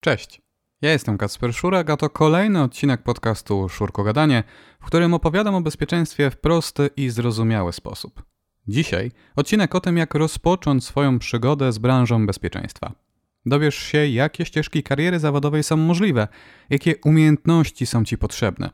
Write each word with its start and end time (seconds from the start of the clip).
Cześć. 0.00 0.42
Ja 0.82 0.92
jestem 0.92 1.18
Kacper 1.18 1.54
Szurek, 1.54 1.90
a 1.90 1.96
to 1.96 2.10
kolejny 2.10 2.62
odcinek 2.62 3.02
podcastu 3.02 3.68
Szurko 3.68 4.04
Gadanie, 4.04 4.44
w 4.80 4.84
którym 4.84 5.14
opowiadam 5.14 5.54
o 5.54 5.60
bezpieczeństwie 5.60 6.30
w 6.30 6.36
prosty 6.36 6.90
i 6.96 7.10
zrozumiały 7.10 7.72
sposób. 7.72 8.22
Dzisiaj 8.68 9.12
odcinek 9.36 9.74
o 9.74 9.80
tym, 9.80 9.96
jak 9.96 10.14
rozpocząć 10.14 10.84
swoją 10.84 11.18
przygodę 11.18 11.72
z 11.72 11.78
branżą 11.78 12.26
bezpieczeństwa. 12.26 12.92
Dowiesz 13.46 13.74
się, 13.74 14.06
jakie 14.06 14.44
ścieżki 14.44 14.82
kariery 14.82 15.18
zawodowej 15.18 15.62
są 15.62 15.76
możliwe, 15.76 16.28
jakie 16.70 16.94
umiejętności 17.04 17.86
są 17.86 18.04
Ci 18.04 18.18
potrzebne. 18.18 18.70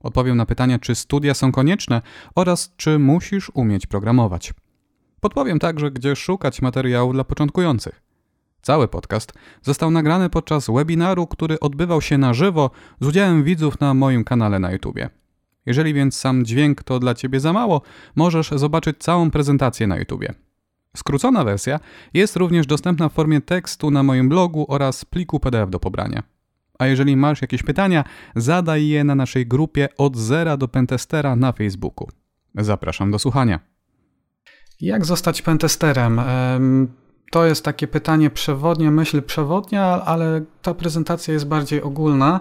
Odpowiem 0.00 0.36
na 0.36 0.46
pytania, 0.46 0.78
czy 0.78 0.94
studia 0.94 1.34
są 1.34 1.52
konieczne 1.52 2.02
oraz 2.34 2.74
czy 2.76 2.98
musisz 2.98 3.50
umieć 3.54 3.86
programować. 3.86 4.54
Podpowiem 5.20 5.58
także, 5.58 5.90
gdzie 5.90 6.16
szukać 6.16 6.62
materiału 6.62 7.12
dla 7.12 7.24
początkujących. 7.24 8.03
Cały 8.64 8.88
podcast 8.88 9.32
został 9.62 9.90
nagrany 9.90 10.30
podczas 10.30 10.66
webinaru, 10.70 11.26
który 11.26 11.60
odbywał 11.60 12.00
się 12.00 12.18
na 12.18 12.34
żywo 12.34 12.70
z 13.00 13.06
udziałem 13.06 13.44
widzów 13.44 13.80
na 13.80 13.94
moim 13.94 14.24
kanale 14.24 14.58
na 14.58 14.72
YouTube. 14.72 14.98
Jeżeli 15.66 15.94
więc 15.94 16.16
sam 16.16 16.44
dźwięk 16.44 16.82
to 16.82 16.98
dla 16.98 17.14
Ciebie 17.14 17.40
za 17.40 17.52
mało, 17.52 17.82
możesz 18.16 18.50
zobaczyć 18.50 18.98
całą 18.98 19.30
prezentację 19.30 19.86
na 19.86 19.96
YouTube. 19.96 20.24
Skrócona 20.96 21.44
wersja 21.44 21.80
jest 22.14 22.36
również 22.36 22.66
dostępna 22.66 23.08
w 23.08 23.12
formie 23.12 23.40
tekstu 23.40 23.90
na 23.90 24.02
moim 24.02 24.28
blogu 24.28 24.66
oraz 24.68 25.04
pliku 25.04 25.40
PDF 25.40 25.70
do 25.70 25.80
pobrania. 25.80 26.22
A 26.78 26.86
jeżeli 26.86 27.16
masz 27.16 27.42
jakieś 27.42 27.62
pytania, 27.62 28.04
zadaj 28.36 28.88
je 28.88 29.04
na 29.04 29.14
naszej 29.14 29.46
grupie 29.46 29.88
od 29.98 30.16
zera 30.16 30.56
do 30.56 30.68
pentestera 30.68 31.36
na 31.36 31.52
Facebooku. 31.52 32.08
Zapraszam 32.54 33.10
do 33.10 33.18
słuchania. 33.18 33.60
Jak 34.80 35.04
zostać 35.04 35.42
pentesterem? 35.42 36.20
To 37.30 37.44
jest 37.44 37.64
takie 37.64 37.86
pytanie 37.86 38.30
przewodnie, 38.30 38.90
myśl 38.90 39.22
przewodnia, 39.22 40.02
ale 40.04 40.42
ta 40.62 40.74
prezentacja 40.74 41.34
jest 41.34 41.46
bardziej 41.46 41.82
ogólna. 41.82 42.40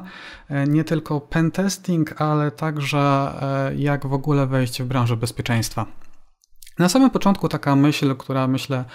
E, 0.50 0.68
nie 0.68 0.84
tylko 0.84 1.22
pentesting, 1.22 2.22
ale 2.22 2.52
także 2.52 3.00
e, 3.70 3.76
jak 3.76 4.08
w 4.08 4.14
ogóle 4.14 4.48
wejść 4.48 4.82
w 4.82 4.86
branżę 4.86 5.18
bezpieczeństwa. 5.18 5.86
Na 6.80 6.90
samym 6.90 7.10
początku 7.10 7.50
taka 7.50 7.76
myśl, 7.76 8.16
która 8.16 8.48
myślę 8.48 8.86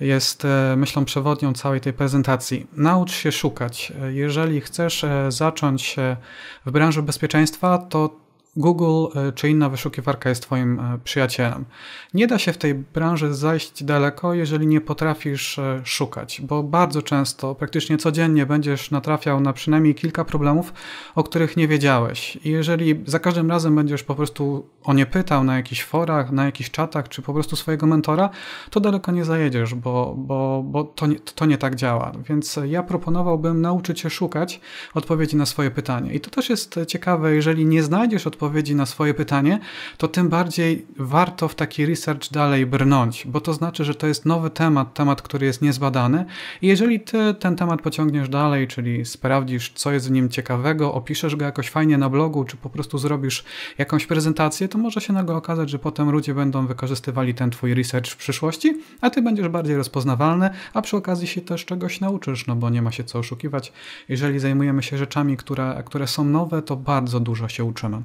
jest 0.00 0.44
e, 0.44 0.74
myślą 0.76 1.04
przewodnią 1.04 1.52
całej 1.52 1.80
tej 1.80 1.92
prezentacji. 1.92 2.66
Naucz 2.72 3.12
się 3.12 3.32
szukać. 3.32 3.92
Jeżeli 4.08 4.60
chcesz 4.60 5.04
zacząć 5.28 5.96
w 6.66 6.70
branży 6.70 7.02
bezpieczeństwa, 7.02 7.78
to 7.78 8.25
Google 8.56 9.18
e, 9.28 9.32
czy 9.32 9.48
inna 9.48 9.68
wyszukiwarka 9.68 10.28
jest 10.28 10.42
Twoim 10.42 10.80
e, 10.80 10.98
przyjacielem. 11.04 11.64
Nie 12.14 12.26
da 12.26 12.38
się 12.38 12.52
w 12.52 12.58
tej 12.58 12.74
branży 12.74 13.34
zajść 13.34 13.84
daleko, 13.84 14.34
jeżeli 14.34 14.66
nie 14.66 14.80
potrafisz 14.80 15.58
e, 15.58 15.80
szukać, 15.84 16.40
bo 16.40 16.62
bardzo 16.62 17.02
często, 17.02 17.54
praktycznie 17.54 17.96
codziennie 17.96 18.46
będziesz 18.46 18.90
natrafiał 18.90 19.40
na 19.40 19.52
przynajmniej 19.52 19.94
kilka 19.94 20.24
problemów, 20.24 20.72
o 21.14 21.24
których 21.24 21.56
nie 21.56 21.68
wiedziałeś. 21.68 22.38
I 22.44 22.50
jeżeli 22.50 23.04
za 23.06 23.18
każdym 23.18 23.50
razem 23.50 23.76
będziesz 23.76 24.02
po 24.02 24.14
prostu 24.14 24.66
o 24.84 24.94
nie 24.94 25.06
pytał 25.06 25.44
na 25.44 25.56
jakichś 25.56 25.82
forach, 25.82 26.32
na 26.32 26.44
jakichś 26.44 26.70
czatach, 26.70 27.08
czy 27.08 27.22
po 27.22 27.34
prostu 27.34 27.56
swojego 27.56 27.86
mentora, 27.86 28.30
to 28.70 28.80
daleko 28.80 29.12
nie 29.12 29.24
zajedziesz, 29.24 29.74
bo, 29.74 30.14
bo, 30.18 30.62
bo 30.66 30.84
to, 30.84 31.06
nie, 31.06 31.20
to 31.20 31.46
nie 31.46 31.58
tak 31.58 31.74
działa. 31.74 32.12
Więc 32.28 32.58
ja 32.64 32.82
proponowałbym 32.82 33.60
nauczyć 33.60 34.00
się 34.00 34.10
szukać 34.10 34.60
odpowiedzi 34.94 35.36
na 35.36 35.46
swoje 35.46 35.70
pytanie. 35.70 36.14
I 36.14 36.20
to 36.20 36.30
też 36.30 36.50
jest 36.50 36.80
ciekawe, 36.88 37.34
jeżeli 37.34 37.66
nie 37.66 37.82
znajdziesz 37.82 38.26
odpowiedzi, 38.26 38.45
odpowiedzi 38.46 38.74
na 38.74 38.86
swoje 38.86 39.14
pytanie, 39.14 39.58
to 39.96 40.08
tym 40.08 40.28
bardziej 40.28 40.86
warto 40.96 41.48
w 41.48 41.54
taki 41.54 41.86
research 41.86 42.30
dalej 42.30 42.66
brnąć, 42.66 43.26
bo 43.26 43.40
to 43.40 43.52
znaczy, 43.52 43.84
że 43.84 43.94
to 43.94 44.06
jest 44.06 44.26
nowy 44.26 44.50
temat, 44.50 44.94
temat, 44.94 45.22
który 45.22 45.46
jest 45.46 45.62
niezbadany 45.62 46.24
i 46.62 46.66
jeżeli 46.66 47.00
ty 47.00 47.34
ten 47.34 47.56
temat 47.56 47.82
pociągniesz 47.82 48.28
dalej, 48.28 48.68
czyli 48.68 49.04
sprawdzisz, 49.04 49.72
co 49.74 49.92
jest 49.92 50.08
w 50.08 50.10
nim 50.10 50.28
ciekawego, 50.28 50.94
opiszesz 50.94 51.36
go 51.36 51.44
jakoś 51.44 51.70
fajnie 51.70 51.98
na 51.98 52.08
blogu, 52.08 52.44
czy 52.44 52.56
po 52.56 52.70
prostu 52.70 52.98
zrobisz 52.98 53.44
jakąś 53.78 54.06
prezentację, 54.06 54.68
to 54.68 54.78
może 54.78 55.00
się 55.00 55.12
nagle 55.12 55.36
okazać, 55.36 55.70
że 55.70 55.78
potem 55.78 56.10
ludzie 56.10 56.34
będą 56.34 56.66
wykorzystywali 56.66 57.34
ten 57.34 57.50
twój 57.50 57.74
research 57.74 58.10
w 58.10 58.16
przyszłości, 58.16 58.82
a 59.00 59.10
ty 59.10 59.22
będziesz 59.22 59.48
bardziej 59.48 59.76
rozpoznawalny, 59.76 60.50
a 60.74 60.82
przy 60.82 60.96
okazji 60.96 61.26
się 61.26 61.40
też 61.40 61.64
czegoś 61.64 62.00
nauczysz, 62.00 62.46
no 62.46 62.56
bo 62.56 62.70
nie 62.70 62.82
ma 62.82 62.92
się 62.92 63.04
co 63.04 63.18
oszukiwać. 63.18 63.72
Jeżeli 64.08 64.38
zajmujemy 64.38 64.82
się 64.82 64.98
rzeczami, 64.98 65.36
które, 65.36 65.82
które 65.86 66.06
są 66.06 66.24
nowe, 66.24 66.62
to 66.62 66.76
bardzo 66.76 67.20
dużo 67.20 67.48
się 67.48 67.64
uczymy. 67.64 68.02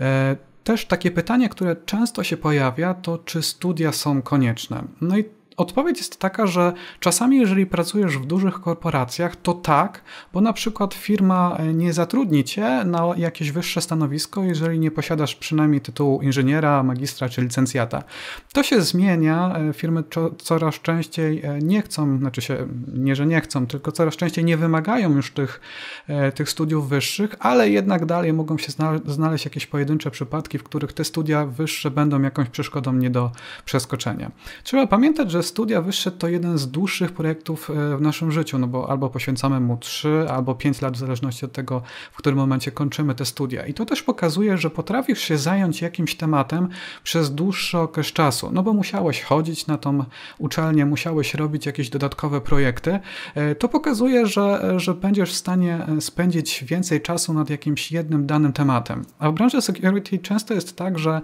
E, 0.00 0.36
też 0.64 0.86
takie 0.86 1.10
pytanie, 1.10 1.48
które 1.48 1.76
często 1.76 2.24
się 2.24 2.36
pojawia, 2.36 2.94
to 2.94 3.18
czy 3.18 3.42
studia 3.42 3.92
są 3.92 4.22
konieczne? 4.22 4.84
No 5.00 5.18
i 5.18 5.24
Odpowiedź 5.56 5.98
jest 5.98 6.18
taka, 6.18 6.46
że 6.46 6.72
czasami, 7.00 7.38
jeżeli 7.38 7.66
pracujesz 7.66 8.18
w 8.18 8.26
dużych 8.26 8.60
korporacjach, 8.60 9.36
to 9.36 9.54
tak, 9.54 10.02
bo 10.32 10.40
na 10.40 10.52
przykład 10.52 10.94
firma 10.94 11.56
e, 11.58 11.74
nie 11.74 11.92
zatrudni 11.92 12.44
cię 12.44 12.84
na 12.84 13.12
jakieś 13.16 13.50
wyższe 13.50 13.80
stanowisko, 13.80 14.42
jeżeli 14.42 14.78
nie 14.78 14.90
posiadasz 14.90 15.34
przynajmniej 15.34 15.80
tytułu 15.80 16.22
inżyniera, 16.22 16.82
magistra 16.82 17.28
czy 17.28 17.42
licencjata. 17.42 18.02
To 18.52 18.62
się 18.62 18.82
zmienia. 18.82 19.54
E, 19.70 19.72
firmy 19.72 20.04
coraz 20.38 20.74
częściej 20.74 21.42
e, 21.42 21.58
nie 21.58 21.82
chcą, 21.82 22.18
znaczy 22.18 22.42
się 22.42 22.66
nie, 22.94 23.16
że 23.16 23.26
nie 23.26 23.40
chcą, 23.40 23.66
tylko 23.66 23.92
coraz 23.92 24.16
częściej 24.16 24.44
nie 24.44 24.56
wymagają 24.56 25.16
już 25.16 25.30
tych, 25.30 25.60
tych 26.34 26.50
studiów 26.50 26.88
wyższych, 26.88 27.34
ale 27.38 27.70
jednak 27.70 28.06
dalej 28.06 28.32
mogą 28.32 28.58
się 28.58 28.72
znaleźć 29.06 29.44
jakieś 29.44 29.66
pojedyncze 29.66 30.10
przypadki, 30.10 30.58
w 30.58 30.62
których 30.62 30.92
te 30.92 31.04
studia 31.04 31.46
wyższe 31.46 31.90
będą 31.90 32.22
jakąś 32.22 32.48
przeszkodą 32.48 32.92
nie 32.92 33.10
do 33.10 33.30
przeskoczenia. 33.64 34.30
Trzeba 34.64 34.86
pamiętać, 34.86 35.30
że 35.30 35.41
studia 35.42 35.82
wyższe 35.82 36.10
to 36.10 36.28
jeden 36.28 36.58
z 36.58 36.70
dłuższych 36.70 37.12
projektów 37.12 37.70
e, 37.70 37.96
w 37.96 38.00
naszym 38.00 38.32
życiu, 38.32 38.58
no 38.58 38.66
bo 38.66 38.90
albo 38.90 39.10
poświęcamy 39.10 39.60
mu 39.60 39.76
3 39.76 40.26
albo 40.30 40.54
5 40.54 40.80
lat, 40.80 40.94
w 40.94 40.98
zależności 40.98 41.44
od 41.44 41.52
tego, 41.52 41.82
w 42.12 42.16
którym 42.16 42.38
momencie 42.38 42.72
kończymy 42.72 43.14
te 43.14 43.24
studia. 43.24 43.66
I 43.66 43.74
to 43.74 43.86
też 43.86 44.02
pokazuje, 44.02 44.58
że 44.58 44.70
potrafisz 44.70 45.20
się 45.20 45.38
zająć 45.38 45.82
jakimś 45.82 46.14
tematem 46.14 46.68
przez 47.04 47.34
dłuższy 47.34 47.78
okres 47.78 48.06
czasu, 48.06 48.50
no 48.52 48.62
bo 48.62 48.72
musiałeś 48.72 49.22
chodzić 49.22 49.66
na 49.66 49.78
tą 49.78 50.04
uczelnię, 50.38 50.86
musiałeś 50.86 51.34
robić 51.34 51.66
jakieś 51.66 51.90
dodatkowe 51.90 52.40
projekty. 52.40 53.00
E, 53.34 53.54
to 53.54 53.68
pokazuje, 53.68 54.26
że, 54.26 54.74
że 54.80 54.94
będziesz 54.94 55.32
w 55.32 55.36
stanie 55.36 55.86
e, 55.86 56.00
spędzić 56.00 56.64
więcej 56.64 57.00
czasu 57.00 57.34
nad 57.34 57.50
jakimś 57.50 57.92
jednym 57.92 58.26
danym 58.26 58.52
tematem. 58.52 59.04
A 59.18 59.30
w 59.30 59.34
branży 59.34 59.62
security 59.62 60.18
często 60.18 60.54
jest 60.54 60.76
tak, 60.76 60.98
że 60.98 61.20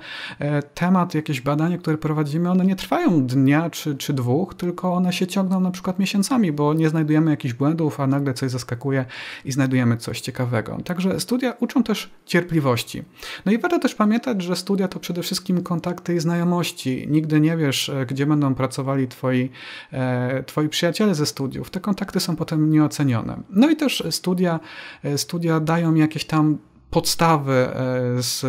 temat, 0.75 1.15
jakieś 1.15 1.41
badanie, 1.41 1.79
które 1.79 1.99
prowadzimy, 1.99 2.51
one 2.51 2.65
nie 2.65 2.77
trwają 2.77 3.27
dnia 3.27 3.71
czy, 3.71 3.97
czy 3.97 4.08
czy 4.09 4.13
dwóch, 4.15 4.55
tylko 4.55 4.95
one 4.95 5.13
się 5.13 5.27
ciągną 5.27 5.61
na 5.61 5.71
przykład 5.71 5.99
miesiącami, 5.99 6.53
bo 6.53 6.75
nie 6.75 6.89
znajdujemy 6.89 7.31
jakichś 7.31 7.55
błędów, 7.55 8.01
a 8.01 8.07
nagle 8.07 8.35
coś 8.35 8.51
zaskakuje 8.51 9.05
i 9.45 9.53
znajdujemy 9.53 9.97
coś 9.97 10.21
ciekawego. 10.21 10.79
Także 10.85 11.21
studia 11.21 11.55
uczą 11.61 11.83
też 11.83 12.11
cierpliwości. 12.27 13.03
No 13.47 13.53
i 13.53 13.59
warto 13.59 13.79
też 13.79 13.95
pamiętać, 13.95 14.43
że 14.43 14.57
studia 14.57 14.89
to 14.89 15.01
przede 15.01 15.23
wszystkim 15.23 15.63
kontakty 15.63 16.15
i 16.15 16.21
znajomości. 16.21 17.07
Nigdy 17.11 17.41
nie 17.41 17.57
wiesz, 17.57 17.89
e, 17.89 18.07
gdzie 18.07 18.27
będą 18.27 18.55
pracowali 18.55 19.09
twoi, 19.09 19.51
e, 19.93 20.43
twoi 20.43 20.69
przyjaciele 20.69 21.15
ze 21.15 21.27
studiów. 21.27 21.71
Te 21.71 21.81
kontakty 21.81 22.21
są 22.21 22.37
potem 22.37 22.71
nieocenione. 22.71 23.43
No 23.51 23.71
i 23.71 23.77
też 23.77 24.03
studia, 24.11 24.61
e, 25.05 25.19
studia 25.19 25.61
dają 25.61 25.95
jakieś 25.95 26.25
tam 26.25 26.59
podstawy 26.91 27.53
e, 27.53 28.23
z 28.23 28.45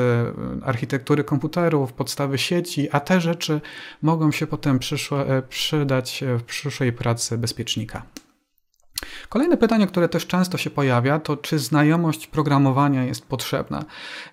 architektury 0.64 1.24
komputerów, 1.24 1.94
podstawy 1.94 2.38
sieci, 2.38 2.88
a 2.92 3.00
te 3.00 3.22
rzeczy 3.22 3.62
mogą 4.02 4.32
się 4.32 4.48
potem 4.48 4.80
przyszłe, 4.80 5.26
e, 5.26 5.42
przydać 5.42 6.24
w 6.40 6.44
przyszłej 6.44 6.94
pracy 6.94 7.38
bezpiecznika. 7.38 8.04
Kolejne 9.30 9.58
pytanie, 9.58 9.88
które 9.88 10.10
też 10.10 10.28
często 10.28 10.58
się 10.58 10.70
pojawia, 10.70 11.20
to 11.20 11.38
czy 11.38 11.60
znajomość 11.60 12.28
programowania 12.28 13.04
jest 13.04 13.26
potrzebna. 13.26 13.86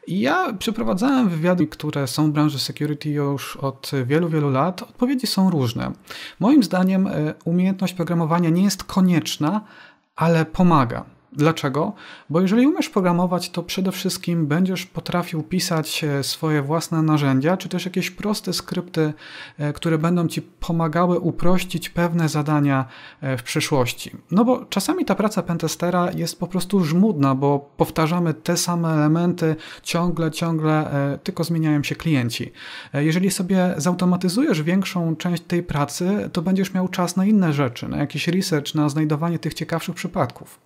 Ja 0.08 0.52
przeprowadzałem 0.52 1.28
wywiady, 1.28 1.66
które 1.66 2.06
są 2.06 2.30
w 2.30 2.32
branży 2.32 2.58
security 2.58 3.10
już 3.10 3.56
od 3.56 3.90
wielu, 4.04 4.28
wielu 4.28 4.50
lat. 4.50 4.82
Odpowiedzi 4.82 5.26
są 5.26 5.50
różne. 5.50 5.92
Moim 6.40 6.62
zdaniem 6.62 7.06
e, 7.06 7.34
umiejętność 7.44 7.94
programowania 7.94 8.50
nie 8.50 8.62
jest 8.62 8.84
konieczna, 8.84 9.60
ale 10.16 10.44
pomaga. 10.44 11.15
Dlaczego? 11.36 11.92
Bo 12.30 12.40
jeżeli 12.40 12.66
umiesz 12.66 12.88
programować, 12.88 13.50
to 13.50 13.62
przede 13.62 13.92
wszystkim 13.92 14.46
będziesz 14.46 14.86
potrafił 14.86 15.42
pisać 15.42 16.04
e, 16.04 16.22
swoje 16.22 16.62
własne 16.62 17.02
narzędzia, 17.02 17.56
czy 17.56 17.68
też 17.68 17.84
jakieś 17.84 18.10
proste 18.10 18.52
skrypty, 18.52 19.12
e, 19.58 19.72
które 19.72 19.98
będą 19.98 20.28
ci 20.28 20.42
pomagały 20.42 21.18
uprościć 21.18 21.90
pewne 21.90 22.28
zadania 22.28 22.84
e, 23.20 23.36
w 23.36 23.42
przyszłości. 23.42 24.10
No 24.30 24.44
bo 24.44 24.64
czasami 24.64 25.04
ta 25.04 25.14
praca 25.14 25.42
pentestera 25.42 26.10
jest 26.12 26.40
po 26.40 26.46
prostu 26.46 26.84
żmudna, 26.84 27.34
bo 27.34 27.70
powtarzamy 27.76 28.34
te 28.34 28.56
same 28.56 28.88
elementy 28.88 29.56
ciągle, 29.82 30.30
ciągle, 30.30 30.90
tylko 31.22 31.44
zmieniają 31.44 31.82
się 31.82 31.94
klienci. 31.94 32.52
Jeżeli 32.94 33.30
sobie 33.30 33.74
zautomatyzujesz 33.76 34.62
większą 34.62 35.16
część 35.16 35.42
tej 35.42 35.62
pracy, 35.62 36.30
to 36.32 36.42
będziesz 36.42 36.74
miał 36.74 36.88
czas 36.88 37.16
na 37.16 37.24
inne 37.24 37.52
rzeczy, 37.52 37.88
na 37.88 37.96
jakiś 37.96 38.28
research, 38.28 38.74
na 38.74 38.88
znajdowanie 38.88 39.38
tych 39.38 39.54
ciekawszych 39.54 39.94
przypadków. 39.94 40.65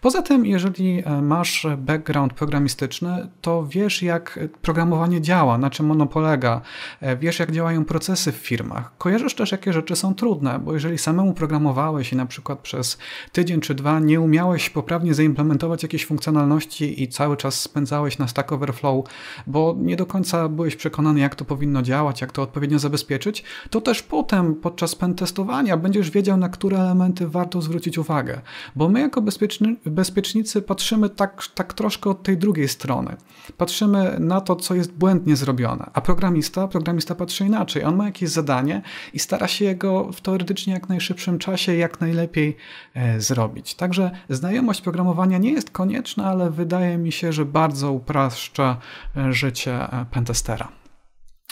Poza 0.00 0.22
tym, 0.22 0.46
jeżeli 0.46 1.02
e, 1.04 1.22
masz 1.22 1.66
background 1.78 2.32
programistyczny, 2.32 3.28
to 3.40 3.66
wiesz, 3.66 4.02
jak 4.02 4.38
programowanie 4.62 5.20
działa, 5.20 5.58
na 5.58 5.70
czym 5.70 5.90
ono 5.90 6.06
polega, 6.06 6.60
e, 7.00 7.16
wiesz, 7.16 7.38
jak 7.38 7.52
działają 7.52 7.84
procesy 7.84 8.32
w 8.32 8.36
firmach. 8.36 8.92
Kojarzysz 8.98 9.34
też, 9.34 9.52
jakie 9.52 9.72
rzeczy 9.72 9.96
są 9.96 10.14
trudne, 10.14 10.58
bo 10.58 10.74
jeżeli 10.74 10.98
samemu 10.98 11.34
programowałeś 11.34 12.12
i 12.12 12.16
na 12.16 12.26
przykład 12.26 12.58
przez 12.58 12.98
tydzień 13.32 13.60
czy 13.60 13.74
dwa 13.74 14.00
nie 14.00 14.20
umiałeś 14.20 14.70
poprawnie 14.70 15.14
zaimplementować 15.14 15.82
jakiejś 15.82 16.06
funkcjonalności 16.06 17.02
i 17.02 17.08
cały 17.08 17.36
czas 17.36 17.60
spędzałeś 17.60 18.18
na 18.18 18.28
Stack 18.28 18.52
Overflow, 18.52 19.04
bo 19.46 19.76
nie 19.78 19.96
do 19.96 20.06
końca 20.06 20.48
byłeś 20.48 20.76
przekonany, 20.76 21.20
jak 21.20 21.34
to 21.34 21.44
powinno 21.44 21.82
działać, 21.82 22.20
jak 22.20 22.32
to 22.32 22.42
odpowiednio 22.42 22.78
zabezpieczyć, 22.78 23.44
to 23.70 23.80
też 23.80 24.02
potem 24.02 24.54
podczas 24.54 24.94
pentestowania 24.94 25.76
będziesz 25.76 26.10
wiedział, 26.10 26.36
na 26.36 26.48
które 26.48 26.78
elementy 26.78 27.28
warto 27.28 27.62
zwrócić 27.62 27.98
uwagę. 27.98 28.40
Bo 28.76 28.88
my 28.88 29.00
jako 29.00 29.22
bezpieczni, 29.22 29.43
bezpiecznicy 29.86 30.62
patrzymy 30.62 31.08
tak, 31.08 31.42
tak 31.54 31.74
troszkę 31.74 32.10
od 32.10 32.22
tej 32.22 32.38
drugiej 32.38 32.68
strony. 32.68 33.16
Patrzymy 33.56 34.16
na 34.20 34.40
to, 34.40 34.56
co 34.56 34.74
jest 34.74 34.92
błędnie 34.92 35.36
zrobione, 35.36 35.90
a 35.92 36.00
programista, 36.00 36.68
programista 36.68 37.14
patrzy 37.14 37.46
inaczej. 37.46 37.84
On 37.84 37.96
ma 37.96 38.04
jakieś 38.04 38.28
zadanie 38.28 38.82
i 39.12 39.18
stara 39.18 39.48
się 39.48 39.64
jego 39.64 40.12
w 40.12 40.20
teoretycznie 40.20 40.72
jak 40.72 40.88
najszybszym 40.88 41.38
czasie 41.38 41.76
jak 41.76 42.00
najlepiej 42.00 42.56
e, 42.94 43.20
zrobić. 43.20 43.74
Także 43.74 44.10
znajomość 44.28 44.80
programowania 44.80 45.38
nie 45.38 45.52
jest 45.52 45.70
konieczna, 45.70 46.24
ale 46.24 46.50
wydaje 46.50 46.98
mi 46.98 47.12
się, 47.12 47.32
że 47.32 47.44
bardzo 47.44 47.92
upraszcza 47.92 48.78
e, 49.16 49.32
życie 49.32 49.92
e, 49.92 50.06
pentestera. 50.10 50.83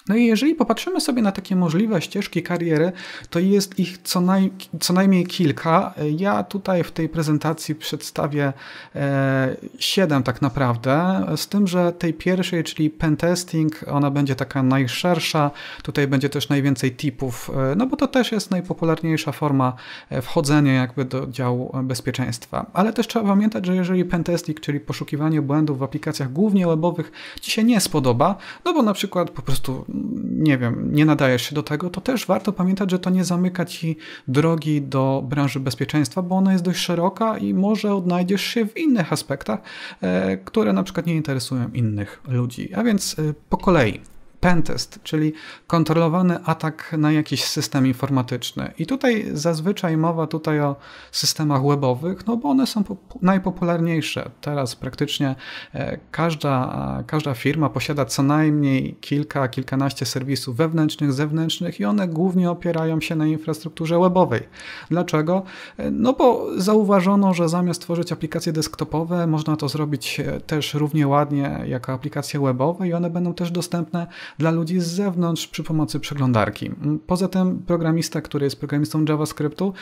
No 0.09 0.17
i 0.17 0.27
jeżeli 0.27 0.55
popatrzymy 0.55 1.01
sobie 1.01 1.23
na 1.23 1.33
takie 1.33 1.57
możliwe 1.57 2.03
ścieżki 2.03 2.43
kariery, 2.43 2.93
to 3.31 3.39
jest 3.39 3.79
ich 3.79 3.99
co, 3.99 4.21
naj, 4.21 4.51
co 4.81 4.93
najmniej 4.93 5.27
kilka. 5.27 5.95
Ja 6.17 6.43
tutaj 6.43 6.85
w 6.85 6.93
tej 6.93 7.09
prezentacji 7.09 7.75
przedstawię 7.75 8.53
e, 8.95 9.57
siedem 9.79 10.23
tak 10.23 10.43
naprawdę, 10.43 11.27
z 11.37 11.49
tym, 11.49 11.67
że 11.67 11.93
tej 11.93 12.15
pierwszej, 12.15 12.65
czyli 12.65 12.91
pentesting, 12.91 13.85
ona 13.89 14.11
będzie 14.11 14.35
taka 14.35 14.63
najszersza, 14.63 15.51
tutaj 15.83 16.09
będzie 16.09 16.29
też 16.29 16.49
najwięcej 16.49 16.97
tipów, 16.97 17.51
e, 17.73 17.75
no 17.77 17.87
bo 17.87 17.97
to 17.97 18.09
też 18.09 18.33
jest 18.33 18.51
najpopularniejsza 18.51 19.33
forma 19.33 19.73
e, 20.11 20.23
wchodzenia 20.23 20.73
jakby 20.73 21.05
do 21.05 21.27
działu 21.27 21.77
bezpieczeństwa. 21.83 22.67
Ale 22.73 22.93
też 22.93 23.07
trzeba 23.07 23.29
pamiętać, 23.29 23.67
że 23.67 23.77
jeżeli 23.77 24.05
pentesting, 24.05 24.61
czyli 24.61 24.81
poszukiwanie 24.81 25.43
błędów 25.43 25.79
w 25.79 25.83
aplikacjach 25.83 26.33
głównie 26.33 26.67
webowych 26.67 27.13
Ci 27.41 27.51
się 27.51 27.65
nie 27.65 27.81
spodoba, 27.81 28.37
no 28.65 28.75
bo 28.75 28.83
na 28.83 28.93
przykład 28.93 29.31
po 29.31 29.43
prostu 29.43 29.85
nie 30.25 30.59
wiem, 30.59 30.89
nie 30.93 31.05
nadajesz 31.05 31.43
się 31.43 31.55
do 31.55 31.63
tego, 31.63 31.91
to 31.91 32.01
też 32.01 32.27
warto 32.27 32.53
pamiętać, 32.53 32.91
że 32.91 32.99
to 32.99 33.11
nie 33.11 33.25
zamyka 33.25 33.65
ci 33.65 33.97
drogi 34.29 34.83
do 34.83 35.25
branży 35.29 35.61
bezpieczeństwa, 35.61 36.23
bo 36.23 36.37
ona 36.37 36.53
jest 36.53 36.65
dość 36.65 36.79
szeroka 36.79 37.39
i 37.39 37.55
może 37.55 37.95
odnajdziesz 37.95 38.43
się 38.43 38.67
w 38.67 38.77
innych 38.77 39.13
aspektach, 39.13 39.61
e, 40.01 40.37
które 40.37 40.73
na 40.73 40.83
przykład 40.83 41.07
nie 41.07 41.15
interesują 41.15 41.71
innych 41.75 42.23
ludzi. 42.29 42.75
A 42.75 42.83
więc 42.83 43.19
e, 43.19 43.35
po 43.49 43.57
kolei 43.57 44.12
pentest, 44.43 44.99
czyli 45.03 45.33
kontrolowany 45.67 46.45
atak 46.45 46.95
na 46.99 47.13
jakiś 47.13 47.45
system 47.45 47.87
informatyczny. 47.87 48.73
I 48.79 48.87
tutaj 48.87 49.27
zazwyczaj 49.33 49.97
mowa 49.97 50.27
tutaj 50.27 50.61
o 50.61 50.77
systemach 51.13 51.67
webowych, 51.67 52.27
no 52.27 52.37
bo 52.37 52.49
one 52.49 52.67
są 52.67 52.85
najpopularniejsze. 53.23 54.31
Teraz 54.41 54.77
praktycznie 54.77 55.35
e, 55.75 55.99
każda, 56.11 57.05
każda 57.07 57.35
firma 57.35 57.69
posiada 57.69 58.05
co 58.05 58.23
najmniej 58.23 58.97
kilka, 59.01 59.49
kilkanaście 59.49 60.07
serwisów 60.07 60.57
wewnętrznych, 60.57 61.13
zewnętrznych 61.13 61.81
i 61.81 61.85
one 61.85 62.09
głównie 62.09 62.51
opierają 62.51 63.01
się 63.01 63.17
na 63.17 63.27
infrastrukturze 63.27 64.01
webowej. 64.01 64.43
Dlaczego? 64.91 65.43
E, 65.77 65.91
no 65.91 66.13
bo 66.13 66.47
zauważono, 66.57 67.35
że 67.35 67.49
zamiast 67.49 67.83
tworzyć 67.83 68.13
aplikacje 68.13 68.53
desktopowe, 68.53 69.27
można 69.27 69.57
to 69.57 69.69
zrobić 69.69 70.21
e, 70.21 70.41
też 70.41 70.75
równie 70.75 71.09
ładnie 71.09 71.61
jako 71.67 71.93
aplikacje 71.93 72.41
webowe 72.41 72.89
i 72.89 72.93
one 72.93 73.11
będą 73.11 73.35
też 73.35 73.51
dostępne 73.51 74.07
dla 74.39 74.51
ludzi 74.51 74.81
z 74.81 74.87
zewnątrz 74.87 75.47
przy 75.47 75.63
pomocy 75.63 76.01
przeglądarki. 76.01 76.71
Poza 77.07 77.29
tym 77.29 77.59
programista, 77.59 78.21
który 78.21 78.45
jest 78.47 78.59
programistą 78.59 79.05
JavaScriptu 79.09 79.73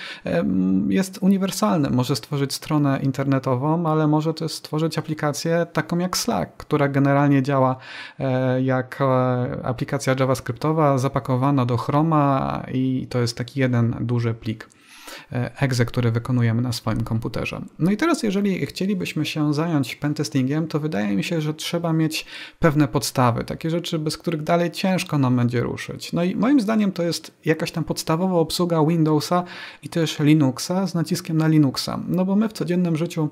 jest 0.89 1.19
uniwersalny. 1.21 1.91
Może 1.91 2.17
stworzyć 2.17 2.55
stronę 2.55 3.01
internetową, 3.03 3.87
ale 3.87 4.07
może 4.07 4.35
też 4.35 4.53
stworzyć 4.53 4.99
aplikację 4.99 5.67
taką 5.73 5.99
jak 5.99 6.17
Slack, 6.17 6.57
która 6.57 6.89
generalnie 6.89 7.43
działa 7.43 7.77
e, 8.19 8.63
jak 8.63 8.99
e, 9.01 9.05
aplikacja 9.67 10.15
JavaScriptowa 10.21 10.99
zapakowana 10.99 11.67
do 11.67 11.77
Chroma 11.77 12.63
i 12.73 13.07
to 13.11 13.19
jest 13.19 13.37
taki 13.37 13.61
jeden 13.61 13.97
duży 14.01 14.35
plik. 14.35 14.69
E, 15.33 15.61
exe, 15.61 15.85
które 15.85 16.11
wykonujemy 16.11 16.63
na 16.63 16.73
swoim 16.73 17.01
komputerze. 17.01 17.63
No 17.79 17.91
i 17.91 17.97
teraz, 17.97 18.23
jeżeli 18.23 18.67
chcielibyśmy 18.67 19.27
się 19.27 19.55
zająć 19.55 19.97
pentestingiem, 19.97 20.69
to 20.69 20.81
wydaje 20.81 21.17
mi 21.17 21.25
się, 21.25 21.41
że 21.41 21.55
trzeba 21.55 21.93
mieć 21.93 22.27
pewne 22.59 22.89
podstawy, 22.89 23.45
takie 23.45 23.71
rzeczy, 23.71 23.99
bez 23.99 24.19
których 24.19 24.43
dalej 24.43 24.71
ciężko 24.71 25.19
nam 25.19 25.37
będzie 25.37 25.61
ruszyć. 25.61 26.13
No 26.13 26.25
i 26.25 26.37
moim 26.37 26.61
zdaniem 26.61 26.93
to 26.93 27.03
jest 27.03 27.33
jakaś 27.45 27.73
tam 27.73 27.85
podstawowa 27.85 28.35
obsługa 28.35 28.85
Windowsa 28.85 29.45
i 29.83 29.89
też 29.89 30.19
Linuxa 30.19 30.87
z 30.87 30.95
naciskiem 30.95 31.37
na 31.37 31.49
Linuxa. 31.49 32.01
No 32.09 32.25
bo 32.25 32.37
my 32.37 32.49
w 32.49 32.53
codziennym 32.53 32.97
życiu 32.97 33.31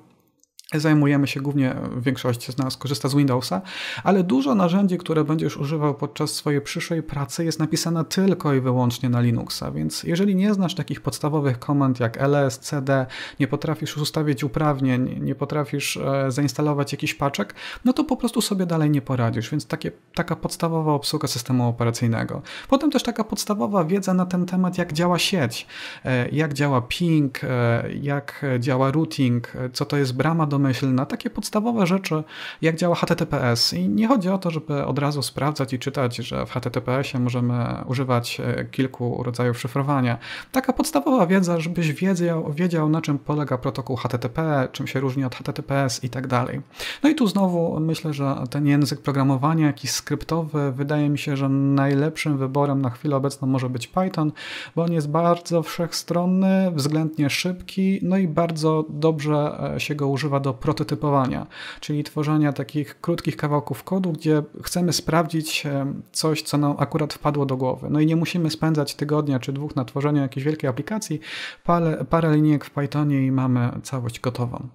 Zajmujemy 0.75 1.27
się 1.27 1.41
głównie, 1.41 1.75
większość 1.97 2.53
z 2.53 2.59
nas 2.59 2.77
korzysta 2.77 3.09
z 3.09 3.15
Windowsa, 3.15 3.63
ale 4.05 4.25
dużo 4.25 4.55
narzędzi, 4.55 4.99
które 4.99 5.25
będziesz 5.25 5.57
używał 5.57 5.95
podczas 5.95 6.31
swojej 6.31 6.61
przyszłej 6.61 7.03
pracy 7.03 7.45
jest 7.45 7.59
napisane 7.59 8.05
tylko 8.05 8.55
i 8.55 8.61
wyłącznie 8.61 9.09
na 9.09 9.21
Linuxa, 9.21 9.71
więc 9.75 10.03
jeżeli 10.03 10.37
nie 10.37 10.55
znasz 10.55 10.75
takich 10.75 11.01
podstawowych 11.01 11.59
komend 11.59 12.01
jak 12.01 12.21
ls, 12.21 12.59
cd, 12.59 13.07
nie 13.41 13.49
potrafisz 13.49 13.97
ustawić 13.97 14.45
uprawnień, 14.45 15.25
nie 15.25 15.35
potrafisz 15.35 15.97
e, 15.97 16.31
zainstalować 16.33 16.93
jakiś 16.93 17.15
paczek, 17.15 17.55
no 17.85 17.93
to 17.93 18.05
po 18.05 18.17
prostu 18.17 18.41
sobie 18.41 18.67
dalej 18.67 18.91
nie 18.91 19.03
poradzisz, 19.03 19.51
więc 19.51 19.67
takie, 19.67 19.93
taka 20.15 20.37
podstawowa 20.37 20.93
obsługa 20.93 21.29
systemu 21.29 21.69
operacyjnego. 21.69 22.43
Potem 22.69 22.91
też 22.91 23.03
taka 23.03 23.25
podstawowa 23.25 23.85
wiedza 23.85 24.15
na 24.15 24.27
ten 24.27 24.47
temat, 24.47 24.79
jak 24.79 24.93
działa 24.93 25.19
sieć, 25.19 25.67
e, 26.05 26.29
jak 26.29 26.55
działa 26.55 26.81
ping, 26.81 27.45
e, 27.45 27.85
jak 28.03 28.45
działa 28.59 28.91
routing, 28.91 29.53
co 29.73 29.85
to 29.85 29.97
jest 29.97 30.17
brama 30.17 30.47
do 30.47 30.58
domyślna, 30.59 31.07
takie 31.07 31.31
podstawowe 31.31 31.87
rzeczy, 31.87 32.23
jak 32.63 32.77
działa 32.77 32.95
HTTPS. 32.95 33.73
I 33.73 33.89
nie 33.89 34.09
chodzi 34.09 34.29
o 34.29 34.39
to, 34.39 34.51
żeby 34.51 34.85
od 34.85 34.99
razu 34.99 35.23
sprawdzać 35.23 35.73
i 35.73 35.79
czytać, 35.79 36.17
że 36.17 36.47
w 36.47 36.51
HTTPS-ie 36.51 37.25
możemy 37.25 37.85
używać 37.87 38.41
e, 38.41 38.65
kilku 38.65 39.23
rodzajów 39.23 39.61
szyfrowania. 39.61 40.19
Taka 40.53 40.73
podstawowa 40.73 41.27
wiedza, 41.27 41.61
żebyś 41.61 41.93
wiedział, 41.93 42.53
wiedział 42.53 42.89
na 42.89 43.03
czym 43.03 43.19
polega 43.19 43.59
protokół 43.59 43.97
HTTP, 43.97 44.69
czym 44.73 44.87
się 44.87 45.01
różni 45.01 45.25
od 45.25 45.35
HTTPS 45.35 46.05
i 46.05 46.11
tak 46.11 46.27
dalej. 46.27 46.61
No 47.03 47.11
i 47.11 47.15
tu 47.15 47.27
znowu 47.27 47.81
myślę, 47.81 48.13
że 48.13 48.37
ten 48.51 48.67
język 48.67 49.01
programowania, 49.01 49.67
jakiś 49.67 49.91
skryptowy, 49.91 50.73
wydaje 50.73 51.09
mi 51.09 51.19
się, 51.19 51.37
że 51.37 51.49
najlepszym 51.49 52.39
wyborem 52.39 52.83
na 52.83 52.91
chwilę 52.91 53.17
obecną 53.17 53.49
może 53.49 53.71
być 53.71 53.87
Python, 53.87 54.33
bo 54.77 54.83
on 54.83 54.93
jest 54.93 55.11
bardzo 55.11 55.63
wszechstronny, 55.63 56.71
względnie 56.75 57.31
szybki, 57.31 57.99
no 58.03 58.17
i 58.17 58.29
bardzo 58.29 58.85
dobrze 58.89 59.73
e, 59.75 59.81
się 59.81 59.95
go 59.95 60.09
używa 60.09 60.41
do 60.41 60.48
do 60.49 60.55
prototypowania, 60.55 61.47
czyli 61.81 62.05
tworzenia 62.05 62.53
takich 62.53 63.01
krótkich 63.01 63.37
kawałków 63.37 63.85
kodu, 63.85 64.13
gdzie 64.13 64.43
chcemy 64.63 64.93
sprawdzić 64.93 65.67
e, 65.67 65.93
coś, 66.13 66.43
co 66.43 66.59
nam 66.59 66.75
akurat 66.79 67.15
wpadło 67.15 67.47
do 67.47 67.57
głowy. 67.57 67.87
No 67.91 68.01
i 68.01 68.07
nie 68.07 68.17
musimy 68.17 68.51
spędzać 68.51 68.95
tygodnia 68.95 69.39
czy 69.39 69.53
dwóch 69.53 69.77
na 69.77 69.85
tworzeniu 69.85 70.23
jakiejś 70.23 70.47
wielkiej 70.47 70.71
aplikacji, 70.71 71.21
parę, 71.65 72.05
parę 72.11 72.37
linijek 72.37 72.65
w 72.65 72.71
Pythonie 72.71 73.27
i 73.27 73.33
mamy 73.33 73.71
całość 73.83 74.21
gotową. 74.21 74.69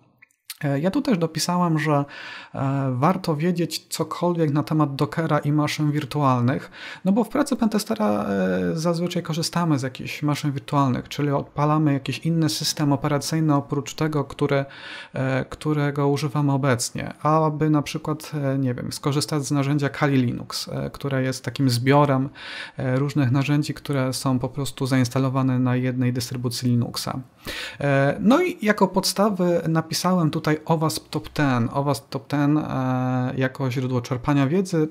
E, 0.63 0.79
ja 0.79 0.91
tu 0.91 1.01
też 1.01 1.17
dopisałam, 1.17 1.79
że 1.79 2.05
e, 2.55 2.93
warto 2.96 3.36
wiedzieć 3.36 3.88
cokolwiek 3.89 4.51
na 4.53 4.63
temat 4.63 4.96
Dockera 4.96 5.39
i 5.39 5.51
maszyn 5.51 5.91
wirtualnych, 5.91 6.72
no 7.05 7.12
bo 7.12 7.24
w 7.24 7.29
pracy 7.29 7.55
pentestera 7.55 8.24
e, 8.24 8.25
zazwyczaj 8.74 9.24
korzystamy 9.24 9.79
z 9.79 9.82
jakichś 9.82 10.24
maszyn 10.24 10.51
wirtualnych, 10.51 11.10
czyli 11.10 11.29
odpalamy 11.29 11.93
jakiś 11.93 12.20
inny 12.20 12.50
system 12.50 12.93
operacyjny 12.93 13.55
oprócz 13.55 13.93
tego, 13.93 14.24
który, 14.24 14.65
którego 15.50 16.08
używamy 16.08 16.51
obecnie, 16.51 17.13
aby 17.22 17.70
na 17.70 17.82
przykład, 17.82 18.32
nie 18.60 18.74
wiem, 18.74 18.91
skorzystać 18.91 19.46
z 19.46 19.51
narzędzia 19.51 19.89
Kali 19.89 20.17
Linux, 20.17 20.70
które 20.93 21.24
jest 21.24 21.46
takim 21.46 21.70
zbiorem 21.70 22.29
różnych 22.77 23.32
narzędzi, 23.32 23.74
które 23.74 24.13
są 24.13 24.39
po 24.39 24.50
prostu 24.50 24.86
zainstalowane 24.86 25.60
na 25.60 25.75
jednej 25.75 26.13
dystrybucji 26.13 26.70
Linuxa. 26.70 27.20
No 28.20 28.41
i 28.41 28.65
jako 28.65 28.88
podstawy 28.88 29.62
napisałem 29.67 30.32
tutaj 30.32 30.52
tutaj 30.53 30.65
OWASP 30.75 31.10
Top 31.10 31.29
10, 31.38 31.72
OWASP 31.74 32.10
Top 32.10 32.31
10 32.31 32.60
jako 33.38 33.72
źródło 33.72 34.01
czerpania 34.01 34.48
wiedzy, 34.48 34.88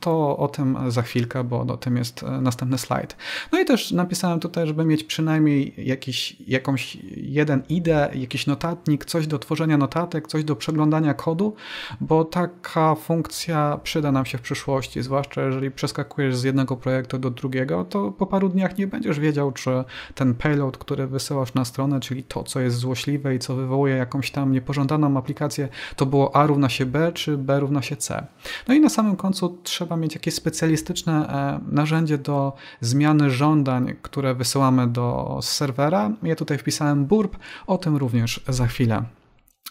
to 0.00 0.36
o 0.36 0.48
tym 0.48 0.78
za 0.88 1.02
chwilkę, 1.02 1.44
bo 1.44 1.60
o 1.60 1.76
tym 1.76 1.96
jest 1.96 2.22
następny 2.40 2.78
slajd. 2.78 3.16
No 3.52 3.60
i 3.60 3.64
też 3.64 3.92
napisałem 3.92 4.40
tutaj, 4.40 4.66
żeby 4.66 4.84
mieć 4.84 5.04
przynajmniej 5.04 5.74
jakiś, 5.78 6.36
jakąś 6.40 6.96
jeden 7.16 7.62
IDE, 7.68 8.10
jakiś 8.14 8.46
notatnik, 8.46 9.04
coś 9.04 9.26
do 9.26 9.38
tworzenia 9.38 9.78
notatek, 9.78 10.28
coś 10.28 10.44
do 10.44 10.56
przeglądania 10.56 11.14
kodu, 11.14 11.54
bo 12.00 12.24
taka 12.24 12.94
funkcja 12.94 13.80
przyda 13.82 14.12
nam 14.12 14.26
się 14.26 14.38
w 14.38 14.40
przyszłości, 14.42 15.02
zwłaszcza 15.02 15.42
jeżeli 15.42 15.70
przeskakujesz 15.70 16.36
z 16.36 16.42
jednego 16.42 16.76
projektu 16.76 17.18
do 17.18 17.30
drugiego, 17.30 17.84
to 17.84 18.12
po 18.12 18.26
paru 18.26 18.48
dniach 18.48 18.78
nie 18.78 18.86
będziesz 18.86 19.20
wiedział, 19.20 19.52
czy 19.52 19.84
ten 20.14 20.34
payload, 20.34 20.78
który 20.78 21.06
wysyłasz 21.06 21.54
na 21.54 21.64
stronę, 21.64 22.00
czyli 22.00 22.22
to, 22.22 22.42
co 22.42 22.60
jest 22.60 22.76
złośliwe 22.76 23.34
i 23.34 23.38
co 23.38 23.54
wywołuje 23.56 23.96
jakąś 23.96 24.30
tam 24.30 24.52
niepożądaną 24.52 24.93
aplikację, 25.16 25.68
to 25.96 26.06
było 26.06 26.36
A 26.36 26.46
równa 26.46 26.68
się 26.68 26.86
B, 26.86 27.12
czy 27.12 27.38
B 27.38 27.60
równa 27.60 27.82
się 27.82 27.96
C. 27.96 28.26
No 28.68 28.74
i 28.74 28.80
na 28.80 28.88
samym 28.88 29.16
końcu 29.16 29.58
trzeba 29.62 29.96
mieć 29.96 30.14
jakieś 30.14 30.34
specjalistyczne 30.34 31.28
e, 31.28 31.60
narzędzie 31.74 32.18
do 32.18 32.52
zmiany 32.80 33.30
żądań, 33.30 33.94
które 34.02 34.34
wysyłamy 34.34 34.86
do 34.86 35.38
serwera. 35.42 36.10
Ja 36.22 36.36
tutaj 36.36 36.58
wpisałem 36.58 37.06
burp, 37.06 37.36
o 37.66 37.78
tym 37.78 37.96
również 37.96 38.40
za 38.48 38.66
chwilę. 38.66 39.02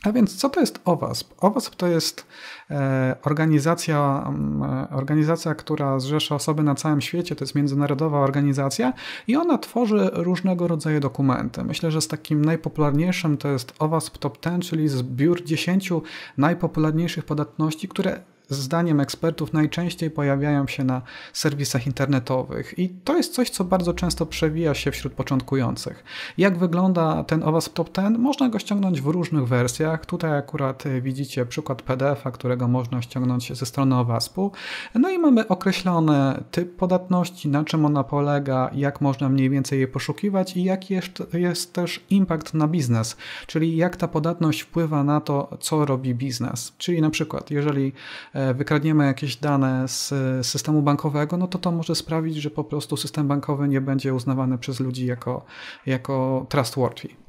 A 0.04 0.12
więc 0.12 0.36
co 0.36 0.50
to 0.50 0.60
jest 0.60 0.80
OWASP? 0.86 1.34
OWASP 1.44 1.76
to 1.76 1.88
jest 1.88 2.26
e, 2.72 3.16
organizacja, 3.24 4.24
mm, 4.28 4.88
organizacja, 4.92 5.56
która 5.56 6.00
zrzesza 6.00 6.36
osoby 6.36 6.64
na 6.64 6.76
całym 6.76 7.02
świecie, 7.02 7.36
to 7.36 7.44
jest 7.44 7.56
międzynarodowa 7.56 8.20
organizacja 8.20 8.94
i 9.28 9.36
ona 9.36 9.58
tworzy 9.58 10.10
różnego 10.14 10.68
rodzaju 10.68 11.00
dokumenty. 11.00 11.64
Myślę, 11.64 11.92
że 11.92 12.02
z 12.02 12.08
takim 12.08 12.46
najpopularniejszym 12.46 13.38
to 13.38 13.48
jest 13.48 13.74
OWASP 13.80 14.18
Top 14.18 14.46
10, 14.46 14.70
czyli 14.70 14.88
zbiór 14.88 15.44
10 15.44 15.92
najpopularniejszych 16.38 17.26
podatności, 17.26 17.88
które 17.88 18.20
zdaniem 18.50 19.00
ekspertów 19.00 19.54
najczęściej 19.54 20.12
pojawiają 20.12 20.68
się 20.68 20.84
na 20.84 21.02
serwisach 21.34 21.88
internetowych 21.88 22.80
i 22.80 22.90
to 22.90 23.18
jest 23.18 23.34
coś, 23.34 23.50
co 23.50 23.64
bardzo 23.64 23.94
często 23.94 24.26
przewija 24.26 24.74
się 24.74 24.92
wśród 24.92 25.14
początkujących. 25.14 26.04
Jak 26.38 26.58
wygląda 26.58 27.24
ten 27.24 27.44
OWASP 27.44 27.74
Top 27.74 27.98
10? 27.98 28.18
Można 28.18 28.50
go 28.50 28.60
ściągnąć 28.60 29.02
w 29.02 29.08
różnych 29.08 29.48
wersjach. 29.48 30.06
Tutaj 30.06 30.38
akurat 30.38 30.84
widzicie 31.02 31.46
przykład 31.46 31.82
PDF-a, 31.82 32.32
którego 32.32 32.68
można 32.68 33.02
ściągnąć 33.02 33.58
ze 33.58 33.66
strony 33.66 33.96
OWASP-u. 33.96 34.52
No 34.96 35.10
i 35.10 35.20
mamy 35.20 35.48
określony 35.48 36.44
typ 36.52 36.76
podatności, 36.76 37.50
na 37.50 37.64
czym 37.64 37.86
ona 37.86 38.04
polega, 38.04 38.70
jak 38.74 39.02
można 39.02 39.30
mniej 39.30 39.50
więcej 39.50 39.80
je 39.80 39.88
poszukiwać 39.88 40.58
i 40.58 40.64
jaki 40.64 40.94
jest, 40.94 41.24
jest 41.34 41.74
też 41.74 42.06
impact 42.10 42.54
na 42.54 42.68
biznes, 42.68 43.18
czyli 43.48 43.78
jak 43.78 43.96
ta 43.96 44.08
podatność 44.08 44.62
wpływa 44.62 45.04
na 45.04 45.22
to, 45.22 45.58
co 45.60 45.86
robi 45.86 46.16
biznes. 46.16 46.74
Czyli 46.78 47.02
na 47.02 47.10
przykład, 47.10 47.52
jeżeli 47.52 47.94
wykradniemy 48.56 49.06
jakieś 49.06 49.36
dane 49.36 49.88
z 49.88 50.14
systemu 50.46 50.82
bankowego, 50.82 51.38
no 51.38 51.48
to 51.48 51.60
to 51.60 51.72
może 51.72 51.96
sprawić, 51.96 52.36
że 52.36 52.50
po 52.50 52.64
prostu 52.64 52.98
system 52.98 53.28
bankowy 53.28 53.68
nie 53.68 53.82
będzie 53.82 54.14
uznawany 54.14 54.58
przez 54.58 54.80
ludzi 54.80 55.06
jako, 55.06 55.46
jako 55.86 56.46
trustworthy. 56.50 57.23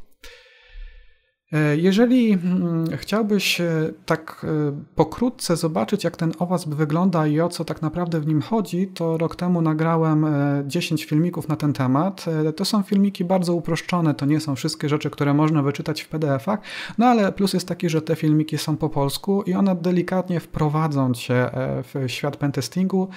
E, 1.55 1.77
jeżeli 1.77 2.33
mm, 2.33 2.85
chciałbyś 2.97 3.61
e, 3.61 3.91
tak 4.07 4.47
e, 4.69 4.73
pokrótce 4.95 5.57
zobaczyć, 5.57 6.05
jak 6.05 6.17
ten 6.17 6.33
OWASP 6.39 6.69
wygląda 6.69 7.27
i 7.27 7.41
o 7.41 7.49
co 7.49 7.65
tak 7.65 7.83
naprawdę 7.83 8.21
w 8.21 8.27
nim 8.27 8.43
chodzi, 8.43 8.87
to 8.87 9.19
rok 9.19 9.37
temu 9.37 9.63
nagrałem 9.63 10.27
10 10.67 11.05
filmików 11.05 11.49
na 11.49 11.57
ten 11.57 11.73
temat. 11.73 12.25
To 12.57 12.65
są 12.65 12.83
filmiki 12.83 13.25
bardzo 13.25 13.55
uproszczone, 13.55 14.15
to 14.15 14.27
nie 14.27 14.41
są 14.41 14.55
wszystkie 14.55 14.89
rzeczy, 14.89 15.11
które 15.11 15.35
można 15.35 15.63
wyczytać 15.63 16.03
w 16.03 16.09
PDF-ach, 16.09 16.61
no 16.99 17.07
ale 17.07 17.33
plus 17.33 17.53
jest 17.53 17.69
taki, 17.69 17.89
że 17.89 18.03
te 18.03 18.17
filmiki 18.17 18.59
są 18.59 18.77
po 18.77 18.89
polsku 18.89 19.43
i 19.43 19.55
one 19.55 19.77
delikatnie 19.77 20.41
wprowadzą 20.41 21.15
cię 21.15 21.51
w 21.83 22.05
świat 22.07 22.37
pentestingu. 22.37 23.09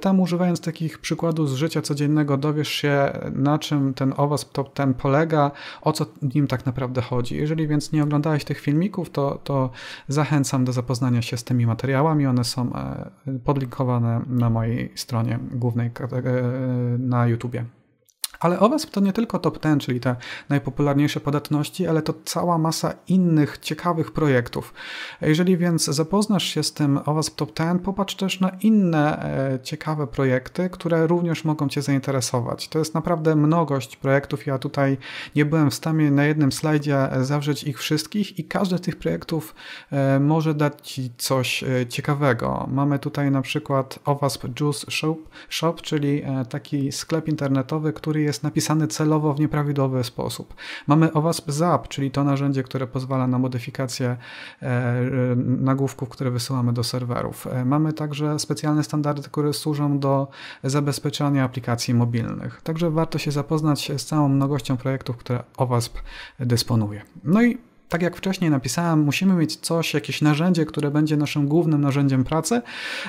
Tam 0.00 0.20
używając 0.20 0.60
takich 0.60 0.98
przykładów 0.98 1.50
z 1.50 1.54
życia 1.54 1.82
codziennego 1.82 2.36
dowiesz 2.36 2.68
się, 2.68 3.12
na 3.32 3.58
czym 3.58 3.94
ten 3.94 4.14
OWASP 4.16 4.52
Top 4.52 4.74
ten 4.74 4.94
polega, 4.94 5.50
o 5.82 5.92
co 5.92 6.06
nim 6.34 6.46
tak 6.46 6.66
naprawdę 6.66 7.00
chodzi. 7.00 7.36
Jeżeli 7.36 7.69
więc 7.70 7.92
nie 7.92 8.02
oglądałeś 8.02 8.44
tych 8.44 8.60
filmików, 8.60 9.10
to, 9.10 9.40
to 9.44 9.70
zachęcam 10.08 10.64
do 10.64 10.72
zapoznania 10.72 11.22
się 11.22 11.36
z 11.36 11.44
tymi 11.44 11.66
materiałami. 11.66 12.26
One 12.26 12.44
są 12.44 12.72
e, 12.74 13.10
podlinkowane 13.44 14.20
na 14.26 14.50
mojej 14.50 14.92
stronie 14.94 15.38
głównej 15.52 15.86
e, 15.86 16.22
na 16.98 17.26
YouTubie. 17.26 17.64
Ale 18.40 18.60
OWASP 18.60 18.90
to 18.90 19.00
nie 19.00 19.12
tylko 19.12 19.38
top 19.38 19.62
10, 19.62 19.86
czyli 19.86 20.00
te 20.00 20.16
najpopularniejsze 20.48 21.20
podatności, 21.20 21.86
ale 21.86 22.02
to 22.02 22.14
cała 22.24 22.58
masa 22.58 22.92
innych 23.08 23.58
ciekawych 23.58 24.12
projektów. 24.12 24.74
Jeżeli 25.20 25.56
więc 25.56 25.84
zapoznasz 25.84 26.44
się 26.44 26.62
z 26.62 26.72
tym 26.72 27.00
OWASP 27.06 27.36
Top 27.36 27.58
10, 27.58 27.82
popatrz 27.82 28.14
też 28.14 28.40
na 28.40 28.50
inne 28.62 29.24
e, 29.54 29.60
ciekawe 29.62 30.06
projekty, 30.06 30.70
które 30.70 31.06
również 31.06 31.44
mogą 31.44 31.68
Cię 31.68 31.82
zainteresować. 31.82 32.68
To 32.68 32.78
jest 32.78 32.94
naprawdę 32.94 33.36
mnogość 33.36 33.96
projektów. 33.96 34.46
Ja 34.46 34.58
tutaj 34.58 34.98
nie 35.36 35.44
byłem 35.44 35.70
w 35.70 35.74
stanie 35.74 36.10
na 36.10 36.24
jednym 36.24 36.52
slajdzie 36.52 37.08
zawrzeć 37.20 37.64
ich 37.64 37.78
wszystkich 37.78 38.38
i 38.38 38.44
każdy 38.44 38.78
z 38.78 38.80
tych 38.80 38.96
projektów 38.96 39.54
e, 39.90 40.20
może 40.20 40.54
dać 40.54 40.74
Ci 40.82 41.10
coś 41.18 41.62
e, 41.62 41.86
ciekawego. 41.86 42.68
Mamy 42.70 42.98
tutaj 42.98 43.30
na 43.30 43.42
przykład 43.42 43.98
OWASP 44.04 44.60
Juice 44.60 44.90
Shop, 44.90 45.16
Shop 45.48 45.74
czyli 45.74 46.22
taki 46.48 46.92
sklep 46.92 47.28
internetowy, 47.28 47.92
który 47.92 48.20
jest 48.22 48.29
jest 48.30 48.42
napisany 48.42 48.88
celowo 48.88 49.34
w 49.34 49.40
nieprawidłowy 49.40 50.04
sposób. 50.04 50.54
Mamy 50.86 51.12
OWASP 51.12 51.50
ZAP, 51.50 51.88
czyli 51.88 52.10
to 52.10 52.24
narzędzie, 52.24 52.62
które 52.62 52.86
pozwala 52.86 53.26
na 53.26 53.38
modyfikację 53.38 54.16
e, 54.62 55.36
nagłówków, 55.36 56.08
które 56.08 56.30
wysyłamy 56.30 56.72
do 56.72 56.84
serwerów. 56.84 57.46
E, 57.46 57.64
mamy 57.64 57.92
także 57.92 58.38
specjalne 58.38 58.84
standardy, 58.84 59.22
które 59.22 59.52
służą 59.52 59.98
do 59.98 60.28
zabezpieczania 60.64 61.44
aplikacji 61.44 61.94
mobilnych. 61.94 62.62
Także 62.62 62.90
warto 62.90 63.18
się 63.18 63.30
zapoznać 63.30 63.92
z 63.96 64.04
całą 64.04 64.28
mnogością 64.28 64.76
projektów, 64.76 65.16
które 65.16 65.42
OWASP 65.56 65.98
dysponuje. 66.40 67.02
No 67.24 67.42
i 67.42 67.69
tak 67.90 68.02
jak 68.02 68.16
wcześniej 68.16 68.50
napisałem, 68.50 69.02
musimy 69.02 69.34
mieć 69.34 69.56
coś, 69.56 69.94
jakieś 69.94 70.22
narzędzie, 70.22 70.66
które 70.66 70.90
będzie 70.90 71.16
naszym 71.16 71.48
głównym 71.48 71.80
narzędziem 71.80 72.24
pracy. 72.24 72.62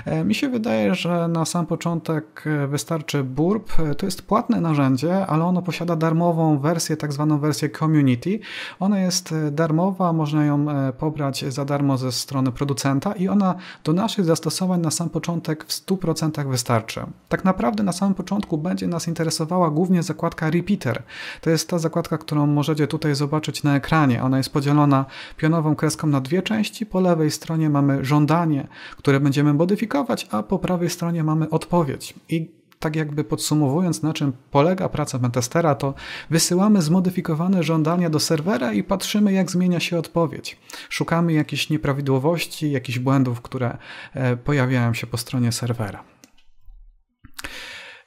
E, 0.06 0.24
mi 0.24 0.36
się 0.36 0.50
wydaje, 0.50 0.96
że 0.96 1.28
na 1.28 1.46
sam 1.46 1.66
początek 1.66 2.44
e, 2.46 2.68
wystarczy 2.68 3.24
Burp. 3.24 3.80
E, 3.80 3.96
to 3.96 4.06
jest 4.06 4.22
płatne 4.22 4.62
narzędzie, 4.62 5.28
ale 5.28 5.46
ono 5.46 5.62
posiada 5.62 5.96
darmową 5.96 6.60
wersję, 6.60 6.98
tak 6.98 7.14
zwaną 7.14 7.40
wersję 7.40 7.70
community. 7.70 8.40
Ona 8.80 9.00
jest 9.00 9.36
darmowa, 9.52 10.14
można 10.14 10.46
ją 10.46 10.66
pobrać 10.98 11.46
za 11.48 11.66
darmo 11.66 11.98
ze 11.98 12.12
strony 12.12 12.52
producenta 12.52 13.14
i 13.14 13.28
ona 13.28 13.56
do 13.84 13.94
naszych 13.94 14.26
zastosowań 14.26 14.82
na 14.82 14.92
sam 14.92 15.10
początek 15.10 15.66
w 15.66 15.72
100% 15.72 16.50
wystarczy. 16.50 17.02
Tak 17.30 17.46
naprawdę 17.46 17.84
na 17.84 17.92
samym 17.92 18.14
początku 18.14 18.58
będzie 18.58 18.88
nas 18.88 19.08
interesowała 19.08 19.70
głównie 19.70 20.04
zakładka 20.04 20.50
Repeater. 20.50 21.04
To 21.42 21.50
jest 21.50 21.70
ta 21.70 21.80
zakładka, 21.80 22.18
którą 22.18 22.48
możecie 22.48 22.88
tutaj 22.88 23.16
zobaczyć 23.16 23.64
na 23.64 23.76
ekranie. 23.76 24.24
Ona 24.24 24.38
jest 24.38 24.54
podzielona 24.54 24.71
podzielona 24.72 25.06
pionową 25.38 25.76
kreską 25.76 26.08
na 26.08 26.22
dwie 26.22 26.42
części. 26.42 26.86
Po 26.86 27.00
lewej 27.00 27.32
stronie 27.32 27.70
mamy 27.70 28.06
żądanie, 28.06 28.68
które 28.98 29.20
będziemy 29.20 29.54
modyfikować, 29.54 30.28
a 30.32 30.44
po 30.44 30.60
prawej 30.60 30.90
stronie 30.90 31.24
mamy 31.24 31.50
odpowiedź. 31.50 32.14
I 32.30 32.52
tak 32.80 32.96
jakby 32.96 33.24
podsumowując, 33.24 34.04
na 34.04 34.14
czym 34.14 34.34
polega 34.52 34.90
praca 34.90 35.20
pentestera, 35.20 35.76
to 35.76 35.94
wysyłamy 36.30 36.82
zmodyfikowane 36.82 37.64
żądania 37.64 38.10
do 38.10 38.20
serwera 38.20 38.74
i 38.74 38.84
patrzymy, 38.84 39.34
jak 39.34 39.52
zmienia 39.52 39.80
się 39.80 39.98
odpowiedź. 39.98 40.58
Szukamy 40.90 41.34
jakichś 41.34 41.70
nieprawidłowości, 41.70 42.72
jakichś 42.72 43.00
błędów, 43.00 43.42
które 43.42 43.78
e, 44.14 44.38
pojawiają 44.38 44.94
się 44.94 45.08
po 45.08 45.18
stronie 45.18 45.52
serwera. 45.52 46.11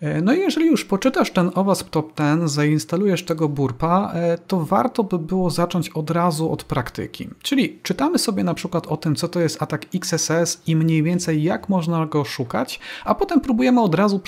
E, 0.04 0.22
no 0.22 0.34
i 0.34 0.38
jeżeli 0.38 0.66
już 0.66 0.84
poczytasz 0.84 1.30
ten 1.30 1.50
OWASP 1.54 1.90
Top 1.90 2.18
10, 2.18 2.50
zainstalujesz 2.50 3.24
tego 3.24 3.48
burpa, 3.48 4.12
e, 4.14 4.38
to 4.38 4.64
warto 4.64 5.04
by 5.04 5.18
było 5.18 5.50
zacząć 5.50 5.88
od 5.88 6.10
razu 6.10 6.52
od 6.52 6.64
praktyki. 6.64 7.28
Czyli 7.42 7.78
czytamy 7.82 8.18
sobie 8.18 8.44
na 8.44 8.54
przykład 8.54 8.86
o 8.86 8.96
tym, 8.96 9.14
co 9.14 9.28
to 9.28 9.40
jest 9.40 9.62
atak 9.62 9.86
XSS 9.94 10.62
i 10.66 10.76
mniej 10.76 11.02
więcej 11.02 11.42
jak 11.42 11.68
można 11.68 12.06
go 12.06 12.24
szukać, 12.24 12.80
a 13.04 13.14
potem 13.14 13.40
próbujemy 13.40 13.80
od 13.80 13.94
razu 13.94 14.20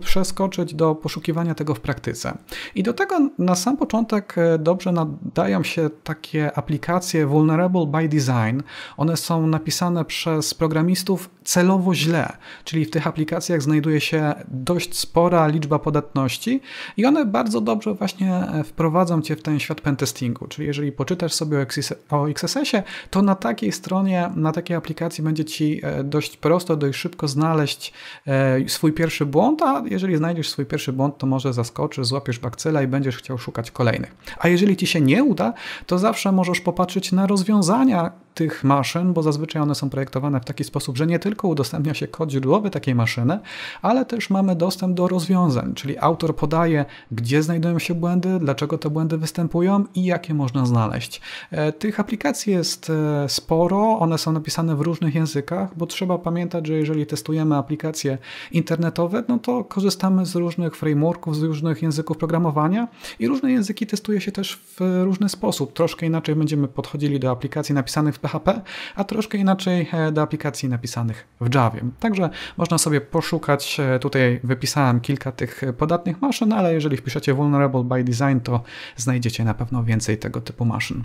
przeskoczyć 0.00 0.74
do 0.74 0.94
poszukiwania 0.94 1.54
tego 1.54 1.74
w 1.74 1.80
praktyce. 1.80 2.38
I 2.74 2.82
do 2.82 2.92
tego 2.92 3.30
na 3.38 3.54
sam 3.54 3.76
początek 3.76 4.38
e, 4.38 4.58
dobrze 4.58 4.92
nadają 4.92 5.62
się 5.62 5.90
takie 6.04 6.56
aplikacje 6.58 7.26
Vulnerable 7.26 7.86
by 7.86 8.08
Design. 8.08 8.62
One 8.96 9.16
są 9.16 9.46
napisane 9.46 10.04
przez 10.04 10.54
programistów 10.54 11.30
celowo 11.48 11.94
źle, 11.94 12.36
czyli 12.64 12.84
w 12.84 12.90
tych 12.90 13.06
aplikacjach 13.06 13.62
znajduje 13.62 14.00
się 14.00 14.34
dość 14.48 14.98
spora 14.98 15.46
liczba 15.46 15.78
podatności 15.78 16.60
i 16.96 17.06
one 17.06 17.26
bardzo 17.26 17.60
dobrze 17.60 17.94
właśnie 17.94 18.34
e, 18.34 18.64
wprowadzą 18.64 19.22
cię 19.22 19.36
w 19.36 19.42
ten 19.42 19.60
świat 19.60 19.80
pentestingu, 19.80 20.46
czyli 20.46 20.66
jeżeli 20.66 20.92
poczytasz 20.92 21.32
sobie 21.32 21.66
o 22.10 22.30
XSS-ie, 22.30 22.82
to 23.10 23.22
na 23.22 23.34
takiej 23.34 23.72
stronie, 23.72 24.30
na 24.36 24.52
takiej 24.52 24.76
aplikacji 24.76 25.24
będzie 25.24 25.44
ci 25.44 25.80
e, 25.82 26.04
dość 26.04 26.36
prosto, 26.36 26.76
dość 26.76 26.98
szybko 26.98 27.28
znaleźć 27.28 27.92
e, 28.26 28.68
swój 28.68 28.92
pierwszy 28.92 29.26
błąd, 29.26 29.62
a 29.62 29.82
jeżeli 29.90 30.16
znajdziesz 30.16 30.48
swój 30.48 30.66
pierwszy 30.66 30.92
błąd, 30.92 31.18
to 31.18 31.26
może 31.26 31.52
zaskoczysz, 31.52 32.06
złapiesz 32.06 32.38
bakcyla 32.38 32.82
i 32.82 32.86
będziesz 32.86 33.16
chciał 33.16 33.38
szukać 33.38 33.70
kolejnych. 33.70 34.14
A 34.38 34.48
jeżeli 34.48 34.76
ci 34.76 34.86
się 34.86 35.00
nie 35.00 35.24
uda, 35.24 35.52
to 35.86 35.98
zawsze 35.98 36.32
możesz 36.32 36.60
popatrzeć 36.60 37.12
na 37.12 37.26
rozwiązania 37.26 38.12
tych 38.38 38.64
maszyn, 38.64 39.12
bo 39.12 39.22
zazwyczaj 39.22 39.62
one 39.62 39.74
są 39.74 39.90
projektowane 39.90 40.40
w 40.40 40.44
taki 40.44 40.64
sposób, 40.64 40.96
że 40.96 41.06
nie 41.06 41.18
tylko 41.18 41.48
udostępnia 41.48 41.94
się 41.94 42.08
kod 42.08 42.30
źródłowy 42.30 42.70
takiej 42.70 42.94
maszyny, 42.94 43.38
ale 43.82 44.04
też 44.04 44.30
mamy 44.30 44.56
dostęp 44.56 44.96
do 44.96 45.08
rozwiązań, 45.08 45.74
czyli 45.74 45.98
autor 45.98 46.36
podaje, 46.36 46.84
gdzie 47.12 47.42
znajdują 47.42 47.78
się 47.78 47.94
błędy, 47.94 48.38
dlaczego 48.38 48.78
te 48.78 48.90
błędy 48.90 49.18
występują 49.18 49.84
i 49.94 50.04
jakie 50.04 50.34
można 50.34 50.66
znaleźć. 50.66 51.20
E, 51.50 51.72
tych 51.72 52.00
aplikacji 52.00 52.52
jest 52.52 52.90
e, 52.90 53.28
sporo, 53.28 53.98
one 53.98 54.18
są 54.18 54.32
napisane 54.32 54.76
w 54.76 54.80
różnych 54.80 55.14
językach, 55.14 55.76
bo 55.76 55.86
trzeba 55.86 56.18
pamiętać, 56.18 56.66
że 56.66 56.72
jeżeli 56.72 57.06
testujemy 57.06 57.56
aplikacje 57.56 58.18
internetowe, 58.52 59.24
no 59.28 59.38
to 59.38 59.64
korzystamy 59.64 60.26
z 60.26 60.34
różnych 60.34 60.76
frameworków, 60.76 61.36
z 61.36 61.42
różnych 61.42 61.82
języków 61.82 62.16
programowania 62.16 62.88
i 63.18 63.28
różne 63.28 63.52
języki 63.52 63.86
testuje 63.86 64.20
się 64.20 64.32
też 64.32 64.56
w 64.56 65.02
różny 65.04 65.28
sposób. 65.28 65.72
Troszkę 65.72 66.06
inaczej 66.06 66.34
będziemy 66.34 66.68
podchodzili 66.68 67.20
do 67.20 67.30
aplikacji 67.30 67.74
napisanych 67.74 68.14
w 68.14 68.18
PHP, 68.28 68.60
a 68.94 69.04
troszkę 69.04 69.38
inaczej 69.38 69.88
e, 69.92 70.12
do 70.12 70.22
aplikacji 70.22 70.68
napisanych 70.68 71.26
w 71.40 71.54
Java. 71.54 71.76
Także 72.00 72.30
można 72.56 72.78
sobie 72.78 73.00
poszukać, 73.00 73.76
tutaj 74.00 74.40
wypisałem 74.44 75.00
kilka 75.00 75.32
tych 75.32 75.62
podatnych 75.78 76.20
maszyn, 76.20 76.52
ale 76.52 76.74
jeżeli 76.74 76.96
wpiszecie 76.96 77.34
vulnerable 77.34 77.84
by 77.84 78.04
design, 78.04 78.38
to 78.42 78.62
znajdziecie 78.96 79.44
na 79.44 79.54
pewno 79.54 79.84
więcej 79.84 80.18
tego 80.18 80.40
typu 80.40 80.64
maszyn. 80.64 81.04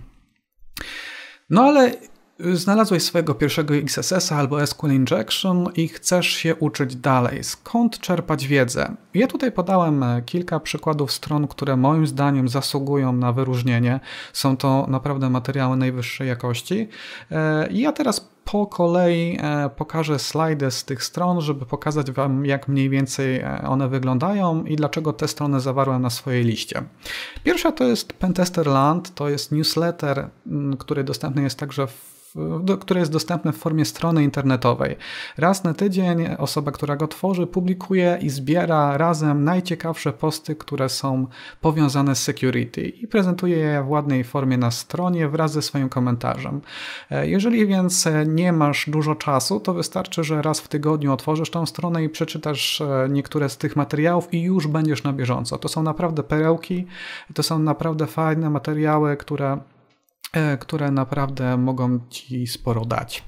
No 1.50 1.64
ale 1.64 1.92
znalazłeś 2.40 3.04
swojego 3.04 3.36
pierwszego 3.36 3.76
XSS 3.76 4.32
albo 4.32 4.68
SQL 4.68 4.92
Injection 4.92 5.70
i 5.76 5.88
chcesz 5.88 6.28
się 6.28 6.56
uczyć 6.56 6.96
dalej. 6.96 7.44
Skąd 7.44 8.00
czerpać 8.00 8.48
wiedzę? 8.48 8.96
Ja 9.14 9.28
tutaj 9.28 9.52
podałem 9.52 10.04
e, 10.04 10.22
kilka 10.22 10.60
przykładów 10.60 11.12
stron, 11.12 11.48
które 11.48 11.78
moim 11.78 12.08
zdaniem 12.08 12.50
zasługują 12.50 13.14
na 13.14 13.34
wyróżnienie. 13.34 14.00
Są 14.34 14.58
to 14.58 14.86
naprawdę 14.90 15.30
materiały 15.30 15.78
najwyższej 15.78 16.28
jakości. 16.28 16.88
E, 17.32 17.68
ja 17.72 17.92
teraz 17.92 18.33
po 18.46 18.68
kolei 18.68 19.38
e, 19.42 19.70
pokażę 19.70 20.20
slajdy 20.20 20.72
z 20.72 20.86
tych 20.86 21.04
stron, 21.04 21.42
żeby 21.42 21.66
pokazać 21.66 22.12
Wam, 22.12 22.46
jak 22.46 22.68
mniej 22.68 22.90
więcej 22.90 23.44
one 23.68 23.90
wyglądają 23.90 24.64
i 24.64 24.76
dlaczego 24.76 25.14
te 25.14 25.28
strony 25.28 25.60
zawarłem 25.60 26.02
na 26.02 26.10
swojej 26.10 26.44
liście. 26.44 26.84
Pierwsza 27.44 27.72
to 27.72 27.84
jest 27.84 28.14
Pentesterland, 28.14 29.16
to 29.16 29.30
jest 29.30 29.52
newsletter, 29.52 30.30
który 30.80 31.04
dostępny 31.04 31.44
jest 31.44 31.60
także 31.60 31.88
w 31.88 32.14
które 32.80 33.00
jest 33.00 33.12
dostępne 33.12 33.54
w 33.54 33.58
formie 33.58 33.86
strony 33.86 34.24
internetowej. 34.24 34.96
Raz 35.38 35.64
na 35.64 35.74
tydzień 35.74 36.28
osoba, 36.38 36.72
która 36.72 36.96
go 36.96 37.08
tworzy, 37.08 37.48
publikuje 37.48 38.20
i 38.22 38.30
zbiera 38.30 38.98
razem 38.98 39.44
najciekawsze 39.44 40.14
posty, 40.14 40.56
które 40.56 40.90
są 40.90 41.28
powiązane 41.62 42.16
z 42.16 42.24
security 42.24 42.82
i 42.82 43.08
prezentuje 43.08 43.58
je 43.58 43.84
w 43.84 43.90
ładnej 43.90 44.24
formie 44.24 44.58
na 44.58 44.72
stronie 44.72 45.28
wraz 45.28 45.52
ze 45.52 45.62
swoim 45.62 45.90
komentarzem. 45.90 46.62
E, 47.12 47.28
jeżeli 47.28 47.68
więc 47.68 48.08
nie 48.36 48.54
masz 48.54 48.90
dużo 48.90 49.16
czasu, 49.16 49.60
to 49.60 49.74
wystarczy, 49.74 50.24
że 50.24 50.42
raz 50.42 50.60
w 50.60 50.68
tygodniu 50.68 51.14
otworzysz 51.14 51.50
tą 51.50 51.66
stronę 51.66 52.04
i 52.04 52.10
przeczytasz 52.10 52.82
e, 52.82 53.08
niektóre 53.10 53.50
z 53.50 53.58
tych 53.58 53.76
materiałów 53.76 54.34
i 54.34 54.42
już 54.42 54.68
będziesz 54.68 55.04
na 55.04 55.14
bieżąco. 55.14 55.58
To 55.58 55.68
są 55.68 55.84
naprawdę 55.84 56.24
perełki, 56.24 56.86
to 57.34 57.44
są 57.44 57.60
naprawdę 57.60 58.08
fajne 58.08 58.50
materiały, 58.50 59.18
które 59.18 59.58
które 60.60 60.92
naprawdę 60.92 61.58
mogą 61.58 62.00
Ci 62.10 62.48
sporo 62.48 62.86
dać. 62.86 63.24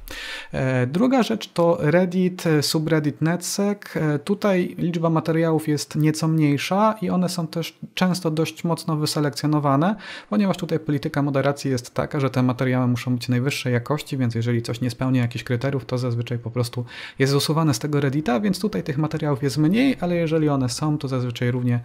E, 0.51 0.87
druga 0.87 1.23
rzecz 1.23 1.53
to 1.53 1.77
Reddit, 1.79 2.47
e, 2.47 2.63
subreddit 2.63 3.21
NetSec. 3.21 3.79
Tutaj 4.23 4.75
liczba 4.77 5.09
materiałów 5.09 5.67
jest 5.67 5.95
nieco 5.95 6.27
mniejsza 6.27 6.95
i 7.01 7.09
one 7.09 7.29
są 7.29 7.47
też 7.47 7.79
często 7.93 8.31
dość 8.31 8.63
mocno 8.63 8.95
wyselekcjonowane, 8.95 9.95
ponieważ 10.29 10.57
tutaj 10.57 10.79
polityka 10.79 11.21
moderacji 11.21 11.71
jest 11.71 11.93
taka, 11.93 12.19
że 12.19 12.29
te 12.29 12.43
materiały 12.43 12.87
muszą 12.87 13.15
być 13.15 13.29
najwyższej 13.29 13.73
jakości, 13.73 14.17
więc 14.17 14.35
jeżeli 14.35 14.61
coś 14.61 14.81
nie 14.81 14.89
spełnia 14.89 15.21
jakichś 15.21 15.43
kryteriów, 15.43 15.85
to 15.85 15.97
zazwyczaj 15.97 16.39
po 16.39 16.51
prostu 16.51 16.85
jest 17.19 17.33
usuwane 17.33 17.73
z 17.73 17.79
tego 17.79 17.99
Reddita, 17.99 18.39
więc 18.39 18.59
tutaj 18.59 18.83
tych 18.83 18.97
materiałów 18.97 19.43
jest 19.43 19.57
mniej, 19.57 19.97
ale 19.99 20.15
jeżeli 20.15 20.49
one 20.49 20.69
są, 20.69 20.97
to 20.97 21.07
zazwyczaj 21.07 21.51
równie, 21.51 21.79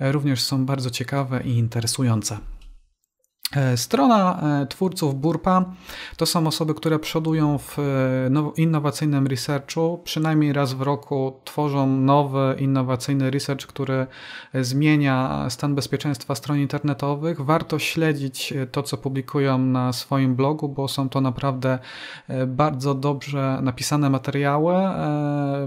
również 0.00 0.42
są 0.42 0.66
bardzo 0.66 0.90
ciekawe 0.90 1.42
i 1.44 1.50
interesujące. 1.50 2.38
E, 3.56 3.76
strona 3.76 4.40
e, 4.62 4.66
twórców 4.66 5.14
Burpa 5.14 5.64
to 6.16 6.26
są 6.26 6.46
osoby, 6.46 6.74
które 6.74 6.98
przodują 6.98 7.58
w 7.58 7.78
e, 7.78 7.82
innowacyjnym 8.56 9.26
researchu. 9.26 10.00
Przynajmniej 10.04 10.52
raz 10.52 10.72
w 10.72 10.82
roku 10.82 11.40
tworzą 11.44 11.86
nowy, 11.86 12.56
innowacyjny 12.58 13.30
research, 13.30 13.66
który 13.66 14.06
zmienia 14.54 15.46
stan 15.48 15.74
bezpieczeństwa 15.74 16.34
stron 16.34 16.58
internetowych. 16.58 17.40
Warto 17.40 17.78
śledzić 17.78 18.54
to, 18.72 18.82
co 18.82 18.96
publikują 18.96 19.58
na 19.58 19.92
swoim 19.92 20.34
blogu, 20.34 20.68
bo 20.68 20.88
są 20.88 21.08
to 21.08 21.20
naprawdę 21.20 21.78
bardzo 22.46 22.94
dobrze 22.94 23.58
napisane 23.62 24.10
materiały. 24.10 24.74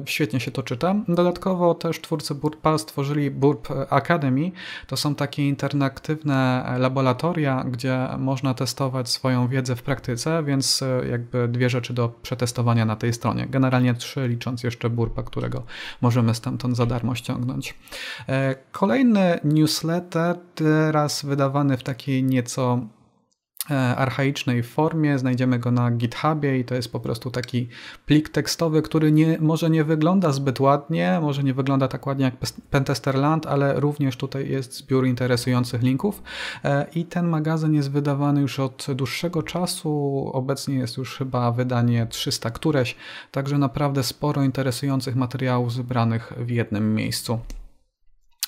Świetnie 0.05 0.39
się 0.39 0.51
to 0.51 0.63
czyta. 0.63 0.95
Dodatkowo 1.07 1.75
też 1.75 2.01
twórcy 2.01 2.35
Burpa 2.35 2.77
stworzyli 2.77 3.31
Burp 3.31 3.67
Academy. 3.89 4.51
To 4.87 4.97
są 4.97 5.15
takie 5.15 5.47
interaktywne 5.47 6.65
laboratoria, 6.79 7.63
gdzie 7.73 8.07
można 8.17 8.53
testować 8.53 9.09
swoją 9.09 9.47
wiedzę 9.47 9.75
w 9.75 9.83
praktyce, 9.83 10.43
więc 10.43 10.81
e, 10.81 11.07
jakby 11.07 11.47
dwie 11.47 11.69
rzeczy 11.69 11.93
do 11.93 12.09
przetestowania 12.09 12.85
na 12.85 12.95
tej 12.95 13.13
stronie. 13.13 13.47
Generalnie 13.47 13.93
trzy, 13.93 14.27
licząc 14.27 14.63
jeszcze 14.63 14.89
Burpa, 14.89 15.23
którego 15.23 15.63
możemy 16.01 16.35
stamtąd 16.35 16.77
za 16.77 16.85
darmo 16.85 17.15
ściągnąć. 17.15 17.75
E, 18.29 18.55
kolejny 18.71 19.39
newsletter, 19.43 20.37
teraz 20.55 21.25
wydawany 21.25 21.77
w 21.77 21.83
takiej 21.83 22.23
nieco 22.23 22.79
archaicznej 23.97 24.63
formie, 24.63 25.19
znajdziemy 25.19 25.59
go 25.59 25.71
na 25.71 25.91
GitHubie 25.91 26.59
i 26.59 26.65
to 26.65 26.75
jest 26.75 26.91
po 26.91 26.99
prostu 26.99 27.31
taki 27.31 27.67
plik 28.05 28.29
tekstowy, 28.29 28.81
który 28.81 29.11
nie, 29.11 29.37
może 29.39 29.69
nie 29.69 29.83
wygląda 29.83 30.31
zbyt 30.31 30.59
ładnie, 30.59 31.19
może 31.21 31.43
nie 31.43 31.53
wygląda 31.53 31.87
tak 31.87 32.07
ładnie 32.07 32.25
jak 32.25 32.35
Pentesterland, 32.69 33.45
ale 33.45 33.79
również 33.79 34.17
tutaj 34.17 34.49
jest 34.49 34.77
zbiór 34.77 35.07
interesujących 35.07 35.81
linków. 35.81 36.23
E, 36.63 36.85
i 36.95 37.05
ten 37.05 37.27
magazyn 37.27 37.73
jest 37.73 37.91
wydawany 37.91 38.41
już 38.41 38.59
od 38.59 38.87
dłuższego 38.95 39.43
czasu, 39.43 40.29
obecnie 40.33 40.75
jest 40.75 40.97
już 40.97 41.17
chyba 41.17 41.51
wydanie 41.51 42.07
300 42.09 42.51
któreś, 42.51 42.95
także 43.31 43.57
naprawdę 43.57 44.03
sporo 44.03 44.43
interesujących 44.43 45.15
materiałów 45.15 45.73
zebranych 45.73 46.33
w 46.37 46.49
jednym 46.49 46.95
miejscu. 46.95 47.39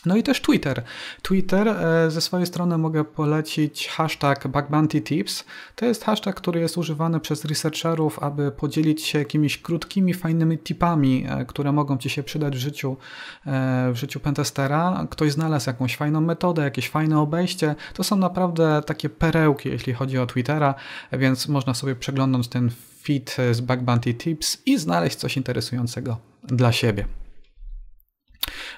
No 0.05 0.15
i 0.15 0.23
też 0.23 0.41
Twitter. 0.41 0.83
Twitter 1.21 1.67
e, 1.67 2.11
ze 2.11 2.21
swojej 2.21 2.45
strony 2.45 2.77
mogę 2.77 3.03
polecić 3.03 3.87
hashtag 3.87 4.47
BugBountyTips. 4.47 5.45
To 5.75 5.85
jest 5.85 6.03
hashtag, 6.03 6.35
który 6.35 6.59
jest 6.59 6.77
używany 6.77 7.19
przez 7.19 7.45
researcherów, 7.45 8.19
aby 8.19 8.51
podzielić 8.51 9.03
się 9.03 9.19
jakimiś 9.19 9.57
krótkimi, 9.57 10.13
fajnymi 10.13 10.57
tipami, 10.57 11.25
e, 11.29 11.45
które 11.45 11.71
mogą 11.71 11.97
Ci 11.97 12.09
się 12.09 12.23
przydać 12.23 12.55
w 12.55 12.59
życiu, 12.59 12.97
e, 13.45 13.91
w 13.91 13.95
życiu 13.95 14.19
pentestera. 14.19 15.07
Ktoś 15.09 15.31
znalazł 15.31 15.69
jakąś 15.69 15.97
fajną 15.97 16.21
metodę, 16.21 16.63
jakieś 16.63 16.89
fajne 16.89 17.19
obejście. 17.19 17.75
To 17.93 18.03
są 18.03 18.15
naprawdę 18.15 18.81
takie 18.85 19.09
perełki, 19.09 19.69
jeśli 19.69 19.93
chodzi 19.93 20.17
o 20.17 20.25
Twittera, 20.25 20.75
więc 21.11 21.47
można 21.47 21.73
sobie 21.73 21.95
przeglądać 21.95 22.47
ten 22.47 22.69
feed 23.03 23.37
z 23.51 23.61
BugBountyTips 23.61 24.61
i 24.65 24.77
znaleźć 24.77 25.15
coś 25.15 25.37
interesującego 25.37 26.17
dla 26.43 26.71
siebie. 26.71 27.24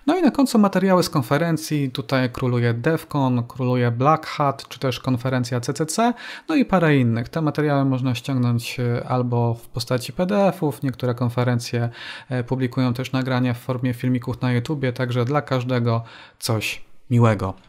No 0.08 0.17
i 0.17 0.22
na 0.22 0.32
końcu 0.32 0.60
materiały 0.60 1.04
z 1.04 1.10
konferencji. 1.10 1.91
Tutaj 1.91 2.30
króluje 2.30 2.74
DevCon, 2.74 3.43
króluje 3.43 3.91
Black 3.91 4.26
Hat, 4.26 4.67
czy 4.67 4.80
też 4.80 5.00
konferencja 5.00 5.62
CCC, 5.62 6.13
no 6.50 6.56
i 6.56 6.65
parę 6.65 6.98
innych. 6.98 7.30
Te 7.30 7.41
materiały 7.41 7.86
można 7.86 8.15
ściągnąć 8.15 8.80
e, 8.80 9.08
albo 9.08 9.54
w 9.54 9.67
postaci 9.67 10.13
PDF-ów. 10.13 10.84
Niektóre 10.84 11.15
konferencje 11.15 11.89
e, 12.30 12.43
publikują 12.43 12.93
też 12.93 13.12
nagrania 13.12 13.54
w 13.54 13.60
formie 13.60 13.93
filmików 13.93 14.41
na 14.41 14.52
YouTube, 14.54 14.86
także 14.96 15.26
dla 15.26 15.41
każdego 15.41 16.04
coś 16.39 16.82
miłego. 17.10 17.66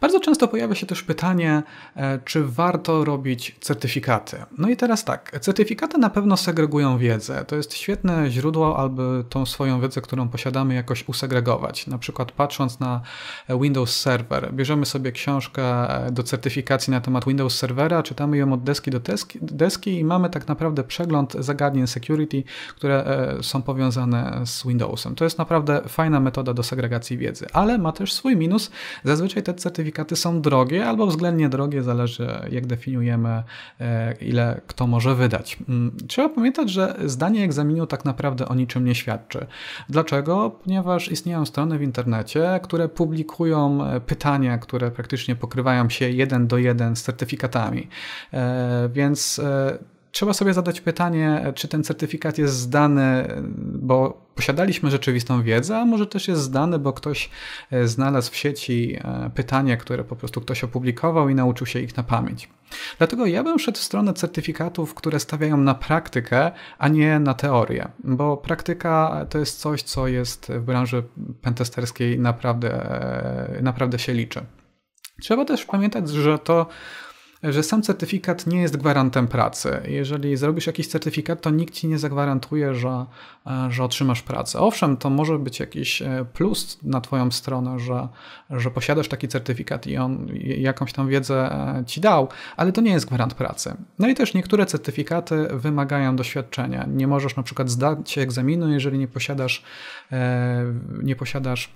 Bardzo 0.00 0.20
często 0.20 0.48
pojawia 0.48 0.74
się 0.74 0.86
też 0.86 1.02
pytanie, 1.02 1.62
e, 1.96 2.18
czy 2.24 2.44
warto 2.44 3.04
robić 3.04 3.56
certyfikaty. 3.60 4.36
No 4.58 4.68
i 4.68 4.76
teraz 4.76 5.04
tak, 5.04 5.40
certyfikaty 5.40 5.98
na 5.98 6.10
pewno 6.10 6.36
segregują 6.36 6.98
wiedzę. 6.98 7.44
To 7.44 7.56
jest 7.56 7.74
świetne 7.74 8.30
źródło, 8.30 8.78
aby 8.78 9.24
tą 9.28 9.46
swoją 9.46 9.80
wiedzę, 9.80 10.00
którą 10.00 10.28
posiadamy, 10.28 10.74
jakoś 10.74 11.08
usegregować. 11.08 11.86
Na 11.86 11.98
przykład 11.98 12.32
patrząc 12.32 12.80
na 12.80 13.00
Windows 13.60 14.00
Server, 14.00 14.52
bierzemy 14.52 14.86
sobie 14.86 15.12
książkę 15.12 15.88
do 16.12 16.22
certyfikacji 16.22 16.90
na 16.90 17.00
temat 17.00 17.24
Windows 17.24 17.56
Servera, 17.56 18.02
czytamy 18.02 18.36
ją 18.36 18.52
od 18.52 18.62
deski 18.62 18.90
do 18.90 19.00
deski, 19.00 19.38
deski 19.42 19.98
i 19.98 20.04
mamy 20.04 20.30
tak 20.30 20.48
naprawdę 20.48 20.84
przegląd 20.84 21.32
zagadnień 21.38 21.86
security, 21.86 22.42
które 22.76 23.04
e, 23.04 23.42
są 23.42 23.62
powiązane 23.62 24.42
z 24.46 24.66
Windowsem. 24.66 25.14
To 25.14 25.24
jest 25.24 25.38
naprawdę 25.38 25.82
fajna 25.88 26.20
metoda 26.20 26.54
do 26.54 26.62
segregacji 26.62 27.18
wiedzy, 27.18 27.46
ale 27.52 27.78
ma 27.78 27.92
też 27.92 28.12
swój 28.12 28.36
minus. 28.36 28.70
Zazwyczaj 29.04 29.42
te 29.42 29.54
certyfikaty 29.54 29.79
certyfikaty 29.80 30.16
są 30.16 30.40
drogie 30.40 30.86
albo 30.86 31.06
względnie 31.06 31.48
drogie, 31.48 31.82
zależy 31.82 32.28
jak 32.50 32.66
definiujemy, 32.66 33.42
e, 33.80 34.14
ile 34.20 34.60
kto 34.66 34.86
może 34.86 35.14
wydać. 35.14 35.58
Mm, 35.68 35.92
trzeba 36.08 36.28
pamiętać, 36.28 36.70
że 36.70 36.96
zdanie 37.04 37.44
egzaminu 37.44 37.86
tak 37.86 38.04
naprawdę 38.04 38.48
o 38.48 38.54
niczym 38.54 38.84
nie 38.84 38.94
świadczy. 38.94 39.46
Dlaczego? 39.88 40.50
Ponieważ 40.64 41.10
istnieją 41.10 41.46
strony 41.46 41.78
w 41.78 41.82
internecie, 41.82 42.60
które 42.62 42.88
publikują 42.88 43.84
e, 43.84 44.00
pytania, 44.00 44.58
które 44.58 44.90
praktycznie 44.90 45.36
pokrywają 45.36 45.88
się 45.88 46.10
jeden 46.10 46.46
do 46.46 46.58
jeden 46.58 46.96
z 46.96 47.02
certyfikatami. 47.02 47.88
Więc 48.88 49.40
trzeba 50.12 50.32
sobie 50.32 50.54
zadać 50.54 50.80
pytanie, 50.80 51.52
czy 51.54 51.68
ten 51.68 51.84
certyfikat 51.84 52.38
jest 52.38 52.54
zdany, 52.54 53.28
bo 53.62 54.26
posiadaliśmy 54.34 54.90
rzeczywistą 54.90 55.42
wiedzę, 55.42 55.78
a 55.78 55.84
może 55.84 56.06
też 56.06 56.28
jest 56.28 56.42
zdany, 56.42 56.78
bo 56.78 56.92
ktoś 56.92 57.30
e, 57.70 57.88
znalazł 57.88 58.32
w 58.32 58.36
sieci 58.36 58.96
e, 59.04 59.30
pytania, 59.34 59.76
które 59.76 60.04
po 60.04 60.16
prostu 60.16 60.40
ktoś 60.40 60.64
opublikował 60.64 61.28
i 61.28 61.34
nauczył 61.34 61.66
się 61.66 61.80
ich 61.80 61.96
na 61.96 62.02
pamięć. 62.02 62.48
Dlatego 62.98 63.26
ja 63.26 63.44
bym 63.44 63.58
szedł 63.58 63.78
w 63.78 63.82
stronę 63.82 64.14
certyfikatów, 64.14 64.94
które 64.94 65.20
stawiają 65.20 65.56
na 65.56 65.74
praktykę, 65.74 66.50
a 66.78 66.88
nie 66.88 67.18
na 67.18 67.34
teorię, 67.34 67.88
bo 68.04 68.36
praktyka 68.36 69.26
to 69.30 69.38
jest 69.38 69.60
coś, 69.60 69.82
co 69.82 70.08
jest 70.08 70.52
w 70.52 70.60
branży 70.60 71.02
pentesterskiej 71.42 72.18
naprawdę, 72.18 72.72
e, 73.58 73.62
naprawdę 73.62 73.98
się 73.98 74.12
liczy. 74.12 74.40
Trzeba 75.20 75.44
też 75.44 75.64
pamiętać, 75.64 76.08
że 76.08 76.38
to 76.38 76.66
że 77.42 77.62
sam 77.62 77.82
certyfikat 77.82 78.46
nie 78.46 78.60
jest 78.60 78.76
gwarantem 78.76 79.28
pracy. 79.28 79.80
Jeżeli 79.88 80.36
zrobisz 80.36 80.66
jakiś 80.66 80.86
certyfikat, 80.86 81.40
to 81.40 81.50
nikt 81.50 81.74
ci 81.74 81.88
nie 81.88 81.98
zagwarantuje, 81.98 82.74
że, 82.74 83.06
e, 83.46 83.70
że 83.70 83.84
otrzymasz 83.84 84.22
pracę. 84.22 84.58
Owszem, 84.58 84.96
to 84.96 85.10
może 85.10 85.38
być 85.38 85.60
jakiś 85.60 86.02
e, 86.02 86.24
plus 86.32 86.78
na 86.82 87.00
Twoją 87.00 87.30
stronę, 87.30 87.78
że, 87.78 88.08
że 88.50 88.70
posiadasz 88.70 89.08
taki 89.08 89.28
certyfikat 89.28 89.86
i 89.86 89.96
on 89.96 90.28
jakąś 90.58 90.92
tam 90.92 91.08
wiedzę 91.08 91.52
e, 91.52 91.84
ci 91.86 92.00
dał, 92.00 92.28
ale 92.56 92.72
to 92.72 92.80
nie 92.80 92.92
jest 92.92 93.06
gwarant 93.06 93.34
pracy. 93.34 93.74
No 93.98 94.08
i 94.08 94.14
też 94.14 94.34
niektóre 94.34 94.66
certyfikaty 94.66 95.48
wymagają 95.52 96.16
doświadczenia. 96.16 96.86
Nie 96.88 97.06
możesz 97.06 97.36
na 97.36 97.42
przykład 97.42 97.70
zdać 97.70 98.18
egzaminu, 98.18 98.72
jeżeli 98.72 98.98
nie 98.98 99.08
posiadasz, 99.08 99.62
nie 101.02 101.16
posiadasz 101.16 101.70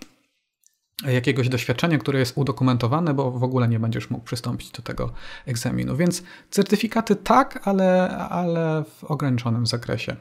jakiegoś 1.12 1.48
doświadczenia, 1.48 1.98
które 1.98 2.18
jest 2.18 2.32
udokumentowane, 2.38 3.14
bo 3.14 3.30
w 3.30 3.44
ogóle 3.44 3.68
nie 3.68 3.80
będziesz 3.80 4.10
mógł 4.10 4.24
przystąpić 4.24 4.70
do 4.70 4.82
tego 4.82 5.12
egzaminu. 5.46 5.96
Więc 5.96 6.22
certyfikaty 6.50 7.16
tak, 7.16 7.60
ale, 7.64 8.18
ale 8.18 8.84
w 8.98 9.04
ograniczonym 9.04 9.66
zakresie. 9.66 10.16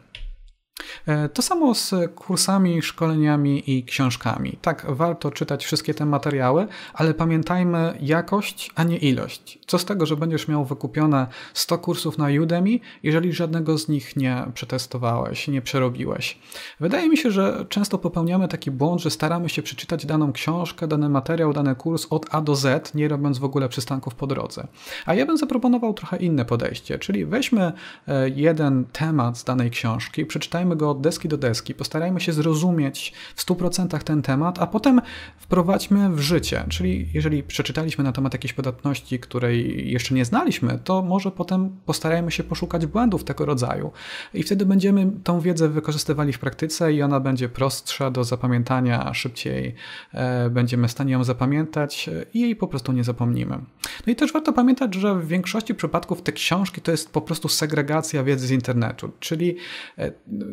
E, 1.05 1.29
to 1.29 1.41
samo 1.41 1.75
z 1.75 1.93
kursami, 2.15 2.81
szkoleniami 2.81 3.77
i 3.77 3.83
książkami. 3.83 4.57
Tak, 4.61 4.85
warto 4.89 5.31
czytać 5.31 5.65
wszystkie 5.65 5.93
te 5.93 6.05
materiały, 6.05 6.67
ale 6.93 7.13
pamiętajmy 7.13 7.97
jakość, 8.01 8.71
a 8.75 8.83
nie 8.83 8.97
ilość. 8.97 9.59
Co 9.67 9.79
z 9.79 9.85
tego, 9.85 10.05
że 10.05 10.17
będziesz 10.17 10.47
miał 10.47 10.65
wykupione 10.65 11.27
100 11.53 11.77
kursów 11.77 12.17
na 12.17 12.27
Udemy, 12.41 12.79
jeżeli 13.03 13.33
żadnego 13.33 13.77
z 13.77 13.87
nich 13.87 14.15
nie 14.15 14.45
przetestowałeś, 14.53 15.47
nie 15.47 15.61
przerobiłeś. 15.61 16.39
Wydaje 16.79 17.09
mi 17.09 17.17
się, 17.17 17.31
że 17.31 17.65
często 17.69 17.97
popełniamy 17.97 18.47
taki 18.47 18.71
błąd, 18.71 19.01
że 19.01 19.09
staramy 19.09 19.49
się 19.49 19.61
przeczytać 19.61 20.05
daną 20.05 20.33
książkę, 20.33 20.87
dany 20.87 21.09
materiał, 21.09 21.53
dany 21.53 21.75
kurs 21.75 22.07
od 22.09 22.25
A 22.31 22.41
do 22.41 22.55
Z, 22.55 22.93
nie 22.93 23.07
robiąc 23.07 23.37
w 23.37 23.43
ogóle 23.43 23.69
przystanków 23.69 24.15
po 24.15 24.27
drodze. 24.27 24.67
A 25.05 25.13
ja 25.13 25.25
bym 25.25 25.37
zaproponował 25.37 25.93
trochę 25.93 26.17
inne 26.17 26.45
podejście, 26.45 26.99
czyli 26.99 27.25
weźmy 27.25 27.71
e, 28.07 28.29
jeden 28.29 28.85
temat 28.85 29.37
z 29.37 29.43
danej 29.43 29.71
książki, 29.71 30.25
przeczytajmy 30.25 30.62
go 30.69 30.89
od 30.89 31.01
deski 31.01 31.27
do 31.27 31.37
deski, 31.37 31.73
postarajmy 31.73 32.21
się 32.21 32.33
zrozumieć 32.33 33.13
w 33.35 33.45
100% 33.45 34.03
ten 34.03 34.21
temat, 34.21 34.59
a 34.59 34.67
potem 34.67 35.01
wprowadźmy 35.37 36.09
w 36.09 36.19
życie. 36.19 36.65
Czyli 36.69 37.07
jeżeli 37.13 37.43
przeczytaliśmy 37.43 38.03
na 38.03 38.11
temat 38.11 38.33
jakiejś 38.33 38.53
podatności, 38.53 39.19
której 39.19 39.91
jeszcze 39.91 40.15
nie 40.15 40.25
znaliśmy, 40.25 40.79
to 40.83 41.01
może 41.01 41.31
potem 41.31 41.77
postarajmy 41.85 42.31
się 42.31 42.43
poszukać 42.43 42.85
błędów 42.85 43.23
tego 43.23 43.45
rodzaju 43.45 43.91
i 44.33 44.43
wtedy 44.43 44.65
będziemy 44.65 45.11
tą 45.23 45.39
wiedzę 45.39 45.69
wykorzystywali 45.69 46.33
w 46.33 46.39
praktyce 46.39 46.93
i 46.93 47.01
ona 47.01 47.19
będzie 47.19 47.49
prostsza 47.49 48.11
do 48.11 48.23
zapamiętania, 48.23 49.13
szybciej 49.13 49.75
e, 50.13 50.49
będziemy 50.49 50.87
w 50.87 50.91
stanie 50.91 51.13
ją 51.13 51.23
zapamiętać 51.23 52.09
i 52.33 52.39
jej 52.39 52.55
po 52.55 52.67
prostu 52.67 52.91
nie 52.91 53.03
zapomnimy. 53.03 53.59
No 54.07 54.13
i 54.13 54.15
też 54.15 54.33
warto 54.33 54.53
pamiętać, 54.53 54.95
że 54.95 55.15
w 55.15 55.27
większości 55.27 55.75
przypadków 55.75 56.21
te 56.21 56.31
książki 56.31 56.81
to 56.81 56.91
jest 56.91 57.11
po 57.11 57.21
prostu 57.21 57.47
segregacja 57.47 58.23
wiedzy 58.23 58.47
z 58.47 58.51
internetu, 58.51 59.11
czyli 59.19 59.57
e, 59.97 60.11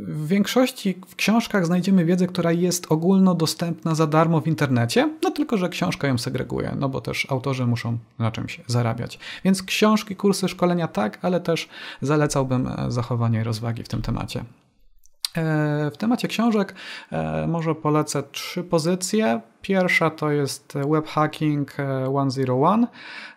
w 0.09 0.29
większości 0.29 1.01
w 1.09 1.17
książkach 1.17 1.67
znajdziemy 1.67 2.05
wiedzę, 2.05 2.27
która 2.27 2.53
jest 2.53 2.93
ogólnodostępna 2.93 3.95
za 3.95 4.07
darmo 4.07 4.41
w 4.41 4.47
internecie, 4.47 5.11
no 5.23 5.31
tylko, 5.31 5.57
że 5.57 5.69
książka 5.69 6.09
ją 6.09 6.19
segreguje, 6.19 6.77
no 6.79 6.89
bo 6.89 7.01
też 7.01 7.27
autorzy 7.31 7.67
muszą 7.67 7.99
na 8.19 8.31
czymś 8.31 8.61
zarabiać. 8.67 9.19
Więc 9.45 9.63
książki, 9.63 10.17
kursy, 10.17 10.49
szkolenia 10.49 10.89
tak, 10.89 11.19
ale 11.23 11.41
też 11.41 11.69
zalecałbym 12.01 12.69
e, 12.69 12.91
zachowanie 12.91 13.45
rozwagi 13.45 13.83
w 13.83 13.89
tym 13.89 14.03
temacie. 14.03 14.45
E, 15.37 15.91
w 15.95 15.97
temacie 15.97 16.29
książek 16.29 16.75
e, 17.13 17.47
może 17.47 17.75
polecę 17.75 18.23
trzy 18.23 18.65
pozycje. 18.65 19.41
Pierwsza 19.63 20.11
to 20.11 20.31
jest 20.31 20.75
Web 20.91 21.09
Hacking 21.09 21.75
101. 22.31 22.87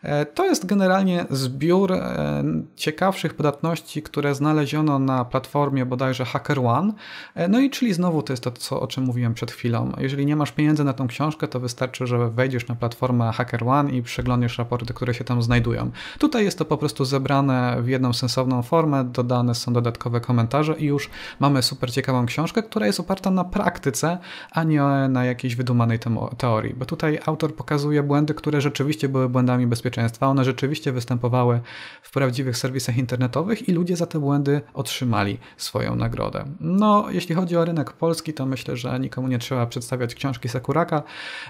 E, 0.03 0.25
to 0.25 0.45
jest 0.45 0.65
generalnie 0.65 1.25
zbiór 1.29 1.91
e, 1.93 2.43
ciekawszych 2.75 3.33
podatności, 3.33 4.01
które 4.01 4.35
znaleziono 4.35 4.99
na 4.99 5.25
platformie 5.25 5.85
bodajże 5.85 6.25
HackerOne. 6.25 6.93
E, 7.35 7.47
no 7.47 7.59
i 7.59 7.69
czyli 7.69 7.93
znowu 7.93 8.21
to 8.21 8.33
jest 8.33 8.43
to, 8.43 8.51
co, 8.51 8.81
o 8.81 8.87
czym 8.87 9.03
mówiłem 9.03 9.33
przed 9.33 9.51
chwilą. 9.51 9.91
Jeżeli 9.97 10.25
nie 10.25 10.35
masz 10.35 10.51
pieniędzy 10.51 10.83
na 10.83 10.93
tą 10.93 11.07
książkę, 11.07 11.47
to 11.47 11.59
wystarczy, 11.59 12.07
że 12.07 12.29
wejdziesz 12.29 12.67
na 12.67 12.75
platformę 12.75 13.31
HackerOne 13.31 13.91
i 13.91 14.03
przeglądniesz 14.03 14.57
raporty, 14.57 14.93
które 14.93 15.13
się 15.13 15.23
tam 15.23 15.41
znajdują. 15.41 15.91
Tutaj 16.19 16.43
jest 16.43 16.57
to 16.57 16.65
po 16.65 16.77
prostu 16.77 17.05
zebrane 17.05 17.77
w 17.81 17.87
jedną 17.87 18.13
sensowną 18.13 18.61
formę, 18.61 19.03
dodane 19.03 19.55
są 19.55 19.73
dodatkowe 19.73 20.21
komentarze 20.21 20.75
i 20.77 20.85
już 20.85 21.09
mamy 21.39 21.63
super 21.63 21.91
ciekawą 21.91 22.25
książkę, 22.25 22.63
która 22.63 22.85
jest 22.85 22.99
oparta 22.99 23.31
na 23.31 23.43
praktyce, 23.43 24.17
a 24.51 24.63
nie 24.63 24.81
na 25.09 25.25
jakiejś 25.25 25.55
wydumanej 25.55 25.99
tematyce 25.99 26.12
teorii, 26.37 26.73
bo 26.73 26.85
tutaj 26.85 27.19
autor 27.25 27.55
pokazuje 27.55 28.03
błędy, 28.03 28.33
które 28.33 28.61
rzeczywiście 28.61 29.09
były 29.09 29.29
błędami 29.29 29.67
bezpieczeństwa. 29.67 30.27
One 30.27 30.43
rzeczywiście 30.43 30.91
występowały 30.91 31.61
w 32.01 32.11
prawdziwych 32.11 32.57
serwisach 32.57 32.97
internetowych 32.97 33.69
i 33.69 33.71
ludzie 33.71 33.95
za 33.95 34.05
te 34.05 34.19
błędy 34.19 34.61
otrzymali 34.73 35.37
swoją 35.57 35.95
nagrodę. 35.95 36.45
No, 36.59 37.05
jeśli 37.11 37.35
chodzi 37.35 37.57
o 37.57 37.65
rynek 37.65 37.93
polski, 37.93 38.33
to 38.33 38.45
myślę, 38.45 38.77
że 38.77 38.99
nikomu 38.99 39.27
nie 39.27 39.39
trzeba 39.39 39.65
przedstawiać 39.65 40.15
książki 40.15 40.49
Sakuraka. 40.49 41.03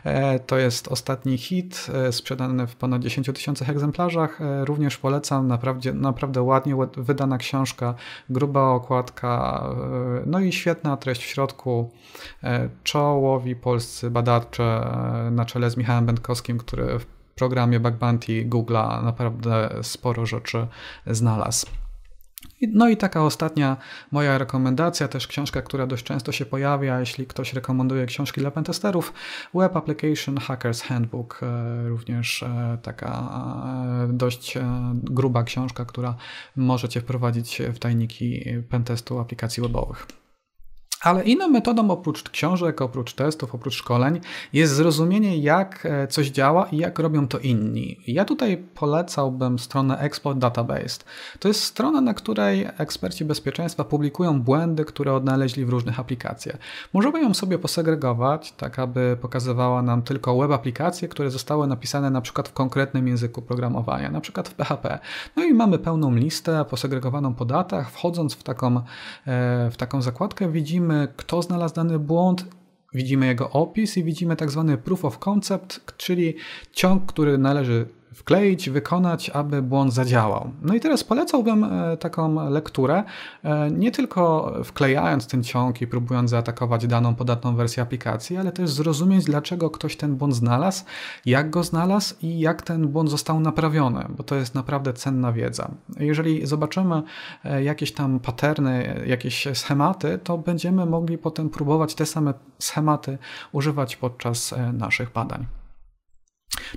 E, 0.03 0.39
to 0.39 0.57
jest 0.57 0.87
ostatni 0.87 1.37
hit, 1.37 1.87
e, 1.93 2.11
sprzedany 2.11 2.67
w 2.67 2.75
ponad 2.75 3.01
10 3.01 3.33
tysiącach 3.33 3.69
egzemplarzach. 3.69 4.41
E, 4.41 4.65
również 4.65 4.97
polecam, 4.97 5.47
naprawdę, 5.47 5.93
naprawdę 5.93 6.41
ładnie 6.41 6.75
wydana 6.97 7.37
książka, 7.37 7.95
gruba 8.29 8.69
okładka, 8.69 9.63
no 10.25 10.39
i 10.39 10.51
świetna 10.51 10.97
treść 10.97 11.23
w 11.23 11.27
środku. 11.27 11.91
Czołowi 12.83 13.55
polscy 13.55 14.11
badacze 14.11 14.33
na 15.31 15.45
czele 15.45 15.69
z 15.69 15.77
Michałem 15.77 16.05
Będkowskim, 16.05 16.57
który 16.57 16.99
w 16.99 17.05
programie 17.35 17.79
Bug 17.79 17.95
Bounty 17.95 18.45
Google'a 18.49 19.03
naprawdę 19.03 19.69
sporo 19.81 20.25
rzeczy 20.25 20.67
znalazł. 21.07 21.67
No 22.61 22.89
i 22.89 22.97
taka 22.97 23.23
ostatnia 23.23 23.77
moja 24.11 24.37
rekomendacja, 24.37 25.07
też 25.07 25.27
książka, 25.27 25.61
która 25.61 25.87
dość 25.87 26.03
często 26.03 26.31
się 26.31 26.45
pojawia, 26.45 26.99
jeśli 26.99 27.27
ktoś 27.27 27.53
rekomenduje 27.53 28.05
książki 28.05 28.41
dla 28.41 28.51
pentesterów, 28.51 29.13
Web 29.53 29.77
Application 29.77 30.37
Hackers 30.37 30.81
Handbook, 30.81 31.39
e, 31.43 31.87
również 31.89 32.43
e, 32.43 32.77
taka 32.81 33.23
e, 34.03 34.13
dość 34.13 34.57
gruba 34.93 35.43
książka, 35.43 35.85
która 35.85 36.15
może 36.55 36.89
Cię 36.89 37.01
wprowadzić 37.01 37.61
w 37.73 37.79
tajniki 37.79 38.45
pentestu 38.69 39.19
aplikacji 39.19 39.63
webowych. 39.63 40.07
Ale 41.03 41.23
inną 41.23 41.47
metodą 41.47 41.91
oprócz 41.91 42.29
książek, 42.29 42.81
oprócz 42.81 43.13
testów, 43.13 43.55
oprócz 43.55 43.73
szkoleń 43.73 44.19
jest 44.53 44.73
zrozumienie, 44.73 45.37
jak 45.37 45.85
e, 45.85 46.07
coś 46.07 46.27
działa 46.29 46.65
i 46.65 46.77
jak 46.77 46.99
robią 46.99 47.27
to 47.27 47.39
inni. 47.39 47.97
Ja 48.07 48.25
tutaj 48.25 48.57
polecałbym 48.57 49.59
stronę 49.59 49.99
Exploit 49.99 50.37
Database. 50.37 50.99
To 51.39 51.47
jest 51.47 51.63
strona, 51.63 52.01
na 52.01 52.13
której 52.13 52.67
eksperci 52.77 53.25
bezpieczeństwa 53.25 53.83
publikują 53.83 54.41
błędy, 54.41 54.85
które 54.85 55.13
odnaleźli 55.13 55.65
w 55.65 55.69
różnych 55.69 55.99
aplikacjach. 55.99 56.57
Możemy 56.93 57.21
ją 57.21 57.33
sobie 57.33 57.59
posegregować, 57.59 58.51
tak 58.51 58.79
aby 58.79 59.17
pokazywała 59.21 59.81
nam 59.81 60.01
tylko 60.01 60.37
web 60.37 60.51
aplikacje, 60.51 61.07
które 61.07 61.31
zostały 61.31 61.67
napisane 61.67 62.09
na 62.09 62.21
przykład 62.21 62.49
w 62.49 62.53
konkretnym 62.53 63.07
języku 63.07 63.41
programowania, 63.41 64.11
na 64.11 64.21
przykład 64.21 64.49
w 64.49 64.53
PHP. 64.53 64.99
No 65.35 65.43
i 65.43 65.53
mamy 65.53 65.79
pełną 65.79 66.15
listę 66.15 66.65
posegregowaną 66.65 67.33
po 67.33 67.45
datach. 67.45 67.91
Wchodząc 67.91 68.33
w 68.33 68.43
taką, 68.43 68.77
e, 68.77 68.81
w 69.71 69.77
taką 69.77 70.01
zakładkę 70.01 70.51
widzimy 70.51 70.92
widzimy, 70.93 71.07
kto 71.15 71.41
znalazł 71.41 71.75
dany 71.75 71.99
błąd, 71.99 72.45
widzimy 72.93 73.25
jego 73.25 73.49
opis 73.49 73.97
i 73.97 74.03
widzimy 74.03 74.35
tak 74.35 74.51
zwany 74.51 74.77
proof 74.77 75.05
of 75.05 75.19
concept, 75.19 75.97
czyli 75.97 76.35
ciąg, 76.71 77.05
który 77.05 77.37
należy 77.37 77.87
wkleić, 78.13 78.69
wykonać, 78.69 79.29
aby 79.29 79.61
błąd 79.61 79.93
zadziałał. 79.93 80.51
No 80.61 80.75
i 80.75 80.79
teraz 80.79 81.03
polecałbym 81.03 81.63
e, 81.63 81.97
taką 81.97 82.49
lekturę, 82.49 83.03
e, 83.43 83.71
nie 83.71 83.91
tylko 83.91 84.53
wklejając 84.63 85.27
ten 85.27 85.43
ciąg 85.43 85.81
i 85.81 85.87
próbując 85.87 86.29
zaatakować 86.29 86.87
daną 86.87 87.15
podatną 87.15 87.55
wersję 87.55 87.83
aplikacji, 87.83 88.37
ale 88.37 88.51
też 88.51 88.69
zrozumieć, 88.69 89.25
dlaczego 89.25 89.69
ktoś 89.69 89.97
ten 89.97 90.15
błąd 90.15 90.35
znalazł, 90.35 90.83
jak 91.25 91.49
go 91.49 91.63
znalazł 91.63 92.15
i 92.21 92.39
jak 92.39 92.61
ten 92.61 92.87
błąd 92.87 93.09
został 93.09 93.39
naprawiony, 93.39 94.05
bo 94.17 94.23
to 94.23 94.35
jest 94.35 94.55
naprawdę 94.55 94.93
cenna 94.93 95.31
wiedza. 95.31 95.71
Jeżeli 95.99 96.45
zobaczymy 96.45 97.03
jakieś 97.63 97.91
tam 97.91 98.19
paterny, 98.19 99.03
jakieś 99.05 99.47
schematy, 99.53 100.19
to 100.23 100.37
będziemy 100.37 100.85
mogli 100.85 101.17
potem 101.17 101.49
próbować 101.49 101.95
te 101.95 102.05
same 102.05 102.33
schematy 102.59 103.17
używać 103.51 103.95
podczas 103.95 104.55
naszych 104.73 105.11
badań. 105.11 105.62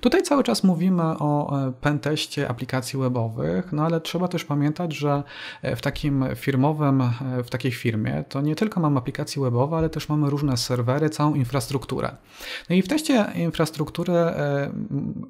Tutaj 0.00 0.22
cały 0.22 0.44
czas 0.44 0.64
mówimy 0.64 1.02
o 1.02 1.60
e, 1.68 1.72
penteście 1.72 2.48
aplikacji 2.48 2.98
webowych, 2.98 3.72
no 3.72 3.84
ale 3.84 4.00
trzeba 4.00 4.28
też 4.28 4.44
pamiętać, 4.44 4.96
że 4.96 5.22
e, 5.62 5.76
w 5.76 5.82
takim 5.82 6.24
firmowym, 6.36 7.00
e, 7.00 7.12
w 7.44 7.50
takiej 7.50 7.72
firmie 7.72 8.24
to 8.28 8.40
nie 8.40 8.56
tylko 8.56 8.80
mamy 8.80 8.98
aplikacje 8.98 9.42
webowe, 9.42 9.76
ale 9.76 9.90
też 9.90 10.08
mamy 10.08 10.30
różne 10.30 10.56
serwery, 10.56 11.10
całą 11.10 11.34
infrastrukturę. 11.34 12.16
No 12.70 12.76
i 12.76 12.82
w 12.82 12.88
teście 12.88 13.26
infrastruktury 13.34 14.12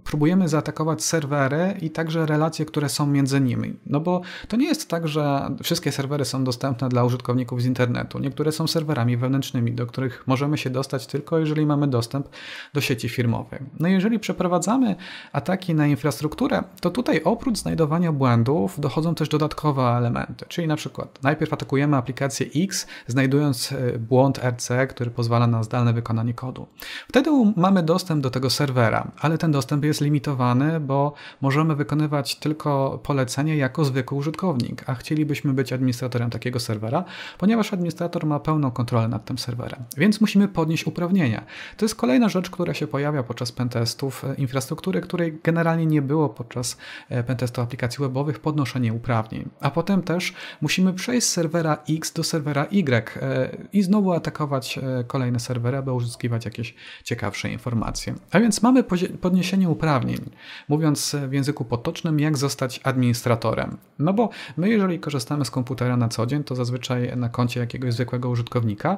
próbujemy 0.04 0.48
zaatakować 0.48 1.04
serwery 1.04 1.74
i 1.80 1.90
także 1.90 2.26
relacje, 2.26 2.64
które 2.64 2.88
są 2.88 3.06
między 3.06 3.40
nimi. 3.40 3.76
No 3.87 4.00
bo 4.00 4.20
to 4.48 4.56
nie 4.56 4.66
jest 4.66 4.90
tak, 4.90 5.09
że 5.09 5.50
wszystkie 5.62 5.92
serwery 5.92 6.24
są 6.24 6.44
dostępne 6.44 6.88
dla 6.88 7.04
użytkowników 7.04 7.62
z 7.62 7.66
internetu. 7.66 8.18
Niektóre 8.18 8.52
są 8.52 8.66
serwerami 8.66 9.16
wewnętrznymi, 9.16 9.72
do 9.72 9.87
których 9.87 10.26
możemy 10.26 10.59
się 10.59 10.70
dostać 10.70 11.06
tylko 11.06 11.38
jeżeli 11.38 11.66
mamy 11.66 11.87
dostęp 11.88 12.28
do 12.74 12.80
sieci 12.80 13.09
firmowej. 13.09 13.61
No 13.80 13.88
jeżeli 13.88 14.18
przeprowadzamy 14.37 14.96
ataki 15.33 15.75
na 15.75 15.87
infrastrukturę, 15.87 16.62
to 16.81 16.90
tutaj 16.90 17.20
oprócz 17.25 17.59
znajdowania 17.59 18.12
błędów 18.12 18.81
dochodzą 18.81 19.14
też 19.14 19.29
dodatkowe 19.29 19.83
elementy. 19.83 20.44
Czyli 20.49 20.68
na 20.68 20.77
przykład 20.77 21.22
najpierw 21.22 21.53
atakujemy 21.53 21.96
aplikację 21.96 22.46
X, 22.57 22.87
znajdując 23.07 23.72
e, 23.72 23.99
błąd 23.99 24.38
RC, 24.38 24.87
który 24.87 25.11
pozwala 25.11 25.46
na 25.46 25.62
zdalne 25.62 25.92
wykonanie 25.92 26.35
kodu. 26.35 26.66
Wtedy 27.09 27.31
mamy 27.57 27.83
dostęp 27.83 28.22
do 28.22 28.31
tego 28.31 28.51
serwera, 28.51 29.11
ale 29.20 29.38
ten 29.38 29.53
dostęp 29.53 29.85
jest 29.85 30.01
limitowany, 30.01 30.81
bo 30.81 31.12
możemy 31.40 31.77
wykonywać 31.77 32.37
tylko 32.37 33.01
polecenie 33.03 33.57
jako 33.57 33.85
zwykły 33.85 34.18
użytkownik, 34.18 34.85
a 34.87 34.94
chcielibyśmy 34.94 35.53
być 35.53 35.72
administratorem 35.72 36.31
takiego 36.31 36.61
serwera, 36.61 37.05
ponieważ 37.38 37.72
administrator 37.72 38.27
ma 38.27 38.40
pełną 38.40 38.70
kontrolę 38.70 39.09
nad 39.09 39.25
tym 39.25 39.38
serwerem. 39.38 39.85
Więc 39.96 40.20
musimy 40.20 40.49
podnieść 40.49 40.87
uprawnienia. 40.87 41.44
To 41.77 41.85
jest 41.85 41.94
kolejna 41.94 42.29
rzecz, 42.29 42.51
która 42.51 42.75
się 42.75 42.87
pojawia 42.87 43.22
podczas 43.22 43.53
pentestów 43.53 44.25
infrastruktury, 44.35 45.01
której 45.01 45.39
generalnie 45.45 45.87
nie 45.87 46.03
było 46.03 46.29
podczas 46.29 46.77
e, 47.09 47.23
pentestu 47.23 47.61
aplikacji 47.61 48.03
webowych, 48.03 48.39
podnoszenie 48.39 48.93
uprawnień. 48.93 49.49
A 49.61 49.71
potem 49.71 50.03
też 50.03 50.35
musimy 50.61 50.93
przejść 50.93 51.27
z 51.27 51.33
serwera 51.33 51.79
X 51.91 52.12
do 52.12 52.25
serwera 52.25 52.65
Y 52.71 53.17
e, 53.17 53.51
i 53.73 53.83
znowu 53.83 54.12
atakować 54.12 54.79
e, 54.79 55.05
kolejne 55.05 55.41
serwery, 55.41 55.77
aby 55.77 55.93
uzyskiwać 55.93 56.45
jakieś 56.45 56.75
ciekawsze 57.05 57.51
informacje. 57.51 58.15
A 58.31 58.41
więc 58.41 58.62
mamy 58.62 58.85
podniesienie 59.21 59.69
uprawnień, 59.69 60.31
mówiąc 60.69 61.17
w 61.29 61.33
języku 61.33 61.65
potocznym, 61.65 62.21
jak 62.21 62.37
zostać 62.37 62.81
administratorem. 62.85 63.77
No 63.99 64.12
bo 64.12 64.31
my, 64.57 64.69
jeżeli 64.69 65.01
korzystamy 65.01 65.45
z 65.45 65.51
komputera 65.51 65.97
na 65.97 66.09
co 66.09 66.27
dzień, 66.27 66.45
to 66.45 66.55
zazwyczaj 66.55 67.17
na 67.17 67.29
koncie 67.29 67.61
jakiegoś 67.61 67.95
zwykłego 67.95 68.29
użytkownika. 68.29 68.97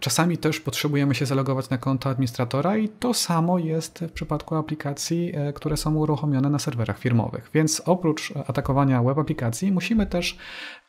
Czasami 0.00 0.38
też 0.38 0.60
potrzebujemy 0.60 1.14
się 1.14 1.26
zalogować 1.26 1.70
na 1.70 1.78
konto 1.78 2.10
administratora 2.10 2.76
i 2.76 2.88
to 2.88 3.14
samo 3.14 3.58
jest 3.58 3.85
w 4.08 4.12
przypadku 4.12 4.54
aplikacji, 4.54 5.32
e, 5.34 5.52
które 5.52 5.76
są 5.76 5.94
uruchomione 5.94 6.50
na 6.50 6.58
serwerach 6.58 6.98
firmowych. 6.98 7.50
Więc 7.54 7.82
oprócz 7.84 8.32
atakowania 8.46 9.02
web 9.02 9.18
aplikacji 9.18 9.72
musimy 9.72 10.06
też 10.06 10.38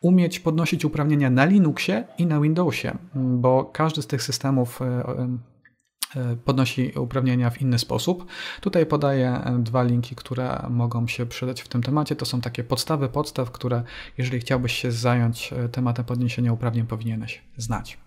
umieć 0.02 0.40
podnosić 0.40 0.86
uprawnienia 0.86 1.30
na 1.30 1.46
Linuxie 1.46 2.08
i 2.18 2.26
na 2.26 2.42
Windowsie, 2.42 2.98
bo 3.16 3.66
każdy 3.66 4.02
z 4.02 4.08
tych 4.08 4.24
systemów 4.24 4.82
e, 4.82 4.86
e, 6.16 6.36
podnosi 6.46 6.92
uprawnienia 7.00 7.50
w 7.50 7.62
inny 7.62 7.80
sposób. 7.80 8.26
Tutaj 8.62 8.86
podaję 8.86 9.42
dwa 9.60 9.84
linki, 9.84 10.16
które 10.16 10.66
mogą 10.70 11.08
się 11.08 11.26
przydać 11.26 11.62
w 11.62 11.68
tym 11.68 11.84
temacie. 11.84 12.16
To 12.16 12.26
są 12.26 12.42
takie 12.42 12.64
podstawy 12.64 13.10
podstaw, 13.10 13.52
które 13.52 13.84
jeżeli 14.18 14.40
chciałbyś 14.40 14.74
się 14.74 14.92
zająć 14.92 15.54
tematem 15.72 16.06
podniesienia 16.06 16.54
uprawnień, 16.54 16.86
powinieneś 16.86 17.42
znać. 17.58 18.07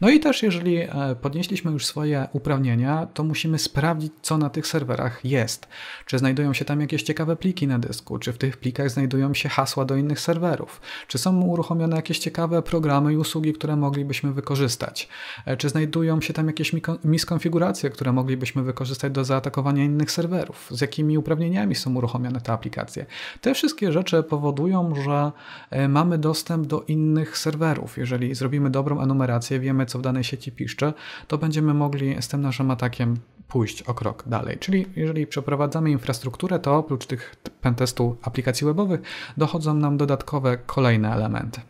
No 0.00 0.10
i 0.10 0.20
też, 0.20 0.42
jeżeli 0.42 0.76
e, 0.76 0.88
podnieśliśmy 1.20 1.72
już 1.72 1.86
swoje 1.86 2.28
uprawnienia, 2.32 3.06
to 3.14 3.24
musimy 3.24 3.58
sprawdzić, 3.58 4.12
co 4.22 4.38
na 4.38 4.50
tych 4.50 4.66
serwerach 4.66 5.24
jest. 5.24 5.68
Czy 6.06 6.18
znajdują 6.18 6.52
się 6.52 6.64
tam 6.64 6.80
jakieś 6.80 7.02
ciekawe 7.02 7.36
pliki 7.36 7.66
na 7.66 7.78
dysku, 7.78 8.18
czy 8.18 8.32
w 8.32 8.38
tych 8.38 8.56
plikach 8.56 8.90
znajdują 8.90 9.34
się 9.34 9.48
hasła 9.48 9.84
do 9.84 9.96
innych 9.96 10.20
serwerów, 10.20 10.80
czy 11.06 11.18
są 11.18 11.40
uruchomione 11.40 11.96
jakieś 11.96 12.18
ciekawe 12.18 12.62
programy 12.62 13.12
i 13.12 13.16
usługi, 13.16 13.52
które 13.52 13.76
moglibyśmy 13.76 14.32
wykorzystać, 14.32 15.08
e, 15.46 15.56
czy 15.56 15.68
znajdują 15.68 16.20
się 16.20 16.32
tam 16.32 16.46
jakieś 16.46 16.72
miskonfiguracje, 17.04 17.90
które 17.90 18.12
moglibyśmy 18.12 18.62
wykorzystać 18.62 19.12
do 19.12 19.24
zaatakowania 19.24 19.84
innych 19.84 20.10
serwerów, 20.10 20.68
z 20.70 20.80
jakimi 20.80 21.18
uprawnieniami 21.18 21.74
są 21.74 21.94
uruchomione 21.96 22.40
te 22.40 22.52
aplikacje. 22.52 23.06
Te 23.40 23.54
wszystkie 23.54 23.92
rzeczy 23.92 24.22
powodują, 24.22 24.94
że 25.04 25.32
e, 25.70 25.88
mamy 25.88 26.18
dostęp 26.18 26.66
do 26.66 26.82
innych 26.88 27.38
serwerów. 27.38 27.98
Jeżeli 27.98 28.34
zrobimy 28.34 28.70
dobrą 28.70 29.00
enumerację, 29.00 29.59
wiemy, 29.60 29.86
co 29.86 29.98
w 29.98 30.02
danej 30.02 30.24
sieci 30.24 30.52
piszcze, 30.52 30.92
to 31.28 31.38
będziemy 31.38 31.74
mogli 31.74 32.22
z 32.22 32.28
tym 32.28 32.40
naszym 32.40 32.70
atakiem 32.70 33.16
pójść 33.48 33.82
o 33.82 33.94
krok 33.94 34.24
dalej. 34.26 34.58
Czyli 34.58 34.86
jeżeli 34.96 35.26
przeprowadzamy 35.26 35.90
infrastrukturę, 35.90 36.58
to 36.58 36.76
oprócz 36.76 37.06
tych 37.06 37.36
pentestu 37.60 38.16
aplikacji 38.22 38.64
webowych 38.64 39.00
dochodzą 39.36 39.74
nam 39.74 39.96
dodatkowe 39.96 40.58
kolejne 40.58 41.12
elementy. 41.12 41.60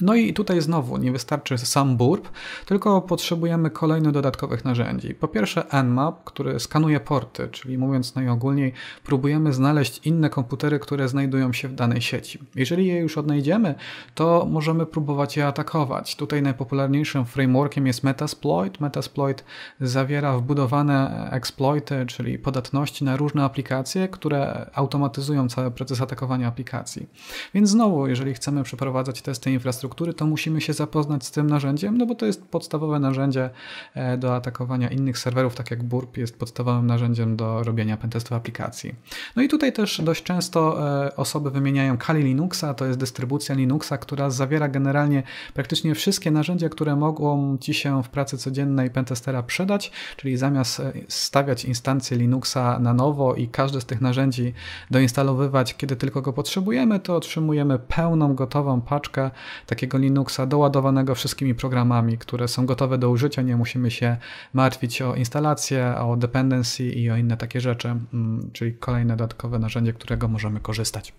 No 0.00 0.14
i 0.14 0.32
tutaj 0.32 0.60
znowu 0.60 0.96
nie 0.96 1.12
wystarczy 1.12 1.58
sam 1.58 1.96
burp, 1.96 2.28
tylko 2.66 3.02
potrzebujemy 3.02 3.70
kolejnych 3.70 4.12
dodatkowych 4.12 4.64
narzędzi. 4.64 5.14
Po 5.14 5.28
pierwsze 5.28 5.64
Nmap, 5.82 6.24
który 6.24 6.60
skanuje 6.60 7.00
porty, 7.00 7.48
czyli 7.48 7.78
mówiąc 7.78 8.14
najogólniej, 8.14 8.72
próbujemy 9.04 9.52
znaleźć 9.52 10.06
inne 10.06 10.30
komputery, 10.30 10.78
które 10.78 11.08
znajdują 11.08 11.52
się 11.52 11.68
w 11.68 11.74
danej 11.74 12.02
sieci. 12.02 12.38
Jeżeli 12.54 12.86
je 12.86 12.96
już 12.96 13.18
odnajdziemy, 13.18 13.74
to 14.14 14.46
możemy 14.50 14.86
próbować 14.86 15.36
je 15.36 15.46
atakować. 15.46 16.16
Tutaj 16.16 16.42
najpopularniejszym 16.42 17.24
frameworkiem 17.24 17.86
jest 17.86 18.04
Metasploit. 18.04 18.80
Metasploit 18.80 19.44
zawiera 19.80 20.38
wbudowane 20.38 21.28
exploity, 21.32 22.06
czyli 22.06 22.38
podatności 22.38 23.04
na 23.04 23.16
różne 23.16 23.44
aplikacje, 23.44 24.08
które 24.08 24.70
automatyzują 24.74 25.48
cały 25.48 25.70
proces 25.70 26.00
atakowania 26.00 26.48
aplikacji. 26.48 27.08
Więc 27.54 27.70
znowu, 27.70 28.06
jeżeli 28.06 28.34
chcemy 28.34 28.62
przeprowadzać 28.62 29.22
testy 29.22 29.52
infrastruktury, 29.52 29.83
infrastruktury, 29.84 30.14
to 30.14 30.26
musimy 30.26 30.60
się 30.60 30.72
zapoznać 30.72 31.26
z 31.26 31.30
tym 31.30 31.46
narzędziem, 31.46 31.98
no 31.98 32.06
bo 32.06 32.14
to 32.14 32.26
jest 32.26 32.44
podstawowe 32.44 32.98
narzędzie 32.98 33.50
e, 33.94 34.16
do 34.18 34.36
atakowania 34.36 34.88
innych 34.90 35.18
serwerów, 35.18 35.54
tak 35.54 35.70
jak 35.70 35.82
Burp 35.82 36.16
jest 36.16 36.38
podstawowym 36.38 36.86
narzędziem 36.86 37.36
do 37.36 37.62
robienia 37.62 37.96
pentestu 37.96 38.34
aplikacji. 38.34 38.94
No 39.36 39.42
i 39.42 39.48
tutaj 39.48 39.72
też 39.72 40.00
dość 40.00 40.22
często 40.22 40.58
e, 41.06 41.16
osoby 41.16 41.50
wymieniają 41.50 41.98
Kali 41.98 42.22
Linuxa, 42.22 42.74
to 42.76 42.84
jest 42.84 42.98
dystrybucja 42.98 43.54
Linuxa, 43.54 43.98
która 44.00 44.30
zawiera 44.30 44.68
generalnie 44.68 45.22
praktycznie 45.54 45.94
wszystkie 45.94 46.30
narzędzia, 46.30 46.68
które 46.68 46.96
mogą 46.96 47.58
Ci 47.60 47.74
się 47.74 48.02
w 48.02 48.08
pracy 48.08 48.38
codziennej 48.38 48.90
pentestera 48.90 49.42
przydać, 49.42 49.92
czyli 50.16 50.36
zamiast 50.36 50.80
e, 50.80 50.92
stawiać 51.08 51.64
instancję 51.64 52.16
Linuxa 52.16 52.78
na 52.80 52.94
nowo 52.94 53.34
i 53.34 53.48
każde 53.48 53.80
z 53.80 53.84
tych 53.84 54.00
narzędzi 54.00 54.54
doinstalowywać, 54.90 55.76
kiedy 55.76 55.96
tylko 55.96 56.22
go 56.22 56.32
potrzebujemy, 56.32 57.00
to 57.00 57.16
otrzymujemy 57.16 57.78
pełną, 57.78 58.34
gotową 58.34 58.80
paczkę 58.80 59.30
takiego 59.74 59.98
Linuxa 59.98 60.46
doładowanego 60.46 61.14
wszystkimi 61.14 61.54
programami, 61.54 62.18
które 62.18 62.48
są 62.48 62.66
gotowe 62.66 62.98
do 62.98 63.10
użycia. 63.10 63.42
Nie 63.42 63.56
musimy 63.56 63.90
się 63.90 64.16
martwić 64.52 65.02
o 65.02 65.14
instalację, 65.14 65.94
o 65.98 66.16
dependency 66.16 66.84
i 66.84 67.10
o 67.10 67.16
inne 67.16 67.36
takie 67.36 67.60
rzeczy, 67.60 67.88
mm, 67.88 68.50
czyli 68.52 68.74
kolejne 68.74 69.16
dodatkowe 69.16 69.58
narzędzie, 69.58 69.92
którego 69.92 70.28
możemy 70.28 70.60
korzystać. 70.60 71.12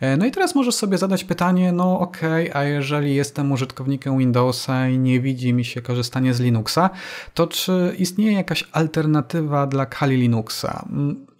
E, 0.00 0.16
no 0.16 0.26
i 0.26 0.30
teraz 0.30 0.54
możesz 0.54 0.74
sobie 0.74 0.98
zadać 0.98 1.24
pytanie, 1.24 1.72
no 1.72 2.00
ok, 2.00 2.20
a 2.52 2.64
jeżeli 2.64 3.14
jestem 3.14 3.52
użytkownikiem 3.52 4.18
Windowsa 4.18 4.88
i 4.88 4.98
nie 4.98 5.20
widzi 5.20 5.52
mi 5.52 5.64
się 5.64 5.82
korzystanie 5.82 6.34
z 6.34 6.40
Linuxa, 6.40 6.90
to 7.34 7.46
czy 7.46 7.94
istnieje 7.98 8.32
jakaś 8.32 8.68
alternatywa 8.72 9.66
dla 9.66 9.86
Kali 9.86 10.16
Linuxa? 10.16 10.84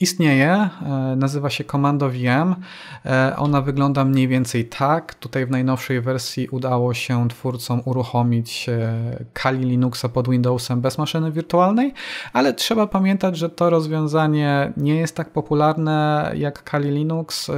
Istnieje, 0.01 0.53
e, 0.53 0.69
nazywa 1.17 1.51
się 1.51 1.65
Commando 1.65 2.09
VM. 2.09 2.55
E, 3.05 3.37
ona 3.37 3.61
wygląda 3.63 4.05
mniej 4.05 4.29
więcej 4.29 4.65
tak. 4.65 5.15
Tutaj 5.15 5.47
w 5.47 5.51
najnowszej 5.51 6.01
wersji 6.01 6.49
udało 6.49 6.95
się 6.95 7.29
twórcom 7.29 7.83
uruchomić 7.85 8.71
Kali 9.33 9.65
Linuxa 9.65 10.09
pod 10.13 10.29
Windowsem 10.29 10.81
bez 10.81 10.99
maszyny 10.99 11.33
wirtualnej, 11.33 11.95
ale 12.33 12.55
trzeba 12.55 12.87
pamiętać, 12.87 13.37
że 13.37 13.51
to 13.51 13.71
rozwiązanie 13.71 14.73
nie 14.77 14.97
jest 14.97 15.17
tak 15.17 15.31
popularne 15.31 16.31
jak 16.35 16.65
Kali 16.65 16.91
Linux 16.91 17.51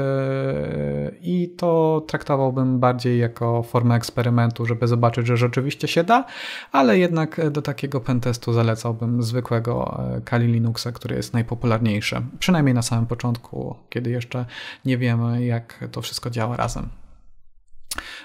i 1.22 1.54
to 1.56 2.02
traktowałbym 2.06 2.80
bardziej 2.80 3.18
jako 3.18 3.62
formę 3.62 3.94
eksperymentu, 3.94 4.66
żeby 4.66 4.86
zobaczyć, 4.86 5.26
że 5.26 5.36
rzeczywiście 5.36 5.88
się 5.88 6.04
da, 6.04 6.24
ale 6.72 6.98
jednak 6.98 7.50
do 7.50 7.62
takiego 7.62 8.00
pentestu 8.00 8.52
zalecałbym 8.52 9.22
zwykłego 9.22 10.00
Kali 10.24 10.46
Linuxa, 10.46 10.92
który 10.92 11.16
jest 11.16 11.32
najpopularniejszy. 11.32 12.27
Przynajmniej 12.38 12.74
na 12.74 12.82
samym 12.82 13.06
początku, 13.06 13.76
kiedy 13.90 14.10
jeszcze 14.10 14.46
nie 14.84 14.98
wiemy, 14.98 15.44
jak 15.44 15.84
to 15.92 16.02
wszystko 16.02 16.30
działa 16.30 16.56
razem. 16.56 16.88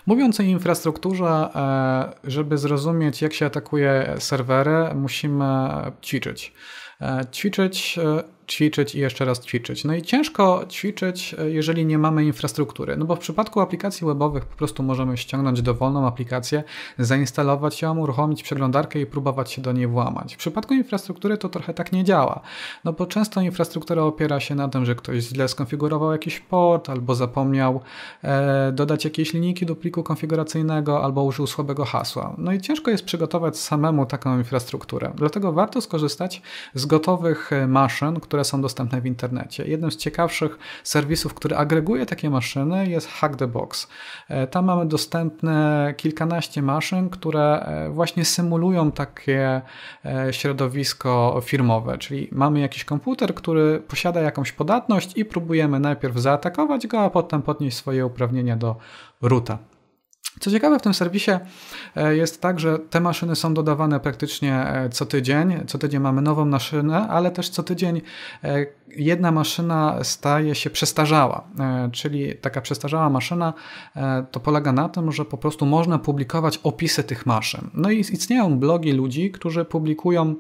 Mówiąc 0.06 0.39
o 0.39 0.44
infrastrukturze, 0.44 1.26
e, 1.26 2.30
żeby 2.32 2.58
zrozumieć, 2.58 3.22
jak 3.22 3.34
się 3.34 3.46
atakuje 3.46 4.16
serwery, 4.20 4.96
musimy 4.96 5.46
ćwiczyć. 6.04 6.54
E, 7.02 7.26
ćwiczyć 7.32 7.98
e, 7.98 8.24
ćwiczyć 8.47 8.95
i 8.95 8.99
jeszcze 8.99 9.25
raz 9.25 9.39
ćwiczyć. 9.39 9.84
No 9.84 9.95
i 9.95 10.01
ciężko 10.01 10.65
ćwiczyć, 10.69 11.36
e, 11.39 11.49
jeżeli 11.49 11.86
nie 11.86 11.97
mamy 11.97 12.25
infrastruktury. 12.25 12.97
No 12.97 13.06
bo 13.06 13.15
w 13.15 13.19
przypadku 13.19 13.60
aplikacji 13.60 14.08
webowych 14.08 14.45
po 14.45 14.58
prostu 14.58 14.84
możemy 14.84 15.17
ściągnąć 15.17 15.62
dowolną 15.62 16.08
aplikację, 16.08 16.63
zainstalować 16.99 17.82
ją, 17.82 17.97
uruchomić 17.97 18.43
przeglądarkę 18.43 18.99
i 18.99 19.06
próbować 19.06 19.51
się 19.51 19.62
do 19.62 19.71
niej 19.71 19.88
włamać. 19.88 20.36
W 20.36 20.38
przypadku 20.38 20.73
infrastruktury 20.73 21.38
to 21.38 21.49
trochę 21.49 21.73
tak 21.73 21.91
nie 21.91 22.03
działa. 22.03 22.39
No 22.84 22.93
bo 22.93 23.06
często 23.06 23.41
infrastruktura 23.41 24.03
opiera 24.03 24.39
się 24.39 24.56
na 24.56 24.67
tym, 24.67 24.86
że 24.86 24.95
ktoś 24.95 25.23
źle 25.23 25.47
skonfigurował 25.47 26.12
jakiś 26.12 26.39
port, 26.39 26.89
albo 26.89 27.15
zapomniał 27.15 27.82
e, 28.23 28.71
dodać 28.71 29.06
jakieś 29.06 29.34
linijki 29.34 29.65
do 29.65 29.75
pliku 29.75 30.03
konfiguracyjnego, 30.03 31.03
albo 31.03 31.23
użył 31.23 31.47
słabego 31.47 31.86
hasła. 31.86 32.36
No 32.38 32.53
i 32.53 32.62
ciężko 32.62 32.91
jest 32.91 33.06
przygotować 33.06 33.58
samemu 33.58 34.06
taką 34.06 34.38
infrastrukturę. 34.38 35.12
Dlatego 35.15 35.53
warto 35.53 35.82
skorzystać 35.82 36.41
z 36.73 36.86
gotowych 36.86 37.53
e, 37.53 37.67
maszyn, 37.67 38.19
które 38.34 38.43
są 38.43 38.62
dostępne 38.62 39.02
w 39.02 39.06
internecie. 39.06 39.65
Jednym 39.65 39.91
z 39.91 39.98
ciekawszych 39.98 40.58
serwisów, 40.84 41.34
który 41.34 41.56
agreguje 41.56 42.06
takie 42.06 42.30
maszyny 42.30 42.89
jest 42.89 43.08
Hack 43.08 43.36
the 43.36 43.48
Box. 43.48 43.88
E, 44.30 44.48
tam 44.48 44.65
mamy 44.65 44.86
dostępne 44.86 45.93
kilkanaście 45.98 46.62
maszyn, 46.62 47.10
które 47.10 47.60
e, 47.60 47.89
właśnie 47.89 48.26
symulują 48.26 48.91
takie 48.91 49.62
e, 50.06 50.34
środowisko 50.34 51.41
firmowe, 51.43 51.98
czyli 51.98 52.30
mamy 52.32 52.60
jakiś 52.60 52.86
komputer, 52.86 53.36
który 53.36 53.80
posiada 53.80 54.22
jakąś 54.22 54.52
podatność 54.52 55.17
i 55.17 55.26
próbujemy 55.26 55.80
najpierw 55.80 56.17
zaatakować 56.17 56.88
go, 56.88 57.02
a 57.02 57.10
potem 57.10 57.41
podnieść 57.41 57.78
swoje 57.78 58.06
uprawnienia 58.06 58.58
do 58.58 58.76
roota. 59.22 59.73
Co 60.39 60.52
ciekawe, 60.52 60.80
w 60.80 60.82
tym 60.82 60.93
serwisie 60.93 61.32
e, 61.96 62.15
jest 62.15 62.41
tak, 62.41 62.60
że 62.60 62.80
te 62.80 63.00
maszyny 63.00 63.36
są 63.36 63.54
dodawane 63.54 64.00
praktycznie 64.00 64.67
e, 64.67 64.89
co 64.89 65.06
tydzień. 65.06 65.63
Co 65.67 65.78
tydzień 65.78 66.02
mamy 66.02 66.22
nową 66.22 66.46
maszynę, 66.46 67.08
ale 67.08 67.32
też 67.32 67.50
co 67.50 67.63
tydzień 67.63 68.02
e, 68.43 68.65
jedna 68.96 69.32
maszyna 69.32 70.04
staje 70.04 70.56
się 70.56 70.69
przestarzała. 70.69 71.48
Czyli 71.91 72.36
taka 72.36 72.62
przestarzała 72.62 73.10
maszyna 73.10 73.54
to 74.32 74.39
polega 74.39 74.72
na 74.72 74.89
tym, 74.89 75.12
że 75.12 75.26
po 75.26 75.38
prostu 75.38 75.65
można 75.65 76.00
publikować 76.00 76.60
opisy 76.63 77.04
tych 77.04 77.26
maszyn. 77.26 77.69
No 77.74 77.91
i 77.91 78.00
istnieją 78.00 78.60
blogi 78.60 78.91
ludzi, 78.91 79.32
którzy 79.32 79.65
publikują 79.65 80.36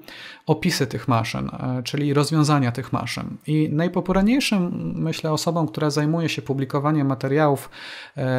opisy 0.45 0.87
tych 0.87 1.07
maszyn, 1.07 1.49
czyli 1.83 2.13
rozwiązania 2.13 2.71
tych 2.71 2.93
maszyn. 2.93 3.37
I 3.47 3.69
najpopularniejszym, 3.71 4.93
myślę, 4.95 5.31
osobą, 5.31 5.67
która 5.67 5.89
zajmuje 5.89 6.29
się 6.29 6.41
publikowaniem 6.41 7.07
materiałów 7.07 7.69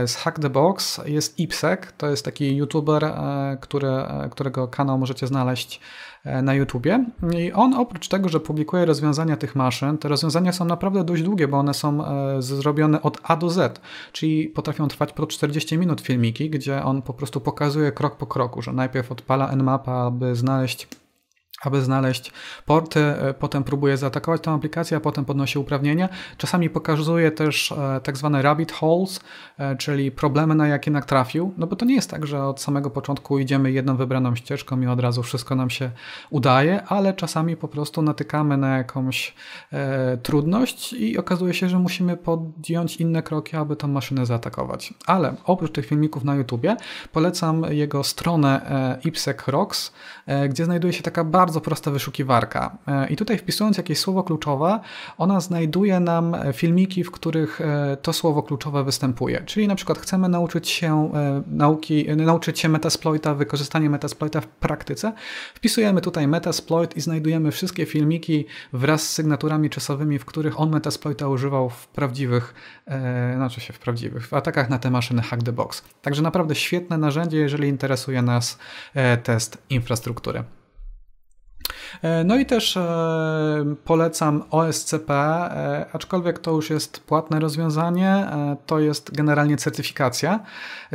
z 0.07 0.17
Hack 0.17 0.39
the 0.39 0.51
Box 0.51 1.01
jest 1.07 1.41
Ipsek, 1.45 1.93
to 1.93 2.11
jest 2.11 2.25
taki 2.25 2.57
youtuber, 2.57 3.05
e, 3.05 3.59
który, 3.61 3.89
e, 3.89 4.29
którego 4.31 4.69
kanał 4.69 4.99
możecie 4.99 5.27
znaleźć 5.27 5.81
e, 6.25 6.43
na 6.43 6.55
YouTubie. 6.55 7.05
I 7.39 7.53
on 7.53 7.75
oprócz 7.75 8.09
tego, 8.09 8.29
że 8.29 8.41
publikuje 8.41 8.85
rozwiązania 8.85 9.37
tych 9.37 9.57
maszyn, 9.57 9.99
te 9.99 10.09
rozwiązania 10.09 10.53
są 10.53 10.65
naprawdę 10.65 11.05
dość 11.05 11.23
długie, 11.23 11.49
bo 11.49 11.59
one 11.59 11.75
są 11.75 12.05
zrobione 12.39 13.03
od 13.03 13.19
A 13.23 13.37
do 13.37 13.51
Z, 13.51 13.81
czyli 14.13 14.49
potrafią 14.49 14.89
trwać 14.89 15.13
po 15.13 15.27
40 15.27 15.79
minut 15.79 16.01
filmiki, 16.01 16.51
gdzie 16.51 16.83
on 16.83 17.03
po 17.03 17.15
prostu 17.15 17.41
pokazuje 17.41 17.93
krok 17.93 18.17
po 18.17 18.27
kroku, 18.27 18.63
że 18.63 18.73
najpierw 18.73 19.13
odpala 19.13 19.57
Nmapa, 19.57 19.93
aby 19.93 20.37
znaleźć 20.37 20.89
aby 21.67 21.83
znaleźć 21.83 22.33
porty, 22.67 23.01
e, 23.01 23.35
potem 23.35 23.65
próbuje 23.65 23.97
zaatakować 23.97 24.41
tę 24.43 24.51
aplikację, 24.51 24.97
a 24.97 25.01
potem 25.01 25.25
podnosi 25.25 25.59
uprawnienia. 25.59 26.09
Czasami 26.37 26.71
pokazuje 26.71 27.31
też 27.31 27.73
e, 27.73 28.01
tak 28.01 28.17
zwane 28.17 28.43
rabbit 28.43 28.73
holes, 28.73 29.21
e, 29.59 29.77
czyli 29.77 30.11
problemy, 30.11 30.55
na 30.55 30.69
jakie 30.69 30.91
natrafił, 30.91 31.55
no 31.59 31.67
bo 31.67 31.77
to 31.77 31.85
nie 31.85 31.95
jest 31.95 32.11
tak, 32.11 32.27
że 32.27 32.45
od 32.45 32.61
samego 32.61 32.91
początku 32.91 33.39
idziemy 33.39 33.73
jedną 33.73 33.97
wybraną 33.97 34.37
ścieżką 34.37 34.81
i 34.81 34.87
od 34.87 35.01
razu 35.01 35.23
wszystko 35.23 35.55
nam 35.55 35.71
się 35.71 35.91
udaje, 36.31 36.83
ale 36.83 37.15
czasami 37.15 37.57
po 37.57 37.69
prostu 37.69 38.03
natykamy 38.03 38.57
na 38.57 38.77
jakąś 38.77 39.35
e, 39.73 40.17
trudność 40.17 40.93
i 40.93 41.19
okazuje 41.19 41.55
się, 41.55 41.69
że 41.69 41.79
musimy 41.79 42.17
podjąć 42.17 42.97
inne 42.97 43.23
kroki, 43.23 43.57
aby 43.57 43.77
tą 43.77 43.89
maszynę 43.89 44.27
zaatakować. 44.27 44.95
Ale 45.07 45.35
oprócz 45.45 45.73
tych 45.73 45.87
filmików 45.87 46.25
na 46.25 46.35
YouTubie 46.35 46.77
polecam 47.13 47.65
jego 47.71 48.05
stronę 48.05 48.71
e, 49.05 49.09
Ipsec 49.09 49.49
Rocks, 49.49 49.93
e, 50.27 50.49
gdzie 50.49 50.65
znajduje 50.65 50.93
się 50.93 51.03
taka 51.03 51.25
bardzo 51.25 51.54
bardzo 51.55 51.61
prosta 51.61 51.91
wyszukiwarka. 51.91 52.79
E, 52.87 53.09
I 53.09 53.17
tutaj 53.17 53.39
wpisując 53.39 53.77
jakieś 53.77 53.99
słowo 53.99 54.23
kluczowe, 54.23 54.81
ona 55.19 55.41
znajduje 55.41 56.01
nam 56.01 56.37
filmiki, 56.53 57.05
w 57.05 57.11
których 57.11 57.61
e, 57.61 57.97
to 58.03 58.13
słowo 58.13 58.43
kluczowe 58.43 58.85
występuje. 58.85 59.43
Czyli 59.47 59.69
na 59.69 59.75
przykład 59.75 59.99
chcemy 59.99 60.29
nauczyć 60.29 60.69
się 60.69 61.13
e, 61.15 61.43
nauki, 61.47 62.07
nauczyć 62.17 62.61
się 62.61 62.69
Metasploita, 62.69 63.35
wykorzystanie 63.35 63.91
Metasploita 63.91 64.41
w 64.41 64.47
praktyce. 64.47 65.13
Wpisujemy 65.55 66.01
tutaj 66.01 66.29
Metasploit 66.29 66.97
i 66.97 67.01
znajdujemy 67.01 67.51
wszystkie 67.51 67.87
filmiki 67.87 68.47
wraz 68.73 69.03
z 69.03 69.13
sygnaturami 69.13 69.71
czasowymi, 69.71 70.19
w 70.19 70.25
których 70.25 70.61
on 70.61 70.71
Metasploita 70.71 71.29
używał 71.29 71.71
w 71.71 71.89
prawdziwych, 71.89 72.55
e, 72.87 73.35
znaczy 73.37 73.61
się 73.61 73.73
w 73.73 73.79
prawdziwych, 73.79 74.27
w 74.27 74.35
atakach 74.35 74.71
na 74.71 74.79
te 74.79 74.91
maszyny 74.91 75.23
Hack 75.23 75.43
the 75.43 75.53
Box. 75.53 75.83
Także 76.03 76.23
naprawdę 76.23 76.55
świetne 76.55 76.99
narzędzie, 76.99 77.39
jeżeli 77.39 77.69
interesuje 77.69 78.23
nas 78.23 78.59
e, 78.95 79.17
test 79.17 79.59
infrastruktury. 79.71 80.45
E, 82.03 82.25
no 82.25 82.37
i 82.37 82.47
też 82.47 82.77
e, 82.77 83.75
polecam 83.85 84.43
OSCP, 84.51 85.15
e, 85.15 85.87
aczkolwiek 85.93 86.39
to 86.39 86.51
już 86.51 86.71
jest 86.71 87.01
płatne 87.01 87.41
rozwiązanie, 87.41 88.27
to 88.67 88.81
jest 88.81 89.15
generalnie 89.15 89.57
certyfikacja. 89.57 90.41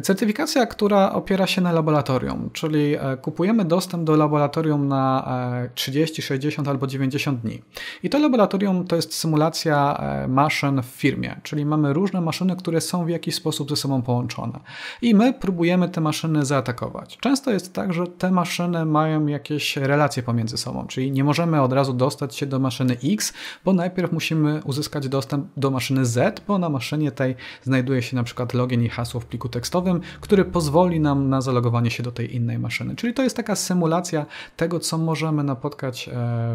Certyfikacja, 0.03 0.65
która 0.65 1.11
opiera 1.11 1.47
się 1.47 1.61
na 1.61 1.71
laboratorium, 1.71 2.49
czyli 2.53 2.95
kupujemy 3.21 3.65
dostęp 3.65 4.03
do 4.03 4.15
laboratorium 4.15 4.87
na 4.87 5.27
30, 5.75 6.21
60 6.21 6.67
albo 6.67 6.87
90 6.87 7.41
dni. 7.41 7.61
I 8.03 8.09
to 8.09 8.19
laboratorium 8.19 8.87
to 8.87 8.95
jest 8.95 9.13
symulacja 9.13 10.01
maszyn 10.27 10.81
w 10.81 10.85
firmie, 10.85 11.39
czyli 11.43 11.65
mamy 11.65 11.93
różne 11.93 12.21
maszyny, 12.21 12.55
które 12.55 12.81
są 12.81 13.05
w 13.05 13.09
jakiś 13.09 13.35
sposób 13.35 13.69
ze 13.69 13.75
sobą 13.75 14.01
połączone. 14.01 14.59
I 15.01 15.15
my 15.15 15.33
próbujemy 15.33 15.89
te 15.89 16.01
maszyny 16.01 16.45
zaatakować. 16.45 17.17
Często 17.17 17.51
jest 17.51 17.73
tak, 17.73 17.93
że 17.93 18.07
te 18.07 18.31
maszyny 18.31 18.85
mają 18.85 19.27
jakieś 19.27 19.77
relacje 19.77 20.23
pomiędzy 20.23 20.57
sobą, 20.59 20.87
czyli 20.87 21.11
nie 21.11 21.23
możemy 21.23 21.61
od 21.61 21.73
razu 21.73 21.93
dostać 21.93 22.35
się 22.35 22.45
do 22.45 22.59
maszyny 22.59 22.97
X, 23.03 23.33
bo 23.65 23.73
najpierw 23.73 24.11
musimy 24.11 24.61
uzyskać 24.63 25.09
dostęp 25.09 25.47
do 25.57 25.71
maszyny 25.71 26.05
Z, 26.05 26.41
bo 26.47 26.57
na 26.57 26.69
maszynie 26.69 27.11
tej 27.11 27.35
znajduje 27.63 28.01
się 28.01 28.15
na 28.15 28.23
przykład 28.23 28.53
login 28.53 28.83
i 28.83 28.89
hasło 28.89 29.19
w 29.19 29.25
pliku 29.25 29.49
tekstowym, 29.49 30.01
który 30.21 30.45
pozwoli 30.45 30.99
nam 30.99 31.29
na 31.29 31.41
zalogowanie 31.41 31.91
się 31.91 32.03
do 32.03 32.11
tej 32.11 32.35
innej 32.35 32.59
maszyny. 32.59 32.95
Czyli 32.95 33.13
to 33.13 33.23
jest 33.23 33.35
taka 33.35 33.55
symulacja 33.55 34.25
tego, 34.57 34.79
co 34.79 34.97
możemy 34.97 35.43
napotkać 35.43 36.09
e, 36.09 36.11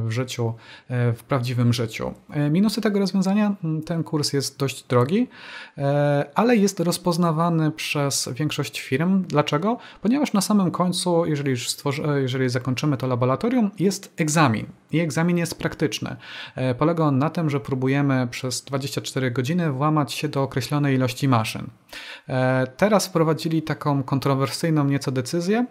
w 0.06 0.10
życiu, 0.10 0.54
e, 0.88 1.12
w 1.12 1.24
prawdziwym 1.24 1.72
życiu. 1.72 2.14
E, 2.30 2.50
minusy 2.50 2.80
tego 2.80 2.98
rozwiązania, 2.98 3.54
ten 3.86 4.04
kurs 4.04 4.32
jest 4.32 4.58
dość 4.58 4.82
drogi, 4.82 5.28
ale 6.34 6.56
jest 6.56 6.80
rozpoznawany 6.80 7.70
przez 7.70 8.28
większość 8.34 8.80
firm. 8.80 9.24
Dlaczego? 9.28 9.78
Ponieważ 10.02 10.32
na 10.32 10.40
samym 10.40 10.70
końcu, 10.70 11.26
jeżeli 11.26 11.56
jeżeli 12.22 12.48
zakończymy 12.48 12.96
to 12.96 13.06
laboratorium, 13.06 13.70
jest 13.78 13.93
egzamin. 14.16 14.66
I 14.92 15.00
egzamin 15.00 15.38
jest 15.38 15.58
praktyczny. 15.58 16.16
E, 16.54 16.74
polega 16.74 17.04
on 17.04 17.18
na 17.18 17.30
tym, 17.30 17.50
że 17.50 17.60
próbujemy 17.60 18.28
przez 18.30 18.62
24 18.62 19.30
godziny 19.30 19.72
włamać 19.72 20.12
się 20.12 20.28
do 20.28 20.42
określonej 20.42 20.94
ilości 20.94 21.28
maszyn. 21.28 21.66
E, 22.28 22.66
teraz 22.76 23.06
wprowadzili 23.06 23.62
taką 23.62 24.02
kontrowersyjną 24.02 24.84
nieco 24.84 25.10
decyzję, 25.10 25.66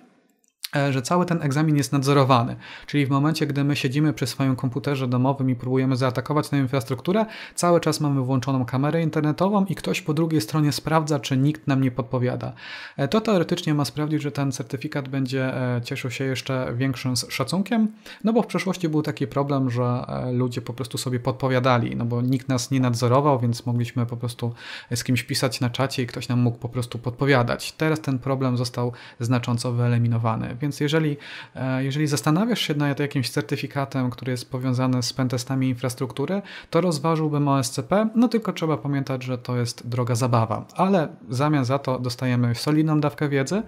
że 0.90 1.02
cały 1.02 1.26
ten 1.26 1.42
egzamin 1.42 1.78
jest 1.78 1.92
nadzorowany. 1.92 2.56
Czyli 2.88 3.06
w 3.06 3.10
momencie, 3.10 3.48
gdy 3.48 3.64
my 3.64 3.76
siedzimy 3.76 4.14
przy 4.14 4.28
swoim 4.28 4.56
komputerze 4.56 5.08
domowym 5.08 5.50
i 5.50 5.56
próbujemy 5.56 5.96
zaatakować 5.96 6.50
tę 6.50 6.58
infrastrukturę, 6.58 7.26
cały 7.56 7.80
czas 7.80 8.00
mamy 8.00 8.22
włączoną 8.22 8.66
kamerę 8.66 9.02
internetową 9.04 9.66
i 9.66 9.76
ktoś 9.76 10.02
po 10.02 10.14
drugiej 10.14 10.42
stronie 10.42 10.72
sprawdza, 10.72 11.20
czy 11.20 11.38
nikt 11.38 11.68
nam 11.68 11.82
nie 11.82 11.92
podpowiada. 11.92 12.54
E, 12.98 13.08
to 13.08 13.22
teoretycznie 13.22 13.74
ma 13.74 13.86
sprawić, 13.86 14.22
że 14.22 14.32
ten 14.32 14.52
certyfikat 14.52 15.10
będzie 15.10 15.56
e, 15.76 15.82
cieszył 15.82 16.12
się 16.12 16.24
jeszcze 16.24 16.74
większym 16.76 17.16
szacunkiem, 17.16 17.92
no 18.24 18.34
bo 18.34 18.42
w 18.42 18.48
przeszłości 18.48 18.90
był 18.90 19.02
taki 19.02 19.28
problem, 19.28 19.70
że 19.70 20.06
ludzie 20.32 20.62
po 20.62 20.74
prostu 20.74 20.98
sobie 20.98 21.20
podpowiadali, 21.20 21.96
no 21.96 22.06
bo 22.06 22.22
nikt 22.22 22.50
nas 22.50 22.72
nie 22.72 22.80
nadzorował, 22.80 23.40
więc 23.40 23.66
mogliśmy 23.66 24.06
po 24.06 24.18
prostu 24.18 24.54
z 24.96 25.04
kimś 25.04 25.24
pisać 25.24 25.62
na 25.62 25.70
czacie 25.70 26.04
i 26.04 26.08
ktoś 26.08 26.28
nam 26.28 26.40
mógł 26.40 26.58
po 26.58 26.70
prostu 26.70 27.00
podpowiadać. 27.00 27.72
Teraz 27.72 28.02
ten 28.02 28.20
problem 28.20 28.58
został 28.58 28.92
znacząco 29.20 29.72
wyeliminowany 29.72 30.56
więc 30.64 30.80
jeżeli, 30.80 31.18
e, 31.56 31.84
jeżeli 31.84 32.08
zastanawiasz 32.08 32.62
się 32.62 32.74
nad 32.74 33.00
jakimś 33.00 33.30
certyfikatem, 33.30 34.10
który 34.10 34.32
jest 34.32 34.52
powiązany 34.52 35.04
z 35.04 35.14
pentestami 35.14 35.70
infrastruktury, 35.70 36.42
to 36.70 36.82
rozważyłbym 36.82 37.48
OSCP, 37.48 38.10
no 38.16 38.28
tylko 38.28 38.54
trzeba 38.54 38.78
pamiętać, 38.78 39.24
że 39.24 39.38
to 39.38 39.58
jest 39.58 39.88
droga 39.88 40.16
zabawa, 40.16 40.66
ale 40.76 41.08
w 41.28 41.36
zamian 41.36 41.66
za 41.66 41.80
to 41.80 42.00
dostajemy 42.00 42.56
solidną 42.56 43.00
dawkę 43.00 43.30
wiedzy 43.30 43.64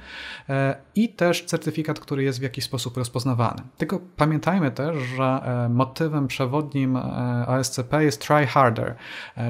e, 0.49 0.75
i 0.95 1.09
też 1.09 1.45
certyfikat, 1.45 1.99
który 1.99 2.23
jest 2.23 2.39
w 2.39 2.41
jakiś 2.41 2.63
sposób 2.63 2.97
rozpoznawany. 2.97 3.61
Tylko 3.77 3.99
pamiętajmy 4.15 4.71
też, 4.71 4.97
że 4.97 5.23
e, 5.23 5.69
motywem 5.69 6.27
przewodnim 6.27 6.95
OSCP 7.47 8.03
jest 8.03 8.21
try 8.21 8.45
harder. 8.45 8.95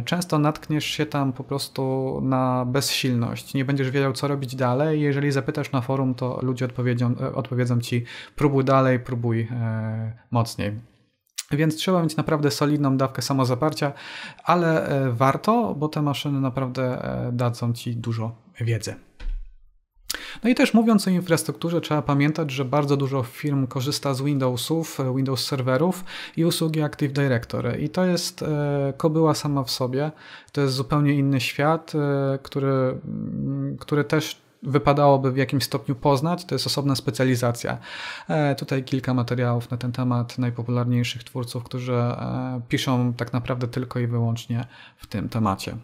Często 0.05 0.39
natkniesz 0.39 0.85
się 0.85 1.05
tam 1.05 1.33
po 1.33 1.43
prostu 1.43 2.19
na 2.23 2.65
bezsilność, 2.65 3.53
nie 3.53 3.65
będziesz 3.65 3.91
wiedział, 3.91 4.13
co 4.13 4.27
robić 4.27 4.55
dalej. 4.55 5.01
Jeżeli 5.01 5.31
zapytasz 5.31 5.71
na 5.71 5.81
forum, 5.81 6.15
to 6.15 6.39
ludzie 6.41 6.65
odpowiedzą, 6.65 7.15
odpowiedzą 7.35 7.81
ci 7.81 8.05
próbuj 8.35 8.63
dalej, 8.63 8.99
próbuj 8.99 9.47
e, 9.51 10.17
mocniej. 10.31 10.79
Więc 11.51 11.75
trzeba 11.75 12.03
mieć 12.03 12.15
naprawdę 12.15 12.51
solidną 12.51 12.97
dawkę 12.97 13.21
samozaparcia, 13.21 13.93
ale 14.43 14.87
e, 14.87 15.11
warto, 15.11 15.75
bo 15.75 15.87
te 15.87 16.01
maszyny 16.01 16.41
naprawdę 16.41 16.83
e, 16.83 17.31
dadzą 17.31 17.73
ci 17.73 17.95
dużo 17.95 18.35
wiedzy. 18.61 18.95
No 20.43 20.49
i 20.49 20.55
też 20.55 20.73
mówiąc 20.73 21.07
o 21.07 21.11
infrastrukturze, 21.11 21.81
trzeba 21.81 22.01
pamiętać, 22.01 22.51
że 22.51 22.65
bardzo 22.65 22.97
dużo 22.97 23.23
firm 23.23 23.67
korzysta 23.67 24.13
z 24.13 24.21
Windowsów, 24.21 24.99
Windows 25.15 25.45
serwerów 25.45 26.03
i 26.37 26.45
usługi 26.45 26.81
Active 26.81 27.13
Directory. 27.13 27.77
I 27.81 27.89
to 27.89 28.05
jest 28.05 28.45
kobyła 28.97 29.33
sama 29.33 29.63
w 29.63 29.71
sobie. 29.71 30.11
To 30.51 30.61
jest 30.61 30.73
zupełnie 30.73 31.13
inny 31.13 31.41
świat, 31.41 31.93
który, 32.43 32.99
który 33.79 34.03
też 34.03 34.44
wypadałoby 34.65 35.31
w 35.31 35.37
jakimś 35.37 35.63
stopniu 35.63 35.95
poznać, 35.95 36.45
to 36.45 36.55
jest 36.55 36.67
osobna 36.67 36.95
specjalizacja. 36.95 37.77
E, 38.27 38.55
tutaj 38.55 38.83
kilka 38.83 39.13
materiałów 39.13 39.71
na 39.71 39.77
ten 39.77 39.91
temat 39.91 40.37
najpopularniejszych 40.37 41.23
twórców, 41.23 41.63
którzy 41.63 41.93
e, 41.93 42.61
piszą 42.69 43.13
tak 43.13 43.33
naprawdę 43.33 43.67
tylko 43.67 43.99
i 43.99 44.07
wyłącznie 44.07 44.67
w 44.97 45.07
tym 45.07 45.29
temacie. 45.29 45.77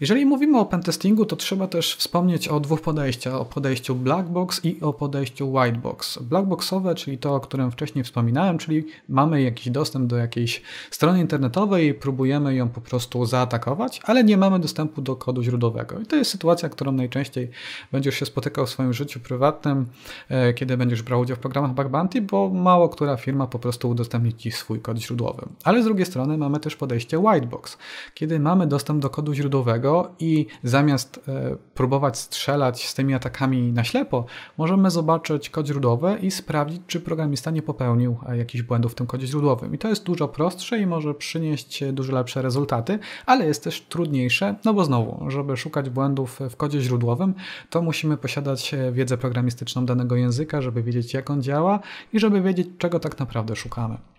Jeżeli 0.00 0.26
mówimy 0.26 0.58
o 0.58 0.66
pentestingu, 0.66 1.24
to 1.24 1.36
trzeba 1.36 1.66
też 1.66 1.96
wspomnieć 1.96 2.48
o 2.48 2.60
dwóch 2.60 2.80
podejściach. 2.80 3.34
O 3.34 3.44
podejściu 3.44 3.94
black 3.94 4.28
box 4.28 4.64
i 4.64 4.80
o 4.80 4.92
podejściu 4.92 5.52
white 5.52 5.78
box. 5.78 6.18
Blackboxowe, 6.18 6.94
czyli 6.94 7.18
to, 7.18 7.34
o 7.34 7.40
którym 7.40 7.70
wcześniej 7.70 8.04
wspominałem, 8.04 8.58
czyli 8.58 8.86
mamy 9.08 9.42
jakiś 9.42 9.70
dostęp 9.70 10.06
do 10.06 10.16
jakiejś 10.16 10.62
strony 10.90 11.20
internetowej 11.20 11.94
próbujemy 11.94 12.54
ją 12.54 12.68
po 12.68 12.80
prostu 12.80 13.26
zaatakować, 13.26 14.00
ale 14.04 14.24
nie 14.24 14.36
mamy 14.36 14.58
dostępu 14.58 15.02
do 15.02 15.16
kodu 15.16 15.42
źródłowego. 15.42 16.00
I 16.00 16.06
to 16.06 16.16
jest 16.16 16.30
sytuacja, 16.30 16.68
którą 16.68 16.92
najczęściej 16.92 17.50
będziesz 17.92 18.14
się 18.14 18.26
spotykał 18.26 18.66
w 18.66 18.70
swoim 18.70 18.92
życiu 18.92 19.20
prywatnym, 19.20 19.86
e, 20.28 20.54
kiedy 20.54 20.76
będziesz 20.76 21.02
brał 21.02 21.20
udział 21.20 21.36
w 21.36 21.40
programach 21.40 21.74
Bug 21.74 21.88
Bounty, 21.88 22.22
bo 22.22 22.48
mało 22.48 22.88
która 22.88 23.16
firma 23.16 23.46
po 23.46 23.58
prostu 23.58 23.90
udostępni 23.90 24.34
ci 24.34 24.52
swój 24.52 24.80
kod 24.80 24.98
źródłowy. 24.98 25.46
Ale 25.64 25.82
z 25.82 25.84
drugiej 25.84 26.06
strony 26.06 26.38
mamy 26.38 26.60
też 26.60 26.76
podejście 26.76 27.18
white 27.18 27.46
box, 27.46 27.78
kiedy 28.14 28.40
mamy 28.40 28.66
dostęp 28.66 29.02
do 29.02 29.10
kodu 29.10 29.34
źródłowego, 29.34 29.73
i 30.18 30.46
zamiast 30.62 31.20
e, 31.28 31.56
próbować 31.74 32.18
strzelać 32.18 32.86
z 32.86 32.94
tymi 32.94 33.14
atakami 33.14 33.72
na 33.72 33.84
ślepo, 33.84 34.24
możemy 34.58 34.90
zobaczyć 34.90 35.50
kod 35.50 35.66
źródłowy 35.66 36.18
i 36.22 36.30
sprawdzić, 36.30 36.82
czy 36.86 37.00
programista 37.00 37.50
nie 37.50 37.62
popełnił 37.62 38.16
e, 38.28 38.36
jakichś 38.36 38.62
błędów 38.62 38.92
w 38.92 38.94
tym 38.94 39.06
kodzie 39.06 39.26
źródłowym. 39.26 39.74
I 39.74 39.78
to 39.78 39.88
jest 39.88 40.04
dużo 40.04 40.28
prostsze 40.28 40.78
i 40.78 40.86
może 40.86 41.14
przynieść 41.14 41.84
dużo 41.92 42.12
lepsze 42.12 42.42
rezultaty, 42.42 42.98
ale 43.26 43.46
jest 43.46 43.64
też 43.64 43.80
trudniejsze, 43.80 44.54
no 44.64 44.74
bo 44.74 44.84
znowu, 44.84 45.30
żeby 45.30 45.56
szukać 45.56 45.90
błędów 45.90 46.40
w 46.50 46.56
kodzie 46.56 46.80
źródłowym, 46.80 47.34
to 47.70 47.82
musimy 47.82 48.16
posiadać 48.16 48.74
e, 48.74 48.92
wiedzę 48.92 49.18
programistyczną 49.18 49.86
danego 49.86 50.16
języka, 50.16 50.62
żeby 50.62 50.82
wiedzieć, 50.82 51.14
jak 51.14 51.30
on 51.30 51.42
działa 51.42 51.80
i 52.12 52.20
żeby 52.20 52.42
wiedzieć, 52.42 52.68
czego 52.78 53.00
tak 53.00 53.18
naprawdę 53.18 53.56
szukamy. 53.56 54.13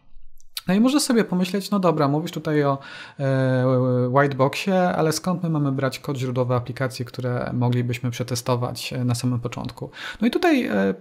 No 0.68 0.74
i 0.74 0.80
może 0.80 1.00
sobie 1.00 1.24
pomyśleć, 1.24 1.72
no 1.72 1.80
dobra, 1.80 2.08
mówisz 2.08 2.32
tutaj 2.32 2.64
o 2.64 2.78
e, 3.20 4.08
whiteboxie, 4.10 4.90
ale 4.90 5.12
skąd 5.12 5.44
my 5.44 5.50
mamy 5.50 5.72
brać 5.72 6.00
kod 6.00 6.18
źródłowy 6.18 6.56
aplikacji, 6.56 7.06
które 7.06 7.52
moglibyśmy 7.54 8.12
przetestować 8.12 8.94
e, 8.94 9.04
na 9.04 9.16
samym 9.16 9.40
początku? 9.40 9.90
No 10.22 10.28
i 10.28 10.32
tutaj 10.32 10.66
e, 10.66 10.94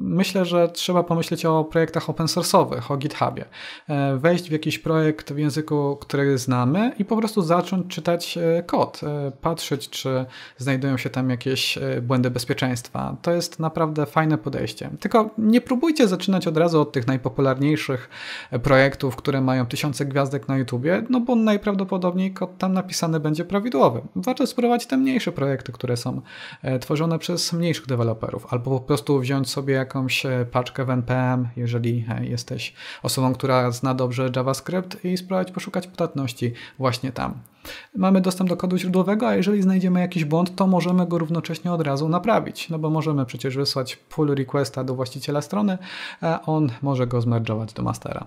myślę, 0.00 0.44
że 0.44 0.68
trzeba 0.68 1.02
pomyśleć 1.02 1.44
o 1.44 1.64
projektach 1.64 2.10
open 2.10 2.26
source'owych, 2.26 2.92
o 2.92 2.96
GitHubie. 2.96 3.44
Wejść 4.16 4.48
w 4.48 4.52
jakiś 4.52 4.78
projekt 4.78 5.32
w 5.32 5.38
języku, 5.38 5.96
który 6.00 6.38
znamy 6.38 6.92
i 6.98 7.04
po 7.04 7.16
prostu 7.16 7.42
zacząć 7.42 7.86
czytać 7.86 8.38
kod, 8.66 9.00
patrzeć, 9.40 9.90
czy 9.90 10.26
znajdują 10.58 10.96
się 10.96 11.10
tam 11.10 11.30
jakieś 11.30 11.78
błędy 12.02 12.30
bezpieczeństwa. 12.30 13.16
To 13.22 13.32
jest 13.32 13.60
naprawdę 13.60 14.06
fajne 14.06 14.38
podejście. 14.38 14.90
Tylko 15.00 15.30
nie 15.38 15.60
próbujcie 15.60 16.08
zaczynać 16.08 16.46
od 16.46 16.56
razu 16.56 16.80
od 16.80 16.92
tych 16.92 17.06
najpopularniejszych 17.06 18.08
projektów, 18.62 18.97
projektów, 18.98 19.16
które 19.16 19.40
mają 19.40 19.66
tysiące 19.66 20.06
gwiazdek 20.06 20.48
na 20.48 20.56
YouTubie, 20.56 21.02
no 21.10 21.20
bo 21.20 21.34
najprawdopodobniej 21.34 22.32
kod 22.32 22.58
tam 22.58 22.72
napisany 22.72 23.20
będzie 23.20 23.44
prawidłowy. 23.44 24.00
Warto 24.16 24.46
spróbować 24.46 24.86
te 24.86 24.96
mniejsze 24.96 25.32
projekty, 25.32 25.72
które 25.72 25.96
są 25.96 26.20
e, 26.62 26.78
tworzone 26.78 27.18
przez 27.18 27.52
mniejszych 27.52 27.86
deweloperów, 27.86 28.46
albo 28.50 28.70
po 28.70 28.86
prostu 28.86 29.20
wziąć 29.20 29.50
sobie 29.50 29.74
jakąś 29.74 30.26
e, 30.26 30.46
paczkę 30.50 30.84
w 30.84 30.90
NPM, 30.90 31.48
jeżeli 31.56 32.04
e, 32.08 32.26
jesteś 32.26 32.74
osobą, 33.02 33.34
która 33.34 33.70
zna 33.70 33.94
dobrze 33.94 34.30
JavaScript 34.36 35.04
i 35.04 35.16
spróbować 35.16 35.52
poszukać 35.52 35.86
podatności 35.86 36.52
właśnie 36.78 37.12
tam. 37.12 37.34
Mamy 37.96 38.20
dostęp 38.20 38.50
do 38.50 38.56
kodu 38.56 38.78
źródłowego, 38.78 39.28
a 39.28 39.34
jeżeli 39.34 39.62
znajdziemy 39.62 40.00
jakiś 40.00 40.24
błąd, 40.24 40.56
to 40.56 40.66
możemy 40.66 41.06
go 41.06 41.18
równocześnie 41.18 41.72
od 41.72 41.80
razu 41.80 42.08
naprawić, 42.08 42.68
no 42.68 42.78
bo 42.78 42.90
możemy 42.90 43.26
przecież 43.26 43.56
wysłać 43.56 43.96
pull 43.96 44.34
requesta 44.34 44.84
do 44.84 44.94
właściciela 44.94 45.42
strony, 45.42 45.78
a 46.20 46.42
on 46.46 46.70
może 46.82 47.06
go 47.06 47.20
zmerdżować 47.20 47.72
do 47.72 47.82
mastera. 47.82 48.26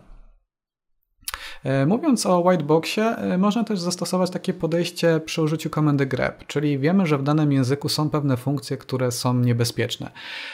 E, 1.64 1.86
mówiąc 1.86 2.26
o 2.26 2.40
whiteboxie, 2.40 3.04
e, 3.04 3.38
można 3.38 3.64
też 3.64 3.80
zastosować 3.80 4.30
takie 4.30 4.54
podejście 4.54 5.20
przy 5.20 5.42
użyciu 5.42 5.70
komendy 5.70 6.06
grep, 6.06 6.48
czyli 6.48 6.80
wiemy, 6.80 7.06
że 7.06 7.18
w 7.18 7.24
danym 7.24 7.52
języku 7.52 7.90
są 7.90 8.10
pewne 8.10 8.38
funkcje, 8.38 8.78
które 8.78 9.12
są 9.12 9.34
niebezpieczne. 9.34 10.12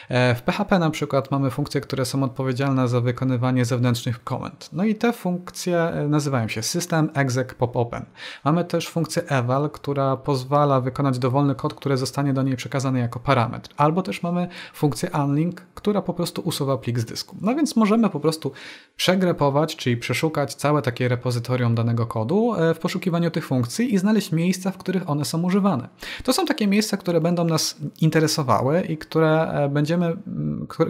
E, 0.10 0.36
w 0.36 0.41
PHP 0.41 0.80
na 0.80 0.89
przykład 0.89 1.32
mamy 1.32 1.51
funkcje, 1.51 1.82
które 1.82 2.05
są 2.05 2.24
odpowiedzialne 2.24 2.88
za 2.88 3.01
wykonywanie 3.01 3.66
zewnętrznych 3.66 4.24
komend. 4.24 4.70
No 4.74 4.84
i 4.84 4.95
te 4.95 5.14
funkcje 5.14 5.91
nazywają 6.10 6.47
się 6.47 6.64
system 6.64 7.10
exec 7.14 7.53
pop 7.53 7.76
open. 7.76 8.05
Mamy 8.45 8.66
też 8.66 8.89
funkcję 8.89 9.24
eval, 9.28 9.70
która 9.70 10.18
pozwala 10.18 10.82
wykonać 10.82 11.20
dowolny 11.20 11.55
kod, 11.55 11.74
który 11.74 11.97
zostanie 11.97 12.34
do 12.34 12.43
niej 12.43 12.55
przekazany 12.55 12.99
jako 12.99 13.20
parametr. 13.20 13.70
Albo 13.78 14.01
też 14.01 14.24
mamy 14.24 14.47
funkcję 14.74 15.10
unlink, 15.26 15.62
która 15.76 16.01
po 16.01 16.14
prostu 16.14 16.41
usuwa 16.41 16.78
plik 16.78 16.99
z 16.99 17.05
dysku. 17.05 17.36
No 17.41 17.55
więc 17.55 17.76
możemy 17.76 18.10
po 18.10 18.20
prostu 18.20 18.51
przegrepować, 18.95 19.76
czyli 19.76 19.97
przeszukać 19.97 20.55
całe 20.55 20.82
takie 20.82 20.97
takie 20.98 21.08
repozytorium 21.08 21.76
danego 21.76 22.06
kodu 22.06 22.56
e, 22.56 22.74
w 22.74 22.80
poszukiwaniu 22.80 23.32
tych 23.32 23.45
funkcji 23.45 23.93
i 23.93 23.98
znaleźć 23.98 24.32
miejsca, 24.32 24.72
w 24.72 24.78
których 24.78 25.10
one 25.10 25.26
są 25.26 25.43
używane. 25.43 25.88
To 26.24 26.34
są 26.34 26.45
takie 26.45 26.68
miejsca, 26.68 26.98
które 26.98 27.22
będą 27.22 27.43
nas 27.43 27.76
interesowały 28.02 28.82
i 28.82 28.98
które 28.98 29.52
e, 29.52 29.70
będziemy, 29.70 30.18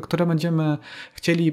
które 0.02 0.26
będziemy 0.26 0.78
chcieli 1.14 1.52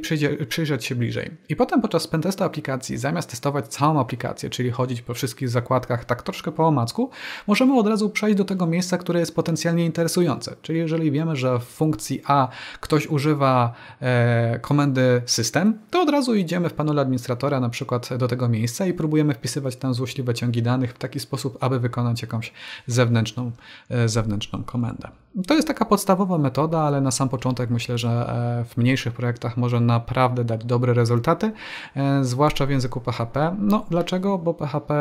przyjrzeć 0.48 0.84
się 0.84 0.94
bliżej. 0.94 1.30
I 1.48 1.56
potem 1.56 1.80
podczas 1.80 2.06
pentestu 2.06 2.44
aplikacji, 2.44 2.96
zamiast 2.96 3.30
testować 3.30 3.68
całą 3.68 4.00
aplikację, 4.00 4.50
czyli 4.50 4.70
chodzić 4.70 5.02
po 5.02 5.14
wszystkich 5.14 5.48
zakładkach 5.48 6.04
tak 6.04 6.22
troszkę 6.22 6.52
po 6.52 6.66
omacku, 6.66 7.10
możemy 7.46 7.78
od 7.78 7.86
razu 7.86 8.10
przejść 8.10 8.38
do 8.38 8.44
tego 8.44 8.66
miejsca, 8.66 8.98
które 8.98 9.20
jest 9.20 9.34
potencjalnie 9.34 9.84
interesujące. 9.84 10.56
Czyli 10.62 10.78
jeżeli 10.78 11.10
wiemy, 11.10 11.36
że 11.36 11.58
w 11.58 11.64
funkcji 11.64 12.22
A 12.26 12.48
ktoś 12.80 13.06
używa 13.06 13.72
e, 14.00 14.58
komendy 14.58 15.22
system, 15.26 15.78
to 15.90 16.02
od 16.02 16.10
razu 16.10 16.34
idziemy 16.34 16.68
w 16.68 16.72
panelu 16.72 17.00
administratora 17.00 17.60
na 17.60 17.68
przykład 17.68 18.16
do 18.16 18.28
tego 18.28 18.43
miejsca 18.48 18.86
i 18.86 18.92
próbujemy 18.92 19.34
wpisywać 19.34 19.76
tam 19.76 19.94
złośliwe 19.94 20.34
ciągi 20.34 20.62
danych 20.62 20.92
w 20.94 20.98
taki 20.98 21.20
sposób, 21.20 21.58
aby 21.60 21.80
wykonać 21.80 22.22
jakąś 22.22 22.52
zewnętrzną, 22.86 23.50
e, 23.90 24.08
zewnętrzną 24.08 24.64
komendę. 24.64 25.08
To 25.46 25.54
jest 25.54 25.68
taka 25.68 25.84
podstawowa 25.84 26.38
metoda, 26.38 26.80
ale 26.80 27.00
na 27.00 27.10
sam 27.10 27.28
początek 27.28 27.70
myślę, 27.70 27.98
że 27.98 28.08
e, 28.08 28.64
w 28.64 28.76
mniejszych 28.76 29.12
projektach 29.12 29.56
może 29.56 29.80
naprawdę 29.80 30.44
dać 30.44 30.64
dobre 30.64 30.94
rezultaty, 30.94 31.52
e, 31.96 32.24
zwłaszcza 32.24 32.66
w 32.66 32.70
języku 32.70 33.00
PHP. 33.00 33.56
No 33.58 33.86
dlaczego? 33.90 34.38
Bo 34.38 34.54
PHP 34.54 34.94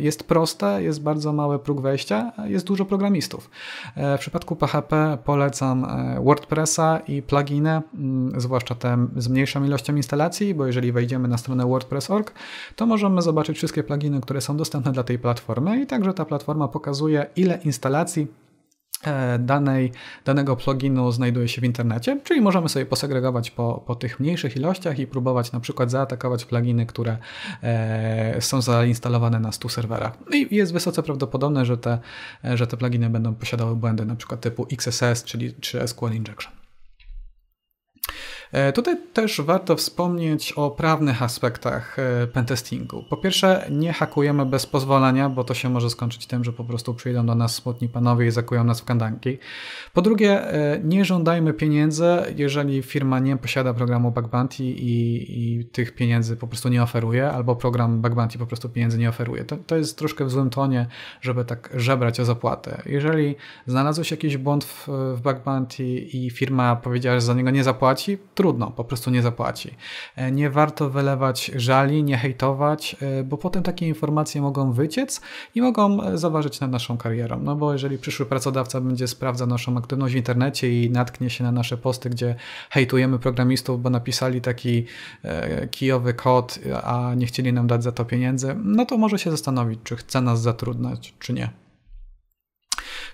jest 0.00 0.24
proste, 0.24 0.82
jest 0.82 1.02
bardzo 1.02 1.32
mały 1.32 1.58
próg 1.58 1.80
wejścia, 1.80 2.32
jest 2.44 2.66
dużo 2.66 2.84
programistów. 2.84 3.50
W 3.96 4.18
przypadku 4.18 4.56
PHP 4.56 5.18
polecam 5.24 5.86
WordPressa 6.24 6.98
i 6.98 7.22
pluginy, 7.22 7.82
mm, 7.94 8.40
zwłaszcza 8.40 8.74
te 8.74 9.06
z 9.16 9.28
mniejszą 9.28 9.64
ilością 9.64 9.96
instalacji, 9.96 10.54
bo 10.54 10.66
jeżeli 10.66 10.92
wejdziemy 10.92 11.28
na 11.28 11.38
stronę 11.38 11.66
WordPress.org, 11.66 12.32
to 12.76 12.86
możemy 12.86 13.22
zobaczyć 13.22 13.56
wszystkie 13.56 13.82
pluginy, 13.82 14.20
które 14.20 14.40
są 14.40 14.56
dostępne 14.56 14.92
dla 14.92 15.02
tej 15.02 15.18
platformy 15.18 15.82
i 15.82 15.86
także 15.86 16.14
ta 16.14 16.24
platforma 16.24 16.68
pokazuje, 16.68 17.26
ile 17.36 17.58
instalacji 17.64 18.26
e, 19.04 19.38
danej, 19.38 19.92
danego 20.24 20.56
pluginu 20.56 21.12
znajduje 21.12 21.48
się 21.48 21.60
w 21.60 21.64
internecie, 21.64 22.20
czyli 22.24 22.40
możemy 22.40 22.68
sobie 22.68 22.86
posegregować 22.86 23.50
po, 23.50 23.82
po 23.86 23.94
tych 23.94 24.20
mniejszych 24.20 24.56
ilościach 24.56 24.98
i 24.98 25.06
próbować 25.06 25.52
na 25.52 25.60
przykład 25.60 25.90
zaatakować 25.90 26.44
pluginy, 26.44 26.86
które 26.86 27.18
e, 27.62 28.40
są 28.40 28.62
zainstalowane 28.62 29.40
na 29.40 29.52
100 29.52 29.68
serwerach. 29.68 30.12
I 30.34 30.56
jest 30.56 30.72
wysoce 30.72 31.02
prawdopodobne, 31.02 31.66
że 31.66 31.78
te, 31.78 31.98
że 32.44 32.66
te 32.66 32.76
pluginy 32.76 33.10
będą 33.10 33.34
posiadały 33.34 33.76
błędy 33.76 34.04
na 34.04 34.16
przykład 34.16 34.40
typu 34.40 34.66
XSS, 34.72 35.24
czyli 35.24 35.54
czy 35.60 35.88
SQL 35.88 36.12
Injection. 36.12 36.57
E, 38.52 38.72
tutaj 38.72 38.96
też 39.12 39.40
warto 39.40 39.76
wspomnieć 39.76 40.52
o 40.52 40.70
prawnych 40.70 41.22
aspektach 41.22 41.98
e, 41.98 42.26
pentestingu. 42.26 43.04
Po 43.10 43.16
pierwsze, 43.16 43.66
nie 43.70 43.92
hakujemy 43.92 44.46
bez 44.46 44.66
pozwolenia, 44.66 45.28
bo 45.28 45.44
to 45.44 45.54
się 45.54 45.68
może 45.68 45.90
skończyć 45.90 46.26
tym, 46.26 46.44
że 46.44 46.52
po 46.52 46.64
prostu 46.64 46.94
przyjdą 46.94 47.26
do 47.26 47.34
nas 47.34 47.54
smutni 47.54 47.88
panowie 47.88 48.26
i 48.26 48.30
zakują 48.30 48.64
nas 48.64 48.80
w 48.80 48.84
kandanki. 48.84 49.38
Po 49.92 50.02
drugie, 50.02 50.52
e, 50.52 50.80
nie 50.84 51.04
żądajmy 51.04 51.52
pieniędzy, 51.52 52.04
jeżeli 52.36 52.82
firma 52.82 53.18
nie 53.18 53.36
posiada 53.36 53.74
programu 53.74 54.10
Bug 54.10 54.28
Bounty 54.28 54.64
i, 54.64 55.58
i 55.58 55.64
tych 55.64 55.94
pieniędzy 55.94 56.36
po 56.36 56.46
prostu 56.46 56.68
nie 56.68 56.82
oferuje, 56.82 57.30
albo 57.30 57.56
program 57.56 58.02
Bug 58.02 58.14
Bounty 58.14 58.38
po 58.38 58.46
prostu 58.46 58.68
pieniędzy 58.68 58.98
nie 58.98 59.08
oferuje. 59.08 59.44
To, 59.44 59.56
to 59.56 59.76
jest 59.76 59.98
troszkę 59.98 60.24
w 60.24 60.30
złym 60.30 60.50
tonie, 60.50 60.86
żeby 61.20 61.44
tak 61.44 61.70
żebrać 61.74 62.20
o 62.20 62.24
zapłatę. 62.24 62.82
Jeżeli 62.86 63.36
znalazł 63.66 64.04
się 64.04 64.16
jakiś 64.16 64.36
błąd 64.36 64.64
w, 64.64 64.88
w 65.14 65.20
Bug 65.20 65.36
Bounty 65.44 65.84
i 65.84 66.30
firma 66.30 66.76
powiedziała, 66.76 67.16
że 67.16 67.20
za 67.20 67.34
niego 67.34 67.50
nie 67.50 67.64
zapłaci, 67.64 68.18
trudno, 68.38 68.70
po 68.70 68.84
prostu 68.84 69.10
nie 69.10 69.22
zapłaci. 69.22 69.74
E, 70.16 70.32
nie 70.32 70.50
warto 70.50 70.90
wylewać 70.90 71.50
żali, 71.56 72.04
nie 72.04 72.16
hejtować, 72.16 72.96
e, 73.00 73.24
bo 73.24 73.38
potem 73.38 73.62
takie 73.62 73.88
informacje 73.88 74.42
mogą 74.42 74.72
wyciec 74.72 75.20
i 75.54 75.62
mogą 75.62 76.02
e, 76.02 76.18
zaważyć 76.18 76.60
nad 76.60 76.70
naszą 76.70 76.98
karierą. 76.98 77.40
No 77.40 77.56
bo 77.56 77.72
jeżeli 77.72 77.98
przyszły 77.98 78.26
pracodawca 78.26 78.80
będzie 78.80 79.08
sprawdzał 79.08 79.48
naszą 79.48 79.76
aktywność 79.76 80.14
w 80.14 80.16
internecie 80.16 80.82
i 80.82 80.90
natknie 80.90 81.30
się 81.30 81.44
na 81.44 81.52
nasze 81.52 81.76
posty, 81.76 82.10
gdzie 82.10 82.34
hejtujemy 82.70 83.18
programistów, 83.18 83.82
bo 83.82 83.90
napisali 83.90 84.40
taki 84.40 84.84
kijowy 85.70 86.14
kod, 86.14 86.58
a 86.82 87.14
nie 87.16 87.26
chcieli 87.26 87.52
nam 87.52 87.66
dać 87.66 87.82
za 87.82 87.92
to 87.92 88.04
pieniędzy, 88.04 88.56
no 88.64 88.86
to 88.86 88.98
może 88.98 89.18
się 89.18 89.30
zastanowić, 89.30 89.80
czy 89.84 89.96
chce 89.96 90.20
nas 90.20 90.42
zatrudniać, 90.42 91.14
czy 91.18 91.32
nie. 91.32 91.67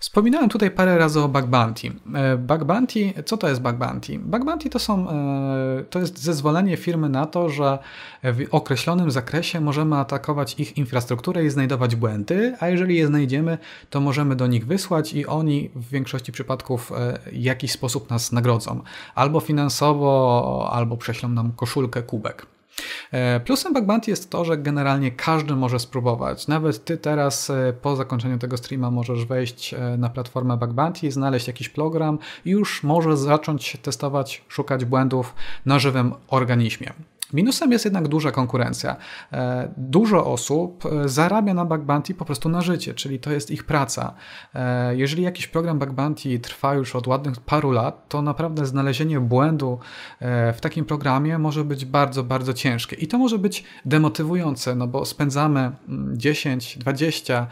Wspominałem 0.05 0.49
tutaj 0.49 0.71
parę 0.71 0.99
razy 0.99 1.21
o 1.21 1.29
bug 1.29 1.47
bounty. 1.47 1.93
E, 2.15 2.37
bug 2.37 2.65
bounty, 2.65 3.13
co 3.25 3.37
to 3.37 3.49
jest 3.49 3.63
bug 3.63 3.77
bounty? 3.77 4.19
Bug 4.19 4.45
bounty 4.45 4.71
to, 4.71 4.79
są, 4.79 5.11
e, 5.11 5.85
to 5.91 5.99
jest 5.99 6.19
zezwolenie 6.19 6.77
firmy 6.77 7.09
na 7.09 7.27
to, 7.27 7.49
że 7.49 7.79
w 8.23 8.47
określonym 8.51 9.11
zakresie 9.11 9.61
możemy 9.61 9.97
atakować 9.97 10.61
ich 10.61 10.79
infrastrukturę 10.79 11.45
i 11.45 11.51
znajdować 11.51 11.97
błędy, 11.97 12.57
a 12.61 12.69
jeżeli 12.69 12.97
je 12.97 13.07
znajdziemy, 13.07 13.59
to 13.91 14.01
możemy 14.01 14.37
do 14.37 14.47
nich 14.47 14.67
wysłać 14.67 15.15
i 15.15 15.27
oni 15.27 15.71
w 15.75 15.89
większości 15.89 16.33
przypadków 16.33 16.93
e, 16.93 17.19
w 17.33 17.37
jakiś 17.37 17.73
sposób 17.73 18.11
nas 18.11 18.33
nagrodzą. 18.33 18.83
Albo 19.15 19.41
finansowo, 19.41 20.71
albo 20.73 20.97
prześlą 20.97 21.29
nam 21.29 21.53
koszulkę, 21.53 22.03
kubek. 22.03 22.54
E, 23.13 23.41
plusem 23.41 23.73
Bug 23.73 23.85
Bounty 23.85 24.11
jest 24.11 24.31
to, 24.31 24.45
że 24.45 24.59
generalnie 24.59 25.11
każdy 25.11 25.57
może 25.57 25.79
spróbować. 25.79 26.49
Nawet 26.49 26.85
ty 26.85 26.97
teraz 26.97 27.51
e, 27.51 27.73
po 27.83 27.97
zakończeniu 27.97 28.39
tego 28.39 28.57
streama 28.57 28.91
możesz 28.91 29.25
wejść 29.25 29.75
e, 29.75 29.97
na 29.99 30.09
platformę 30.09 30.57
Bug 30.57 30.73
Bounty, 30.73 31.13
znaleźć 31.13 31.47
jakiś 31.47 31.69
program 31.69 32.19
i 32.45 32.51
już 32.51 32.83
możesz 32.83 33.19
zacząć 33.19 33.77
testować, 33.83 34.45
szukać 34.49 34.85
błędów 34.85 35.35
na 35.67 35.79
żywym 35.79 36.15
organizmie. 36.29 36.93
Minusem 37.35 37.73
jest 37.73 37.85
jednak 37.85 38.09
duża 38.09 38.31
konkurencja. 38.31 38.97
E, 39.33 39.69
dużo 39.77 40.27
osób 40.27 40.87
e, 40.87 41.09
zarabia 41.09 41.55
na 41.55 41.65
Bug 41.65 41.81
Bounty 41.83 42.15
po 42.15 42.25
prostu 42.25 42.49
na 42.49 42.61
życie, 42.61 42.95
czyli 42.95 43.19
to 43.19 43.33
jest 43.33 43.51
ich 43.51 43.65
praca. 43.65 44.15
E, 44.55 44.97
jeżeli 44.97 45.23
jakiś 45.23 45.47
program 45.47 45.79
Bug 45.79 45.91
Bounty 45.91 46.39
trwa 46.39 46.75
już 46.75 46.97
od 46.97 47.07
ładnych 47.07 47.41
paru 47.41 47.71
lat, 47.71 48.09
to 48.09 48.23
naprawdę 48.23 48.67
znalezienie 48.67 49.21
błędu 49.21 49.79
w 50.55 50.59
takim 50.61 50.85
programie 50.85 51.39
może 51.39 51.65
być 51.65 51.85
bardzo, 51.85 52.25
bardzo 52.25 52.53
ciężkie. 52.53 52.97
I 52.97 53.07
to 53.07 53.19
może 53.19 53.39
być 53.39 53.65
demotywujące, 53.85 54.75
no 54.75 54.87
bo 54.87 55.05
spędzamy 55.05 55.73
10, 56.13 56.73
mm, 56.73 56.83
20 56.83 57.47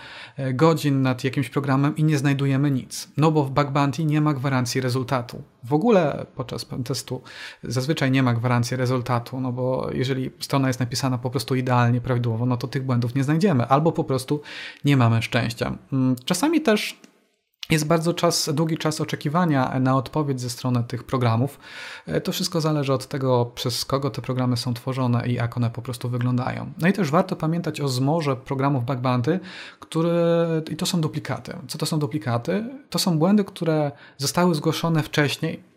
godzin 0.54 1.02
nad 1.02 1.24
jakimś 1.24 1.48
programem 1.48 1.96
i 1.96 2.04
nie 2.04 2.18
znajdujemy 2.18 2.70
nic. 2.70 3.08
No 3.16 3.32
bo 3.32 3.44
w 3.44 3.50
Bug 3.50 3.70
Bounty 3.70 4.04
nie 4.04 4.20
ma 4.20 4.34
gwarancji 4.34 4.80
rezultatu. 4.80 5.42
W 5.64 5.72
ogóle 5.74 6.26
podczas 6.36 6.66
testu 6.84 7.22
zazwyczaj 7.62 8.10
nie 8.10 8.22
ma 8.22 8.34
gwarancji 8.34 8.76
rezultatu, 8.76 9.40
no 9.40 9.52
bo 9.52 9.71
jeżeli 9.92 10.30
strona 10.40 10.68
jest 10.68 10.80
napisana 10.80 11.18
po 11.18 11.30
prostu 11.30 11.54
idealnie, 11.54 12.00
prawidłowo, 12.00 12.46
no 12.46 12.56
to 12.56 12.68
tych 12.68 12.84
błędów 12.84 13.14
nie 13.14 13.24
znajdziemy, 13.24 13.66
albo 13.66 13.92
po 13.92 14.04
prostu 14.04 14.40
nie 14.84 14.96
mamy 14.96 15.22
szczęścia. 15.22 15.78
Mm, 15.92 16.16
czasami 16.24 16.60
też 16.60 17.00
jest 17.70 17.86
bardzo 17.86 18.14
czas, 18.14 18.50
długi 18.54 18.78
czas 18.78 19.00
oczekiwania 19.00 19.80
na 19.80 19.96
odpowiedź 19.96 20.40
ze 20.40 20.50
strony 20.50 20.84
tych 20.84 21.04
programów. 21.04 21.58
E, 22.06 22.20
to 22.20 22.32
wszystko 22.32 22.60
zależy 22.60 22.92
od 22.92 23.06
tego, 23.06 23.52
przez 23.54 23.84
kogo 23.84 24.10
te 24.10 24.22
programy 24.22 24.56
są 24.56 24.74
tworzone 24.74 25.28
i 25.28 25.34
jak 25.34 25.56
one 25.56 25.70
po 25.70 25.82
prostu 25.82 26.08
wyglądają. 26.08 26.72
No 26.78 26.88
i 26.88 26.92
też 26.92 27.10
warto 27.10 27.36
pamiętać 27.36 27.80
o 27.80 27.88
zmorze 27.88 28.36
programów 28.36 28.84
bug 28.84 28.98
bounty, 28.98 29.40
które 29.80 30.46
i 30.70 30.76
to 30.76 30.86
są 30.86 31.00
duplikaty. 31.00 31.56
Co 31.68 31.78
to 31.78 31.86
są 31.86 31.98
duplikaty? 31.98 32.64
To 32.90 32.98
są 32.98 33.18
błędy, 33.18 33.44
które 33.44 33.92
zostały 34.18 34.54
zgłoszone 34.54 35.02
wcześniej, 35.02 35.71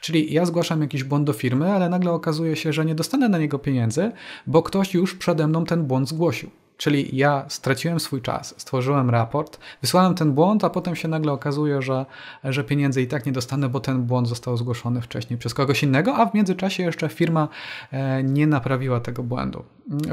Czyli 0.00 0.34
ja 0.34 0.44
zgłaszam 0.44 0.80
jakiś 0.82 1.04
błąd 1.04 1.26
do 1.26 1.32
firmy, 1.32 1.72
ale 1.72 1.88
nagle 1.88 2.12
okazuje 2.12 2.56
się, 2.56 2.72
że 2.72 2.84
nie 2.84 2.94
dostanę 2.94 3.28
na 3.28 3.38
niego 3.38 3.58
pieniędzy, 3.58 4.12
bo 4.46 4.62
ktoś 4.62 4.94
już 4.94 5.14
przede 5.14 5.46
mną 5.46 5.64
ten 5.64 5.84
błąd 5.84 6.08
zgłosił. 6.08 6.50
Czyli 6.80 7.16
ja 7.16 7.44
straciłem 7.48 8.00
swój 8.00 8.22
czas, 8.22 8.54
stworzyłem 8.58 9.10
raport, 9.10 9.58
wysłałem 9.82 10.14
ten 10.14 10.32
błąd, 10.32 10.64
a 10.64 10.70
potem 10.70 10.96
się 10.96 11.08
nagle 11.08 11.32
okazuje, 11.32 11.82
że, 11.82 12.06
że 12.44 12.64
pieniędzy 12.64 13.02
i 13.02 13.06
tak 13.06 13.26
nie 13.26 13.32
dostanę, 13.32 13.68
bo 13.68 13.80
ten 13.80 14.02
błąd 14.02 14.28
został 14.28 14.56
zgłoszony 14.56 15.02
wcześniej 15.02 15.38
przez 15.38 15.54
kogoś 15.54 15.82
innego, 15.82 16.16
a 16.16 16.26
w 16.26 16.34
międzyczasie 16.34 16.82
jeszcze 16.82 17.08
firma 17.08 17.48
e, 17.92 18.22
nie 18.22 18.46
naprawiła 18.46 19.00
tego 19.00 19.22
błędu. 19.22 19.64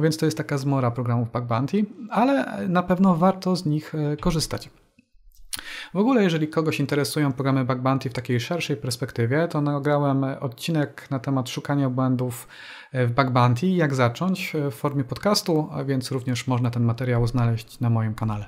Więc 0.01 0.17
to 0.17 0.25
jest 0.25 0.37
taka 0.37 0.57
zmora 0.57 0.91
programów 0.91 1.31
Bug 1.31 1.45
Bounty, 1.45 1.85
ale 2.09 2.67
na 2.69 2.83
pewno 2.83 3.15
warto 3.15 3.55
z 3.55 3.65
nich 3.65 3.95
e, 3.95 4.17
korzystać. 4.17 4.69
W 5.93 5.97
ogóle, 5.97 6.23
jeżeli 6.23 6.47
kogoś 6.47 6.79
interesują 6.79 7.33
programy 7.33 7.65
Bug 7.65 7.79
Bounty 7.79 8.09
w 8.09 8.13
takiej 8.13 8.39
szerszej 8.39 8.77
perspektywie, 8.77 9.47
to 9.47 9.61
nagrałem 9.61 10.23
odcinek 10.23 11.07
na 11.09 11.19
temat 11.19 11.49
szukania 11.49 11.89
błędów 11.89 12.47
w 12.93 13.11
Bug 13.11 13.29
Bounty, 13.29 13.67
jak 13.67 13.95
zacząć 13.95 14.53
w 14.71 14.75
formie 14.75 15.03
podcastu, 15.03 15.69
a 15.71 15.83
więc 15.83 16.11
również 16.11 16.47
można 16.47 16.71
ten 16.71 16.83
materiał 16.83 17.27
znaleźć 17.27 17.79
na 17.79 17.89
moim 17.89 18.13
kanale. 18.13 18.45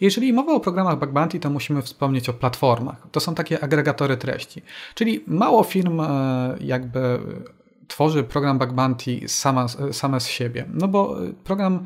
Jeżeli 0.00 0.32
mowa 0.32 0.52
o 0.52 0.60
programach 0.60 0.98
Bug 0.98 1.10
Bounty, 1.10 1.40
to 1.40 1.50
musimy 1.50 1.82
wspomnieć 1.82 2.28
o 2.28 2.32
platformach. 2.32 3.06
To 3.12 3.20
są 3.20 3.34
takie 3.34 3.64
agregatory 3.64 4.16
treści. 4.16 4.62
Czyli 4.94 5.24
mało 5.26 5.64
firm 5.64 6.00
e, 6.00 6.56
jakby 6.60 7.18
tworzy 7.92 8.24
program 8.24 8.58
Bug 8.58 8.72
Bounty 8.72 9.28
sama, 9.28 9.66
same 9.92 10.20
z 10.20 10.26
siebie. 10.26 10.64
No 10.74 10.88
bo 10.88 11.16
program 11.44 11.84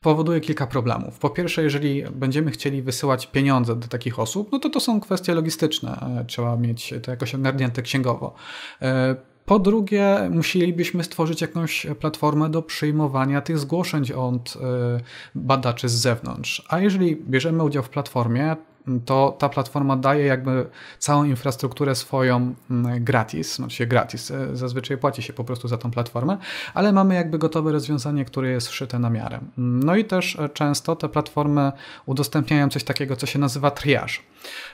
powoduje 0.00 0.40
kilka 0.40 0.66
problemów. 0.66 1.18
Po 1.18 1.30
pierwsze, 1.30 1.62
jeżeli 1.62 2.02
będziemy 2.14 2.50
chcieli 2.50 2.82
wysyłać 2.82 3.26
pieniądze 3.26 3.76
do 3.76 3.88
takich 3.88 4.18
osób, 4.18 4.52
no 4.52 4.58
to 4.58 4.70
to 4.70 4.80
są 4.80 5.00
kwestie 5.00 5.34
logistyczne. 5.34 6.24
Trzeba 6.26 6.56
mieć 6.56 6.94
to 7.02 7.10
jakoś 7.10 7.34
ogarnięte 7.34 7.82
księgowo. 7.82 8.34
E, 8.82 9.16
po 9.44 9.58
drugie, 9.58 10.30
musielibyśmy 10.30 11.04
stworzyć 11.04 11.40
jakąś 11.40 11.86
platformę 12.00 12.50
do 12.50 12.62
przyjmowania 12.62 13.40
tych 13.40 13.58
zgłoszeń 13.58 14.12
od 14.12 14.56
e, 14.56 15.00
badaczy 15.34 15.88
z 15.88 15.92
zewnątrz. 15.92 16.66
A 16.68 16.80
jeżeli 16.80 17.16
bierzemy 17.16 17.64
udział 17.64 17.82
w 17.82 17.88
platformie, 17.88 18.56
to 19.04 19.36
ta 19.38 19.48
platforma 19.48 19.96
daje 19.96 20.26
jakby 20.26 20.66
całą 20.98 21.24
infrastrukturę 21.24 21.94
swoją 21.94 22.54
mm, 22.70 23.04
gratis, 23.04 23.54
znaczy 23.54 23.86
gratis, 23.86 24.30
e, 24.30 24.56
zazwyczaj 24.56 24.96
płaci 24.96 25.22
się 25.22 25.32
po 25.32 25.44
prostu 25.44 25.68
za 25.68 25.78
tą 25.78 25.90
platformę, 25.90 26.38
ale 26.74 26.92
mamy 26.92 27.14
jakby 27.14 27.38
gotowe 27.38 27.72
rozwiązanie, 27.72 28.24
które 28.24 28.50
jest 28.50 28.68
wszyte 28.68 28.98
na 28.98 29.10
miarę. 29.10 29.40
No 29.56 29.96
i 29.96 30.04
też 30.04 30.36
e, 30.36 30.48
często 30.48 30.96
te 30.96 31.08
platformy 31.08 31.72
udostępniają 32.06 32.68
coś 32.68 32.84
takiego, 32.84 33.16
co 33.16 33.26
się 33.26 33.38
nazywa 33.38 33.70
triage. 33.70 34.14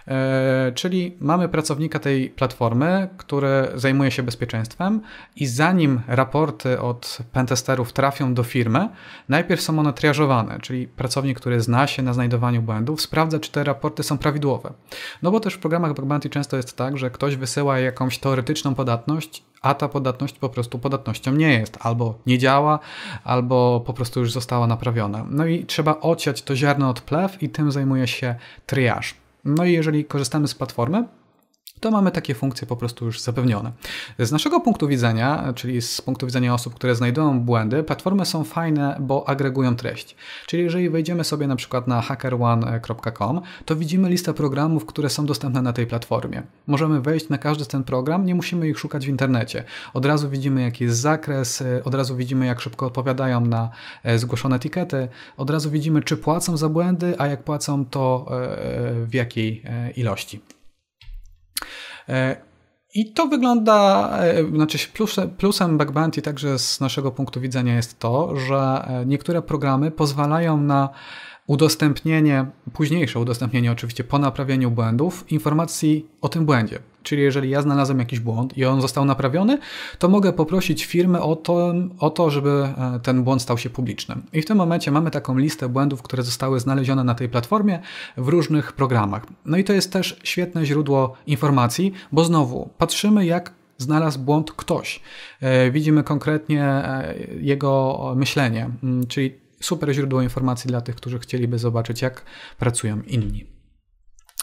E, 0.09 0.73
czyli 0.75 1.16
mamy 1.21 1.49
pracownika 1.49 1.99
tej 1.99 2.31
platformy, 2.31 3.09
który 3.16 3.69
zajmuje 3.75 4.11
się 4.11 4.23
bezpieczeństwem 4.23 5.01
i 5.37 5.47
zanim 5.47 6.01
raporty 6.07 6.81
od 6.81 7.19
pentesterów 7.33 7.93
trafią 7.93 8.35
do 8.35 8.43
firmy, 8.43 8.89
najpierw 9.29 9.62
są 9.62 9.79
one 9.79 9.93
triażowane, 9.93 10.59
czyli 10.61 10.89
pracownik, 10.89 11.41
który 11.41 11.61
zna 11.61 11.87
się 11.87 12.03
na 12.03 12.14
znajdowaniu 12.14 12.62
błędów, 12.62 13.01
sprawdza, 13.01 13.39
czy 13.39 13.53
te 13.53 13.64
raporty 13.64 14.03
są 14.03 14.19
prawidłowe. 14.19 14.73
No 15.23 15.31
bo 15.31 15.41
też 15.41 15.55
w 15.55 15.59
programach 15.59 15.95
bug 15.95 16.05
bounty 16.05 16.31
często 16.31 16.57
jest 16.57 16.77
tak, 16.77 16.99
że 16.99 17.11
ktoś 17.11 17.37
wysyła 17.37 17.79
jakąś 17.79 18.19
teoretyczną 18.19 18.75
podatność, 18.75 19.43
a 19.62 19.75
ta 19.75 19.89
podatność 19.89 20.39
po 20.39 20.49
prostu 20.49 20.79
podatnością 20.79 21.33
nie 21.33 21.53
jest. 21.53 21.79
Albo 21.81 22.19
nie 22.27 22.39
działa, 22.39 22.79
albo 23.25 23.83
po 23.87 23.93
prostu 23.93 24.21
już 24.21 24.33
została 24.33 24.66
naprawiona. 24.66 25.27
No 25.31 25.47
i 25.47 25.64
trzeba 25.64 26.01
ociać 26.01 26.43
to 26.43 26.57
ziarno 26.57 26.91
od 26.91 27.01
plew 27.01 27.43
i 27.43 27.49
tym 27.49 27.73
zajmuje 27.73 28.07
się 28.07 28.35
triage. 28.66 29.28
No 29.49 29.65
i 29.65 29.73
jeżeli 29.73 30.05
korzystamy 30.05 30.49
z 30.49 30.55
platformy, 30.55 31.05
to 31.81 31.91
mamy 31.91 32.11
takie 32.11 32.35
funkcje 32.35 32.66
po 32.66 32.76
prostu 32.76 33.05
już 33.05 33.20
zapewnione. 33.20 33.72
Z 34.18 34.33
naszego 34.33 34.61
punktu 34.61 34.89
widzenia, 34.89 35.53
czyli 35.57 35.83
z 35.83 36.01
punktu 36.01 36.26
widzenia 36.26 36.55
osób, 36.55 36.74
które 36.74 36.95
znajdują 36.95 37.41
błędy, 37.41 37.83
platformy 37.83 38.26
są 38.26 38.45
fajne, 38.45 38.97
bo 39.01 39.29
agregują 39.29 39.76
treść. 39.76 40.16
Czyli 40.47 40.62
jeżeli 40.62 40.91
wejdziemy 40.91 41.24
sobie 41.24 41.47
na 41.47 41.57
przykład 41.57 41.89
na 41.89 42.01
hackerone.com, 42.01 43.41
to 43.64 43.76
widzimy 43.76 44.09
listę 44.09 44.35
programów, 44.35 44.87
które 44.87 45.11
są 45.11 45.26
dostępne 45.26 45.62
na 45.62 45.72
tej 45.72 45.87
platformie. 45.87 46.43
Możemy 46.66 47.01
wejść 47.01 47.29
na 47.29 47.39
każdy 47.39 47.66
ten 47.66 47.85
program, 47.85 48.26
nie 48.26 48.35
musimy 48.35 48.68
ich 48.68 48.79
szukać 48.79 49.07
w 49.07 49.09
internecie. 49.09 49.64
Od 49.95 50.07
razu 50.07 50.31
widzimy 50.31 50.62
jaki 50.62 50.85
jest 50.85 50.99
zakres, 50.99 51.64
od 51.85 51.95
razu 51.95 52.16
widzimy 52.16 52.47
jak 52.47 52.61
szybko 52.61 52.87
odpowiadają 52.87 53.41
na 53.41 53.70
e, 54.03 54.18
zgłoszone 54.18 54.57
etykiety, 54.57 55.09
od 55.37 55.51
razu 55.51 55.70
widzimy 55.70 56.03
czy 56.03 56.16
płacą 56.16 56.57
za 56.57 56.68
błędy, 56.68 57.14
a 57.18 57.26
jak 57.26 57.43
płacą 57.43 57.85
to 57.85 58.26
e, 58.31 59.07
w 59.07 59.14
jakiej 59.14 59.62
e, 59.64 59.91
ilości. 59.91 60.58
E, 62.09 62.37
I 62.95 63.13
to 63.13 63.27
wygląda, 63.27 64.09
e, 64.19 64.45
znaczy 64.45 64.79
plusem, 64.95 65.31
plusem 65.31 65.79
Bug 65.79 65.91
Bounty 65.93 66.23
także 66.23 66.59
z 66.59 66.81
naszego 66.81 67.11
punktu 67.11 67.41
widzenia 67.41 67.77
jest 67.77 67.99
to, 67.99 68.37
że 68.37 68.85
e, 68.89 69.07
niektóre 69.07 69.43
programy 69.43 69.91
pozwalają 69.91 70.57
na 70.57 70.89
udostępnienie, 71.49 72.47
późniejsze 72.73 73.21
udostępnienie 73.21 73.73
oczywiście 73.73 74.05
po 74.05 74.19
naprawieniu 74.19 74.71
błędów, 74.71 75.33
informacji 75.33 76.07
o 76.21 76.29
tym 76.29 76.47
błędzie. 76.47 76.79
Czyli 77.03 77.23
jeżeli 77.23 77.51
ja 77.51 77.63
znalazłem 77.63 77.99
jakiś 77.99 78.21
błąd 78.21 78.59
i 78.59 78.65
on 78.65 78.81
został 78.81 79.05
naprawiony, 79.05 79.59
to 79.99 80.09
mogę 80.09 80.33
poprosić 80.33 80.85
firmę 80.85 81.23
o 81.23 81.37
to, 81.37 81.75
o 81.99 82.11
to, 82.11 82.31
żeby 82.31 82.51
e, 82.51 83.01
ten 83.03 83.25
błąd 83.25 83.43
stał 83.43 83.59
się 83.59 83.71
publiczny. 83.71 84.15
I 84.33 84.43
w 84.43 84.47
tym 84.47 84.57
momencie 84.57 84.91
mamy 84.91 85.11
taką 85.11 85.39
listę 85.39 85.69
błędów, 85.69 86.03
które 86.03 86.23
zostały 86.23 86.61
znalezione 86.61 87.05
na 87.05 87.15
tej 87.15 87.29
platformie 87.29 87.79
w 88.17 88.29
różnych 88.29 88.73
programach. 88.73 89.27
No 89.45 89.57
i 89.57 89.65
to 89.65 89.73
jest 89.73 89.93
też 89.93 90.21
świetne 90.23 90.67
źródło 90.67 91.15
informacji, 91.27 91.93
bo 92.13 92.25
znowu 92.25 92.71
patrzymy, 92.79 93.27
jak 93.27 93.53
znalazł 93.79 94.19
błąd 94.19 94.53
ktoś. 94.53 95.01
E, 95.41 95.71
widzimy 95.71 96.03
konkretnie 96.03 96.65
e, 96.65 97.15
jego 97.41 97.99
myślenie, 98.17 98.71
mm, 98.83 99.07
czyli 99.07 99.48
super 99.61 99.95
źródło 99.95 100.23
informacji 100.23 100.69
dla 100.69 100.81
tych, 100.81 100.97
którzy 100.97 101.19
chcieliby 101.19 101.59
zobaczyć, 101.59 102.03
jak 102.03 102.25
pracują 102.59 103.03
inni. 103.03 103.58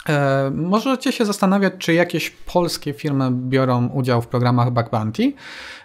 E, 0.10 0.52
możecie 0.56 1.12
się 1.12 1.26
zastanawiać, 1.26 1.74
czy 1.78 1.94
jakieś 1.94 2.30
polskie 2.30 2.94
firmy 2.94 3.32
biorą 3.32 3.88
udział 3.88 4.22
w 4.22 4.28
programach 4.28 4.72
Bug 4.72 4.90
Bounty. 4.90 5.34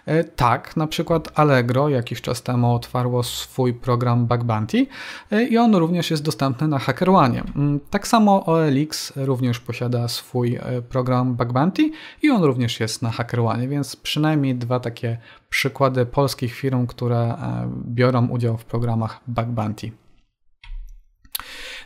E, 0.05 0.23
tak, 0.23 0.77
na 0.77 0.87
przykład 0.87 1.31
Allegro 1.35 1.89
jakiś 1.89 2.21
czas 2.21 2.43
temu 2.43 2.75
otwarło 2.75 3.23
swój 3.23 3.73
program 3.73 4.25
Bug 4.25 4.43
Bounty 4.43 4.87
e, 5.31 5.43
i 5.43 5.57
on 5.57 5.75
również 5.75 6.11
jest 6.11 6.23
dostępny 6.23 6.67
na 6.67 6.79
HackerOne. 6.79 7.41
Mm, 7.55 7.79
tak 7.89 8.07
samo 8.07 8.45
OLX 8.45 9.13
również 9.15 9.59
posiada 9.59 10.07
swój 10.07 10.59
program 10.89 11.35
Bug 11.35 11.53
Bounty 11.53 11.91
i 12.21 12.29
on 12.29 12.43
również 12.43 12.79
jest 12.79 13.01
na 13.01 13.11
HackerOne, 13.11 13.67
więc 13.67 13.95
przynajmniej 13.95 14.55
dwa 14.55 14.79
takie 14.79 15.17
przykłady 15.49 16.05
polskich 16.05 16.53
firm, 16.53 16.87
które 16.87 17.37
biorą 17.85 18.27
udział 18.27 18.57
w 18.57 18.65
programach 18.65 19.19
Bug 19.27 19.45
Bounty. 19.45 20.00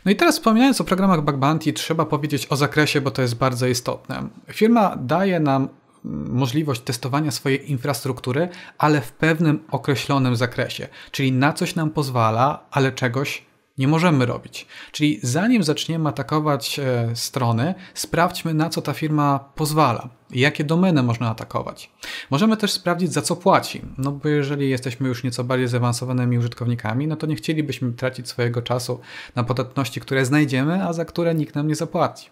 No 0.06 0.12
i 0.12 0.16
teraz 0.16 0.34
wspominając 0.34 0.80
o 0.80 0.84
programach 0.84 1.22
Bug 1.22 1.36
Bounty, 1.36 1.72
trzeba 1.72 2.06
powiedzieć 2.06 2.46
o 2.50 2.56
zakresie, 2.56 3.00
bo 3.00 3.10
to 3.10 3.22
jest 3.22 3.34
bardzo 3.34 3.66
istotne. 3.66 4.28
Firma 4.52 4.96
daje 4.96 5.40
nam 5.40 5.68
mm, 6.04 6.34
możliwość 6.34 6.80
testowania 6.80 7.30
swojej 7.30 7.70
infrastruktury, 7.70 8.48
ale 8.78 9.00
w 9.00 9.12
pewnym 9.12 9.64
określonym 9.70 10.36
zakresie. 10.36 10.88
Czyli 11.10 11.32
na 11.32 11.52
coś 11.52 11.74
nam 11.74 11.90
pozwala, 11.90 12.66
ale 12.70 12.92
czegoś 12.92 13.45
nie 13.78 13.88
możemy 13.88 14.26
robić. 14.26 14.66
Czyli 14.92 15.20
zanim 15.22 15.62
zaczniemy 15.62 16.08
atakować 16.08 16.78
e, 16.78 17.10
strony, 17.14 17.74
sprawdźmy 17.94 18.54
na 18.54 18.68
co 18.68 18.82
ta 18.82 18.92
firma 18.92 19.38
pozwala 19.54 20.08
jakie 20.30 20.64
domeny 20.64 21.02
można 21.02 21.30
atakować. 21.30 21.90
Możemy 22.30 22.56
też 22.56 22.72
sprawdzić 22.72 23.12
za 23.12 23.22
co 23.22 23.36
płaci, 23.36 23.82
no 23.98 24.12
bo 24.12 24.28
jeżeli 24.28 24.70
jesteśmy 24.70 25.08
już 25.08 25.24
nieco 25.24 25.44
bardziej 25.44 25.68
zaawansowanymi 25.68 26.38
użytkownikami, 26.38 27.06
no 27.06 27.16
to 27.16 27.26
nie 27.26 27.36
chcielibyśmy 27.36 27.92
tracić 27.92 28.28
swojego 28.28 28.62
czasu 28.62 29.00
na 29.34 29.44
podatności, 29.44 30.00
które 30.00 30.24
znajdziemy, 30.24 30.84
a 30.84 30.92
za 30.92 31.04
które 31.04 31.34
nikt 31.34 31.54
nam 31.54 31.68
nie 31.68 31.74
zapłaci. 31.74 32.30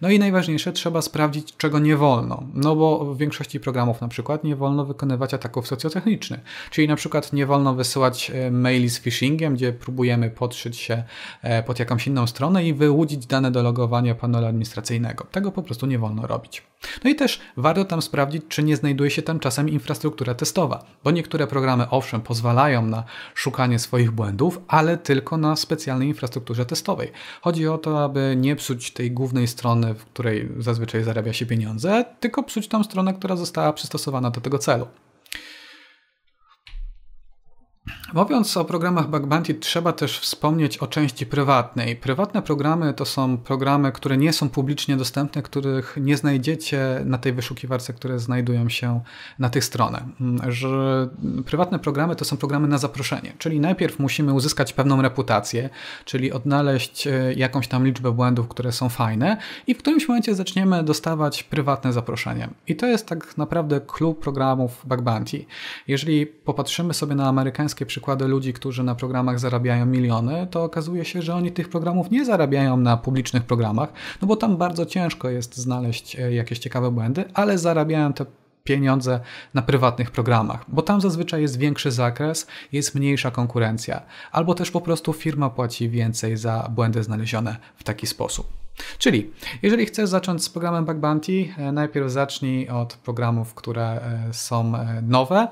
No 0.00 0.10
i 0.10 0.18
najważniejsze, 0.18 0.72
trzeba 0.72 1.02
sprawdzić, 1.02 1.56
czego 1.56 1.78
nie 1.78 1.96
wolno. 1.96 2.42
No 2.54 2.76
bo 2.76 3.14
w 3.14 3.18
większości 3.18 3.60
programów 3.60 4.00
na 4.00 4.08
przykład 4.08 4.44
nie 4.44 4.56
wolno 4.56 4.84
wykonywać 4.84 5.34
ataków 5.34 5.66
socjotechnicznych. 5.66 6.40
Czyli 6.70 6.88
na 6.88 6.96
przykład 6.96 7.32
nie 7.32 7.46
wolno 7.46 7.74
wysyłać 7.74 8.30
e, 8.34 8.50
maili 8.50 8.90
z 8.90 9.00
phishingiem, 9.00 9.54
gdzie 9.54 9.72
próbujemy 9.72 10.30
podszyć 10.30 10.76
się 10.76 11.02
e, 11.42 11.62
pod 11.62 11.78
jakąś 11.78 12.06
inną 12.06 12.26
stronę 12.26 12.64
i 12.64 12.74
wyłudzić 12.74 13.26
dane 13.26 13.50
do 13.50 13.62
logowania 13.62 14.14
panelu 14.14 14.46
administracyjnego. 14.46 15.24
Tego 15.24 15.52
po 15.52 15.62
prostu 15.62 15.86
nie 15.86 15.98
wolno 15.98 16.26
robić. 16.26 16.71
No 17.04 17.10
i 17.10 17.14
też 17.14 17.40
warto 17.56 17.84
tam 17.84 18.02
sprawdzić, 18.02 18.42
czy 18.48 18.62
nie 18.62 18.76
znajduje 18.76 19.10
się 19.10 19.22
tam 19.22 19.40
czasem 19.40 19.68
infrastruktura 19.68 20.34
testowa, 20.34 20.84
bo 21.04 21.10
niektóre 21.10 21.46
programy 21.46 21.90
owszem 21.90 22.20
pozwalają 22.20 22.86
na 22.86 23.04
szukanie 23.34 23.78
swoich 23.78 24.10
błędów, 24.10 24.60
ale 24.68 24.96
tylko 24.96 25.36
na 25.36 25.56
specjalnej 25.56 26.08
infrastrukturze 26.08 26.66
testowej. 26.66 27.12
Chodzi 27.40 27.68
o 27.68 27.78
to, 27.78 28.04
aby 28.04 28.34
nie 28.36 28.56
psuć 28.56 28.90
tej 28.90 29.10
głównej 29.10 29.48
strony, 29.48 29.94
w 29.94 30.04
której 30.04 30.48
zazwyczaj 30.58 31.04
zarabia 31.04 31.32
się 31.32 31.46
pieniądze, 31.46 32.04
tylko 32.20 32.42
psuć 32.42 32.68
tą 32.68 32.84
stronę, 32.84 33.14
która 33.14 33.36
została 33.36 33.72
przystosowana 33.72 34.30
do 34.30 34.40
tego 34.40 34.58
celu. 34.58 34.86
Mówiąc 38.14 38.56
o 38.56 38.64
programach 38.64 39.08
Bug 39.08 39.26
Bounty, 39.26 39.54
trzeba 39.54 39.92
też 39.92 40.18
wspomnieć 40.18 40.78
o 40.78 40.86
części 40.86 41.26
prywatnej. 41.26 41.96
Prywatne 41.96 42.42
programy 42.42 42.94
to 42.94 43.04
są 43.04 43.38
programy, 43.38 43.92
które 43.92 44.16
nie 44.16 44.32
są 44.32 44.48
publicznie 44.48 44.96
dostępne, 44.96 45.42
których 45.42 45.96
nie 46.00 46.16
znajdziecie 46.16 47.02
na 47.04 47.18
tej 47.18 47.32
wyszukiwarce, 47.32 47.92
które 47.92 48.18
znajdują 48.18 48.68
się 48.68 49.00
na 49.38 49.50
tych 49.50 49.64
stronach. 49.64 50.02
Że 50.48 51.08
prywatne 51.46 51.78
programy 51.78 52.16
to 52.16 52.24
są 52.24 52.36
programy 52.36 52.68
na 52.68 52.78
zaproszenie, 52.78 53.32
czyli 53.38 53.60
najpierw 53.60 53.98
musimy 53.98 54.32
uzyskać 54.32 54.72
pewną 54.72 55.02
reputację, 55.02 55.70
czyli 56.04 56.32
odnaleźć 56.32 57.06
e, 57.06 57.34
jakąś 57.36 57.68
tam 57.68 57.84
liczbę 57.86 58.12
błędów, 58.12 58.48
które 58.48 58.72
są 58.72 58.88
fajne 58.88 59.36
i 59.66 59.74
w 59.74 59.78
którymś 59.78 60.08
momencie 60.08 60.34
zaczniemy 60.34 60.82
dostawać 60.82 61.42
prywatne 61.42 61.92
zaproszenie. 61.92 62.48
I 62.68 62.76
to 62.76 62.86
jest 62.86 63.06
tak 63.06 63.36
naprawdę 63.36 63.80
klub 63.80 64.22
programów 64.22 64.82
Bug 64.86 65.00
Bounty. 65.00 65.44
Jeżeli 65.88 66.26
popatrzymy 66.26 66.94
sobie 66.94 67.14
na 67.14 67.28
amerykańskie 67.28 67.86
przykłady, 67.86 68.01
przykłady 68.02 68.28
ludzi, 68.28 68.52
którzy 68.52 68.82
na 68.82 68.94
programach 68.94 69.38
zarabiają 69.38 69.86
miliony, 69.86 70.46
to 70.50 70.64
okazuje 70.64 71.04
się, 71.04 71.22
że 71.22 71.34
oni 71.34 71.52
tych 71.52 71.68
programów 71.68 72.10
nie 72.10 72.24
zarabiają 72.24 72.76
na 72.76 72.96
publicznych 72.96 73.42
programach, 73.42 73.92
no 74.22 74.28
bo 74.28 74.36
tam 74.36 74.56
bardzo 74.56 74.86
ciężko 74.86 75.30
jest 75.30 75.56
znaleźć 75.56 76.16
e, 76.16 76.34
jakieś 76.34 76.58
ciekawe 76.58 76.90
błędy, 76.90 77.24
ale 77.34 77.58
zarabiają 77.58 78.12
te 78.12 78.26
pieniądze 78.64 79.20
na 79.54 79.62
prywatnych 79.62 80.10
programach, 80.10 80.64
bo 80.68 80.82
tam 80.82 81.00
zazwyczaj 81.00 81.42
jest 81.42 81.58
większy 81.58 81.90
zakres, 81.90 82.46
jest 82.72 82.94
mniejsza 82.94 83.30
konkurencja, 83.30 84.02
albo 84.32 84.54
też 84.54 84.70
po 84.70 84.80
prostu 84.80 85.12
firma 85.12 85.50
płaci 85.50 85.90
więcej 85.90 86.36
za 86.36 86.68
błędy 86.74 87.02
znalezione 87.02 87.56
w 87.76 87.84
taki 87.84 88.06
sposób. 88.06 88.61
Czyli, 88.98 89.30
jeżeli 89.62 89.86
chcesz 89.86 90.08
zacząć 90.08 90.44
z 90.44 90.48
programem 90.48 90.84
Bug 90.84 90.96
Bounty, 90.96 91.48
e, 91.58 91.72
najpierw 91.72 92.10
zacznij 92.10 92.68
od 92.68 92.94
programów, 92.94 93.54
które 93.54 93.82
e, 93.82 94.28
są 94.32 94.76
e, 94.76 95.02
nowe, 95.02 95.48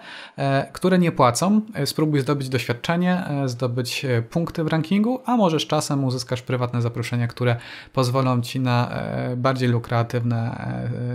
które 0.73 0.99
nie 0.99 1.12
płacą. 1.12 1.61
Spróbuj 1.85 2.21
zdobyć 2.21 2.49
doświadczenie, 2.49 3.25
zdobyć 3.47 4.07
punkty 4.31 4.64
w 4.64 4.66
rankingu, 4.66 5.21
a 5.27 5.37
możesz 5.37 5.66
czasem 5.66 6.05
uzyskasz 6.05 6.43
prywatne 6.43 6.83
zaproszenia, 6.83 7.29
które 7.29 7.57
pozwolą 7.93 8.41
ci 8.41 8.61
na 8.61 8.91
bardziej 9.37 9.68
lukratywne, 9.68 10.71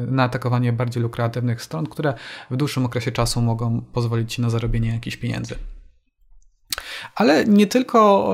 na 0.07 0.23
atakowanie 0.23 0.73
bardziej 0.73 1.03
lukratywnych 1.03 1.61
stron, 1.61 1.85
które 1.85 2.13
w 2.51 2.57
dłuższym 2.57 2.85
okresie 2.85 3.11
czasu 3.11 3.41
mogą 3.41 3.81
pozwolić 3.93 4.33
ci 4.33 4.41
na 4.41 4.49
zarobienie 4.49 4.89
jakichś 4.89 5.17
pieniędzy. 5.17 5.55
Ale 7.15 7.45
nie 7.45 7.67
tylko, 7.67 8.29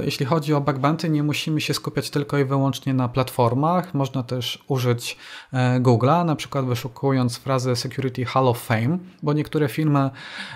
e, 0.00 0.04
jeśli 0.04 0.26
chodzi 0.26 0.54
o 0.54 0.60
bug 0.60 0.78
bounty, 0.78 1.08
nie 1.08 1.22
musimy 1.22 1.60
się 1.60 1.74
skupiać 1.74 2.10
tylko 2.10 2.38
i 2.38 2.44
wyłącznie 2.44 2.94
na 2.94 3.08
platformach. 3.08 3.94
Można 3.94 4.22
też 4.22 4.64
użyć 4.68 5.16
e, 5.52 5.80
Google'a, 5.80 6.24
na 6.24 6.36
przykład 6.36 6.66
wyszukując 6.66 7.36
frazę 7.36 7.76
Security 7.76 8.24
Hall 8.24 8.48
of 8.48 8.58
Fame, 8.58 8.98
bo 9.22 9.32
niektóre 9.32 9.68
firmy 9.68 10.10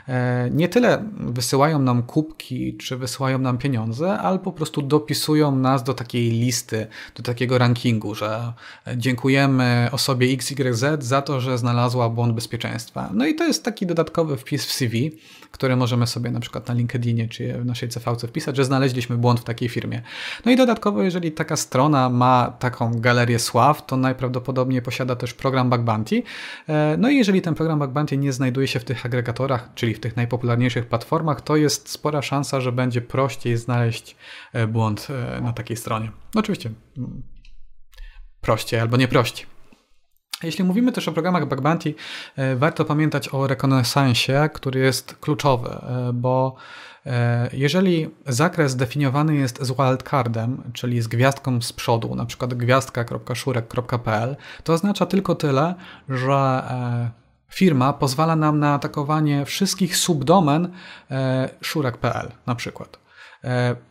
e, 0.08 0.50
nie 0.50 0.68
tyle 0.68 1.04
wysyłają 1.16 1.78
nam 1.78 2.02
kubki, 2.02 2.76
czy 2.76 2.96
wysyłają 2.96 3.38
nam 3.38 3.58
pieniądze, 3.58 4.18
ale 4.18 4.38
po 4.38 4.52
prostu 4.52 4.82
dopisują 4.82 5.56
nas 5.56 5.82
do 5.82 5.94
takiej 5.94 6.30
listy, 6.30 6.86
do 7.16 7.22
takiego 7.22 7.58
rankingu, 7.58 8.14
że 8.14 8.52
dziękujemy 8.96 9.88
osobie 9.92 10.26
XYZ 10.32 10.84
za 10.98 11.22
to, 11.22 11.40
że 11.40 11.58
znalazła 11.58 12.08
błąd 12.08 12.34
bezpieczeństwa. 12.34 13.10
No 13.14 13.26
i 13.26 13.34
to 13.34 13.44
jest 13.44 13.64
taki 13.64 13.86
dodatkowy 13.86 14.36
wpis 14.36 14.66
w 14.66 14.72
CV, 14.72 15.10
który 15.50 15.76
możemy 15.76 16.06
sobie 16.06 16.30
na 16.30 16.40
przykład 16.40 16.68
na 16.68 16.74
LinkedInie 16.74 17.28
czy 17.28 17.41
w 17.48 17.64
naszej 17.64 17.88
CVC 17.88 18.28
wpisać, 18.28 18.56
że 18.56 18.64
znaleźliśmy 18.64 19.16
błąd 19.16 19.40
w 19.40 19.44
takiej 19.44 19.68
firmie. 19.68 20.02
No 20.44 20.52
i 20.52 20.56
dodatkowo, 20.56 21.02
jeżeli 21.02 21.32
taka 21.32 21.56
strona 21.56 22.08
ma 22.08 22.52
taką 22.58 23.00
galerię 23.00 23.38
sław, 23.38 23.86
to 23.86 23.96
najprawdopodobniej 23.96 24.82
posiada 24.82 25.16
też 25.16 25.34
program 25.34 25.70
Bug 25.70 25.80
Bounty. 25.80 26.22
E, 26.68 26.96
no 26.98 27.10
i 27.10 27.16
jeżeli 27.16 27.42
ten 27.42 27.54
program 27.54 27.78
Bug 27.78 27.90
Bounty 27.90 28.16
nie 28.16 28.32
znajduje 28.32 28.68
się 28.68 28.80
w 28.80 28.84
tych 28.84 29.06
agregatorach, 29.06 29.68
czyli 29.74 29.94
w 29.94 30.00
tych 30.00 30.16
najpopularniejszych 30.16 30.86
platformach, 30.86 31.40
to 31.40 31.56
jest 31.56 31.88
spora 31.88 32.22
szansa, 32.22 32.60
że 32.60 32.72
będzie 32.72 33.00
prościej 33.00 33.56
znaleźć 33.56 34.16
e, 34.52 34.66
błąd 34.66 35.08
e, 35.10 35.40
na 35.40 35.52
takiej 35.52 35.76
stronie. 35.76 36.10
Oczywiście 36.34 36.70
mm, 36.98 37.22
prościej 38.40 38.80
albo 38.80 38.96
nie 38.96 39.08
prościej. 39.08 39.46
Jeśli 40.42 40.64
mówimy 40.64 40.92
też 40.92 41.08
o 41.08 41.12
programach 41.12 41.48
Bug 41.48 41.60
Bounty, 41.60 41.94
warto 42.56 42.84
pamiętać 42.84 43.34
o 43.34 43.46
rekonesansie, 43.46 44.50
który 44.54 44.80
jest 44.80 45.16
kluczowy, 45.16 45.70
bo 46.14 46.56
jeżeli 47.52 48.10
zakres 48.26 48.76
definiowany 48.76 49.34
jest 49.34 49.62
z 49.62 49.72
wildcardem, 49.72 50.62
czyli 50.72 51.02
z 51.02 51.08
gwiazdką 51.08 51.62
z 51.62 51.72
przodu, 51.72 52.14
na 52.14 52.26
przykład 52.26 52.54
gwiazdka.szurek.pl, 52.54 54.36
to 54.64 54.72
oznacza 54.72 55.06
tylko 55.06 55.34
tyle, 55.34 55.74
że 56.08 56.62
firma 57.50 57.92
pozwala 57.92 58.36
nam 58.36 58.58
na 58.58 58.74
atakowanie 58.74 59.44
wszystkich 59.44 59.96
subdomen 59.96 60.72
szurek.pl 61.60 62.32
na 62.46 62.54
przykład. 62.54 62.98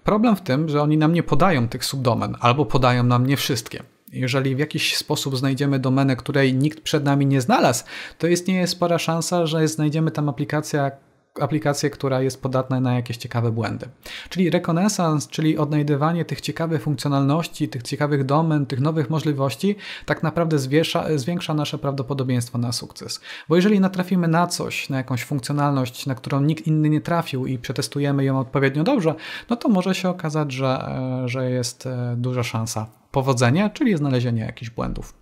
Problem 0.03 0.35
w 0.35 0.41
tym, 0.41 0.69
że 0.69 0.81
oni 0.81 0.97
nam 0.97 1.13
nie 1.13 1.23
podają 1.23 1.67
tych 1.67 1.85
subdomen, 1.85 2.37
albo 2.39 2.65
podają 2.65 3.03
nam 3.03 3.27
nie 3.27 3.37
wszystkie. 3.37 3.83
Jeżeli 4.11 4.55
w 4.55 4.59
jakiś 4.59 4.97
sposób 4.97 5.37
znajdziemy 5.37 5.79
domenę, 5.79 6.15
której 6.15 6.53
nikt 6.53 6.81
przed 6.81 7.03
nami 7.03 7.25
nie 7.25 7.41
znalazł, 7.41 7.83
to 8.17 8.27
istnieje 8.27 8.67
spora 8.67 8.99
szansa, 8.99 9.45
że 9.45 9.67
znajdziemy 9.67 10.11
tam 10.11 10.29
aplikację, 10.29 10.91
aplikację, 11.39 11.89
która 11.89 12.21
jest 12.21 12.41
podatna 12.41 12.79
na 12.79 12.95
jakieś 12.95 13.17
ciekawe 13.17 13.51
błędy. 13.51 13.89
Czyli 14.29 14.49
rekonesans, 14.49 15.27
czyli 15.27 15.57
odnajdywanie 15.57 16.25
tych 16.25 16.41
ciekawych 16.41 16.81
funkcjonalności, 16.81 17.69
tych 17.69 17.83
ciekawych 17.83 18.25
domen, 18.25 18.65
tych 18.65 18.79
nowych 18.79 19.09
możliwości, 19.09 19.75
tak 20.05 20.23
naprawdę 20.23 20.59
zwiesza, 20.59 21.05
zwiększa 21.15 21.53
nasze 21.53 21.77
prawdopodobieństwo 21.77 22.57
na 22.57 22.71
sukces. 22.71 23.21
Bo 23.49 23.55
jeżeli 23.55 23.79
natrafimy 23.79 24.27
na 24.27 24.47
coś, 24.47 24.89
na 24.89 24.97
jakąś 24.97 25.23
funkcjonalność, 25.23 26.05
na 26.05 26.15
którą 26.15 26.41
nikt 26.41 26.67
inny 26.67 26.89
nie 26.89 27.01
trafił 27.01 27.45
i 27.45 27.57
przetestujemy 27.57 28.23
ją 28.23 28.39
odpowiednio 28.39 28.83
dobrze, 28.83 29.15
no 29.49 29.55
to 29.55 29.69
może 29.69 29.95
się 29.95 30.09
okazać, 30.09 30.51
że, 30.51 30.87
e, 31.23 31.29
że 31.29 31.51
jest 31.51 31.85
e, 31.85 32.15
duża 32.17 32.43
szansa 32.43 32.87
powodzenia, 33.11 33.69
czyli 33.69 33.97
znalezienie 33.97 34.41
jakichś 34.41 34.71
błędów. 34.71 35.20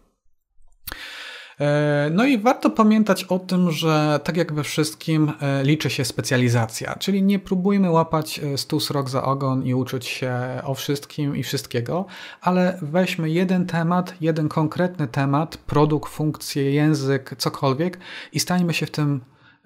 E, 1.60 2.10
no 2.14 2.26
i 2.26 2.38
warto 2.38 2.70
pamiętać 2.70 3.24
o 3.24 3.40
tym, 3.40 3.72
że 3.72 4.20
tak 4.24 4.38
jak 4.38 4.54
we 4.54 4.64
wszystkim 4.64 5.32
e, 5.42 5.64
liczy 5.64 5.90
się 5.90 6.06
specjalizacja, 6.06 6.96
czyli 6.96 7.24
nie 7.24 7.40
próbujmy 7.40 7.92
łapać 7.92 8.40
e, 8.40 8.58
stus 8.58 8.92
rok 8.92 9.10
za 9.10 9.24
ogon 9.24 9.66
i 9.66 9.74
uczyć 9.74 10.06
się 10.06 10.34
o 10.64 10.74
wszystkim 10.74 11.36
i 11.36 11.44
wszystkiego, 11.44 12.06
ale 12.42 12.80
weźmy 12.82 13.30
jeden 13.30 13.66
temat, 13.66 14.14
jeden 14.22 14.50
konkretny 14.50 15.08
temat, 15.08 15.58
produkt, 15.58 16.12
funkcję, 16.12 16.72
język, 16.72 17.36
cokolwiek 17.38 17.98
i 18.34 18.40
stańmy 18.40 18.74
się 18.74 18.86
w 18.86 18.92
tym 18.92 19.22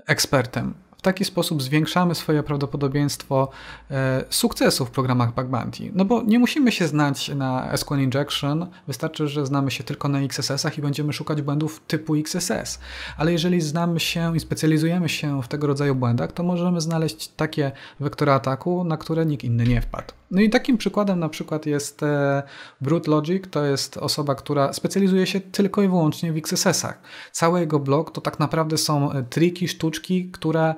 ekspertem 0.07 0.73
taki 1.03 1.25
sposób 1.25 1.63
zwiększamy 1.63 2.15
swoje 2.15 2.43
prawdopodobieństwo 2.43 3.49
e, 3.91 4.23
sukcesu 4.29 4.85
w 4.85 4.91
programach 4.91 5.35
Bug 5.35 5.47
Bounty. 5.47 5.91
No 5.93 6.05
bo 6.05 6.21
nie 6.21 6.39
musimy 6.39 6.71
się 6.71 6.87
znać 6.87 7.29
na 7.29 7.77
SQL 7.77 7.99
Injection, 7.99 8.67
wystarczy, 8.87 9.27
że 9.27 9.45
znamy 9.45 9.71
się 9.71 9.83
tylko 9.83 10.07
na 10.07 10.19
XSS-ach 10.19 10.77
i 10.77 10.81
będziemy 10.81 11.13
szukać 11.13 11.41
błędów 11.41 11.81
typu 11.87 12.15
XSS. 12.15 12.79
Ale 13.17 13.31
jeżeli 13.31 13.61
znamy 13.61 13.99
się 13.99 14.37
i 14.37 14.39
specjalizujemy 14.39 15.09
się 15.09 15.41
w 15.41 15.47
tego 15.47 15.67
rodzaju 15.67 15.95
błędach, 15.95 16.31
to 16.31 16.43
możemy 16.43 16.81
znaleźć 16.81 17.27
takie 17.27 17.71
wektory 17.99 18.31
ataku, 18.31 18.83
na 18.83 18.97
które 18.97 19.25
nikt 19.25 19.43
inny 19.43 19.63
nie 19.63 19.81
wpadł. 19.81 20.13
No 20.33 20.41
i 20.41 20.49
takim 20.49 20.77
przykładem 20.77 21.19
na 21.19 21.29
przykład 21.29 21.65
jest 21.65 22.03
e, 22.03 22.43
Brute 22.81 23.11
Logic, 23.11 23.43
to 23.51 23.65
jest 23.65 23.97
osoba, 23.97 24.35
która 24.35 24.73
specjalizuje 24.73 25.25
się 25.25 25.39
tylko 25.39 25.81
i 25.81 25.87
wyłącznie 25.87 26.33
w 26.33 26.37
XSS-ach. 26.37 26.99
Cały 27.31 27.59
jego 27.59 27.79
blog 27.79 28.11
to 28.11 28.21
tak 28.21 28.39
naprawdę 28.39 28.77
są 28.77 29.11
e, 29.11 29.23
triki, 29.23 29.67
sztuczki, 29.67 30.31
które 30.31 30.75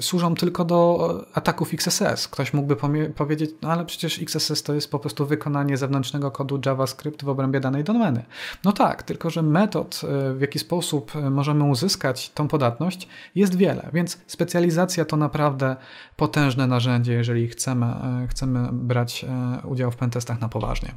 służą 0.00 0.34
tylko 0.34 0.64
do 0.64 1.24
ataków 1.34 1.74
XSS. 1.74 2.28
Ktoś 2.28 2.52
mógłby 2.52 2.76
powiedzieć, 3.14 3.50
no 3.62 3.72
ale 3.72 3.84
przecież 3.84 4.22
XSS 4.22 4.62
to 4.62 4.74
jest 4.74 4.90
po 4.90 4.98
prostu 4.98 5.26
wykonanie 5.26 5.76
zewnętrznego 5.76 6.30
kodu 6.30 6.60
JavaScript 6.66 7.24
w 7.24 7.28
obrębie 7.28 7.60
danej 7.60 7.84
domeny. 7.84 8.24
No 8.64 8.72
tak, 8.72 9.02
tylko 9.02 9.30
że 9.30 9.42
metod, 9.42 10.00
w 10.34 10.40
jaki 10.40 10.58
sposób 10.58 11.12
możemy 11.30 11.64
uzyskać 11.64 12.30
tą 12.30 12.48
podatność 12.48 13.08
jest 13.34 13.54
wiele, 13.54 13.90
więc 13.92 14.18
specjalizacja 14.26 15.04
to 15.04 15.16
naprawdę 15.16 15.76
potężne 16.16 16.66
narzędzie, 16.66 17.12
jeżeli 17.12 17.48
chcemy 17.48 17.92
chcemy 18.28 18.68
brać 18.72 19.24
e, 19.24 19.66
udział 19.66 19.90
w 19.90 19.96
pentestach 19.96 20.40
na 20.40 20.48
poważnie. 20.48 20.94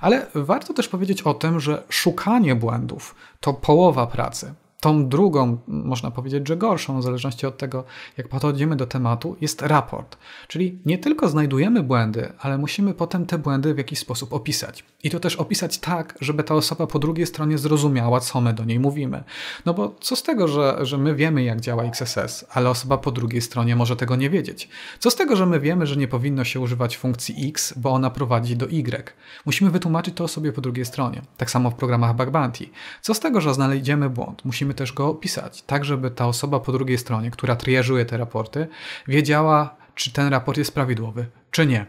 Ale 0.00 0.26
warto 0.34 0.74
też 0.74 0.88
powiedzieć 0.88 1.22
o 1.22 1.34
tym, 1.34 1.60
że 1.60 1.82
szukanie 1.88 2.54
błędów 2.54 3.14
to 3.40 3.54
połowa 3.54 4.06
pracy. 4.06 4.54
Tą 4.84 5.08
drugą, 5.08 5.58
można 5.66 6.10
powiedzieć, 6.10 6.48
że 6.48 6.56
gorszą, 6.56 7.00
w 7.00 7.02
zależności 7.02 7.46
od 7.46 7.58
tego, 7.58 7.84
jak 8.16 8.28
podchodzimy 8.28 8.76
do 8.76 8.86
tematu, 8.86 9.36
jest 9.40 9.62
raport. 9.62 10.16
Czyli 10.48 10.78
nie 10.86 10.98
tylko 10.98 11.28
znajdujemy 11.28 11.82
błędy, 11.82 12.32
ale 12.38 12.58
musimy 12.58 12.94
potem 12.94 13.26
te 13.26 13.38
błędy 13.38 13.74
w 13.74 13.78
jakiś 13.78 13.98
sposób 13.98 14.32
opisać. 14.32 14.84
I 15.02 15.10
to 15.10 15.20
też 15.20 15.36
opisać 15.36 15.78
tak, 15.78 16.18
żeby 16.20 16.44
ta 16.44 16.54
osoba 16.54 16.86
po 16.86 16.98
drugiej 16.98 17.26
stronie 17.26 17.58
zrozumiała, 17.58 18.20
co 18.20 18.40
my 18.40 18.52
do 18.52 18.64
niej 18.64 18.80
mówimy. 18.80 19.24
No 19.66 19.74
bo 19.74 19.94
co 20.00 20.16
z 20.16 20.22
tego, 20.22 20.48
że, 20.48 20.78
że 20.80 20.98
my 20.98 21.14
wiemy, 21.14 21.42
jak 21.42 21.60
działa 21.60 21.84
XSS, 21.84 22.44
ale 22.50 22.70
osoba 22.70 22.98
po 22.98 23.12
drugiej 23.12 23.42
stronie 23.42 23.76
może 23.76 23.96
tego 23.96 24.16
nie 24.16 24.30
wiedzieć? 24.30 24.68
Co 24.98 25.10
z 25.10 25.16
tego, 25.16 25.36
że 25.36 25.46
my 25.46 25.60
wiemy, 25.60 25.86
że 25.86 25.96
nie 25.96 26.08
powinno 26.08 26.44
się 26.44 26.60
używać 26.60 26.96
funkcji 26.96 27.48
X, 27.48 27.74
bo 27.76 27.90
ona 27.90 28.10
prowadzi 28.10 28.56
do 28.56 28.66
Y? 28.66 29.14
Musimy 29.46 29.70
wytłumaczyć 29.70 30.14
to 30.14 30.24
osobie 30.24 30.52
po 30.52 30.60
drugiej 30.60 30.84
stronie. 30.84 31.22
Tak 31.36 31.50
samo 31.50 31.70
w 31.70 31.74
programach 31.74 32.16
Bug 32.16 32.30
Bounty. 32.30 32.66
Co 33.02 33.14
z 33.14 33.20
tego, 33.20 33.40
że 33.40 33.54
znajdziemy 33.54 34.10
błąd? 34.10 34.44
Musimy 34.44 34.73
też 34.74 34.92
go 34.92 35.08
opisać, 35.08 35.62
tak 35.62 35.84
żeby 35.84 36.10
ta 36.10 36.26
osoba 36.26 36.60
po 36.60 36.72
drugiej 36.72 36.98
stronie, 36.98 37.30
która 37.30 37.56
triażuje 37.56 38.04
te 38.04 38.16
raporty, 38.16 38.66
wiedziała, 39.08 39.76
czy 39.94 40.12
ten 40.12 40.28
raport 40.28 40.58
jest 40.58 40.74
prawidłowy, 40.74 41.26
czy 41.50 41.66
nie. 41.66 41.86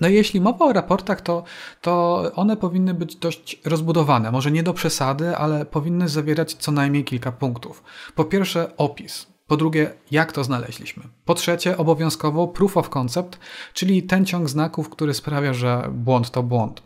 No 0.00 0.08
i 0.08 0.14
jeśli 0.14 0.40
mowa 0.40 0.64
o 0.64 0.72
raportach, 0.72 1.20
to, 1.20 1.44
to 1.80 2.22
one 2.34 2.56
powinny 2.56 2.94
być 2.94 3.16
dość 3.16 3.60
rozbudowane. 3.64 4.30
Może 4.30 4.50
nie 4.50 4.62
do 4.62 4.74
przesady, 4.74 5.36
ale 5.36 5.66
powinny 5.66 6.08
zawierać 6.08 6.54
co 6.54 6.72
najmniej 6.72 7.04
kilka 7.04 7.32
punktów. 7.32 7.82
Po 8.14 8.24
pierwsze, 8.24 8.76
opis. 8.76 9.26
Po 9.46 9.56
drugie, 9.56 9.92
jak 10.10 10.32
to 10.32 10.44
znaleźliśmy. 10.44 11.02
Po 11.24 11.34
trzecie, 11.34 11.76
obowiązkowo 11.76 12.48
proof 12.48 12.76
of 12.76 12.88
concept, 12.88 13.38
czyli 13.74 14.02
ten 14.02 14.26
ciąg 14.26 14.48
znaków, 14.48 14.88
który 14.88 15.14
sprawia, 15.14 15.54
że 15.54 15.88
błąd 15.92 16.30
to 16.30 16.42
błąd. 16.42 16.82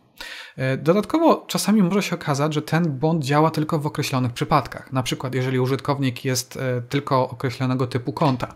E, 0.56 0.76
dodatkowo 0.76 1.44
czasami 1.48 1.82
może 1.82 2.02
się 2.02 2.14
okazać, 2.14 2.54
że 2.54 2.62
ten 2.62 2.84
błąd 2.84 3.24
działa 3.24 3.50
tylko 3.50 3.78
w 3.78 3.86
określonych 3.86 4.32
przypadkach. 4.32 4.92
Na 4.92 5.02
przykład, 5.02 5.34
jeżeli 5.34 5.58
użytkownik 5.60 6.24
jest 6.24 6.56
e, 6.56 6.82
tylko 6.88 7.28
określonego 7.28 7.86
typu 7.86 8.12
konta. 8.12 8.54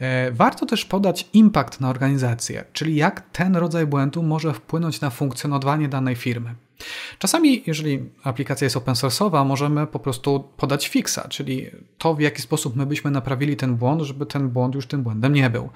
E, 0.00 0.32
warto 0.32 0.66
też 0.66 0.84
podać 0.84 1.28
impact 1.32 1.80
na 1.80 1.90
organizację, 1.90 2.64
czyli 2.72 2.96
jak 2.96 3.20
ten 3.32 3.56
rodzaj 3.56 3.86
błędu 3.86 4.22
może 4.22 4.52
wpłynąć 4.52 5.00
na 5.00 5.10
funkcjonowanie 5.10 5.88
danej 5.88 6.16
firmy. 6.16 6.54
Czasami, 7.18 7.62
jeżeli 7.66 8.10
aplikacja 8.24 8.64
jest 8.64 8.76
open 8.76 8.94
source'owa, 8.94 9.46
możemy 9.46 9.86
po 9.86 9.98
prostu 9.98 10.48
podać 10.56 10.88
fixa, 10.88 11.18
czyli 11.28 11.66
to, 11.98 12.14
w 12.14 12.20
jaki 12.20 12.42
sposób 12.42 12.76
my 12.76 12.86
byśmy 12.86 13.10
naprawili 13.10 13.56
ten 13.56 13.76
błąd, 13.76 14.02
żeby 14.02 14.26
ten 14.26 14.48
błąd 14.48 14.74
już 14.74 14.86
tym 14.86 15.02
błędem 15.02 15.32
nie 15.32 15.50
był. 15.50 15.68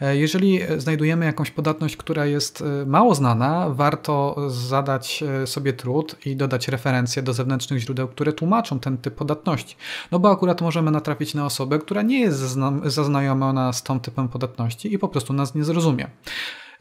E, 0.00 0.16
jeżeli 0.16 0.60
znajdujemy 0.76 1.26
jakąś 1.26 1.50
podatność, 1.50 1.96
która 1.96 2.26
jest 2.26 2.62
e, 2.62 2.86
mało 2.86 3.14
znana, 3.14 3.70
warto 3.70 4.36
zadać 4.48 5.22
e, 5.42 5.46
sobie 5.46 5.72
trud 5.72 6.26
i 6.26 6.36
dodać 6.36 6.68
referencje 6.68 7.22
do 7.22 7.32
zewnętrznych 7.32 7.80
źródeł, 7.80 8.08
które 8.08 8.32
tłumaczą 8.32 8.80
ten 8.80 8.98
typ 8.98 9.14
podatności. 9.14 9.76
No 10.10 10.18
bo 10.18 10.30
akurat 10.30 10.60
możemy 10.60 10.90
natrafić 10.90 11.34
na 11.34 11.46
osobę, 11.46 11.78
która 11.78 12.02
nie 12.02 12.20
jest 12.20 12.38
zaznajomiona 12.84 13.72
z 13.72 13.82
tą 13.82 14.00
typem 14.00 14.28
podatności 14.28 14.94
i 14.94 14.98
po 14.98 15.08
prostu 15.08 15.32
nas 15.32 15.54
nie 15.54 15.64
zrozumie. 15.64 16.10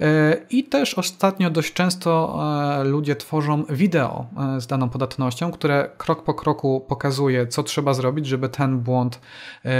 E, 0.01 0.37
I 0.49 0.63
też 0.63 0.93
ostatnio 0.93 1.49
dość 1.49 1.73
często 1.73 2.39
e, 2.79 2.83
ludzie 2.83 3.15
tworzą 3.15 3.63
wideo 3.69 4.25
z 4.59 4.67
daną 4.67 4.89
podatnością, 4.89 5.51
które 5.51 5.89
krok 5.97 6.23
po 6.23 6.33
kroku 6.33 6.85
pokazuje, 6.87 7.47
co 7.47 7.63
trzeba 7.63 7.93
zrobić, 7.93 8.27
żeby 8.27 8.49
ten 8.49 8.79
błąd 8.79 9.19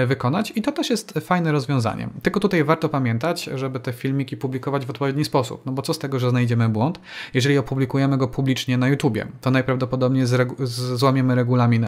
wykonać. 0.08 0.54
I 0.56 0.62
to 0.62 0.72
też 0.72 0.90
jest 0.90 1.14
fajne 1.22 1.52
rozwiązanie. 1.52 2.10
Tylko 2.22 2.40
tutaj 2.40 2.64
warto 2.64 2.90
pamiętać, 2.90 3.44
żeby 3.44 3.80
te 3.80 3.94
filmiki 3.94 4.38
publikować 4.38 4.86
w 4.86 4.90
odpowiedni 4.90 5.26
sposób. 5.26 5.66
No 5.66 5.72
bo 5.72 5.82
co 5.82 5.94
z 5.94 6.00
tego, 6.00 6.20
że 6.20 6.30
znajdziemy 6.30 6.70
błąd, 6.70 7.00
jeżeli 7.34 7.58
opublikujemy 7.58 8.18
go 8.18 8.28
publicznie 8.28 8.78
na 8.78 8.88
YouTubie? 8.88 9.28
To 9.42 9.52
najprawdopodobniej 9.52 10.26
złamiemy 10.96 11.36
regulamin 11.36 11.88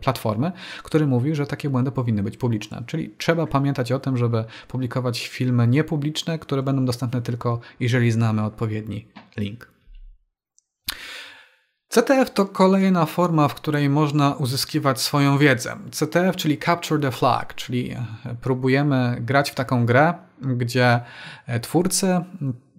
platformy, 0.00 0.52
który 0.82 1.06
mówi, 1.06 1.34
że 1.34 1.46
takie 1.46 1.70
błędy 1.70 1.90
powinny 1.90 2.22
być 2.22 2.36
publiczne. 2.36 2.82
Czyli 2.86 3.14
trzeba 3.18 3.46
pamiętać 3.46 3.92
o 3.92 3.98
tym, 3.98 4.16
żeby 4.16 4.44
publikować 4.68 5.28
filmy 5.28 5.66
niepubliczne, 5.66 6.38
które 6.38 6.62
będą 6.62 6.84
dostępne 6.84 7.22
tylko 7.22 7.49
jeżeli 7.80 8.10
znamy 8.10 8.44
odpowiedni 8.44 9.08
link. 9.36 9.70
CTF 11.88 12.30
to 12.30 12.46
kolejna 12.46 13.06
forma, 13.06 13.48
w 13.48 13.54
której 13.54 13.88
można 13.88 14.34
uzyskiwać 14.34 15.00
swoją 15.00 15.38
wiedzę. 15.38 15.76
CTF, 15.90 16.36
czyli 16.36 16.58
Capture 16.58 17.00
the 17.00 17.10
Flag, 17.10 17.54
czyli 17.54 17.96
próbujemy 18.40 19.16
grać 19.20 19.50
w 19.50 19.54
taką 19.54 19.86
grę, 19.86 20.14
gdzie 20.42 21.00
twórcy 21.62 22.20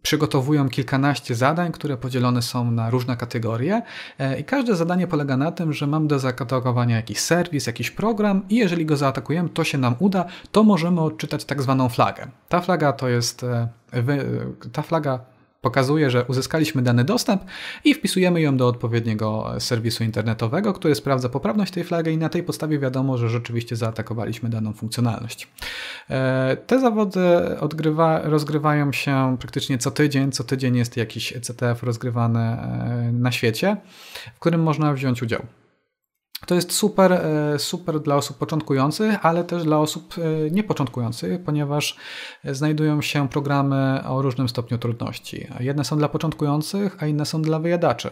przygotowują 0.02 0.70
kilkanaście 0.70 1.36
zadań, 1.36 1.72
które 1.72 1.98
podzielone 1.98 2.42
są 2.42 2.72
na 2.72 2.90
różne 2.90 3.18
kategorie 3.18 3.82
e, 4.20 4.40
i 4.40 4.44
każde 4.44 4.76
zadanie 4.76 5.08
polega 5.08 5.38
na 5.38 5.52
tym, 5.52 5.74
że 5.74 5.88
mam 5.88 6.08
do 6.08 6.20
zaatakowania 6.20 6.96
jakiś 6.96 7.20
serwis, 7.20 7.68
jakiś 7.68 7.92
program 7.92 8.42
i 8.50 8.56
jeżeli 8.56 8.86
go 8.86 8.98
zaatakujemy, 8.98 9.50
to 9.50 9.64
się 9.64 9.78
nam 9.78 9.96
uda, 10.00 10.26
to 10.52 10.64
możemy 10.64 11.02
odczytać 11.02 11.46
tak 11.46 11.62
zwaną 11.62 11.90
flagę. 11.90 12.28
Ta 12.50 12.62
flaga 12.62 12.94
to 12.94 13.10
jest 13.10 13.44
e, 13.44 13.68
ta 14.72 14.82
flaga 14.82 15.31
pokazuje, 15.62 16.10
że 16.10 16.26
uzyskaliśmy 16.26 16.82
dany 16.82 17.04
dostęp 17.04 17.44
i 17.84 17.94
wpisujemy 17.94 18.42
ją 18.42 18.58
do 18.58 18.68
odpowiedniego 18.68 19.54
serwisu 19.60 20.04
internetowego, 20.04 20.74
który 20.74 20.96
sprawdza 20.96 21.30
poprawność 21.30 21.74
tej 21.74 21.84
flagi 21.84 22.12
i 22.12 22.18
na 22.18 22.30
tej 22.30 22.44
podstawie 22.44 22.80
wiadomo, 22.80 23.18
że 23.18 23.30
rzeczywiście 23.30 23.76
zaatakowaliśmy 23.76 24.50
daną 24.50 24.74
funkcjonalność. 24.74 25.48
E, 26.10 26.58
te 26.68 26.80
zawody 26.80 27.20
odgrywa, 27.60 28.22
rozgrywają 28.24 28.92
się 28.92 29.38
praktycznie 29.40 29.78
co 29.78 29.92
tydzień. 29.92 30.32
Co 30.32 30.44
tydzień 30.44 30.76
jest 30.76 30.98
jakiś 30.98 31.34
CTF 31.42 31.84
rozgrywany 31.84 32.40
e, 32.40 33.12
na 33.14 33.32
świecie, 33.32 33.78
w 34.36 34.40
którym 34.40 34.64
można 34.64 34.94
wziąć 34.94 35.24
udział. 35.24 35.46
To 36.46 36.56
jest 36.56 36.72
super, 36.72 37.14
e, 37.14 37.60
super 37.60 38.00
dla 38.00 38.16
osób 38.16 38.38
początkujących, 38.38 39.26
ale 39.26 39.44
też 39.44 39.64
dla 39.64 39.80
osób 39.80 40.16
e, 40.18 40.52
niepoczątkujących, 40.52 41.44
ponieważ 41.44 41.98
znajdują 42.44 43.02
się 43.02 43.30
programy 43.30 44.04
o 44.08 44.22
różnym 44.22 44.50
stopniu 44.50 44.78
trudności. 44.78 45.48
Jedne 45.60 45.84
są 45.86 45.98
dla 45.98 46.10
początkujących, 46.10 47.04
a 47.04 47.06
inne 47.06 47.26
są 47.26 47.42
dla 47.42 47.60
wyjadaczy. 47.60 48.10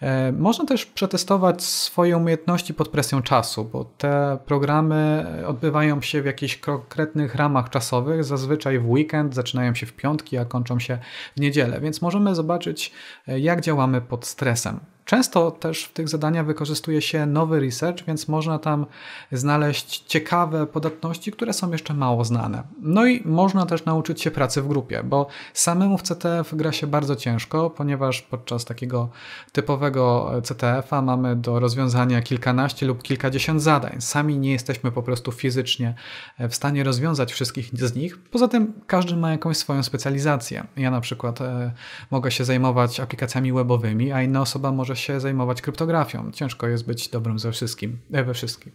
E, 0.00 0.32
można 0.32 0.64
też 0.64 0.86
przetestować 0.86 1.62
swoje 1.62 2.16
umiejętności 2.16 2.74
pod 2.74 2.88
presją 2.88 3.22
czasu, 3.22 3.64
bo 3.64 3.84
te 3.98 4.38
programy 4.44 5.26
odbywają 5.46 6.02
się 6.02 6.22
w 6.22 6.26
jakichś 6.26 6.56
konkretnych 6.56 7.34
ramach 7.34 7.70
czasowych, 7.70 8.24
zazwyczaj 8.24 8.78
w 8.78 8.90
weekend, 8.90 9.34
zaczynają 9.34 9.74
się 9.74 9.86
w 9.86 9.92
piątki, 9.92 10.38
a 10.38 10.44
kończą 10.44 10.78
się 10.78 10.98
w 11.36 11.40
niedzielę, 11.40 11.80
więc 11.80 12.02
możemy 12.02 12.34
zobaczyć, 12.34 12.92
jak 13.26 13.60
działamy 13.60 14.00
pod 14.00 14.26
stresem. 14.26 14.80
Często 15.04 15.50
też 15.50 15.84
w 15.84 15.92
tych 15.92 16.08
zadaniach 16.08 16.46
wykorzystuje 16.46 17.02
się 17.02 17.26
nowy 17.26 17.60
research, 17.60 18.04
więc 18.06 18.28
można 18.28 18.58
tam 18.58 18.86
znaleźć 19.32 20.04
ciekawe 20.06 20.66
podatności, 20.66 21.32
które 21.32 21.52
są 21.52 21.72
jeszcze 21.72 21.94
mało 21.94 22.24
znane. 22.24 22.62
No 22.80 23.06
i 23.06 23.22
można 23.24 23.66
też 23.66 23.84
nauczyć 23.84 24.22
się 24.22 24.30
pracy 24.30 24.62
w 24.62 24.68
grupie, 24.68 25.02
bo 25.04 25.26
samemu 25.54 25.98
w 25.98 26.02
CTF 26.02 26.54
gra 26.54 26.72
się 26.72 26.86
bardzo 26.86 27.16
ciężko, 27.16 27.70
ponieważ 27.70 28.22
podczas 28.22 28.64
takiego 28.64 29.08
typowego 29.52 30.32
CTF-a 30.42 31.02
mamy 31.02 31.36
do 31.36 31.60
rozwiązania 31.60 32.22
kilkanaście 32.22 32.86
lub 32.86 33.02
kilkadziesiąt 33.02 33.62
zadań. 33.62 33.96
Sami 34.00 34.38
nie 34.38 34.52
jesteśmy 34.52 34.92
po 34.92 35.02
prostu 35.02 35.32
fizycznie 35.32 35.94
w 36.38 36.54
stanie 36.54 36.84
rozwiązać 36.84 37.32
wszystkich 37.32 37.70
z 37.72 37.94
nich. 37.94 38.18
Poza 38.22 38.48
tym 38.48 38.72
każdy 38.86 39.16
ma 39.16 39.30
jakąś 39.30 39.56
swoją 39.56 39.82
specjalizację. 39.82 40.66
Ja 40.76 40.90
na 40.90 41.00
przykład 41.00 41.40
e, 41.40 41.72
mogę 42.10 42.30
się 42.30 42.44
zajmować 42.44 43.00
aplikacjami 43.00 43.52
webowymi, 43.52 44.12
a 44.12 44.22
inna 44.22 44.40
osoba 44.40 44.72
może 44.72 44.91
się 44.94 45.20
zajmować 45.20 45.62
kryptografią. 45.62 46.30
Ciężko 46.32 46.66
jest 46.68 46.86
być 46.86 47.08
dobrym 47.08 47.38
ze 47.38 47.52
wszystkim, 47.52 47.98
e, 48.12 48.24
we 48.24 48.34
wszystkim. 48.34 48.72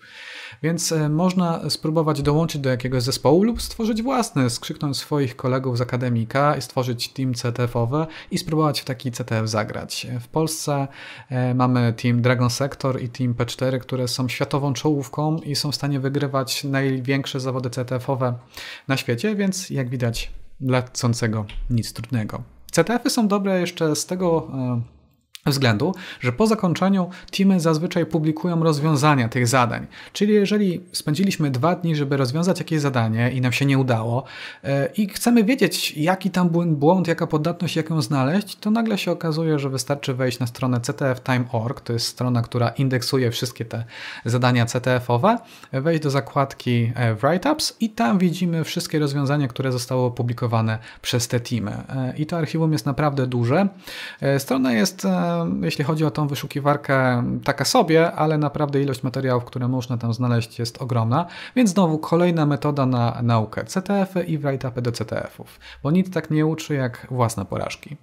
Więc 0.64 0.92
e, 0.92 1.10
można 1.10 1.70
spróbować 1.70 2.22
dołączyć 2.22 2.62
do 2.62 2.70
jakiegoś 2.70 3.04
zespołu 3.04 3.44
lub 3.44 3.62
stworzyć 3.62 4.04
własny, 4.04 4.50
skrzyknąć 4.50 4.98
swoich 4.98 5.36
kolegów 5.36 5.78
z 5.78 5.82
akademika 5.82 6.56
i 6.56 6.62
stworzyć 6.62 7.10
team 7.10 7.34
CTF-owe 7.34 8.08
i 8.32 8.38
spróbować 8.38 8.82
w 8.82 8.86
taki 8.86 9.12
CTF 9.12 9.50
zagrać. 9.50 10.08
W 10.20 10.28
Polsce 10.28 10.88
e, 11.30 11.54
mamy 11.54 11.94
team 11.94 12.22
Dragon 12.22 12.50
Sector 12.50 13.02
i 13.02 13.10
team 13.10 13.34
P4, 13.34 13.80
które 13.80 14.08
są 14.08 14.30
światową 14.30 14.74
czołówką 14.74 15.38
i 15.38 15.56
są 15.56 15.72
w 15.72 15.76
stanie 15.76 16.00
wygrywać 16.00 16.64
największe 16.64 17.40
zawody 17.40 17.70
CTF-owe 17.70 18.34
na 18.88 18.98
świecie, 18.98 19.36
więc 19.36 19.70
jak 19.70 19.90
widać 19.90 20.32
dla 20.60 20.82
chcącego 20.82 21.46
nic 21.70 21.94
trudnego. 21.94 22.44
CTF-y 22.72 23.10
są 23.10 23.28
dobre 23.28 23.60
jeszcze 23.60 23.96
z 23.96 24.06
tego 24.06 24.48
względu, 25.52 25.96
że 26.20 26.32
po 26.32 26.48
zakończeniu 26.48 27.10
teamy 27.32 27.60
zazwyczaj 27.60 28.06
publikują 28.06 28.64
rozwiązania 28.64 29.30
tych 29.30 29.48
zadań. 29.48 29.88
Czyli 30.14 30.34
jeżeli 30.34 30.82
spędziliśmy 30.92 31.52
dwa 31.52 31.76
dni, 31.76 31.96
żeby 31.96 32.18
rozwiązać 32.18 32.60
jakieś 32.60 32.82
zadanie 32.82 33.32
i 33.32 33.42
nam 33.42 33.52
się 33.52 33.66
nie 33.66 33.78
udało 33.78 34.24
e, 34.64 34.90
i 34.98 35.10
chcemy 35.10 35.44
wiedzieć, 35.44 35.98
jaki 35.98 36.30
tam 36.30 36.50
błąd, 36.68 37.08
jaka 37.08 37.28
podatność, 37.28 37.76
jak 37.76 37.90
ją 37.90 38.02
znaleźć, 38.02 38.56
to 38.56 38.72
nagle 38.72 38.98
się 38.98 39.12
okazuje, 39.12 39.60
że 39.60 39.70
wystarczy 39.70 40.14
wejść 40.14 40.40
na 40.40 40.48
stronę 40.48 40.80
ctftime.org, 40.82 41.82
to 41.82 41.94
jest 41.94 42.06
strona, 42.06 42.42
która 42.42 42.70
indeksuje 42.70 43.32
wszystkie 43.32 43.66
te 43.66 43.84
zadania 44.26 44.66
CTF-owe, 44.66 45.38
wejść 45.72 46.04
do 46.04 46.10
zakładki 46.10 46.92
e, 46.96 47.16
Write-ups 47.16 47.74
i 47.80 47.90
tam 47.90 48.18
widzimy 48.18 48.64
wszystkie 48.64 49.00
rozwiązania, 49.00 49.48
które 49.48 49.72
zostały 49.72 50.02
opublikowane 50.02 50.78
przez 51.02 51.28
te 51.28 51.40
teamy. 51.40 51.72
E, 51.72 52.14
I 52.18 52.26
to 52.26 52.38
archiwum 52.38 52.72
jest 52.72 52.86
naprawdę 52.86 53.28
duże. 53.28 53.68
Strona 54.38 54.74
jest 54.74 55.08
jeśli 55.62 55.84
chodzi 55.84 56.06
o 56.06 56.12
tą 56.12 56.28
wyszukiwarkę, 56.28 57.24
taka 57.44 57.66
sobie, 57.66 58.12
ale 58.12 58.38
naprawdę 58.38 58.82
ilość 58.82 59.04
materiałów, 59.04 59.46
które 59.46 59.68
można 59.68 59.98
tam 59.98 60.14
znaleźć 60.14 60.60
jest 60.60 60.82
ogromna, 60.82 61.26
więc 61.56 61.70
znowu 61.70 62.00
kolejna 62.00 62.46
metoda 62.46 62.86
na 62.86 63.20
naukę. 63.24 63.64
CTF-y 63.66 64.24
i 64.24 64.40
write-upy 64.40 64.82
do 64.82 64.92
CTF-ów, 64.92 65.60
bo 65.84 65.92
nic 65.92 66.14
tak 66.14 66.32
nie 66.32 66.46
uczy 66.46 66.74
jak 66.74 67.08
własne 67.12 67.46
porażki. 67.46 67.98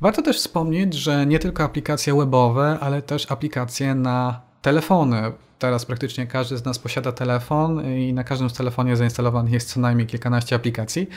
Warto 0.00 0.22
też 0.22 0.38
wspomnieć, 0.38 0.94
że 0.94 1.26
nie 1.26 1.38
tylko 1.38 1.64
aplikacje 1.64 2.14
webowe, 2.14 2.78
ale 2.80 3.02
też 3.02 3.32
aplikacje 3.32 3.94
na 3.94 4.40
telefony 4.62 5.32
Teraz 5.58 5.84
praktycznie 5.84 6.26
każdy 6.26 6.56
z 6.58 6.64
nas 6.64 6.78
posiada 6.78 7.12
telefon 7.12 7.84
i 7.98 8.12
na 8.12 8.24
każdym 8.24 8.50
z 8.50 8.52
telefonie 8.52 8.96
zainstalowanych 8.96 9.52
jest 9.52 9.72
co 9.72 9.80
najmniej 9.80 10.06
kilkanaście 10.06 10.56
aplikacji. 10.56 11.08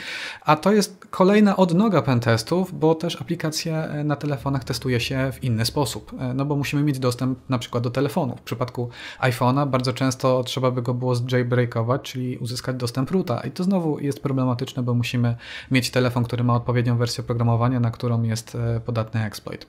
A 0.44 0.56
to 0.56 0.72
jest 0.72 1.06
kolejna 1.10 1.56
odnoga 1.56 2.02
pentestów, 2.02 2.78
bo 2.78 2.94
też 2.94 3.20
aplikacje 3.20 3.88
na 4.04 4.16
telefonach 4.16 4.64
testuje 4.64 5.00
się 5.00 5.32
w 5.32 5.44
inny 5.44 5.64
sposób. 5.64 6.12
No 6.34 6.44
bo 6.44 6.56
musimy 6.56 6.82
mieć 6.82 6.98
dostęp 6.98 7.38
na 7.48 7.58
przykład 7.58 7.84
do 7.84 7.90
telefonu. 7.90 8.36
W 8.36 8.40
przypadku 8.40 8.88
iPhone'a 9.20 9.68
bardzo 9.68 9.92
często 9.92 10.44
trzeba 10.44 10.70
by 10.70 10.82
go 10.82 10.94
było 10.94 11.14
jailbreakować, 11.32 12.02
czyli 12.02 12.38
uzyskać 12.38 12.76
dostęp 12.76 13.10
roota. 13.10 13.40
I 13.40 13.50
to 13.50 13.64
znowu 13.64 13.98
jest 13.98 14.22
problematyczne, 14.22 14.82
bo 14.82 14.94
musimy 14.94 15.36
mieć 15.70 15.90
telefon, 15.90 16.24
który 16.24 16.44
ma 16.44 16.54
odpowiednią 16.54 16.96
wersję 16.96 17.24
oprogramowania, 17.24 17.80
na 17.80 17.90
którą 17.90 18.22
jest 18.22 18.54
e, 18.54 18.80
podatny 18.80 19.24
exploit. 19.24 19.66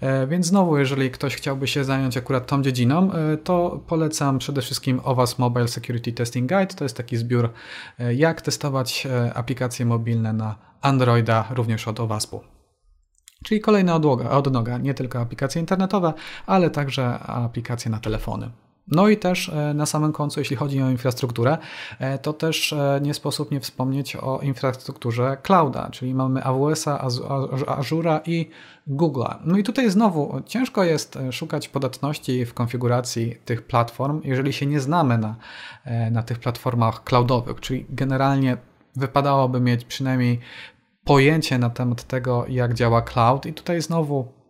E, 0.00 0.26
więc 0.26 0.46
znowu, 0.46 0.78
jeżeli 0.78 1.10
ktoś 1.10 1.36
chciałby 1.36 1.66
się 1.66 1.84
zająć 1.84 2.16
akurat 2.16 2.46
tą 2.46 2.62
dziedziną, 2.62 3.12
e, 3.12 3.36
to 3.36 3.80
polecam 3.86 4.01
polecam 4.02 4.38
przede 4.38 4.62
wszystkim 4.62 5.00
OWASP 5.04 5.38
Mobile 5.38 5.68
Security 5.68 6.12
Testing 6.12 6.48
Guide. 6.48 6.74
To 6.74 6.84
jest 6.84 6.96
taki 6.96 7.16
zbiór, 7.16 7.52
e, 7.98 8.14
jak 8.14 8.42
testować 8.42 9.06
e, 9.06 9.34
aplikacje 9.34 9.86
mobilne 9.86 10.32
na 10.32 10.56
Androida, 10.80 11.48
również 11.50 11.88
od 11.88 12.00
OWASP-u. 12.00 12.40
Czyli 13.44 13.60
kolejna 13.60 13.94
odnoga, 13.94 14.30
odnoga, 14.30 14.78
nie 14.78 14.94
tylko 14.94 15.20
aplikacje 15.20 15.60
internetowe, 15.60 16.12
ale 16.46 16.70
także 16.70 17.18
aplikacje 17.18 17.90
na 17.90 18.00
telefony. 18.00 18.50
No 18.88 19.08
i 19.08 19.16
też 19.16 19.48
e, 19.48 19.74
na 19.74 19.86
samym 19.86 20.12
końcu, 20.12 20.40
jeśli 20.40 20.56
chodzi 20.56 20.82
o 20.82 20.90
infrastrukturę, 20.90 21.58
e, 21.98 22.18
to 22.18 22.32
też 22.32 22.72
e, 22.72 23.00
nie 23.02 23.14
sposób 23.14 23.50
nie 23.50 23.60
wspomnieć 23.60 24.16
o 24.16 24.40
infrastrukturze 24.42 25.36
clouda, 25.42 25.88
czyli 25.90 26.14
mamy 26.14 26.44
AWS-a, 26.44 27.08
i 28.26 28.50
Google'a. 28.88 29.36
No 29.44 29.58
i 29.58 29.62
tutaj 29.62 29.90
znowu 29.90 30.42
ciężko 30.46 30.84
jest 30.84 31.18
szukać 31.30 31.68
podatności 31.68 32.46
w 32.46 32.54
konfiguracji 32.54 33.36
tych 33.44 33.62
platform, 33.62 34.20
jeżeli 34.24 34.52
się 34.52 34.66
nie 34.66 34.80
znamy 34.80 35.18
na, 35.18 35.36
na 36.10 36.22
tych 36.22 36.38
platformach 36.38 37.04
cloudowych, 37.04 37.60
czyli 37.60 37.86
generalnie 37.90 38.56
wypadałoby 38.96 39.60
mieć 39.60 39.84
przynajmniej 39.84 40.40
pojęcie 41.04 41.58
na 41.58 41.70
temat 41.70 42.04
tego, 42.04 42.44
jak 42.48 42.74
działa 42.74 43.02
cloud 43.02 43.46
i 43.46 43.52
tutaj 43.52 43.82
znowu 43.82 44.41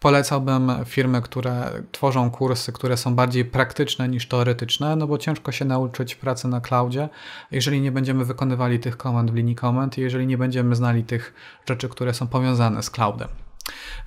Polecałbym 0.00 0.72
firmy, 0.84 1.22
które 1.22 1.70
tworzą 1.92 2.30
kursy, 2.30 2.72
które 2.72 2.96
są 2.96 3.14
bardziej 3.14 3.44
praktyczne 3.44 4.08
niż 4.08 4.28
teoretyczne, 4.28 4.96
no 4.96 5.06
bo 5.06 5.18
ciężko 5.18 5.52
się 5.52 5.64
nauczyć 5.64 6.14
pracy 6.14 6.48
na 6.48 6.60
cloudzie, 6.60 7.08
jeżeli 7.50 7.80
nie 7.80 7.92
będziemy 7.92 8.24
wykonywali 8.24 8.78
tych 8.78 8.96
komend 8.96 9.30
w 9.30 9.34
linii 9.34 9.54
komend, 9.54 9.98
jeżeli 9.98 10.26
nie 10.26 10.38
będziemy 10.38 10.74
znali 10.74 11.04
tych 11.04 11.34
rzeczy, 11.68 11.88
które 11.88 12.14
są 12.14 12.26
powiązane 12.26 12.82
z 12.82 12.90
cloudem. 12.90 13.28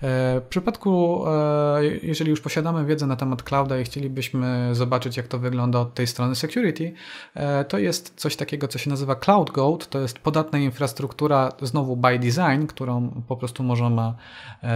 E, 0.02 0.40
w 0.40 0.44
przypadku, 0.50 1.24
e, 1.28 1.84
jeżeli 2.04 2.30
już 2.30 2.42
posiadamy 2.42 2.86
wiedzę 2.86 3.08
na 3.08 3.16
temat 3.16 3.44
clouda 3.44 3.80
i 3.80 3.84
chcielibyśmy 3.84 4.70
zobaczyć, 4.76 5.18
jak 5.18 5.28
to 5.28 5.40
wygląda 5.40 5.80
od 5.80 5.94
tej 5.94 6.08
strony 6.08 6.36
security, 6.36 6.94
e, 7.34 7.66
to 7.66 7.78
jest 7.78 8.14
coś 8.16 8.36
takiego, 8.36 8.68
co 8.68 8.78
się 8.78 8.90
nazywa 8.90 9.16
Cloud 9.16 9.52
Goat. 9.52 9.90
To 9.90 10.00
jest 10.00 10.20
podatna 10.20 10.60
infrastruktura, 10.60 11.52
znowu 11.62 11.96
by 11.96 12.20
design, 12.20 12.66
którą 12.68 13.24
po 13.28 13.38
prostu 13.38 13.64
możemy 13.64 14.14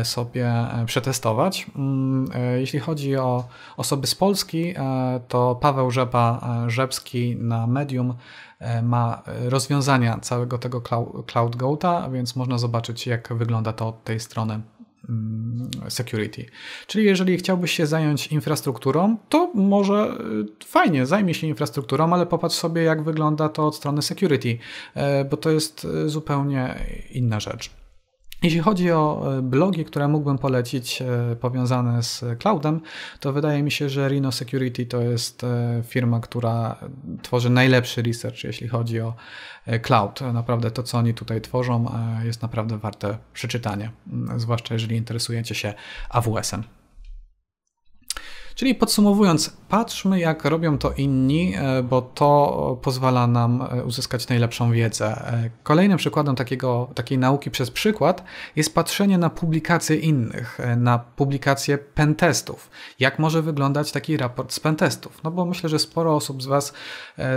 sobie 0.04 0.52
przetestować. 0.86 1.68
Mm, 1.76 2.26
jeśli 2.60 2.80
chodzi 2.80 3.18
o 3.18 3.44
osoby 3.78 4.08
z 4.08 4.16
Polski, 4.16 4.74
to 5.28 5.56
Paweł 5.56 5.92
Rzepa 5.92 6.42
Rzepski 6.68 7.36
na 7.36 7.68
Medium 7.68 8.14
ma 8.84 9.24
rozwiązania 9.26 10.20
całego 10.20 10.58
tego 10.58 10.82
Cloud 11.28 11.56
Goata, 11.56 12.10
więc 12.10 12.36
można 12.36 12.58
zobaczyć, 12.58 13.08
jak 13.08 13.34
wygląda 13.34 13.74
to 13.74 13.88
od 13.88 14.04
tej 14.04 14.20
strony 14.20 14.62
Mm, 15.10 15.70
security. 15.90 16.46
Czyli 16.88 17.06
jeżeli 17.06 17.38
chciałbyś 17.38 17.72
się 17.72 17.86
zająć 17.86 18.28
infrastrukturą, 18.28 19.18
to 19.30 19.52
może 19.56 20.18
y, 20.62 20.66
fajnie, 20.66 21.06
zajmij 21.06 21.34
się 21.34 21.48
infrastrukturą, 21.48 22.14
ale 22.14 22.26
popatrz 22.26 22.56
sobie, 22.56 22.84
jak 22.84 23.04
wygląda 23.04 23.50
to 23.50 23.68
od 23.68 23.76
strony 23.76 24.02
security, 24.02 24.58
e, 24.96 25.26
bo 25.26 25.38
to 25.38 25.52
jest 25.52 25.88
zupełnie 26.06 26.76
inna 27.12 27.40
rzecz. 27.40 27.81
Jeśli 28.44 28.60
chodzi 28.60 28.92
o 28.92 29.34
e, 29.38 29.42
blogi, 29.42 29.86
które 29.86 30.08
mógłbym 30.08 30.38
polecić 30.38 31.02
e, 31.02 31.36
powiązane 31.36 32.04
z 32.04 32.24
cloudem, 32.40 32.82
to 33.20 33.34
wydaje 33.34 33.64
mi 33.64 33.72
się, 33.72 33.90
że 33.90 34.08
Rhino 34.10 34.32
Security 34.32 34.86
to 34.86 35.02
jest 35.02 35.44
e, 35.44 35.84
firma, 35.88 36.20
która 36.20 36.76
tworzy 37.22 37.50
najlepszy 37.50 38.02
research, 38.02 38.44
jeśli 38.44 38.68
chodzi 38.68 39.02
o 39.02 39.14
cloud. 39.82 40.22
Naprawdę 40.34 40.72
to, 40.72 40.84
co 40.84 40.98
oni 40.98 41.14
tutaj 41.14 41.42
tworzą, 41.42 41.86
jest 42.24 42.42
naprawdę 42.42 42.78
warte 42.78 43.18
przeczytania, 43.34 43.92
zwłaszcza 44.38 44.74
jeżeli 44.74 44.96
interesujecie 44.96 45.56
się 45.56 45.74
AWS-em. 46.10 46.64
Czyli 48.56 48.76
podsumowując, 48.76 49.58
patrzmy 49.70 50.20
jak 50.20 50.46
robią 50.46 50.78
to 50.78 50.92
inni, 50.92 51.54
e, 51.56 51.84
bo 51.84 52.02
to 52.02 52.80
pozwala 52.82 53.28
nam 53.28 53.68
e, 53.72 53.84
uzyskać 53.84 54.28
najlepszą 54.28 54.72
wiedzę. 54.72 55.08
E, 55.08 55.50
kolejnym 55.64 55.98
przykładem 55.98 56.36
takiego, 56.36 56.90
takiej 56.96 57.18
nauki 57.18 57.52
przez 57.52 57.72
przykład 57.72 58.24
jest 58.56 58.76
patrzenie 58.76 59.18
na 59.18 59.30
publikacje 59.30 59.96
innych, 59.96 60.60
na 60.78 61.00
publikacje 61.00 61.78
pentestów. 61.78 62.70
Jak 63.00 63.20
może 63.20 63.42
wyglądać 63.42 63.92
taki 63.92 64.18
raport 64.18 64.54
z 64.54 64.60
pentestów? 64.60 65.24
No 65.24 65.32
bo 65.32 65.46
myślę, 65.46 65.70
że 65.70 65.80
sporo 65.80 66.16
osób 66.16 66.44
z 66.44 66.46
Was 66.46 66.74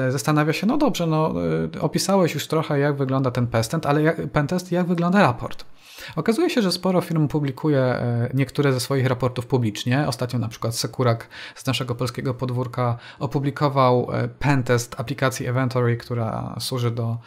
zastanawia 0.08 0.52
się, 0.52 0.66
no 0.66 0.76
dobrze, 0.76 1.06
no 1.06 1.34
opisałeś 1.80 2.34
już 2.34 2.46
trochę 2.46 2.78
jak 2.78 2.96
wygląda 2.96 3.30
ten 3.30 3.46
pentest, 3.46 3.86
ale 3.86 4.02
jak, 4.02 4.30
pentest, 4.30 4.72
jak 4.72 4.86
wygląda 4.86 5.20
raport? 5.20 5.64
Okazuje 6.16 6.50
się, 6.50 6.62
że 6.62 6.72
sporo 6.72 7.00
firm 7.00 7.28
publikuje 7.28 7.80
e, 7.80 8.30
niektóre 8.34 8.72
ze 8.72 8.80
swoich 8.80 9.06
raportów 9.06 9.46
publicznie. 9.46 10.04
Ostatnio 10.08 10.38
na 10.38 10.48
przykład 10.48 10.76
Sekurak 10.76 11.28
z 11.54 11.66
naszego 11.66 11.94
polskiego 11.94 12.34
podwórka 12.34 12.98
opublikował 13.18 14.08
e, 14.12 14.28
pentest 14.28 15.00
aplikacji 15.00 15.46
Eventory, 15.46 15.96
która 15.96 16.56
służy 16.60 16.90
do 16.90 17.18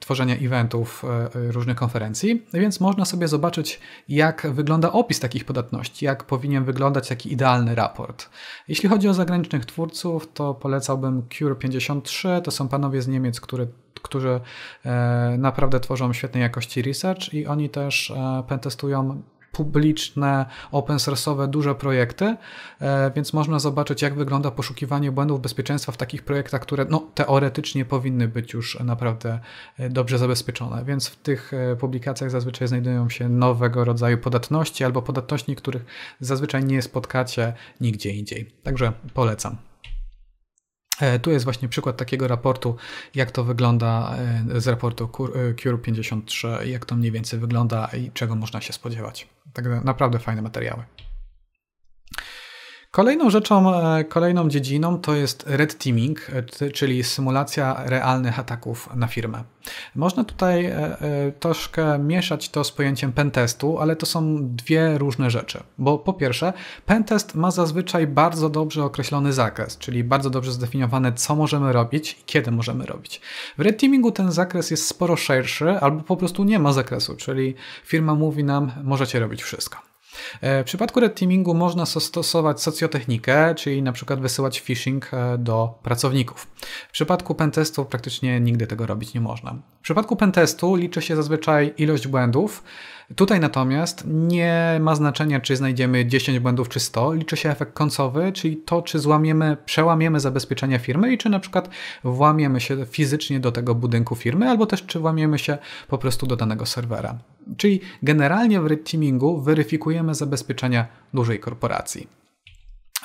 tworzenia 0.00 0.36
eventów 0.36 1.04
różnych 1.34 1.76
konferencji, 1.76 2.46
więc 2.54 2.80
można 2.80 3.04
sobie 3.04 3.28
zobaczyć, 3.28 3.80
jak 4.08 4.46
wygląda 4.52 4.92
opis 4.92 5.20
takich 5.20 5.44
podatności, 5.44 6.04
jak 6.04 6.24
powinien 6.24 6.64
wyglądać 6.64 7.08
taki 7.08 7.32
idealny 7.32 7.74
raport. 7.74 8.30
Jeśli 8.68 8.88
chodzi 8.88 9.08
o 9.08 9.14
zagranicznych 9.14 9.66
twórców, 9.66 10.32
to 10.32 10.54
polecałbym 10.54 11.22
Cure53, 11.22 12.42
to 12.42 12.50
są 12.50 12.68
panowie 12.68 13.02
z 13.02 13.08
Niemiec, 13.08 13.40
które 13.40 13.66
którzy 14.02 14.40
e, 14.84 15.36
naprawdę 15.38 15.80
tworzą 15.80 16.12
świetnej 16.12 16.42
jakości 16.42 16.82
research 16.82 17.34
i 17.34 17.46
oni 17.46 17.70
też 17.70 18.10
e, 18.10 18.42
pentestują 18.48 19.22
publiczne, 19.58 20.46
open 20.72 20.96
source'owe, 20.96 21.48
duże 21.48 21.74
projekty, 21.74 22.36
e, 22.80 23.10
więc 23.16 23.32
można 23.32 23.58
zobaczyć, 23.58 24.02
jak 24.02 24.14
wygląda 24.14 24.50
poszukiwanie 24.50 25.12
błędów 25.12 25.40
bezpieczeństwa 25.40 25.92
w 25.92 25.96
takich 25.96 26.22
projektach, 26.22 26.60
które 26.60 26.86
no, 26.90 27.06
teoretycznie 27.14 27.84
powinny 27.84 28.28
być 28.28 28.52
już 28.52 28.80
naprawdę 28.80 29.38
dobrze 29.90 30.18
zabezpieczone. 30.18 30.84
Więc 30.84 31.08
w 31.08 31.16
tych 31.16 31.52
publikacjach 31.80 32.30
zazwyczaj 32.30 32.68
znajdują 32.68 33.10
się 33.10 33.28
nowego 33.28 33.84
rodzaju 33.84 34.18
podatności 34.18 34.84
albo 34.84 35.02
podatności, 35.02 35.56
których 35.56 35.84
zazwyczaj 36.20 36.64
nie 36.64 36.82
spotkacie 36.82 37.52
nigdzie 37.80 38.10
indziej. 38.10 38.50
Także 38.62 38.92
polecam. 39.14 39.67
E, 41.00 41.18
tu 41.18 41.30
jest 41.30 41.44
właśnie 41.44 41.68
przykład 41.68 41.96
takiego 41.96 42.28
raportu, 42.28 42.76
jak 43.14 43.30
to 43.30 43.44
wygląda 43.44 44.16
e, 44.56 44.60
z 44.60 44.68
raportu 44.68 45.04
e, 45.04 45.54
Cure 45.54 45.78
53, 45.78 46.48
jak 46.64 46.84
to 46.84 46.96
mniej 46.96 47.12
więcej 47.12 47.38
wygląda 47.38 47.86
i 47.86 48.10
czego 48.10 48.34
można 48.34 48.60
się 48.60 48.72
spodziewać. 48.72 49.28
Tak 49.52 49.84
naprawdę 49.84 50.18
fajne 50.18 50.42
materiały. 50.42 50.84
Kolejną 52.98 53.30
rzeczą, 53.30 53.74
e, 53.74 54.04
kolejną 54.04 54.48
dziedziną 54.48 54.98
to 54.98 55.14
jest 55.14 55.44
red 55.46 55.78
teaming, 55.78 56.30
e, 56.60 56.70
czyli 56.70 57.04
symulacja 57.04 57.82
realnych 57.86 58.38
ataków 58.38 58.88
na 58.94 59.06
firmę. 59.06 59.44
Można 59.94 60.24
tutaj 60.24 60.66
e, 60.66 60.96
troszkę 61.40 61.98
mieszać 61.98 62.48
to 62.48 62.64
z 62.64 62.72
pojęciem 62.72 63.12
pentestu, 63.12 63.78
ale 63.78 63.96
to 63.96 64.06
są 64.06 64.36
dwie 64.40 64.98
różne 64.98 65.30
rzeczy. 65.30 65.62
Bo 65.78 65.98
po 65.98 66.12
pierwsze, 66.12 66.52
pentest 66.86 67.34
ma 67.34 67.50
zazwyczaj 67.50 68.06
bardzo 68.06 68.50
dobrze 68.50 68.84
określony 68.84 69.32
zakres, 69.32 69.78
czyli 69.78 70.04
bardzo 70.04 70.30
dobrze 70.30 70.52
zdefiniowane, 70.52 71.12
co 71.12 71.36
możemy 71.36 71.72
robić 71.72 72.12
i 72.12 72.24
kiedy 72.26 72.50
możemy 72.50 72.86
robić. 72.86 73.20
W 73.58 73.60
red 73.60 73.80
teamingu 73.80 74.12
ten 74.12 74.32
zakres 74.32 74.70
jest 74.70 74.86
sporo 74.86 75.16
szerszy, 75.16 75.70
albo 75.70 76.02
po 76.02 76.16
prostu 76.16 76.44
nie 76.44 76.58
ma 76.58 76.72
zakresu, 76.72 77.16
czyli 77.16 77.54
firma 77.84 78.14
mówi 78.14 78.44
nam, 78.44 78.72
możecie 78.84 79.20
robić 79.20 79.42
wszystko. 79.42 79.87
E, 80.40 80.62
w 80.62 80.66
przypadku 80.66 81.00
red 81.00 81.18
teamingu 81.18 81.54
można 81.54 81.86
stosować 81.86 82.62
socjotechnikę, 82.62 83.54
czyli 83.54 83.82
na 83.82 83.92
przykład 83.92 84.20
wysyłać 84.20 84.60
phishing 84.60 85.14
e, 85.14 85.38
do 85.38 85.78
pracowników. 85.82 86.46
W 86.88 86.92
przypadku 86.92 87.34
pentestu 87.34 87.84
praktycznie 87.84 88.40
nigdy 88.40 88.66
tego 88.66 88.86
robić 88.86 89.14
nie 89.14 89.20
można. 89.20 89.54
W 89.80 89.82
przypadku 89.82 90.16
pentestu 90.16 90.74
liczy 90.74 91.02
się 91.02 91.16
zazwyczaj 91.16 91.74
ilość 91.78 92.08
błędów, 92.08 92.62
Tutaj 93.16 93.40
natomiast 93.40 94.04
nie 94.06 94.78
ma 94.80 94.94
znaczenia, 94.94 95.40
czy 95.40 95.56
znajdziemy 95.56 96.06
10 96.06 96.38
błędów 96.38 96.68
czy 96.68 96.80
100, 96.80 97.12
liczy 97.12 97.36
się 97.36 97.50
efekt 97.50 97.72
końcowy, 97.72 98.32
czyli 98.32 98.56
to, 98.56 98.82
czy 98.82 98.98
złamiemy, 98.98 99.56
przełamiemy 99.66 100.20
zabezpieczenia 100.20 100.78
firmy 100.78 101.12
i 101.12 101.18
czy 101.18 101.28
na 101.28 101.40
przykład 101.40 101.68
włamiemy 102.04 102.60
się 102.60 102.86
fizycznie 102.86 103.40
do 103.40 103.52
tego 103.52 103.74
budynku 103.74 104.14
firmy, 104.16 104.50
albo 104.50 104.66
też 104.66 104.86
czy 104.86 104.98
włamiemy 104.98 105.38
się 105.38 105.58
po 105.88 105.98
prostu 105.98 106.26
do 106.26 106.36
danego 106.36 106.66
serwera. 106.66 107.18
Czyli 107.56 107.80
generalnie 108.02 108.60
w 108.60 108.66
red 108.66 108.90
teamingu 108.90 109.40
weryfikujemy 109.40 110.14
zabezpieczenia 110.14 110.86
dużej 111.14 111.40
korporacji. 111.40 112.17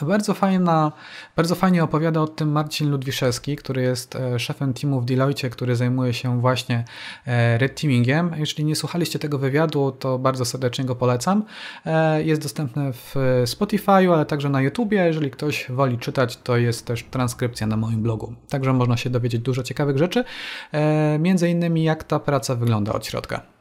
Bardzo, 0.03 0.33
fajna, 0.33 0.91
bardzo 1.35 1.55
fajnie 1.55 1.83
opowiada 1.83 2.21
o 2.21 2.27
tym 2.27 2.51
Marcin 2.51 2.89
Ludwiszewski, 2.89 3.55
który 3.55 3.81
jest 3.81 4.15
e, 4.15 4.39
szefem 4.39 4.73
teamu 4.73 5.01
w 5.01 5.05
Deloitte, 5.05 5.49
który 5.49 5.75
zajmuje 5.75 6.13
się 6.13 6.41
właśnie 6.41 6.85
e, 7.27 7.57
red 7.57 7.81
teamingiem. 7.81 8.31
Jeśli 8.37 8.65
nie 8.65 8.75
słuchaliście 8.75 9.19
tego 9.19 9.37
wywiadu, 9.37 9.91
to 9.91 10.19
bardzo 10.19 10.45
serdecznie 10.45 10.85
go 10.85 10.95
polecam. 10.95 11.43
E, 11.85 12.23
jest 12.23 12.41
dostępny 12.41 12.93
w 12.93 13.15
Spotify, 13.45 13.91
ale 13.91 14.25
także 14.25 14.49
na 14.49 14.61
YouTubie. 14.61 15.05
Jeżeli 15.05 15.31
ktoś 15.31 15.71
woli 15.71 15.97
czytać, 15.97 16.37
to 16.37 16.57
jest 16.57 16.85
też 16.85 17.03
transkrypcja 17.03 17.67
na 17.67 17.77
moim 17.77 18.01
blogu. 18.01 18.33
Także 18.49 18.73
można 18.73 18.97
się 18.97 19.09
dowiedzieć 19.09 19.41
dużo 19.41 19.63
ciekawych 19.63 19.97
rzeczy, 19.97 20.23
między 21.19 21.49
innymi 21.49 21.83
jak 21.83 22.03
ta 22.03 22.19
praca 22.19 22.55
wygląda 22.55 22.93
od 22.93 23.05
środka. 23.05 23.52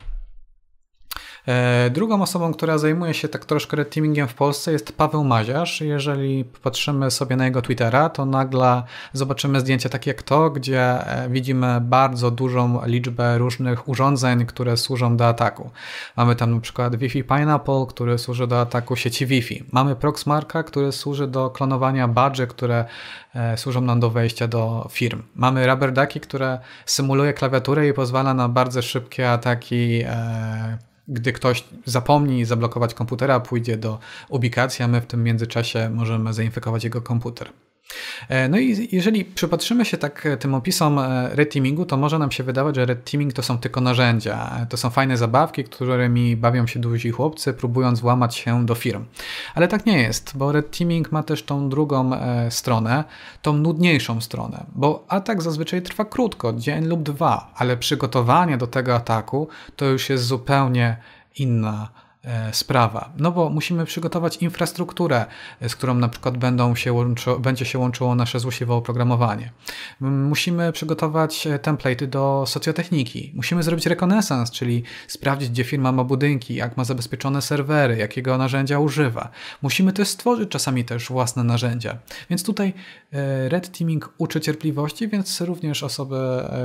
E, 1.48 1.90
drugą 1.90 2.22
osobą, 2.22 2.52
która 2.52 2.78
zajmuje 2.78 3.14
się 3.14 3.28
tak 3.28 3.44
troszkę 3.44 3.76
red 3.76 3.90
teamingiem 3.90 4.28
w 4.28 4.34
Polsce 4.34 4.72
jest 4.72 4.96
Paweł 4.96 5.24
Maziarz. 5.24 5.80
Jeżeli 5.80 6.44
patrzymy 6.44 7.10
sobie 7.10 7.36
na 7.36 7.44
jego 7.44 7.62
Twittera, 7.62 8.08
to 8.08 8.26
nagle 8.26 8.82
zobaczymy 9.12 9.60
zdjęcie 9.60 9.88
takie 9.88 10.10
jak 10.10 10.22
to, 10.22 10.50
gdzie 10.50 10.80
e, 10.82 11.28
widzimy 11.28 11.80
bardzo 11.80 12.30
dużą 12.30 12.86
liczbę 12.86 13.38
różnych 13.38 13.88
urządzeń, 13.88 14.46
które 14.46 14.76
służą 14.76 15.16
do 15.16 15.26
ataku. 15.28 15.70
Mamy 16.16 16.36
tam 16.36 16.54
na 16.54 16.60
przykład 16.60 16.96
Wi-Fi 16.96 17.24
Pineapple, 17.24 17.86
który 17.88 18.18
służy 18.18 18.46
do 18.46 18.60
ataku 18.60 18.96
sieci 18.96 19.26
Wi-Fi. 19.26 19.64
Mamy 19.72 19.96
Proxmarka, 19.96 20.62
który 20.62 20.92
służy 20.92 21.26
do 21.26 21.50
klonowania 21.50 22.08
badży, 22.08 22.46
które 22.46 22.84
e, 23.34 23.56
służą 23.56 23.80
nam 23.80 24.00
do 24.00 24.10
wejścia 24.10 24.48
do 24.48 24.88
firm. 24.90 25.22
Mamy 25.34 25.66
Rubber 25.66 25.92
Ducky, 25.92 26.20
które 26.20 26.58
symuluje 26.86 27.32
klawiaturę 27.32 27.88
i 27.88 27.92
pozwala 27.92 28.34
na 28.34 28.48
bardzo 28.48 28.82
szybkie 28.82 29.30
ataki 29.30 30.04
gdy 31.08 31.32
ktoś 31.32 31.64
zapomni 31.84 32.44
zablokować 32.44 32.94
komputera, 32.94 33.40
pójdzie 33.40 33.76
do 33.76 33.98
ubikacji, 34.28 34.84
a 34.84 34.88
my 34.88 35.00
w 35.00 35.06
tym 35.06 35.24
międzyczasie 35.24 35.90
możemy 35.90 36.32
zainfekować 36.32 36.84
jego 36.84 37.02
komputer. 37.02 37.52
E, 38.28 38.48
no 38.48 38.58
i 38.58 38.88
jeżeli 38.92 39.24
przypatrzymy 39.24 39.84
się 39.84 39.96
tak 39.96 40.26
e, 40.26 40.36
tym 40.36 40.54
opisom 40.54 40.98
e, 40.98 41.30
red 41.34 41.52
teamingu, 41.52 41.86
to 41.86 41.96
może 41.96 42.18
nam 42.18 42.30
się 42.30 42.44
wydawać, 42.44 42.76
że 42.76 42.86
red 42.86 43.10
teaming 43.10 43.32
to 43.32 43.42
są 43.42 43.58
tylko 43.58 43.80
narzędzia. 43.80 44.66
To 44.68 44.76
są 44.76 44.90
fajne 44.90 45.16
zabawki, 45.16 45.64
którymi 45.64 46.36
bawią 46.36 46.66
się 46.66 46.80
duzi 46.80 47.10
chłopcy, 47.10 47.52
próbując 47.52 48.00
włamać 48.00 48.36
się 48.36 48.66
do 48.66 48.74
firm. 48.74 49.04
Ale 49.54 49.68
tak 49.68 49.86
nie 49.86 50.02
jest, 50.02 50.32
bo 50.36 50.52
red 50.52 50.78
teaming 50.78 51.12
ma 51.12 51.22
też 51.22 51.42
tą 51.42 51.68
drugą 51.68 52.10
stronę, 52.50 53.04
tą 53.42 53.52
nudniejszą 53.52 54.20
stronę, 54.20 54.64
bo 54.74 55.04
atak 55.08 55.42
zazwyczaj 55.42 55.82
trwa 55.82 56.04
krótko, 56.04 56.52
dzień 56.52 56.84
lub 56.84 57.02
dwa, 57.02 57.52
ale 57.56 57.76
przygotowanie 57.76 58.58
do 58.58 58.66
tego 58.66 58.94
ataku 58.94 59.48
to 59.76 59.84
już 59.84 60.10
jest 60.10 60.24
zupełnie 60.24 60.96
inna 61.36 62.01
sprawa. 62.52 63.12
No 63.18 63.32
bo 63.32 63.50
musimy 63.50 63.84
przygotować 63.84 64.36
infrastrukturę, 64.36 65.26
e, 65.60 65.68
z 65.68 65.76
którą 65.76 65.94
na 65.94 66.08
przykład 66.08 66.36
będą 66.36 66.74
się 66.74 66.92
łączy, 66.92 67.30
będzie 67.40 67.64
się 67.64 67.78
łączyło 67.78 68.14
nasze 68.14 68.40
złośliwe 68.40 68.74
oprogramowanie. 68.74 69.52
Musimy 70.00 70.72
przygotować 70.72 71.46
e, 71.46 71.58
template'y 71.58 72.06
do 72.06 72.44
socjotechniki. 72.46 73.32
Musimy 73.34 73.62
zrobić 73.62 73.86
rekonesans, 73.86 74.50
czyli 74.50 74.82
sprawdzić, 75.08 75.50
gdzie 75.50 75.64
firma 75.64 75.92
ma 75.92 76.04
budynki, 76.04 76.54
jak 76.54 76.76
ma 76.76 76.84
zabezpieczone 76.84 77.42
serwery, 77.42 77.96
jakiego 77.96 78.38
narzędzia 78.38 78.78
używa. 78.78 79.28
Musimy 79.62 79.92
też 79.92 80.08
stworzyć 80.08 80.48
czasami 80.48 80.84
też 80.84 81.08
własne 81.08 81.44
narzędzia. 81.44 81.98
Więc 82.30 82.42
tutaj 82.42 82.72
Red 83.48 83.78
Teaming 83.78 84.12
uczy 84.18 84.40
cierpliwości, 84.40 85.08
więc 85.08 85.40
również 85.40 85.82
osoby, 85.82 86.18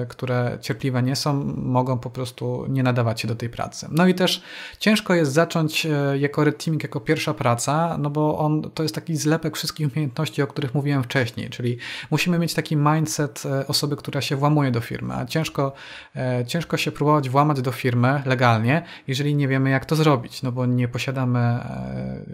które 0.10 0.58
cierpliwe 0.62 1.04
nie 1.04 1.16
są, 1.16 1.34
mogą 1.58 2.00
po 2.00 2.10
prostu 2.10 2.66
nie 2.70 2.84
nadawać 2.84 3.22
się 3.22 3.28
do 3.28 3.36
tej 3.36 3.50
pracy. 3.50 3.88
No 3.92 4.08
i 4.08 4.14
też 4.14 4.44
ciężko 4.80 5.14
jest 5.14 5.32
za 5.32 5.47
zacząć 5.48 5.86
e, 5.86 6.18
jako 6.18 6.44
Red 6.44 6.64
Teaming, 6.64 6.84
jako 6.84 7.00
pierwsza 7.00 7.34
praca, 7.34 7.98
no 7.98 8.10
bo 8.10 8.38
on 8.38 8.72
to 8.74 8.84
jest 8.84 8.96
taki 8.96 9.16
zlepek 9.16 9.58
wszystkich 9.58 9.88
umiejętności, 9.94 10.42
o 10.42 10.48
których 10.48 10.76
mówiłem 10.76 11.04
wcześniej, 11.04 11.50
czyli 11.50 11.78
musimy 12.12 12.40
mieć 12.40 12.54
taki 12.54 12.76
mindset 12.76 13.44
e, 13.46 13.68
osoby, 13.68 13.96
która 13.96 14.22
się 14.22 14.36
włamuje 14.36 14.72
do 14.72 14.82
firmy, 14.82 15.14
a 15.14 15.26
ciężko, 15.26 15.74
e, 16.16 16.46
ciężko 16.46 16.78
się 16.78 16.92
próbować 16.92 17.30
włamać 17.30 17.62
do 17.62 17.72
firmy 17.72 18.22
legalnie, 18.26 18.84
jeżeli 19.08 19.36
nie 19.36 19.48
wiemy 19.48 19.70
jak 19.70 19.86
to 19.86 19.96
zrobić, 19.96 20.44
no 20.44 20.52
bo 20.52 20.66
nie 20.66 20.88
posiadamy, 20.88 21.60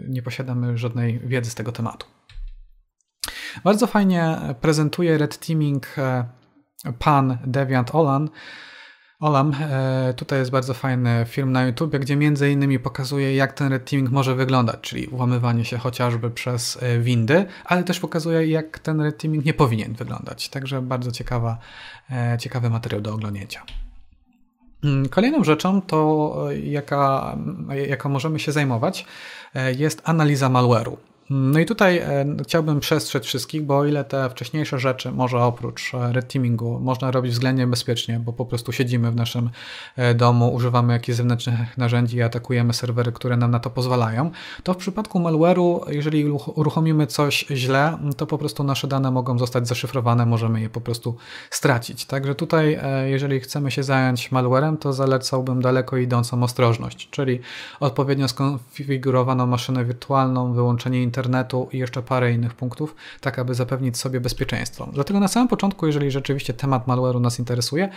nie 0.08 0.22
posiadamy 0.22 0.78
żadnej 0.78 1.18
wiedzy 1.18 1.50
z 1.50 1.54
tego 1.54 1.72
tematu. 1.72 2.06
Bardzo 3.64 3.86
fajnie 3.86 4.36
prezentuje 4.60 5.18
Red 5.18 5.38
Teaming 5.38 5.86
pan 6.98 7.38
Deviant 7.46 7.94
Olan, 7.94 8.28
Olam, 9.20 9.54
e, 9.60 10.14
tutaj 10.16 10.38
jest 10.38 10.50
bardzo 10.50 10.74
fajny 10.74 11.24
film 11.28 11.52
na 11.52 11.66
YouTube, 11.66 11.96
gdzie 11.96 12.16
między 12.16 12.50
innymi 12.50 12.78
pokazuje, 12.78 13.34
jak 13.34 13.52
ten 13.52 13.68
red 13.72 13.90
teaming 13.90 14.10
może 14.10 14.34
wyglądać, 14.34 14.80
czyli 14.80 15.06
włamywanie 15.06 15.64
się 15.64 15.78
chociażby 15.78 16.30
przez 16.30 16.82
e, 16.82 16.98
windy, 16.98 17.46
ale 17.64 17.84
też 17.84 18.00
pokazuje, 18.00 18.46
jak 18.46 18.78
ten 18.78 19.00
red 19.00 19.18
teaming 19.18 19.44
nie 19.44 19.54
powinien 19.54 19.92
wyglądać. 19.92 20.48
Także 20.48 20.82
bardzo 20.82 21.12
ciekawa, 21.12 21.58
e, 22.10 22.38
ciekawy 22.40 22.70
materiał 22.70 23.00
do 23.00 23.14
oglądnięcia. 23.14 23.62
Mm, 24.84 25.08
kolejną 25.08 25.44
rzeczą, 25.44 25.82
to 25.82 26.34
jaka, 26.62 27.36
jaką 27.88 28.08
możemy 28.08 28.38
się 28.38 28.52
zajmować, 28.52 29.06
jest 29.76 30.02
analiza 30.04 30.48
malware'u. 30.48 30.96
No 31.30 31.58
i 31.58 31.66
tutaj 31.66 31.98
e, 31.98 32.26
chciałbym 32.42 32.80
przestrzec 32.80 33.24
wszystkich, 33.24 33.62
bo 33.62 33.78
o 33.78 33.84
ile 33.84 34.04
te 34.04 34.30
wcześniejsze 34.30 34.78
rzeczy 34.78 35.12
może 35.12 35.38
oprócz 35.38 35.94
e, 35.94 36.12
red 36.12 36.32
teamingu 36.32 36.80
można 36.80 37.10
robić 37.10 37.32
względnie 37.32 37.66
bezpiecznie, 37.66 38.20
bo 38.20 38.32
po 38.32 38.46
prostu 38.46 38.72
siedzimy 38.72 39.10
w 39.10 39.16
naszym 39.16 39.50
e, 39.96 40.14
domu, 40.14 40.54
używamy 40.54 40.92
jakichś 40.92 41.16
zewnętrznych 41.16 41.78
narzędzi 41.78 42.16
i 42.16 42.22
atakujemy 42.22 42.72
serwery, 42.72 43.12
które 43.12 43.36
nam 43.36 43.50
na 43.50 43.60
to 43.60 43.70
pozwalają, 43.70 44.30
to 44.62 44.74
w 44.74 44.76
przypadku 44.76 45.18
malware'u, 45.18 45.90
jeżeli 45.90 46.30
uruchomimy 46.30 47.06
coś 47.06 47.46
źle, 47.50 47.98
to 48.16 48.26
po 48.26 48.38
prostu 48.38 48.64
nasze 48.64 48.88
dane 48.88 49.10
mogą 49.10 49.38
zostać 49.38 49.68
zaszyfrowane, 49.68 50.26
możemy 50.26 50.60
je 50.60 50.70
po 50.70 50.80
prostu 50.80 51.16
stracić. 51.50 52.06
Także 52.06 52.34
tutaj, 52.34 52.78
jeżeli 53.04 53.40
chcemy 53.40 53.70
się 53.70 53.82
zająć 53.82 54.32
malwarem, 54.32 54.76
to 54.76 54.92
zalecałbym 54.92 55.62
daleko 55.62 55.96
idącą 55.96 56.42
ostrożność, 56.42 57.10
czyli 57.10 57.40
odpowiednio 57.80 58.28
skonfigurowaną 58.28 59.46
maszynę 59.46 59.84
wirtualną, 59.84 60.52
wyłączenie 60.52 61.02
internetu, 61.02 61.13
internetu 61.14 61.68
i 61.72 61.78
jeszcze 61.78 62.02
parę 62.02 62.32
innych 62.32 62.54
punktów, 62.54 62.94
tak 63.20 63.38
aby 63.38 63.54
zapewnić 63.54 63.98
sobie 63.98 64.20
bezpieczeństwo. 64.20 64.88
Dlatego 64.92 65.20
na 65.20 65.28
samym 65.28 65.48
początku, 65.48 65.86
jeżeli 65.86 66.10
rzeczywiście 66.10 66.54
temat 66.54 66.86
malware'u 66.86 67.20
nas 67.20 67.38
interesuje, 67.38 67.88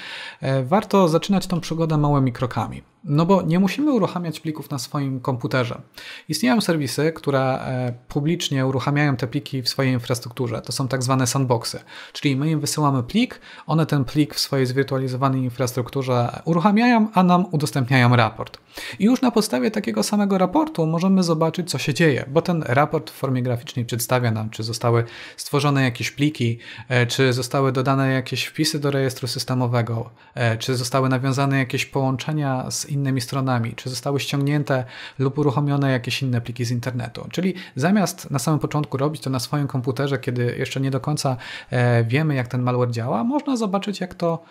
e, 0.42 0.64
warto 0.64 1.08
zaczynać 1.08 1.48
tą 1.48 1.60
przygodę 1.60 1.98
małymi 1.98 2.32
krokami. 2.32 2.82
No 3.04 3.26
bo 3.26 3.42
nie 3.42 3.60
musimy 3.60 3.94
uruchamiać 3.94 4.40
plików 4.40 4.70
na 4.70 4.80
swoim 4.80 5.20
komputerze. 5.20 5.82
Istnieją 6.30 6.62
serwisy, 6.62 7.12
które 7.16 7.42
e, 7.42 7.94
publicznie 8.08 8.66
uruchamiają 8.66 9.16
te 9.16 9.28
pliki 9.28 9.62
w 9.62 9.70
swojej 9.70 9.94
infrastrukturze. 9.94 10.62
To 10.62 10.72
są 10.72 10.88
tak 10.88 11.04
zwane 11.04 11.28
sandboxy, 11.28 11.80
czyli 12.14 12.36
my 12.36 12.50
im 12.50 12.60
wysyłamy 12.60 13.04
plik, 13.04 13.40
one 13.68 13.86
ten 13.86 14.06
plik 14.06 14.36
w 14.36 14.40
swojej 14.40 14.66
zwirtualizowanej 14.66 15.42
infrastrukturze 15.42 16.42
uruchamiają, 16.46 17.08
a 17.14 17.24
nam 17.24 17.46
udostępniają 17.52 18.16
raport. 18.16 18.58
I 19.00 19.06
już 19.06 19.22
na 19.22 19.32
podstawie 19.32 19.72
takiego 19.72 20.04
samego 20.04 20.38
raportu 20.38 20.88
możemy 20.88 21.24
zobaczyć, 21.24 21.70
co 21.72 21.78
się 21.78 21.94
dzieje, 21.94 22.26
bo 22.28 22.42
ten 22.42 22.64
raport 22.68 23.07
w 23.10 23.14
formie 23.14 23.44
graficznej 23.44 23.86
przedstawia 23.86 24.32
nam, 24.32 24.50
czy 24.50 24.64
zostały 24.64 25.04
stworzone 25.38 25.84
jakieś 25.84 26.12
pliki, 26.12 26.60
e, 26.90 27.06
czy 27.06 27.34
zostały 27.34 27.72
dodane 27.72 28.12
jakieś 28.12 28.46
wpisy 28.46 28.80
do 28.80 28.92
rejestru 28.92 29.28
systemowego, 29.28 30.10
e, 30.36 30.58
czy 30.58 30.76
zostały 30.76 31.10
nawiązane 31.10 31.58
jakieś 31.58 31.86
połączenia 31.86 32.72
z 32.72 32.86
innymi 32.86 33.22
stronami, 33.22 33.74
czy 33.76 33.90
zostały 33.90 34.20
ściągnięte 34.20 34.86
lub 35.20 35.38
uruchomione 35.38 35.92
jakieś 35.92 36.22
inne 36.22 36.42
pliki 36.42 36.66
z 36.66 36.72
internetu. 36.72 37.28
Czyli 37.32 37.54
zamiast 37.76 38.32
na 38.32 38.40
samym 38.40 38.60
początku 38.60 38.98
robić 38.98 39.22
to 39.22 39.30
na 39.30 39.40
swoim 39.40 39.68
komputerze, 39.68 40.18
kiedy 40.18 40.56
jeszcze 40.58 40.80
nie 40.82 40.92
do 40.92 41.00
końca 41.00 41.38
e, 41.70 42.04
wiemy, 42.04 42.36
jak 42.36 42.48
ten 42.48 42.62
malware 42.62 42.92
działa, 42.92 43.24
można 43.24 43.58
zobaczyć, 43.58 44.00
jak 44.00 44.16
to 44.16 44.44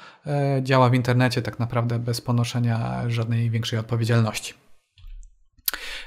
działa 0.62 0.90
w 0.90 0.94
internecie, 0.94 1.42
tak 1.42 1.58
naprawdę 1.58 1.98
bez 1.98 2.20
ponoszenia 2.20 3.02
żadnej 3.08 3.50
większej 3.50 3.78
odpowiedzialności. 3.78 4.65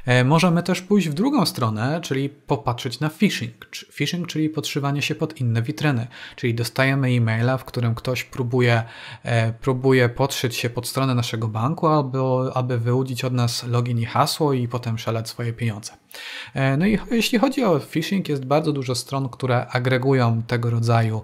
E, 0.05 0.23
możemy 0.23 0.63
też 0.63 0.81
pójść 0.81 1.09
w 1.09 1.13
drugą 1.13 1.45
stronę, 1.45 1.99
czyli 2.03 2.29
popatrzeć 2.29 2.99
na 2.99 3.09
phishing. 3.09 3.65
Phishing, 3.91 4.27
czyli 4.27 4.49
podszywanie 4.49 5.01
się 5.01 5.15
pod 5.15 5.41
inne 5.41 5.61
witryny, 5.61 6.07
czyli 6.35 6.55
dostajemy 6.55 7.07
e-maila, 7.07 7.57
w 7.57 7.65
którym 7.65 7.95
ktoś 7.95 8.23
próbuje, 8.23 8.83
e, 9.23 9.53
próbuje 9.53 10.09
podszyć 10.09 10.55
się 10.55 10.69
pod 10.69 10.87
stronę 10.87 11.15
naszego 11.15 11.47
banku, 11.47 11.87
albo 11.87 12.51
aby 12.57 12.77
wyłudzić 12.77 13.25
od 13.25 13.33
nas 13.33 13.63
login 13.63 13.99
i 13.99 14.05
hasło 14.05 14.53
i 14.53 14.67
potem 14.67 14.95
przelać 14.95 15.29
swoje 15.29 15.53
pieniądze. 15.53 15.93
E, 16.53 16.77
no 16.77 16.87
i 16.87 16.99
jeśli 17.11 17.39
chodzi 17.39 17.63
o 17.63 17.79
phishing, 17.79 18.29
jest 18.29 18.45
bardzo 18.45 18.71
dużo 18.71 18.95
stron, 18.95 19.29
które 19.29 19.67
agregują 19.67 20.43
tego 20.47 20.69
rodzaju 20.69 21.21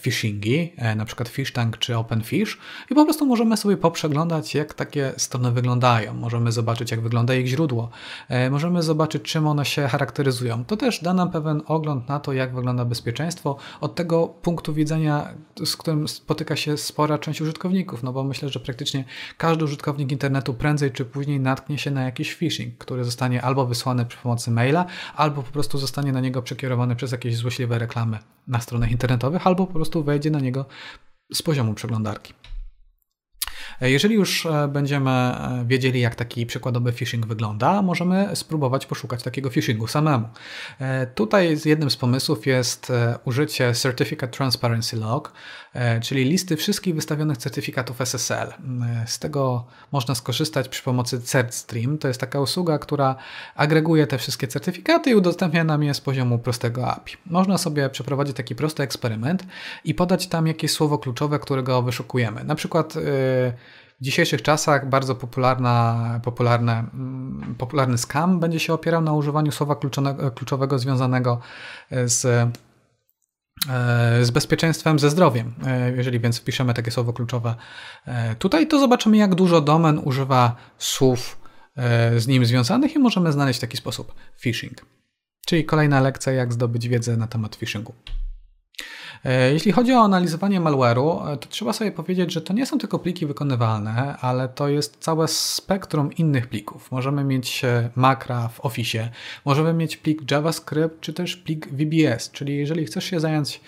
phishingi, 0.00 0.72
e, 0.76 0.94
na 0.94 1.04
przykład 1.04 1.28
FishTank 1.28 1.78
czy 1.78 1.96
OpenFish 1.96 2.58
i 2.90 2.94
po 2.94 3.04
prostu 3.04 3.26
możemy 3.26 3.56
sobie 3.56 3.76
poprzeglądać, 3.76 4.54
jak 4.54 4.74
takie 4.74 5.12
strony 5.16 5.52
wyglądają. 5.52 6.14
Możemy 6.14 6.52
zobaczyć, 6.52 6.90
jak 6.90 7.00
wygląda 7.00 7.34
ich 7.34 7.46
źródło. 7.46 7.90
E, 8.28 8.50
możemy 8.50 8.82
zobaczyć, 8.82 9.22
czym 9.22 9.46
one 9.46 9.64
się 9.64 9.88
charakteryzują. 9.88 10.64
To 10.64 10.76
też 10.76 11.02
da 11.02 11.14
nam 11.14 11.30
pewien 11.30 11.62
ogląd 11.66 12.08
na 12.08 12.20
to, 12.20 12.32
jak 12.32 12.54
wygląda 12.54 12.84
bezpieczeństwo 12.84 13.56
od 13.80 13.94
tego 13.94 14.28
punktu 14.28 14.74
widzenia, 14.74 15.34
z 15.64 15.76
którym 15.76 16.08
spotyka 16.08 16.56
się 16.56 16.76
spora 16.76 17.18
część 17.18 17.40
użytkowników, 17.40 18.02
no 18.02 18.12
bo 18.12 18.24
myślę, 18.24 18.48
że 18.48 18.60
praktycznie 18.60 19.04
każdy 19.38 19.64
użytkownik 19.64 20.12
internetu 20.12 20.54
prędzej 20.54 20.90
czy 20.90 21.04
później 21.04 21.40
natknie 21.40 21.78
się 21.78 21.90
na 21.90 22.02
jakiś 22.02 22.34
phishing, 22.34 22.78
który 22.78 23.04
zostanie 23.04 23.42
albo 23.42 23.66
wysłany 23.66 24.06
przy 24.06 24.18
pomocy 24.18 24.50
maila, 24.50 24.86
albo 25.16 25.42
po 25.42 25.52
prostu 25.52 25.78
zostanie 25.78 26.12
na 26.12 26.20
niego 26.20 26.42
przekierowany 26.42 26.96
przez 26.96 27.12
jakieś 27.12 27.36
złośliwe 27.36 27.78
reklamy 27.78 28.18
na 28.46 28.60
stronach 28.60 28.90
internetowych, 28.90 29.46
albo 29.46 29.66
po 29.66 29.72
prostu 29.72 30.04
wejdzie 30.04 30.30
na 30.30 30.40
niego 30.40 30.66
z 31.32 31.42
poziomu 31.42 31.74
przeglądarki. 31.74 32.34
E, 33.80 33.90
jeżeli 33.90 34.14
już 34.14 34.46
e, 34.46 34.68
będziemy 34.68 35.10
e, 35.10 35.64
wiedzieli, 35.66 36.00
jak 36.00 36.14
taki 36.14 36.46
przykładowy 36.46 36.92
phishing 36.92 37.26
wygląda, 37.26 37.82
możemy 37.82 38.36
spróbować 38.36 38.86
poszukać 38.86 39.22
takiego 39.22 39.50
phishingu 39.50 39.86
samemu. 39.86 40.28
Tutaj 41.14 41.56
jednym 41.64 41.90
z 41.90 41.96
pomysłów 41.96 42.46
jest 42.46 42.92
użycie 43.24 43.74
Certificate 43.74 44.32
Transparency 44.32 44.96
Log, 44.96 45.32
czyli 46.02 46.24
listy 46.24 46.56
wszystkich 46.56 46.94
wystawionych 46.94 47.38
certyfikatów 47.38 48.00
SSL. 48.00 48.52
Z 49.06 49.18
tego 49.18 49.64
można 49.92 50.14
skorzystać 50.14 50.68
przy 50.68 50.82
pomocy 50.82 51.20
CertStream. 51.20 51.98
To 51.98 52.08
jest 52.08 52.20
taka 52.20 52.40
usługa, 52.40 52.78
która 52.78 53.16
agreguje 53.54 54.06
te 54.06 54.18
wszystkie 54.18 54.48
certyfikaty 54.48 55.10
i 55.10 55.14
udostępnia 55.14 55.64
nam 55.64 55.82
je 55.82 55.94
z 55.94 56.00
poziomu 56.00 56.38
prostego 56.38 56.88
API. 56.88 57.16
Można 57.26 57.58
sobie 57.58 57.90
przeprowadzić 57.90 58.36
taki 58.36 58.54
prosty 58.54 58.82
eksperyment 58.82 59.46
i 59.84 59.94
podać 59.94 60.26
tam 60.26 60.46
jakieś 60.46 60.70
słowo 60.70 60.98
kluczowe, 60.98 61.38
którego 61.38 61.82
wyszukujemy. 61.82 62.44
Na 62.44 62.54
przykład 62.54 62.94
w 64.00 64.04
dzisiejszych 64.04 64.42
czasach 64.42 64.88
bardzo 64.88 65.14
popularna, 65.14 66.20
popularne, 66.24 66.72
mm, 66.94 67.54
popularny 67.58 67.98
scam 67.98 68.40
będzie 68.40 68.60
się 68.60 68.72
opierał 68.72 69.02
na 69.02 69.12
używaniu 69.12 69.52
słowa 69.52 69.76
kluczowego 70.34 70.78
związanego 70.78 71.40
z 71.90 72.24
e, 72.24 72.50
z 74.22 74.30
bezpieczeństwem, 74.30 74.98
ze 74.98 75.10
zdrowiem. 75.10 75.54
E, 75.66 75.90
jeżeli 75.96 76.20
więc 76.20 76.38
wpiszemy 76.38 76.74
takie 76.74 76.90
słowo 76.90 77.12
kluczowe 77.12 77.54
e, 78.06 78.34
tutaj, 78.34 78.66
to 78.66 78.80
zobaczymy, 78.80 79.16
jak 79.16 79.34
dużo 79.34 79.60
domen 79.60 80.00
używa 80.04 80.56
słów 80.78 81.44
z 82.16 82.26
nim 82.26 82.46
związanych 82.46 82.94
i 82.94 82.98
możemy 82.98 83.32
znaleźć 83.32 83.58
w 83.58 83.60
taki 83.60 83.76
sposób 83.76 84.14
phishing. 84.40 84.86
Czyli 85.46 85.64
kolejna 85.64 86.00
lekcja, 86.00 86.32
jak 86.32 86.52
zdobyć 86.52 86.88
wiedzę 86.88 87.16
na 87.16 87.26
temat 87.26 87.56
phishingu. 87.56 87.94
E, 89.24 89.52
jeśli 89.52 89.72
chodzi 89.72 89.92
o 89.92 90.00
analizowanie 90.00 90.60
malware'u, 90.60 91.32
e, 91.32 91.36
to 91.36 91.48
trzeba 91.48 91.72
sobie 91.72 91.92
powiedzieć, 91.92 92.32
że 92.32 92.40
to 92.40 92.52
nie 92.52 92.66
są 92.66 92.78
tylko 92.78 92.98
pliki 92.98 93.26
wykonywalne, 93.26 94.16
ale 94.20 94.48
to 94.48 94.68
jest 94.68 94.96
całe 95.00 95.28
spektrum 95.28 96.12
innych 96.12 96.46
plików. 96.46 96.90
Możemy 96.90 97.24
mieć 97.24 97.64
e, 97.64 97.90
makra 97.96 98.48
w 98.48 98.60
Office, 98.60 99.10
możemy 99.44 99.72
mieć 99.72 99.96
plik 99.96 100.30
JavaScript, 100.30 101.00
czy 101.00 101.12
też 101.12 101.36
plik 101.36 101.68
VBS, 101.68 102.30
czyli 102.30 102.56
jeżeli 102.56 102.84
chcesz 102.84 103.04
się 103.04 103.20
zająć 103.20 103.60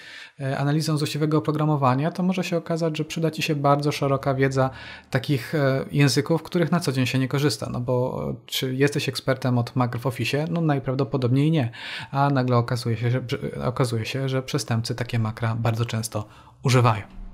analizą 0.59 0.96
złośliwego 0.96 1.38
oprogramowania, 1.38 2.11
to 2.11 2.22
może 2.22 2.44
się 2.44 2.57
okazać, 2.57 2.96
że 2.96 3.04
przyda 3.04 3.30
Ci 3.30 3.42
się 3.42 3.54
bardzo 3.54 3.92
szeroka 3.92 4.34
wiedza 4.34 4.70
takich 5.11 5.52
języków, 5.92 6.42
których 6.42 6.72
na 6.72 6.80
co 6.80 6.92
dzień 6.92 7.07
się 7.07 7.18
nie 7.18 7.28
korzysta. 7.28 7.68
No 7.72 7.80
bo 7.80 8.26
czy 8.46 8.74
jesteś 8.74 9.09
ekspertem 9.09 9.59
od 9.59 9.76
makr 9.76 9.98
w 9.98 10.07
Office? 10.07 10.46
No 10.50 10.61
najprawdopodobniej 10.61 11.50
nie. 11.50 11.70
A 12.11 12.30
nagle 12.30 12.57
okazuje 12.57 12.96
się, 12.96 13.11
że, 13.11 13.20
okazuje 13.64 14.04
się, 14.04 14.28
że 14.28 14.42
przestępcy 14.42 14.94
takie 14.94 15.18
makra 15.18 15.45
bardzo 15.55 15.84
często 15.86 16.24
używają. 16.62 17.26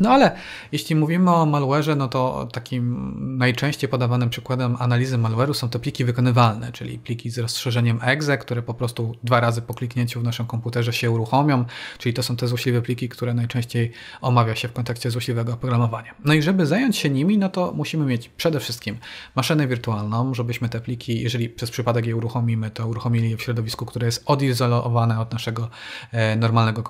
No 0.00 0.10
ale 0.10 0.36
jeśli 0.72 0.96
mówimy 0.96 1.30
o 1.30 1.46
malware'ze, 1.46 1.96
no 1.96 2.08
to 2.08 2.48
takim 2.52 3.14
najczęściej 3.38 3.90
podawanym 3.90 4.30
przykładem 4.30 4.76
analizy 4.78 5.18
malware'u 5.18 5.54
są 5.54 5.68
te 5.68 5.78
pliki 5.78 6.04
wykonywalne, 6.04 6.72
czyli 6.72 6.98
pliki 6.98 7.30
z 7.30 7.38
rozszerzeniem 7.38 7.98
exe, 8.02 8.38
które 8.38 8.62
po 8.62 8.74
prostu 8.74 9.14
dwa 9.24 9.40
razy 9.40 9.62
po 9.62 9.74
kliknięciu 9.74 10.20
w 10.20 10.24
naszym 10.24 10.46
komputerze 10.46 10.92
się 10.92 11.10
uruchomią, 11.10 11.64
czyli 11.98 12.14
to 12.14 12.22
są 12.22 12.36
te 12.36 12.48
złośliwe 12.48 12.82
pliki, 12.82 13.08
które 13.08 13.34
najczęściej 13.34 13.92
omawia 14.20 14.56
się 14.56 14.68
w 14.68 14.72
kontekście 14.72 15.10
złośliwego 15.10 15.52
oprogramowania. 15.52 16.14
No 16.24 16.34
i 16.34 16.42
żeby 16.42 16.66
zająć 16.66 16.96
się 16.96 17.10
nimi, 17.10 17.38
no 17.38 17.48
to 17.48 17.72
musimy 17.72 18.06
mieć 18.06 18.28
przede 18.28 18.60
wszystkim 18.60 18.96
maszynę 19.34 19.66
wirtualną, 19.66 20.34
żebyśmy 20.34 20.68
te 20.68 20.80
pliki, 20.80 21.22
jeżeli 21.22 21.48
przez 21.48 21.70
przypadek 21.70 22.06
je 22.06 22.16
uruchomimy, 22.16 22.70
to 22.70 22.88
uruchomili 22.88 23.30
je 23.30 23.36
w 23.36 23.42
środowisku, 23.42 23.86
które 23.86 24.06
jest 24.06 24.22
odizolowane 24.26 25.20
od 25.20 25.32
naszego 25.32 25.68
e, 26.12 26.36
normalnego 26.36 26.82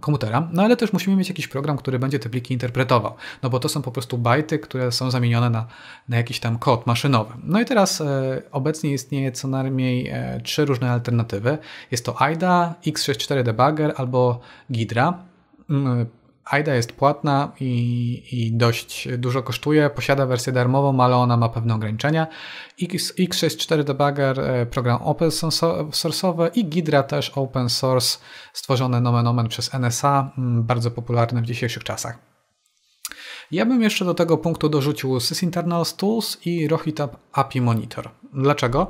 komputera, 0.00 0.48
no 0.52 0.62
ale 0.62 0.76
też 0.76 0.92
musimy 0.92 1.16
mieć 1.16 1.28
jakiś 1.28 1.48
program, 1.48 1.76
który 1.76 1.98
będzie 1.98 2.18
te 2.24 2.30
pliki 2.30 2.54
interpretował. 2.54 3.14
No 3.42 3.50
bo 3.50 3.60
to 3.60 3.68
są 3.68 3.82
po 3.82 3.92
prostu 3.92 4.18
bajty, 4.18 4.58
które 4.58 4.92
są 4.92 5.10
zamienione 5.10 5.50
na, 5.50 5.66
na 6.08 6.16
jakiś 6.16 6.40
tam 6.40 6.58
kod 6.58 6.86
maszynowy. 6.86 7.34
No 7.44 7.60
i 7.60 7.64
teraz 7.64 8.00
e, 8.00 8.42
obecnie 8.52 8.92
istnieje 8.92 9.32
co 9.32 9.48
najmniej 9.48 10.08
e, 10.08 10.40
trzy 10.44 10.64
różne 10.64 10.90
alternatywy. 10.90 11.58
Jest 11.90 12.04
to 12.04 12.22
AIDA, 12.22 12.74
X64 12.86 13.42
Debugger 13.42 13.94
albo 13.96 14.40
Gidra. 14.72 15.18
AIDA 16.44 16.74
jest 16.74 16.92
płatna 16.92 17.52
i, 17.60 18.22
i, 18.32 18.52
dość 18.52 19.08
dużo 19.18 19.42
kosztuje. 19.42 19.90
Posiada 19.90 20.26
wersję 20.26 20.52
darmową, 20.52 21.00
ale 21.00 21.16
ona 21.16 21.36
ma 21.36 21.48
pewne 21.48 21.74
ograniczenia. 21.74 22.26
X, 22.82 23.14
X64 23.18 23.84
Debugger, 23.84 24.40
e, 24.40 24.66
program 24.66 25.02
open 25.02 25.28
source'owy 25.28 26.50
i 26.54 26.64
Gidra 26.64 27.02
też 27.02 27.30
open 27.30 27.68
source, 27.68 28.18
stworzone 28.52 29.00
nomen 29.00 29.26
omen 29.26 29.48
przez 29.48 29.74
NSA, 29.74 30.32
mm, 30.38 30.62
bardzo 30.62 30.90
popularne 30.90 31.42
w 31.42 31.46
dzisiejszych 31.46 31.84
czasach. 31.84 32.18
Ja 33.50 33.66
bym 33.66 33.82
jeszcze 33.82 34.04
do 34.04 34.14
tego 34.14 34.38
punktu 34.38 34.68
dorzucił 34.68 35.20
SysInternals 35.20 35.96
Tools 35.96 36.38
i 36.46 36.68
Rohitab 36.68 37.16
API 37.32 37.60
Monitor. 37.60 38.10
Dlaczego? 38.32 38.86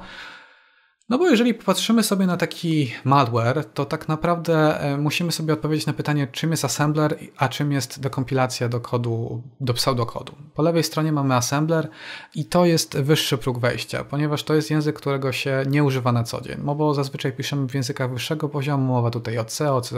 No 1.09 1.19
bo 1.19 1.29
jeżeli 1.29 1.55
popatrzymy 1.55 2.03
sobie 2.03 2.27
na 2.27 2.37
taki 2.37 2.93
malware, 3.05 3.65
to 3.65 3.85
tak 3.85 4.09
naprawdę 4.09 4.81
e, 4.81 4.97
musimy 4.97 5.33
sobie 5.33 5.53
odpowiedzieć 5.53 5.87
na 5.87 5.93
pytanie, 5.93 6.29
czym 6.33 6.51
jest 6.51 6.65
assembler, 6.65 7.19
a 7.37 7.49
czym 7.49 7.73
jest 7.73 8.01
dekompilacja 8.01 8.69
do 8.69 8.81
kodu, 8.81 9.43
do 9.61 9.75
pseudokodu. 9.75 10.35
Po 10.55 10.63
lewej 10.63 10.85
stronie 10.85 11.13
mamy 11.13 11.35
assembler 11.35 11.89
i 12.35 12.45
to 12.45 12.65
jest 12.65 12.99
wyższy 12.99 13.39
próg 13.39 13.59
wejścia, 13.59 14.05
ponieważ 14.05 14.43
to 14.43 14.55
jest 14.55 14.71
język, 14.71 14.97
którego 14.97 15.33
się 15.33 15.63
nie 15.67 15.85
używa 15.85 16.13
na 16.13 16.25
co 16.25 16.41
dzień, 16.41 16.57
no 16.65 16.75
bo 16.75 16.95
zazwyczaj 16.95 17.33
piszemy 17.33 17.69
w 17.69 17.75
językach 17.75 18.13
wyższego 18.13 18.49
poziomu, 18.49 18.85
mowa 18.85 19.11
tutaj 19.11 19.39
o 19.39 19.45
C, 19.45 19.73
o 19.73 19.81
C++, 19.81 19.97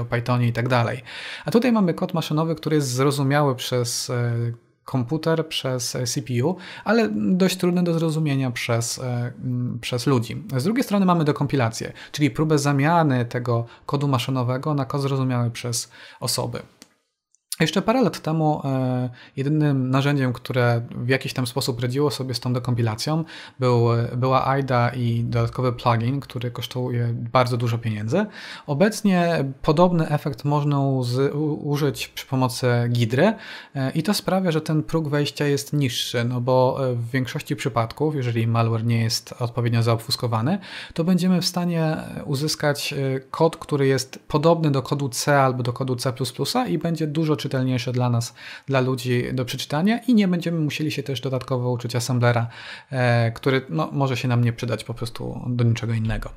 o 0.00 0.04
Pythonie 0.04 0.46
i 0.46 0.52
tak 0.52 0.68
dalej. 0.68 1.02
A 1.44 1.50
tutaj 1.50 1.72
mamy 1.72 1.94
kod 1.94 2.14
maszynowy, 2.14 2.54
który 2.54 2.76
jest 2.76 2.88
zrozumiały 2.88 3.56
przez 3.56 4.10
e, 4.10 4.32
komputer 4.92 5.48
przez 5.48 5.96
e, 5.96 6.04
CPU, 6.06 6.56
ale 6.84 7.08
dość 7.12 7.56
trudny 7.56 7.82
do 7.82 7.94
zrozumienia 7.94 8.50
przez, 8.50 8.98
e, 8.98 9.32
przez 9.80 10.06
ludzi. 10.06 10.42
Z 10.56 10.64
drugiej 10.64 10.84
strony 10.84 11.06
mamy 11.06 11.24
dekompilację, 11.24 11.92
czyli 12.12 12.30
próbę 12.30 12.58
zamiany 12.58 13.24
tego 13.24 13.66
kodu 13.86 14.08
maszynowego 14.08 14.74
na 14.74 14.84
kod 14.84 15.02
zrozumiały 15.02 15.50
przez 15.50 15.90
osoby. 16.20 16.62
Jeszcze 17.62 17.82
parę 17.82 18.02
lat 18.02 18.20
temu 18.20 18.62
e, 18.64 19.10
jedynym 19.36 19.90
narzędziem, 19.90 20.32
które 20.32 20.82
w 20.90 21.08
jakiś 21.08 21.32
tam 21.32 21.46
sposób 21.46 21.80
radziło 21.80 22.10
sobie 22.10 22.34
z 22.34 22.40
tą 22.40 22.52
dekompilacją 22.52 23.24
był, 23.60 23.86
była 24.16 24.46
AIDA 24.46 24.88
i 24.88 25.24
dodatkowy 25.24 25.72
plugin, 25.72 26.20
który 26.20 26.50
kosztuje 26.50 27.14
bardzo 27.32 27.56
dużo 27.56 27.78
pieniędzy. 27.78 28.26
Obecnie 28.66 29.44
podobny 29.62 30.08
efekt 30.08 30.44
można 30.44 31.02
z, 31.02 31.34
użyć 31.62 32.08
przy 32.08 32.26
pomocy 32.26 32.66
Gidry 32.88 33.32
e, 33.74 33.90
i 33.90 34.02
to 34.02 34.14
sprawia, 34.14 34.50
że 34.50 34.60
ten 34.60 34.82
próg 34.82 35.08
wejścia 35.08 35.46
jest 35.46 35.72
niższy, 35.72 36.24
no 36.24 36.40
bo 36.40 36.78
e, 36.90 36.94
w 36.94 37.10
większości 37.10 37.56
przypadków, 37.56 38.14
jeżeli 38.14 38.46
malware 38.46 38.84
nie 38.84 39.02
jest 39.02 39.34
odpowiednio 39.38 39.82
zaobfuskowany, 39.82 40.58
to 40.94 41.04
będziemy 41.04 41.40
w 41.40 41.46
stanie 41.46 41.96
uzyskać 42.24 42.94
kod, 43.30 43.56
który 43.56 43.86
jest 43.86 44.18
podobny 44.28 44.70
do 44.70 44.82
kodu 44.82 45.08
C 45.08 45.40
albo 45.40 45.62
do 45.62 45.72
kodu 45.72 45.96
C++ 45.96 46.12
i 46.68 46.78
będzie 46.78 47.06
dużo 47.06 47.36
czytelniejsze 47.52 47.92
dla 47.92 48.10
nas, 48.10 48.34
dla 48.66 48.80
ludzi 48.80 49.24
do 49.32 49.44
przeczytania 49.44 49.98
i 49.98 50.14
nie 50.14 50.28
będziemy 50.28 50.60
musieli 50.60 50.90
się 50.90 51.02
też 51.02 51.20
dodatkowo 51.20 51.70
uczyć 51.70 51.96
assemblera, 51.96 52.46
e, 52.90 53.30
który 53.30 53.62
no, 53.68 53.88
może 53.92 54.16
się 54.16 54.28
nam 54.28 54.44
nie 54.44 54.52
przydać 54.52 54.84
po 54.84 54.94
prostu 54.94 55.40
do 55.46 55.64
niczego 55.64 55.92
innego. 55.92 56.30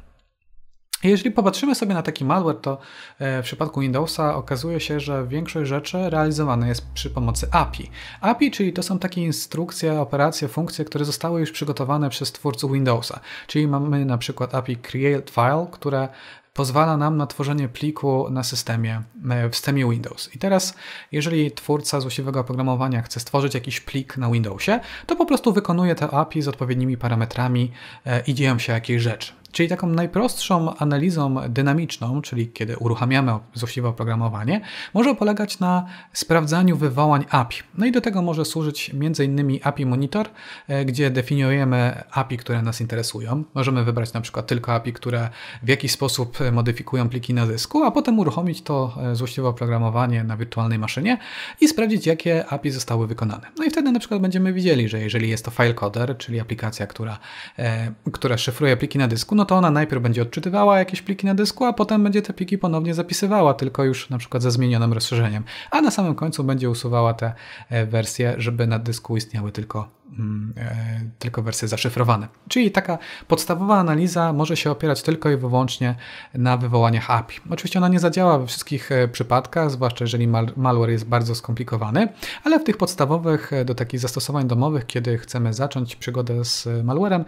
Jeżeli 1.04 1.32
popatrzymy 1.32 1.76
sobie 1.76 1.94
na 1.94 2.02
taki 2.02 2.26
malware, 2.26 2.62
to 2.62 2.78
e, 3.20 3.42
w 3.42 3.46
przypadku 3.46 3.80
Windowsa 3.80 4.36
okazuje 4.36 4.80
się, 4.80 5.00
że 5.00 5.28
większość 5.28 5.70
rzeczy 5.70 6.10
realizowana 6.10 6.68
jest 6.68 6.88
przy 6.94 7.10
pomocy 7.10 7.48
API. 7.52 7.90
API, 8.22 8.52
czyli 8.52 8.74
to 8.74 8.84
są 8.84 9.00
takie 9.00 9.22
instrukcje, 9.22 10.00
operacje, 10.02 10.48
funkcje, 10.48 10.86
które 10.86 11.06
zostały 11.06 11.40
już 11.40 11.52
przygotowane 11.52 12.10
przez 12.10 12.32
twórców 12.32 12.72
Windowsa. 12.72 13.20
Czyli 13.48 13.68
mamy 13.68 14.06
na 14.06 14.18
przykład 14.18 14.56
API 14.56 14.76
Create 14.76 15.32
File, 15.32 15.68
które 15.72 16.10
pozwala 16.56 16.98
nam 16.98 17.18
na 17.18 17.28
tworzenie 17.28 17.68
pliku 17.68 18.30
na 18.30 18.44
systemie, 18.44 19.02
e, 19.30 19.50
w 19.50 19.56
systemie 19.56 19.90
Windows. 19.90 20.36
I 20.36 20.40
teraz, 20.40 20.74
jeżeli 21.12 21.52
twórca 21.52 22.02
złośliwego 22.02 22.40
oprogramowania 22.40 23.02
chce 23.02 23.20
stworzyć 23.20 23.54
jakiś 23.54 23.80
plik 23.82 24.18
na 24.18 24.32
Windowsie, 24.32 24.80
to 25.06 25.16
po 25.16 25.26
prostu 25.26 25.54
wykonuje 25.54 25.96
to 25.96 26.14
API 26.14 26.42
z 26.42 26.48
odpowiednimi 26.48 26.98
parametrami 26.98 27.72
e, 28.06 28.22
i 28.28 28.34
dzieją 28.34 28.60
się 28.60 28.74
jakieś 28.74 29.02
rzeczy. 29.02 29.34
Czyli 29.56 29.70
taką 29.70 29.88
najprostszą 29.88 30.76
analizą 30.78 31.36
dynamiczną, 31.50 32.22
czyli 32.22 32.48
kiedy 32.48 32.78
uruchamiamy 32.78 33.32
złośliwe 33.54 33.90
oprogramowanie, 33.90 34.62
może 34.94 35.16
polegać 35.16 35.60
na 35.60 35.86
sprawdzaniu 36.14 36.78
wywołań 36.78 37.26
API. 37.30 37.58
No 37.78 37.86
i 37.86 37.92
do 37.92 38.02
tego 38.02 38.22
może 38.22 38.46
służyć 38.46 38.92
m.in. 38.94 39.60
API 39.64 39.86
Monitor, 39.86 40.30
e, 40.68 40.86
gdzie 40.86 41.10
definiujemy 41.10 42.04
API, 42.12 42.38
które 42.38 42.62
nas 42.62 42.82
interesują. 42.82 43.44
Możemy 43.54 43.84
wybrać 43.84 44.14
na 44.14 44.22
przykład 44.22 44.48
tylko 44.48 44.74
API, 44.74 44.94
które 44.94 45.30
w 45.64 45.70
jakiś 45.70 45.92
sposób 45.92 46.38
modyfikują 46.52 47.10
pliki 47.10 47.34
na 47.34 47.48
dysku, 47.48 47.84
a 47.84 47.92
potem 47.92 48.20
uruchomić 48.20 48.62
to 48.62 48.98
e, 49.04 49.16
złośliwe 49.16 49.50
oprogramowanie 49.50 50.24
na 50.24 50.38
wirtualnej 50.38 50.80
maszynie 50.80 51.18
i 51.62 51.68
sprawdzić, 51.68 52.06
jakie 52.06 52.46
API 52.46 52.72
zostały 52.72 53.08
wykonane. 53.08 53.48
No 53.58 53.64
i 53.64 53.70
wtedy 53.70 53.92
na 53.92 54.00
przykład 54.00 54.22
będziemy 54.22 54.54
widzieli, 54.54 54.90
że 54.90 55.00
jeżeli 55.00 55.30
jest 55.30 55.46
to 55.46 55.52
filecoder, 55.52 56.18
czyli 56.18 56.40
aplikacja, 56.40 56.88
która, 56.88 57.20
e, 57.60 57.92
która 58.12 58.38
szyfruje 58.38 58.78
pliki 58.78 58.98
na 58.98 59.08
dysku, 59.08 59.36
no 59.36 59.45
to 59.46 59.56
ona 59.56 59.72
najpierw 59.72 60.04
będzie 60.04 60.22
odczytywała 60.22 60.80
jakieś 60.80 61.02
pliki 61.02 61.28
na 61.28 61.36
dysku, 61.36 61.66
a 61.66 61.74
potem 61.74 62.04
będzie 62.04 62.22
te 62.22 62.34
pliki 62.34 62.58
ponownie 62.58 62.94
zapisywała, 62.94 63.54
tylko 63.54 63.84
już 63.84 64.10
na 64.10 64.18
przykład 64.18 64.44
ze 64.44 64.52
zmienionym 64.52 64.94
rozszerzeniem. 64.94 65.44
A 65.72 65.82
na 65.82 65.92
samym 65.92 66.16
końcu 66.16 66.44
będzie 66.44 66.70
usuwała 66.70 67.14
te 67.14 67.34
e, 67.70 67.86
wersje, 67.86 68.36
żeby 68.38 68.68
na 68.68 68.80
dysku 68.80 69.18
istniały 69.18 69.52
tylko, 69.52 69.90
mm, 70.20 70.54
e, 70.58 70.76
tylko 71.20 71.42
wersje 71.42 71.68
zaszyfrowane. 71.68 72.28
Czyli 72.48 72.72
taka 72.72 72.98
podstawowa 73.28 73.78
analiza 73.78 74.34
może 74.34 74.58
się 74.58 74.72
opierać 74.72 75.02
tylko 75.02 75.30
i 75.30 75.38
wyłącznie 75.38 75.96
na 76.34 76.58
wywołaniach 76.58 77.12
API. 77.12 77.40
Oczywiście 77.50 77.80
ona 77.80 77.88
nie 77.88 78.00
zadziała 78.00 78.40
we 78.40 78.48
wszystkich 78.48 78.92
e, 78.92 79.08
przypadkach, 79.08 79.72
zwłaszcza 79.72 80.04
jeżeli 80.04 80.28
mal 80.28 80.48
malware 80.58 80.90
jest 80.90 81.06
bardzo 81.06 81.36
skomplikowany, 81.36 82.08
ale 82.44 82.60
w 82.60 82.64
tych 82.64 82.78
podstawowych 82.78 83.52
do 83.66 83.76
takich 83.76 84.00
zastosowań 84.00 84.48
domowych, 84.48 84.86
kiedy 84.86 85.18
chcemy 85.18 85.54
zacząć 85.54 85.96
przygodę 85.96 86.46
z 86.46 86.68
malwarem, 86.84 87.26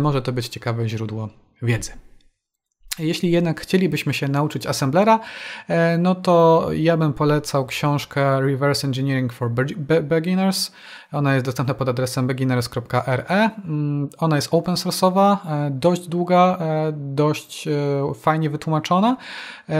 może 0.00 0.22
to 0.22 0.32
być 0.32 0.48
ciekawe 0.48 0.88
źródło 0.88 1.28
wiedzy. 1.62 1.92
Jeśli 2.98 3.30
jednak 3.30 3.60
chcielibyśmy 3.60 4.14
się 4.14 4.28
nauczyć 4.28 4.66
assemblera, 4.66 5.20
e, 5.68 5.98
no 5.98 6.14
to 6.14 6.68
ja 6.72 6.96
bym 6.96 7.12
polecał 7.12 7.66
książkę 7.66 8.40
Reverse 8.40 8.86
Engineering 8.86 9.32
for 9.32 9.50
Beginners. 10.02 10.72
Ona 11.12 11.34
jest 11.34 11.46
dostępna 11.46 11.74
pod 11.74 11.88
adresem 11.88 12.26
beginners.re. 12.26 13.50
Mm, 13.64 14.08
ona 14.18 14.36
jest 14.36 14.48
open 14.50 14.74
source'owa, 14.74 15.36
e, 15.46 15.70
dość 15.70 16.08
długa, 16.08 16.58
e, 16.60 16.92
dość 16.96 17.68
fajnie 18.14 18.50
wytłumaczona. 18.50 19.16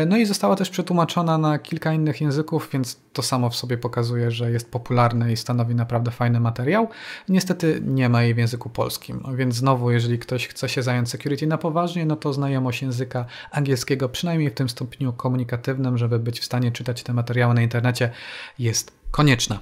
No 0.07 0.16
i 0.16 0.27
została 0.27 0.57
też 0.57 0.70
przetłumaczona 0.70 1.39
na 1.39 1.59
kilka 1.59 1.93
innych 1.93 2.20
języków, 2.20 2.69
więc 2.73 3.01
to 3.12 3.23
samo 3.23 3.51
w 3.51 3.57
sobie 3.57 3.78
pokazuje, 3.78 4.31
że 4.31 4.51
jest 4.51 4.70
popularny 4.70 5.32
i 5.32 5.36
stanowi 5.36 5.74
naprawdę 5.74 6.11
fajny 6.11 6.40
materiał. 6.40 6.89
Niestety 7.28 7.82
nie 7.85 8.09
ma 8.09 8.23
jej 8.23 8.35
w 8.35 8.39
języku 8.39 8.70
polskim, 8.70 9.23
więc 9.35 9.55
znowu, 9.55 9.90
jeżeli 9.90 10.19
ktoś 10.19 10.48
chce 10.48 10.69
się 10.69 10.82
zająć 10.82 11.11
security 11.11 11.47
na 11.47 11.59
poważnie, 11.59 12.07
no 12.07 12.16
to 12.16 12.32
znajomość 12.32 12.82
języka 12.82 13.27
angielskiego, 13.51 14.09
przynajmniej 14.09 14.51
w 14.51 14.55
tym 14.55 14.69
stopniu 14.69 15.12
komunikatywnym, 15.12 15.98
żeby 15.98 16.19
być 16.19 16.40
w 16.40 16.44
stanie 16.44 16.73
czytać 16.73 17.02
te 17.02 17.12
materiały 17.12 17.55
na 17.55 17.62
internecie, 17.62 18.11
jest 18.59 18.93
konieczna. 19.11 19.59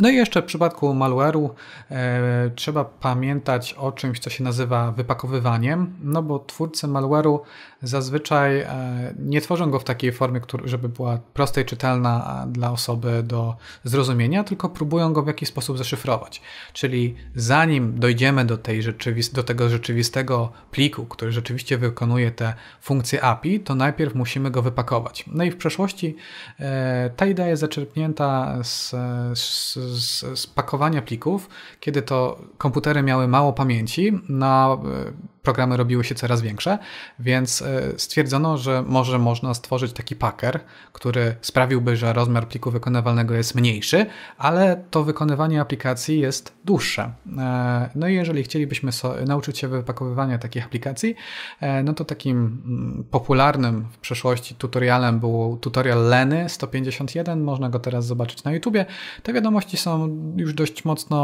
No 0.00 0.08
i 0.08 0.16
jeszcze 0.16 0.42
w 0.42 0.44
przypadku 0.44 0.94
malware'u 0.94 1.50
e, 1.90 2.50
trzeba 2.54 2.84
pamiętać 2.84 3.72
o 3.72 3.92
czymś, 3.92 4.18
co 4.20 4.30
się 4.30 4.44
nazywa 4.44 4.92
wypakowywaniem, 4.92 5.94
no 6.02 6.22
bo 6.22 6.38
twórcy 6.38 6.86
malware'u 6.86 7.38
zazwyczaj 7.82 8.60
e, 8.60 9.14
nie 9.18 9.40
tworzą 9.40 9.70
go 9.70 9.78
w 9.80 9.84
takiej 9.84 10.12
formie, 10.12 10.40
który, 10.40 10.68
żeby 10.68 10.88
była 10.88 11.18
prosta 11.34 11.60
i 11.60 11.64
czytelna 11.64 12.46
dla 12.48 12.70
osoby 12.70 13.22
do 13.22 13.56
zrozumienia, 13.84 14.44
tylko 14.44 14.68
próbują 14.68 15.12
go 15.12 15.22
w 15.22 15.26
jakiś 15.26 15.48
sposób 15.48 15.78
zaszyfrować. 15.78 16.42
Czyli 16.72 17.14
zanim 17.34 18.00
dojdziemy 18.00 18.44
do, 18.44 18.58
tej 18.58 18.82
rzeczywist- 18.82 19.34
do 19.34 19.42
tego 19.42 19.68
rzeczywistego 19.68 20.52
pliku, 20.70 21.06
który 21.06 21.32
rzeczywiście 21.32 21.78
wykonuje 21.78 22.30
te 22.30 22.54
funkcje 22.80 23.22
API, 23.22 23.60
to 23.60 23.74
najpierw 23.74 24.14
musimy 24.14 24.50
go 24.50 24.62
wypakować. 24.62 25.24
No 25.26 25.44
i 25.44 25.50
w 25.50 25.56
przeszłości 25.56 26.16
e, 26.60 27.10
ta 27.16 27.26
idea 27.26 27.46
jest 27.46 27.60
zaczerpnięta 27.60 28.58
z, 28.62 28.90
z 29.38 29.78
z, 29.88 30.38
z 30.40 30.46
pakowania 30.46 31.02
plików, 31.02 31.48
kiedy 31.80 32.02
to 32.02 32.38
komputery 32.58 33.02
miały 33.02 33.28
mało 33.28 33.52
pamięci 33.52 34.12
na 34.28 34.76
e, 34.84 35.12
programy 35.42 35.76
robiły 35.76 36.04
się 36.04 36.14
coraz 36.14 36.42
większe, 36.42 36.78
więc 37.18 37.62
e, 37.62 37.82
stwierdzono, 37.96 38.58
że 38.58 38.82
może 38.82 39.18
można 39.18 39.54
stworzyć 39.54 39.92
taki 39.92 40.16
packer, 40.16 40.60
który 40.92 41.34
sprawiłby, 41.40 41.96
że 41.96 42.12
rozmiar 42.12 42.48
pliku 42.48 42.70
wykonywalnego 42.70 43.34
jest 43.34 43.54
mniejszy, 43.54 44.06
ale 44.38 44.84
to 44.90 45.04
wykonywanie 45.04 45.60
aplikacji 45.60 46.20
jest 46.20 46.52
dłuższe. 46.64 47.12
E, 47.38 47.90
no 47.94 48.08
i 48.08 48.14
jeżeli 48.14 48.42
chcielibyśmy 48.42 48.90
nauczyć 49.26 49.58
się 49.58 49.68
wypakowywania 49.68 50.38
takich 50.38 50.64
aplikacji, 50.64 51.14
e, 51.60 51.82
no 51.82 51.94
to 51.94 52.04
takim 52.04 52.36
mm, 52.36 53.04
popularnym 53.10 53.88
w 53.92 53.98
przeszłości 53.98 54.54
tutorialem 54.54 55.20
był 55.20 55.58
tutorial 55.60 56.08
Leny 56.08 56.48
151, 56.48 57.42
można 57.42 57.68
go 57.68 57.78
teraz 57.78 58.06
zobaczyć 58.06 58.44
na 58.44 58.52
YouTubie. 58.52 58.86
Te 59.22 59.32
wiadomości 59.32 59.76
są 59.76 60.18
już 60.36 60.54
dość 60.54 60.84
mocno 60.84 61.18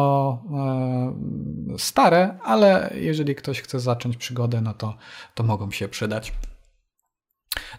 stare, 1.78 2.38
ale 2.44 2.94
jeżeli 3.00 3.34
ktoś 3.34 3.60
chce 3.60 3.80
zacząć 3.80 4.03
przygodę, 4.12 4.60
no 4.60 4.74
to, 4.74 4.94
to 5.34 5.42
mogą 5.42 5.70
się 5.70 5.88
przydać. 5.88 6.32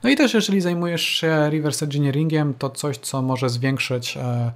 No 0.03 0.09
i 0.09 0.15
też 0.15 0.33
jeżeli 0.33 0.61
zajmujesz 0.61 1.01
się 1.01 1.49
reverse 1.49 1.85
engineeringiem, 1.85 2.53
to 2.53 2.69
coś, 2.69 2.97
co 2.97 3.21
może 3.21 3.49
zwiększyć 3.49 4.17
e, 4.17 4.51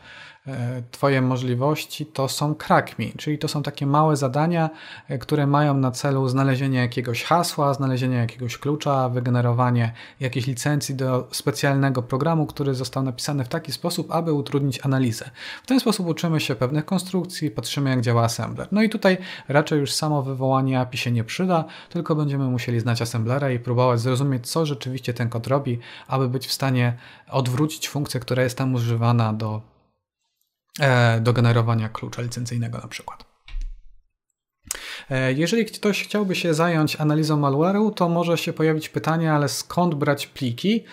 twoje 0.92 1.22
możliwości 1.22 2.06
to 2.06 2.30
są 2.30 2.56
crackme, 2.56 3.06
czyli 3.18 3.38
to 3.38 3.48
są 3.48 3.64
takie 3.64 3.86
małe 3.86 4.16
zadania, 4.16 4.70
e, 5.08 5.18
które 5.18 5.48
mają 5.48 5.74
na 5.74 5.92
celu 5.92 6.28
znalezienie 6.28 6.80
jakiegoś 6.80 7.24
hasła, 7.24 7.74
znalezienie 7.74 8.18
jakiegoś 8.18 8.58
klucza, 8.58 9.10
wygenerowanie 9.10 9.94
jakiejś 10.20 10.48
licencji 10.48 10.96
do 10.96 11.28
specjalnego 11.32 12.04
programu, 12.04 12.46
który 12.46 12.74
został 12.74 13.04
napisany 13.04 13.46
w 13.46 13.48
taki 13.48 13.72
sposób, 13.72 14.12
aby 14.12 14.34
utrudnić 14.34 14.80
analizę. 14.86 15.30
W 15.64 15.68
ten 15.68 15.80
sposób 15.80 16.08
uczymy 16.08 16.40
się 16.40 16.56
pewnych 16.56 16.86
konstrukcji, 16.86 17.52
patrzymy 17.52 17.90
jak 17.90 18.02
działa 18.02 18.24
assembler. 18.24 18.68
No 18.72 18.82
i 18.84 18.90
tutaj 18.90 19.18
raczej 19.48 19.80
już 19.80 19.94
samo 19.94 20.24
wywołanie 20.24 20.80
API 20.80 20.98
się 20.98 21.12
nie 21.12 21.24
przyda, 21.24 21.66
tylko 21.90 22.16
będziemy 22.16 22.46
musieli 22.46 22.80
znać 22.80 23.02
assemblera 23.02 23.52
i 23.52 23.60
próbować 23.60 24.00
zrozumieć, 24.00 24.50
co 24.50 24.66
rzeczywiście 24.66 25.14
ten 25.14 25.30
kod 25.30 25.48
robi, 25.48 25.80
aby 26.08 26.30
być 26.30 26.48
w 26.48 26.52
stanie 26.52 26.98
odwrócić 27.30 27.90
funkcję, 27.90 28.20
która 28.20 28.44
jest 28.44 28.58
tam 28.58 28.74
używana 28.74 29.34
do 29.34 29.62
E, 29.62 29.79
do 31.22 31.34
generowania 31.34 31.90
klucza 31.90 32.22
licencyjnego 32.22 32.78
na 32.78 32.88
przykład. 32.88 33.30
E, 35.10 35.34
jeżeli 35.34 35.66
ktoś 35.66 36.04
chciałby 36.04 36.36
się 36.36 36.54
zająć 36.54 36.96
analizą 36.96 37.42
malware'u, 37.42 37.94
to 37.94 38.10
może 38.10 38.38
się 38.38 38.54
pojawić 38.54 38.90
pytanie, 38.90 39.34
ale 39.34 39.50
skąd 39.50 39.96
brać 39.96 40.28
pliki? 40.28 40.84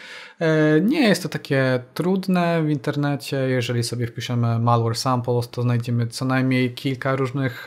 E, 0.40 0.80
nie 0.80 1.08
jest 1.08 1.22
to 1.22 1.28
takie 1.28 1.82
trudne 1.94 2.62
w 2.62 2.70
internecie. 2.70 3.36
Jeżeli 3.36 3.82
sobie 3.82 4.06
wpiszemy 4.06 4.58
malware 4.58 4.96
samples, 4.96 5.50
to 5.50 5.62
znajdziemy 5.62 6.06
co 6.06 6.24
najmniej 6.24 6.74
kilka 6.74 7.16
różnych 7.16 7.66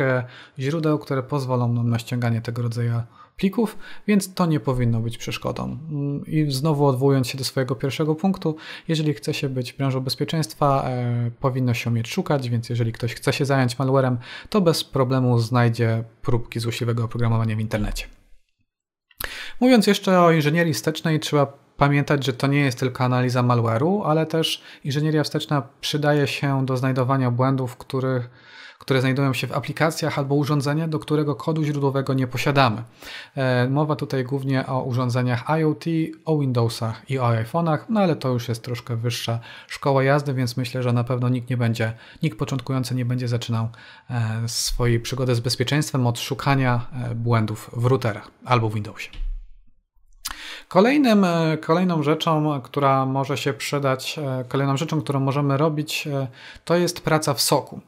źródeł, 0.59 0.99
które 0.99 1.23
pozwolą 1.23 1.73
nam 1.73 1.89
na 1.89 1.99
ściąganie 1.99 2.41
tego 2.41 2.61
rodzaju 2.61 2.93
plików, 3.39 3.77
więc 4.07 4.33
to 4.33 4.45
nie 4.45 4.59
powinno 4.59 4.99
być 4.99 5.17
przeszkodą. 5.17 5.63
Mm, 5.63 6.25
I 6.25 6.51
znowu 6.51 6.85
odwołując 6.85 7.27
się 7.27 7.37
do 7.37 7.43
swojego 7.43 7.75
pierwszego 7.75 8.15
punktu, 8.15 8.55
jeżeli 8.87 9.13
chce 9.13 9.33
się 9.33 9.49
być 9.49 9.73
branżą 9.73 9.99
bezpieczeństwa, 9.99 10.83
e, 10.85 11.31
powinno 11.39 11.73
się 11.73 11.89
umieć 11.89 12.07
szukać, 12.07 12.49
więc 12.49 12.69
jeżeli 12.69 12.91
ktoś 12.91 13.15
chce 13.15 13.33
się 13.33 13.45
zająć 13.45 13.79
malwarem, 13.79 14.17
to 14.49 14.61
bez 14.61 14.83
problemu 14.83 15.39
znajdzie 15.39 16.03
próbki 16.21 16.59
złośliwego 16.59 17.03
oprogramowania 17.03 17.55
w 17.55 17.59
internecie. 17.59 18.05
Mówiąc 19.59 19.87
jeszcze 19.87 20.21
o 20.21 20.31
inżynierii 20.31 20.73
wstecznej, 20.73 21.19
trzeba 21.19 21.45
pamiętać, 21.77 22.25
że 22.25 22.33
to 22.33 22.47
nie 22.47 22.59
jest 22.59 22.79
tylko 22.79 23.03
analiza 23.03 23.43
malware'u, 23.43 24.01
ale 24.05 24.25
też 24.25 24.61
inżynieria 24.83 25.23
wsteczna 25.23 25.63
przydaje 25.81 26.27
się 26.27 26.65
do 26.65 26.77
znajdowania 26.77 27.31
błędów, 27.31 27.77
których 27.77 28.29
które 28.79 29.01
znajdują 29.01 29.33
się 29.33 29.47
w 29.47 29.51
aplikacjach 29.51 30.19
albo 30.19 30.35
urządzenia, 30.35 30.87
do 30.87 30.99
którego 30.99 31.35
kodu 31.35 31.63
źródłowego 31.63 32.13
nie 32.13 32.27
posiadamy. 32.27 32.83
E, 33.35 33.69
mowa 33.69 33.95
tutaj 33.95 34.23
głównie 34.23 34.67
o 34.67 34.83
urządzeniach 34.83 35.49
IoT, 35.59 35.85
o 36.25 36.37
Windowsach 36.37 37.09
i 37.09 37.19
o 37.19 37.23
iPhone'ach, 37.23 37.77
no 37.89 37.99
ale 37.99 38.15
to 38.15 38.29
już 38.29 38.49
jest 38.49 38.63
troszkę 38.63 38.95
wyższa 38.95 39.39
szkoła 39.67 40.03
jazdy, 40.03 40.33
więc 40.33 40.57
myślę, 40.57 40.83
że 40.83 40.93
na 40.93 41.03
pewno 41.03 41.29
nikt 41.29 41.49
nie 41.49 41.57
będzie, 41.57 41.93
nikt 42.23 42.39
początkujący 42.39 42.95
nie 42.95 43.05
będzie 43.05 43.27
zaczynał 43.27 43.67
e, 44.09 44.41
swojej 44.47 44.99
przygody 44.99 45.35
z 45.35 45.39
bezpieczeństwem 45.39 46.07
od 46.07 46.19
szukania 46.19 46.85
e, 47.11 47.15
błędów 47.15 47.71
w 47.73 47.85
routerach 47.85 48.31
albo 48.45 48.69
w 48.69 48.73
Windowsie. 48.73 49.09
Kolejnym, 50.67 51.25
kolejną 51.61 52.03
rzeczą, 52.03 52.61
która 52.61 53.05
może 53.05 53.37
się 53.37 53.53
przydać, 53.53 54.19
kolejną 54.47 54.77
rzeczą, 54.77 55.01
którą 55.01 55.19
możemy 55.19 55.57
robić, 55.57 56.07
to 56.65 56.75
jest 56.75 57.01
praca 57.01 57.33
w 57.33 57.41
soku. 57.41 57.81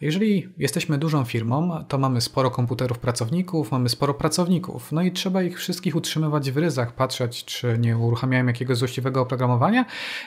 Jeżeli 0.00 0.48
jesteśmy 0.58 0.98
dużą 0.98 1.24
firmą, 1.24 1.84
to 1.88 1.98
mamy 1.98 2.20
sporo 2.20 2.50
komputerów 2.50 2.98
pracowników, 2.98 3.72
mamy 3.72 3.88
sporo 3.88 4.14
pracowników, 4.14 4.92
no 4.92 5.02
i 5.02 5.12
trzeba 5.12 5.42
ich 5.42 5.58
wszystkich 5.58 5.96
utrzymywać 5.96 6.50
w 6.50 6.56
ryzach, 6.56 6.94
patrzeć, 6.94 7.44
czy 7.44 7.78
nie 7.78 7.98
uruchamiają 7.98 8.46
jakiegoś 8.46 8.76
złośliwego 8.76 9.20
oprogramowania 9.20 9.84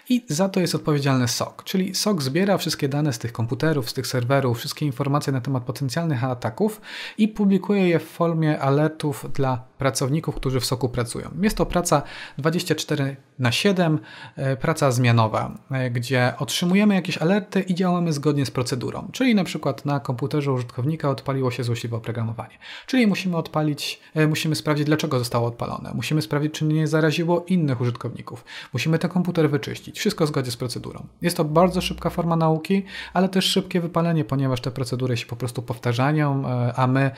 i 0.09 0.25
za 0.27 0.49
to 0.49 0.59
jest 0.59 0.75
odpowiedzialny 0.75 1.27
SOC. 1.27 1.63
Czyli 1.63 1.95
SOC 1.95 2.21
zbiera 2.21 2.57
wszystkie 2.57 2.89
dane 2.89 3.13
z 3.13 3.19
tych 3.19 3.31
komputerów, 3.31 3.89
z 3.89 3.93
tych 3.93 4.07
serwerów, 4.07 4.57
wszystkie 4.57 4.85
informacje 4.85 5.33
na 5.33 5.41
temat 5.41 5.63
potencjalnych 5.63 6.23
ataków 6.23 6.81
i 7.17 7.27
publikuje 7.27 7.89
je 7.89 7.99
w 7.99 8.07
formie 8.07 8.59
alertów 8.59 9.25
dla 9.33 9.63
pracowników, 9.77 10.35
którzy 10.35 10.59
w 10.59 10.65
SOC-u 10.65 10.89
pracują. 10.89 11.29
Jest 11.41 11.57
to 11.57 11.65
praca 11.65 12.01
24 12.37 13.15
na 13.39 13.51
7, 13.51 13.99
e, 14.35 14.57
praca 14.57 14.91
zmianowa, 14.91 15.51
e, 15.71 15.89
gdzie 15.89 16.33
otrzymujemy 16.39 16.95
jakieś 16.95 17.17
alerty 17.17 17.61
i 17.61 17.75
działamy 17.75 18.13
zgodnie 18.13 18.45
z 18.45 18.51
procedurą. 18.51 19.09
Czyli 19.11 19.35
na 19.35 19.43
przykład 19.43 19.85
na 19.85 19.99
komputerze 19.99 20.51
użytkownika 20.51 21.09
odpaliło 21.09 21.51
się 21.51 21.63
złośliwe 21.63 21.97
oprogramowanie. 21.97 22.57
Czyli 22.85 23.07
musimy 23.07 23.37
odpalić, 23.37 23.99
e, 24.13 24.27
musimy 24.27 24.55
sprawdzić, 24.55 24.85
dlaczego 24.85 25.19
zostało 25.19 25.47
odpalone. 25.47 25.91
Musimy 25.95 26.21
sprawdzić, 26.21 26.53
czy 26.53 26.65
nie 26.65 26.87
zaraziło 26.87 27.45
innych 27.47 27.81
użytkowników. 27.81 28.45
Musimy 28.73 28.99
ten 28.99 29.09
komputer 29.09 29.49
wyczyścić. 29.49 29.99
Wszystko 29.99 30.25
w 30.25 30.27
zgodzie 30.27 30.51
z 30.51 30.57
procedurą. 30.57 31.05
Jest 31.21 31.37
to 31.37 31.45
bardzo 31.45 31.81
szybka 31.81 32.09
forma 32.09 32.35
nauki, 32.35 32.83
ale 33.13 33.29
też 33.29 33.45
szybkie 33.45 33.81
wypalenie, 33.81 34.25
ponieważ 34.25 34.61
te 34.61 34.71
procedury 34.71 35.17
się 35.17 35.25
po 35.25 35.35
prostu 35.35 35.61
powtarzają, 35.61 36.43
a 36.75 36.87
my 36.87 37.11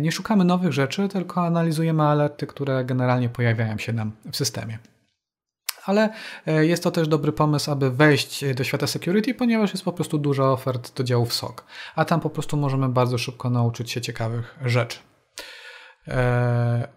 nie 0.00 0.12
szukamy 0.12 0.44
nowych 0.44 0.72
rzeczy, 0.72 1.08
tylko 1.08 1.46
analizujemy 1.46 2.02
alerty, 2.02 2.46
które 2.46 2.84
generalnie 2.84 3.28
pojawiają 3.28 3.78
się 3.78 3.92
nam 3.92 4.12
w 4.32 4.36
systemie 4.36 4.78
ale 5.88 6.10
e, 6.46 6.66
jest 6.66 6.82
to 6.82 6.90
też 6.90 7.08
dobry 7.08 7.32
pomysł, 7.32 7.70
aby 7.70 7.90
wejść 7.90 8.44
do 8.54 8.64
świata 8.64 8.86
security, 8.86 9.34
ponieważ 9.34 9.72
jest 9.72 9.84
po 9.84 9.92
prostu 9.92 10.18
dużo 10.18 10.52
ofert 10.52 10.96
do 10.96 11.04
działów 11.04 11.34
SOC, 11.34 11.64
a 11.96 12.04
tam 12.04 12.20
po 12.20 12.30
prostu 12.30 12.56
możemy 12.56 12.88
bardzo 12.88 13.18
szybko 13.18 13.50
nauczyć 13.50 13.90
się 13.90 14.00
ciekawych 14.00 14.58
rzeczy. 14.64 14.98
E, 16.08 16.88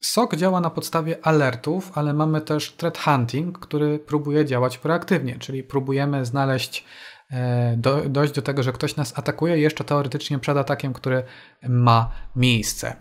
SOC 0.00 0.36
działa 0.36 0.60
na 0.60 0.70
podstawie 0.70 1.26
alertów, 1.26 1.90
ale 1.94 2.14
mamy 2.14 2.40
też 2.40 2.72
threat 2.72 2.98
hunting, 2.98 3.58
który 3.58 3.98
próbuje 3.98 4.44
działać 4.44 4.78
proaktywnie, 4.78 5.38
czyli 5.38 5.62
próbujemy 5.62 6.24
znaleźć 6.24 6.84
e, 7.30 7.76
do, 7.76 8.08
dojść 8.08 8.34
do 8.34 8.42
tego, 8.42 8.62
że 8.62 8.72
ktoś 8.72 8.96
nas 8.96 9.18
atakuje 9.18 9.58
jeszcze 9.58 9.84
teoretycznie 9.84 10.38
przed 10.38 10.56
atakiem, 10.56 10.92
który 10.92 11.22
ma 11.68 12.10
miejsce. 12.36 12.96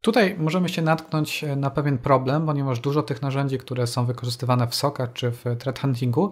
Tutaj 0.00 0.36
możemy 0.38 0.68
się 0.68 0.82
natknąć 0.82 1.44
e, 1.44 1.56
na 1.56 1.70
pewien 1.70 1.98
problem, 1.98 2.46
ponieważ 2.46 2.80
dużo 2.80 3.02
tych 3.02 3.22
narzędzi, 3.22 3.58
które 3.58 3.86
są 3.86 4.06
wykorzystywane 4.06 4.66
w 4.66 4.74
SOCach 4.74 5.12
czy 5.12 5.30
w 5.30 5.44
threat 5.58 5.78
huntingu, 5.80 6.30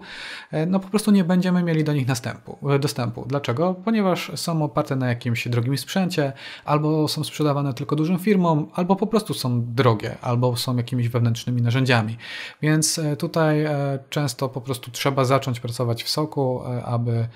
e, 0.51 0.65
no 0.65 0.79
po 0.79 0.87
prostu 0.87 1.11
nie 1.11 1.23
będziemy 1.23 1.63
mieli 1.63 1.83
do 1.83 1.93
nich 1.93 2.07
następu, 2.07 2.57
e, 2.69 2.79
dostępu. 2.79 3.25
Dlaczego? 3.27 3.75
Ponieważ 3.85 4.31
są 4.35 4.63
oparte 4.63 4.95
na 4.95 5.07
jakimś 5.07 5.47
drogim 5.47 5.77
sprzęcie, 5.77 6.33
albo 6.65 7.07
są 7.07 7.23
sprzedawane 7.23 7.73
tylko 7.73 7.95
dużym 7.95 8.19
firmom, 8.19 8.67
albo 8.73 8.95
po 8.95 9.07
prostu 9.07 9.33
są 9.33 9.73
drogie, 9.73 10.17
albo 10.21 10.55
są 10.55 10.77
jakimiś 10.77 11.09
wewnętrznymi 11.09 11.61
narzędziami. 11.61 12.17
Więc 12.61 12.99
tutaj 13.19 13.65
często 14.09 14.49
po 14.49 14.61
prostu 14.61 14.91
trzeba 14.91 15.25
zacząć 15.25 15.59
pracować 15.59 16.03
w 16.03 16.09
SOCu, 16.09 16.61
aby 16.85 17.27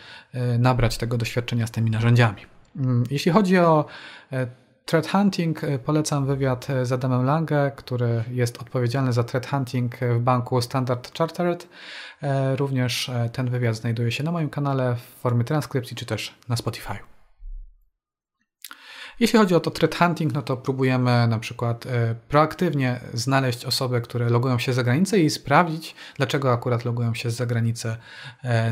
nabrać 0.60 0.98
tego 0.98 1.18
doświadczenia 1.18 1.68
z 1.68 1.72
tymi 1.72 1.92
narzędziami. 1.92 2.42
Mm, 2.76 3.04
jeśli 3.10 3.32
chodzi 3.32 3.58
o 3.58 3.86
Threat 4.92 5.08
hunting 5.08 5.64
e, 5.64 5.80
polecam 5.80 6.26
wywiad 6.26 6.70
e, 6.70 6.86
z 6.86 6.92
Adamem 6.92 7.26
Lange, 7.26 7.72
który 7.76 8.24
jest 8.32 8.62
odpowiedzialny 8.62 9.14
za 9.14 9.24
threat 9.24 9.48
hunting 9.48 9.98
w 10.00 10.20
banku 10.20 10.62
Standard 10.62 11.18
Chartered. 11.18 11.68
Również 12.58 13.12
ten 13.32 13.50
wywiad 13.50 13.76
znajduje 13.76 14.12
się 14.12 14.24
na 14.24 14.32
moim 14.32 14.50
kanale 14.50 14.96
w 14.96 15.22
formie 15.22 15.44
transkrypcji 15.44 15.96
czy 15.96 16.06
też 16.06 16.36
na 16.50 16.56
Spotify. 16.56 16.94
Jeśli 19.20 19.40
chodzi 19.40 19.56
o 19.56 19.60
to 19.60 19.72
threat 19.72 19.96
hunting, 19.96 20.34
no 20.34 20.42
to 20.42 20.58
próbujemy 20.58 21.28
na 21.28 21.40
przykład 21.40 21.86
proaktywnie 22.30 23.00
znaleźć 23.14 23.66
osoby, 23.66 24.02
które 24.02 24.30
logują 24.30 24.60
się 24.60 24.74
za 24.74 24.84
granicę 24.84 25.20
i 25.20 25.30
sprawdzić, 25.30 25.96
dlaczego 26.18 26.54
akurat 26.54 26.86
logują 26.86 27.14
się 27.14 27.32
za 27.32 27.46
granicę 27.46 27.98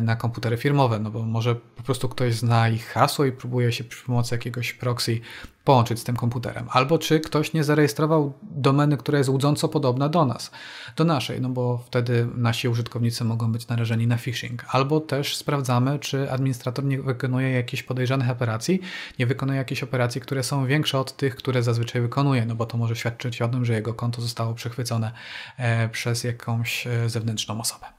na 0.01 0.15
komputery 0.15 0.57
firmowe. 0.57 0.99
No 0.99 1.11
bo 1.11 1.23
może 1.23 1.55
po 1.55 1.83
prostu 1.83 2.09
ktoś 2.09 2.33
zna 2.33 2.69
ich 2.69 2.87
hasło 2.87 3.25
i 3.25 3.31
próbuje 3.31 3.71
się 3.71 3.83
przy 3.83 4.05
pomocy 4.05 4.35
jakiegoś 4.35 4.73
proxy 4.73 5.19
połączyć 5.69 5.99
z 5.99 6.03
tym 6.03 6.15
komputerem. 6.15 6.67
Albo 6.71 6.97
czy 6.97 7.19
ktoś 7.19 7.53
nie 7.53 7.63
zarejestrował 7.63 8.33
domeny, 8.41 8.97
która 8.97 9.17
jest 9.17 9.29
łudząco 9.29 9.69
podobna 9.69 10.09
do 10.09 10.25
nas, 10.25 10.51
do 10.95 11.03
naszej, 11.03 11.41
no 11.41 11.49
bo 11.49 11.77
wtedy 11.77 12.27
nasi 12.35 12.67
użytkownicy 12.67 13.23
mogą 13.23 13.51
być 13.51 13.67
narażeni 13.67 14.07
na 14.07 14.17
phishing. 14.17 14.65
Albo 14.67 14.99
też 14.99 15.35
sprawdzamy, 15.35 15.99
czy 15.99 16.31
administrator 16.31 16.85
nie 16.85 17.01
wykonuje 17.01 17.51
jakichś 17.51 17.83
podejrzanych 17.83 18.29
operacji, 18.29 18.81
nie 19.19 19.25
wykonuje 19.25 19.57
jakichś 19.57 19.83
operacji, 19.83 20.21
które 20.21 20.43
są 20.43 20.65
większe 20.65 20.99
od 20.99 21.17
tych, 21.17 21.35
które 21.35 21.63
zazwyczaj 21.63 22.01
wykonuje, 22.01 22.45
no 22.45 22.55
bo 22.55 22.65
to 22.65 22.77
może 22.77 22.95
świadczyć 22.95 23.41
o 23.41 23.47
tym, 23.47 23.65
że 23.65 23.73
jego 23.73 23.93
konto 23.93 24.21
zostało 24.21 24.53
przechwycone 24.53 25.11
e, 25.57 25.89
przez 25.89 26.23
jakąś 26.23 26.87
e, 26.87 27.09
zewnętrzną 27.09 27.61
osobę. 27.61 27.98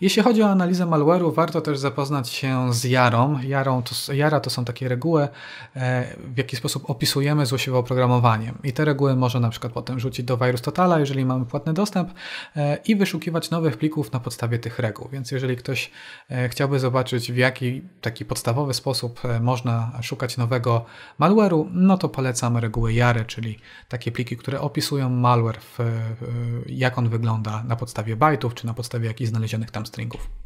Jeśli 0.00 0.22
chodzi 0.22 0.42
o 0.42 0.50
analizę 0.50 0.84
malware'u, 0.84 1.34
warto 1.34 1.60
też 1.60 1.78
zapoznać 1.78 2.28
się 2.28 2.72
z 2.74 2.84
Jarą. 2.84 3.38
Jarą 3.42 3.82
to, 3.82 4.12
Jara 4.12 4.40
to 4.40 4.50
są 4.50 4.64
takie 4.64 4.88
reguły, 4.88 5.28
e, 5.76 6.16
w 6.34 6.38
jaki 6.38 6.56
sposób 6.56 6.90
opisujemy 6.90 7.46
złośliwe 7.46 7.78
oprogramowanie. 7.78 8.52
I 8.64 8.72
te 8.72 8.84
reguły 8.84 9.16
można 9.16 9.40
na 9.40 9.50
przykład 9.50 9.72
potem 9.72 10.00
rzucić 10.00 10.26
do 10.26 10.36
Virus 10.36 10.62
Totala, 10.62 11.00
jeżeli 11.00 11.24
mamy 11.24 11.46
płatny 11.46 11.72
dostęp 11.72 12.10
e, 12.56 12.76
i 12.76 12.96
wyszukiwać 12.96 13.50
nowych 13.50 13.76
plików 13.76 14.12
na 14.12 14.20
podstawie 14.20 14.58
tych 14.58 14.78
reguł. 14.78 15.08
Więc 15.12 15.30
jeżeli 15.30 15.56
ktoś 15.56 15.90
e, 16.30 16.48
chciałby 16.48 16.78
zobaczyć, 16.78 17.32
w 17.32 17.36
jaki 17.36 17.82
taki 18.00 18.24
podstawowy 18.24 18.74
sposób 18.74 19.20
można 19.40 19.92
szukać 20.02 20.36
nowego 20.36 20.84
malware'u, 21.20 21.66
no 21.72 21.98
to 21.98 22.08
polecam 22.08 22.56
reguły 22.56 22.92
Jary, 22.92 23.24
czyli 23.24 23.58
takie 23.88 24.12
pliki, 24.12 24.36
które 24.36 24.60
opisują 24.60 25.10
malware, 25.10 25.60
w, 25.60 25.78
jak 26.66 26.98
on 26.98 27.08
wygląda 27.08 27.62
na 27.62 27.76
podstawie 27.76 28.16
bajtów, 28.16 28.54
czy 28.54 28.66
na 28.66 28.74
podstawie 28.74 29.06
jakichś 29.06 29.30
znalezionych 29.30 29.70
tam 29.70 29.86
stringów. 29.90 30.40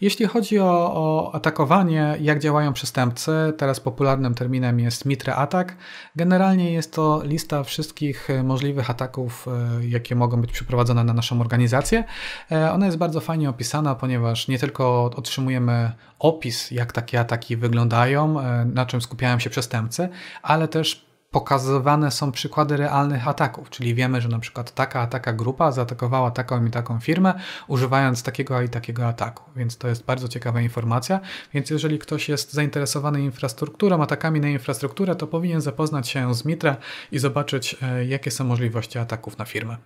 Jeśli 0.00 0.26
chodzi 0.26 0.58
o, 0.58 0.92
o, 0.94 1.34
atakowanie, 1.34 2.16
jak 2.20 2.38
działają 2.38 2.72
przestępcy, 2.72 3.32
teraz 3.56 3.80
popularnym 3.80 4.34
terminem 4.34 4.80
jest 4.80 5.04
Mitre 5.04 5.34
Attack. 5.36 5.76
Generalnie 6.16 6.72
jest 6.72 6.92
to 6.92 7.22
lista 7.24 7.64
wszystkich 7.64 8.28
możliwych 8.44 8.90
ataków, 8.90 9.48
e, 9.48 9.86
jakie 9.86 10.14
mogą 10.14 10.40
być 10.40 10.52
przeprowadzone 10.52 11.04
na 11.04 11.12
naszą 11.12 11.40
organizację. 11.40 12.04
E, 12.52 12.72
ona 12.72 12.86
jest 12.86 12.98
bardzo 12.98 13.20
fajnie 13.20 13.50
opisana, 13.50 13.94
ponieważ 13.94 14.48
nie 14.48 14.58
tylko 14.58 15.04
otrzymujemy 15.16 15.92
opis, 16.18 16.70
jak 16.70 16.92
takie 16.92 17.20
ataki 17.20 17.56
wyglądają, 17.56 18.40
e, 18.40 18.64
na 18.64 18.86
czym 18.86 19.00
skupiają 19.00 19.38
się 19.38 19.50
przestępcy, 19.50 20.08
ale 20.42 20.68
też 20.68 21.09
pokazywane 21.30 22.10
są 22.10 22.32
przykłady 22.32 22.76
realnych 22.76 23.28
ataków, 23.28 23.70
czyli 23.70 23.94
wiemy, 23.94 24.20
że 24.20 24.28
na 24.28 24.38
przykład 24.38 24.74
taka, 24.74 25.06
taka 25.06 25.32
grupa 25.32 25.72
zaatakowała 25.72 26.30
taką 26.30 26.64
i 26.64 26.70
taką 26.70 27.00
firmę, 27.00 27.34
używając 27.68 28.22
takiego 28.22 28.62
i 28.62 28.68
takiego 28.68 29.06
ataku. 29.06 29.50
Więc 29.56 29.76
to 29.76 29.88
jest 29.88 30.04
bardzo 30.04 30.28
ciekawa 30.28 30.60
informacja. 30.60 31.20
Więc 31.54 31.70
jeżeli 31.70 31.98
ktoś 31.98 32.28
jest 32.28 32.52
zainteresowany 32.52 33.22
infrastrukturą, 33.22 34.02
atakami 34.02 34.40
na 34.40 34.48
infrastrukturę, 34.48 35.16
to 35.16 35.26
powinien 35.26 35.60
zapoznać 35.60 36.08
się 36.08 36.34
z 36.34 36.44
Mitra 36.44 36.76
i 37.12 37.18
zobaczyć, 37.18 37.76
e, 37.82 38.04
jakie 38.04 38.30
są 38.30 38.44
możliwości 38.44 38.98
ataków 38.98 39.38
na 39.38 39.44
firmę. 39.44 39.76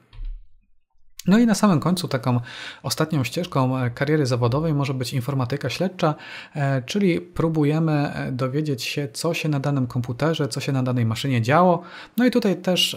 No 1.27 1.39
i 1.39 1.47
na 1.47 1.55
samym 1.55 1.81
końcu 1.81 2.09
taką 2.09 2.41
ostatnią 2.83 3.25
ścieżką 3.25 3.79
e, 3.79 3.91
kariery 3.91 4.27
zawodowej 4.27 4.75
może 4.75 4.95
być 4.95 5.13
informatyka 5.13 5.71
śledcza, 5.71 6.15
e, 6.55 6.83
czyli 6.83 7.21
próbujemy 7.21 7.93
e, 8.15 8.33
dowiedzieć 8.33 8.83
się, 8.83 9.09
co 9.13 9.35
się 9.35 9.49
na 9.49 9.61
danym 9.61 9.87
komputerze, 9.87 10.49
co 10.49 10.61
się 10.61 10.73
na 10.73 10.83
danej 10.83 11.07
maszynie 11.07 11.43
działo. 11.43 11.83
No 12.17 12.27
i 12.27 12.31
tutaj 12.31 12.57
też 12.57 12.97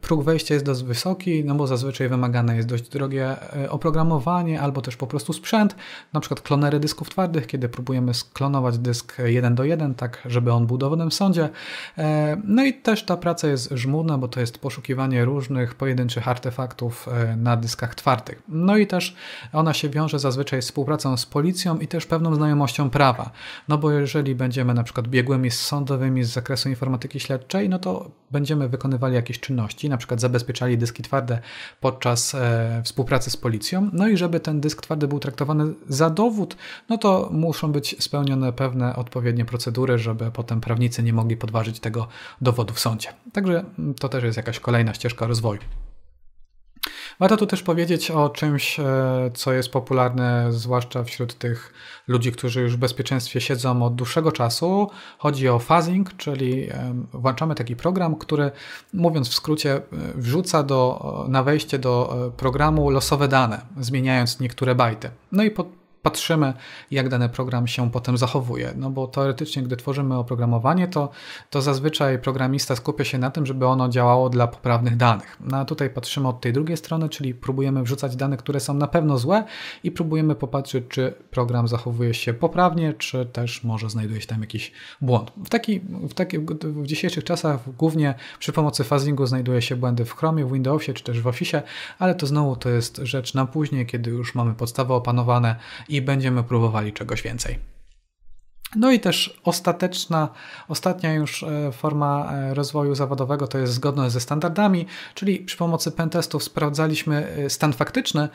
próg 0.00 0.24
wejścia 0.24 0.54
jest 0.54 0.66
dość 0.66 0.82
wysoki, 0.82 1.44
no 1.44 1.54
bo 1.54 1.66
zazwyczaj 1.66 2.08
wymagane 2.08 2.56
jest 2.56 2.68
dość 2.68 2.88
drogie 2.88 3.36
oprogramowanie 3.68 4.60
albo 4.60 4.80
też 4.80 4.96
po 4.96 5.06
prostu 5.06 5.32
sprzęt, 5.32 5.76
na 6.12 6.20
przykład 6.20 6.40
klonery 6.40 6.80
dysków 6.80 7.10
twardych, 7.10 7.46
kiedy 7.46 7.68
próbujemy 7.68 8.14
sklonować 8.14 8.78
dysk 8.78 9.16
1 9.24 9.54
do 9.54 9.64
1, 9.64 9.94
tak 9.94 10.22
żeby 10.26 10.52
on 10.52 10.66
był 10.66 10.78
dowodem 10.78 11.10
w 11.10 11.14
sądzie. 11.14 11.48
No 12.44 12.64
i 12.64 12.74
też 12.74 13.04
ta 13.04 13.16
praca 13.16 13.48
jest 13.48 13.70
żmudna, 13.70 14.18
bo 14.18 14.28
to 14.28 14.40
jest 14.40 14.58
poszukiwanie 14.58 15.24
różnych 15.24 15.74
pojedynczych 15.74 16.28
artefaktów 16.28 17.08
na 17.36 17.51
na 17.52 17.56
dyskach 17.56 17.94
twardych. 17.94 18.42
No 18.48 18.76
i 18.76 18.86
też 18.86 19.16
ona 19.52 19.74
się 19.74 19.88
wiąże 19.88 20.18
zazwyczaj 20.18 20.62
z 20.62 20.64
współpracą 20.64 21.16
z 21.16 21.26
policją 21.26 21.78
i 21.78 21.88
też 21.88 22.06
pewną 22.06 22.34
znajomością 22.34 22.90
prawa. 22.90 23.30
No 23.68 23.78
bo 23.78 23.90
jeżeli 23.90 24.34
będziemy 24.34 24.74
na 24.74 24.84
przykład 24.84 25.08
biegłymi 25.08 25.50
sądowymi 25.50 26.24
z 26.24 26.28
zakresu 26.32 26.68
informatyki 26.68 27.20
śledczej, 27.20 27.68
no 27.68 27.78
to 27.78 28.10
będziemy 28.30 28.68
wykonywali 28.68 29.14
jakieś 29.14 29.40
czynności, 29.40 29.88
na 29.88 29.96
przykład 29.96 30.20
zabezpieczali 30.20 30.78
dyski 30.78 31.02
twarde 31.02 31.38
podczas 31.80 32.34
e, 32.34 32.82
współpracy 32.84 33.30
z 33.30 33.36
policją. 33.36 33.90
No 33.92 34.08
i 34.08 34.16
żeby 34.16 34.40
ten 34.40 34.60
dysk 34.60 34.82
twardy 34.82 35.08
był 35.08 35.18
traktowany 35.18 35.74
za 35.88 36.10
dowód, 36.10 36.56
no 36.88 36.98
to 36.98 37.28
muszą 37.32 37.72
być 37.72 38.04
spełnione 38.04 38.52
pewne 38.52 38.96
odpowiednie 38.96 39.44
procedury, 39.44 39.98
żeby 39.98 40.30
potem 40.30 40.60
prawnicy 40.60 41.02
nie 41.02 41.12
mogli 41.12 41.36
podważyć 41.36 41.80
tego 41.80 42.08
dowodu 42.40 42.74
w 42.74 42.80
sądzie. 42.80 43.08
Także 43.32 43.64
to 44.00 44.08
też 44.08 44.24
jest 44.24 44.36
jakaś 44.36 44.60
kolejna 44.60 44.94
ścieżka 44.94 45.26
rozwoju. 45.26 45.60
Warto 47.22 47.36
tu 47.36 47.46
też 47.46 47.62
powiedzieć 47.62 48.10
o 48.10 48.28
czymś, 48.28 48.80
e, 48.80 48.84
co 49.34 49.52
jest 49.52 49.68
popularne, 49.68 50.46
zwłaszcza 50.52 51.04
wśród 51.04 51.34
tych 51.34 51.72
ludzi, 52.08 52.32
którzy 52.32 52.60
już 52.60 52.76
w 52.76 52.78
bezpieczeństwie 52.78 53.40
siedzą 53.40 53.82
od 53.82 53.94
dłuższego 53.94 54.32
czasu. 54.32 54.90
Chodzi 55.18 55.48
o 55.48 55.58
fuzzing, 55.58 56.16
czyli 56.16 56.68
włączamy 57.12 57.54
taki 57.54 57.76
program, 57.76 58.16
który, 58.16 58.50
mówiąc 58.92 59.28
w 59.28 59.34
skrócie, 59.34 59.74
e, 59.74 59.82
wrzuca 60.14 60.62
do, 60.62 61.26
na 61.28 61.42
wejście 61.42 61.78
do 61.78 62.26
e, 62.26 62.30
programu 62.30 62.90
losowe 62.90 63.28
dane, 63.28 63.60
zmieniając 63.80 64.40
niektóre 64.40 64.74
bajty. 64.74 65.10
No 65.32 65.44
i 65.44 65.50
pod, 65.50 65.81
patrzymy, 66.02 66.52
jak 66.90 67.08
dany 67.08 67.28
program 67.28 67.66
się 67.66 67.90
potem 67.90 68.18
zachowuje. 68.18 68.72
No 68.76 68.90
bo 68.90 69.06
teoretycznie, 69.06 69.62
gdy 69.62 69.76
tworzymy 69.76 70.18
oprogramowanie, 70.18 70.88
to, 70.88 71.10
to 71.50 71.62
zazwyczaj 71.62 72.18
programista 72.18 72.76
skupia 72.76 73.04
się 73.04 73.18
na 73.18 73.30
tym, 73.30 73.46
żeby 73.46 73.66
ono 73.66 73.88
działało 73.88 74.30
dla 74.30 74.46
poprawnych 74.46 74.96
danych. 74.96 75.36
No 75.40 75.56
a 75.56 75.64
tutaj 75.64 75.90
patrzymy 75.90 76.28
od 76.28 76.40
tej 76.40 76.52
drugiej 76.52 76.76
strony, 76.76 77.08
czyli 77.08 77.34
próbujemy 77.34 77.82
wrzucać 77.82 78.16
dane, 78.16 78.36
które 78.36 78.60
są 78.60 78.74
na 78.74 78.86
pewno 78.86 79.18
złe 79.18 79.44
i 79.84 79.90
próbujemy 79.90 80.34
popatrzeć, 80.34 80.84
czy 80.88 81.14
program 81.30 81.68
zachowuje 81.68 82.14
się 82.14 82.34
poprawnie, 82.34 82.92
czy 82.92 83.26
też 83.26 83.64
może 83.64 83.90
znajduje 83.90 84.20
się 84.20 84.26
tam 84.26 84.40
jakiś 84.40 84.72
błąd. 85.00 85.32
W, 85.44 85.48
taki, 85.48 85.80
w, 85.80 86.14
taki, 86.14 86.38
w 86.62 86.86
dzisiejszych 86.86 87.24
czasach 87.24 87.76
głównie 87.76 88.14
przy 88.38 88.52
pomocy 88.52 88.84
fuzzingu 88.84 89.26
znajduje 89.26 89.62
się 89.62 89.76
błędy 89.76 90.04
w 90.04 90.14
Chromie, 90.14 90.46
w 90.46 90.52
Windowsie 90.52 90.94
czy 90.94 91.04
też 91.04 91.20
w 91.20 91.26
Office, 91.26 91.62
ale 91.98 92.14
to 92.14 92.26
znowu 92.26 92.56
to 92.56 92.68
jest 92.68 92.96
rzecz 93.02 93.34
na 93.34 93.46
później, 93.46 93.86
kiedy 93.86 94.10
już 94.10 94.34
mamy 94.34 94.54
podstawy 94.54 94.94
opanowane 94.94 95.56
i 95.94 96.02
będziemy 96.02 96.42
próbowali 96.42 96.92
czegoś 96.92 97.22
więcej. 97.22 97.72
No 98.76 98.92
i 98.92 99.00
też 99.00 99.40
ostateczna, 99.44 100.28
ostatnia 100.68 101.14
już 101.14 101.42
e, 101.42 101.72
forma 101.72 102.32
e, 102.32 102.54
rozwoju 102.54 102.94
zawodowego 102.94 103.46
to 103.46 103.58
jest 103.58 103.72
zgodność 103.72 104.12
ze 104.12 104.20
standardami, 104.20 104.86
czyli 105.14 105.38
przy 105.38 105.56
pomocy 105.56 105.92
pentestów 105.92 106.44
sprawdzaliśmy 106.44 107.26
e, 107.26 107.50
stan 107.50 107.72
faktyczny, 107.72 108.28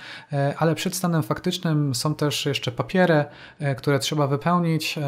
ale 0.57 0.75
przed 0.75 0.95
stanem 0.95 1.23
faktycznym 1.23 1.95
są 1.95 2.15
też 2.15 2.45
jeszcze 2.45 2.71
papiery, 2.71 3.25
które 3.77 3.99
trzeba 3.99 4.27
wypełnić, 4.27 4.99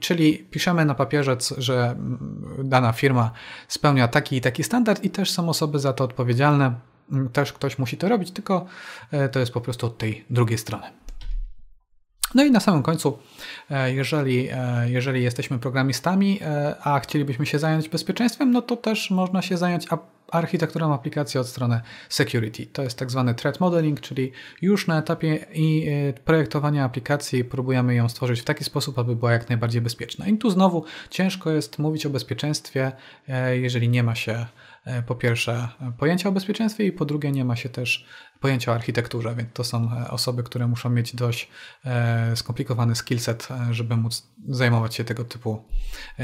czyli 0.00 0.38
piszemy 0.38 0.84
na 0.84 0.94
papierze, 0.94 1.36
że 1.58 1.96
dana 2.64 2.92
firma 2.92 3.30
spełnia 3.68 4.08
taki 4.08 4.36
i 4.36 4.40
taki 4.40 4.64
standard 4.64 5.04
i 5.04 5.10
też 5.10 5.30
są 5.30 5.48
osoby 5.48 5.78
za 5.78 5.92
to 5.92 6.04
odpowiedzialne. 6.04 6.74
Też 7.32 7.52
ktoś 7.52 7.78
musi 7.78 7.96
to 7.96 8.08
robić, 8.08 8.30
tylko 8.30 8.66
to 9.32 9.40
jest 9.40 9.52
po 9.52 9.60
prostu 9.60 9.86
od 9.86 9.98
tej 9.98 10.24
drugiej 10.30 10.58
strony. 10.58 11.01
No 12.34 12.44
i 12.44 12.50
na 12.50 12.60
samym 12.60 12.82
końcu, 12.82 13.18
e, 13.70 13.94
jeżeli, 13.94 14.48
e, 14.52 14.90
jeżeli 14.90 15.22
jesteśmy 15.22 15.58
programistami, 15.58 16.40
e, 16.42 16.76
a 16.82 17.00
chcielibyśmy 17.00 17.46
się 17.46 17.58
zająć 17.58 17.88
bezpieczeństwem, 17.88 18.50
no 18.50 18.62
to 18.62 18.76
też 18.76 19.10
można 19.10 19.42
się 19.42 19.56
zająć 19.56 19.86
architekturą 20.30 20.94
aplikacji 20.94 21.40
od 21.40 21.46
strony 21.46 21.80
security. 22.08 22.66
To 22.66 22.82
jest 22.82 22.98
tak 22.98 23.10
zwany 23.10 23.34
threat 23.34 23.60
modeling, 23.60 24.00
czyli 24.00 24.32
już 24.62 24.86
na 24.86 24.98
etapie 24.98 25.46
projektowania 26.24 26.84
aplikacji 26.84 27.44
próbujemy 27.44 27.94
ją 27.94 28.08
stworzyć 28.08 28.40
w 28.40 28.44
taki 28.44 28.64
sposób, 28.64 28.98
aby 28.98 29.16
była 29.16 29.32
jak 29.32 29.48
najbardziej 29.48 29.82
bezpieczna. 29.82 30.26
I 30.26 30.38
tu 30.38 30.50
znowu 30.50 30.84
ciężko 31.10 31.50
jest 31.50 31.78
mówić 31.78 32.06
o 32.06 32.10
bezpieczeństwie, 32.10 32.92
jeżeli 33.52 33.88
nie 33.88 34.02
ma 34.02 34.14
się 34.14 34.46
po 35.06 35.14
pierwsze 35.14 35.68
pojęcia 35.98 36.28
o 36.28 36.32
bezpieczeństwie 36.32 36.86
i 36.86 36.92
po 36.92 37.04
drugie 37.04 37.32
nie 37.32 37.44
ma 37.44 37.56
się 37.56 37.68
też 37.68 38.06
pojęcia 38.40 38.72
o 38.72 38.74
architekturze, 38.74 39.34
więc 39.34 39.48
to 39.52 39.64
są 39.64 39.90
e, 39.92 40.10
osoby, 40.10 40.42
które 40.42 40.68
muszą 40.68 40.90
mieć 40.90 41.16
dość 41.16 41.48
e, 41.84 42.36
skomplikowany 42.36 42.94
skillset, 42.94 43.48
e, 43.50 43.74
żeby 43.74 43.96
móc 43.96 44.26
zajmować 44.48 44.94
się 44.94 45.04
tego 45.04 45.24
typu 45.24 45.64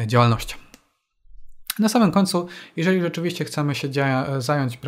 działalnością. 0.06 0.56
Na 1.78 1.88
samym 1.88 2.12
końcu, 2.12 2.48
jeżeli 2.76 3.00
rzeczywiście 3.00 3.44
chcemy 3.44 3.74
się 3.74 3.88
zająć 4.38 4.78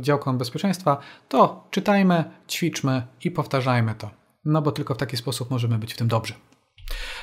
działką 0.00 0.38
bezpieczeństwa, 0.38 0.98
to 1.28 1.68
czytajmy, 1.70 2.24
ćwiczmy 2.48 3.06
i 3.24 3.30
powtarzajmy 3.30 3.94
to. 3.94 4.10
No 4.44 4.62
bo 4.62 4.72
tylko 4.72 4.94
w 4.94 4.96
taki 4.96 5.16
sposób 5.16 5.50
możemy 5.50 5.78
być 5.78 5.94
w 5.94 5.96
tym 5.96 6.08
dobrzy. 6.08 6.34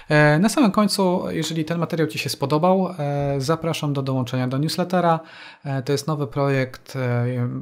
E, 0.09 0.39
na 0.39 0.49
samym 0.49 0.71
końcu, 0.71 1.23
jeżeli 1.29 1.65
ten 1.65 1.79
materiał 1.79 2.07
Ci 2.07 2.19
się 2.19 2.29
spodobał, 2.29 2.89
e, 2.99 3.35
zapraszam 3.37 3.93
do 3.93 4.01
dołączenia 4.01 4.47
do 4.47 4.57
newslettera. 4.57 5.19
E, 5.63 5.81
to 5.81 5.91
jest 5.91 6.07
nowy 6.07 6.27
projekt. 6.27 6.97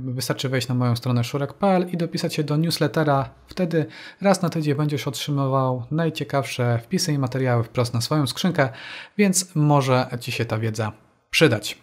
Wystarczy 0.03 0.49
wejść 0.49 0.67
na 0.67 0.75
moją 0.75 0.95
stronę 0.95 1.23
szurek.pl 1.23 1.89
i 1.89 1.97
dopisać 1.97 2.33
się 2.33 2.43
do 2.43 2.57
newslettera. 2.57 3.29
Wtedy 3.47 3.85
raz 4.21 4.41
na 4.41 4.49
tydzień 4.49 4.75
będziesz 4.75 5.07
otrzymywał 5.07 5.83
najciekawsze 5.91 6.79
wpisy 6.83 7.13
i 7.13 7.17
materiały 7.17 7.63
wprost 7.63 7.93
na 7.93 8.01
swoją 8.01 8.27
skrzynkę, 8.27 8.69
więc 9.17 9.55
może 9.55 10.07
Ci 10.19 10.31
się 10.31 10.45
ta 10.45 10.57
wiedza 10.57 10.91
przydać. 11.29 11.77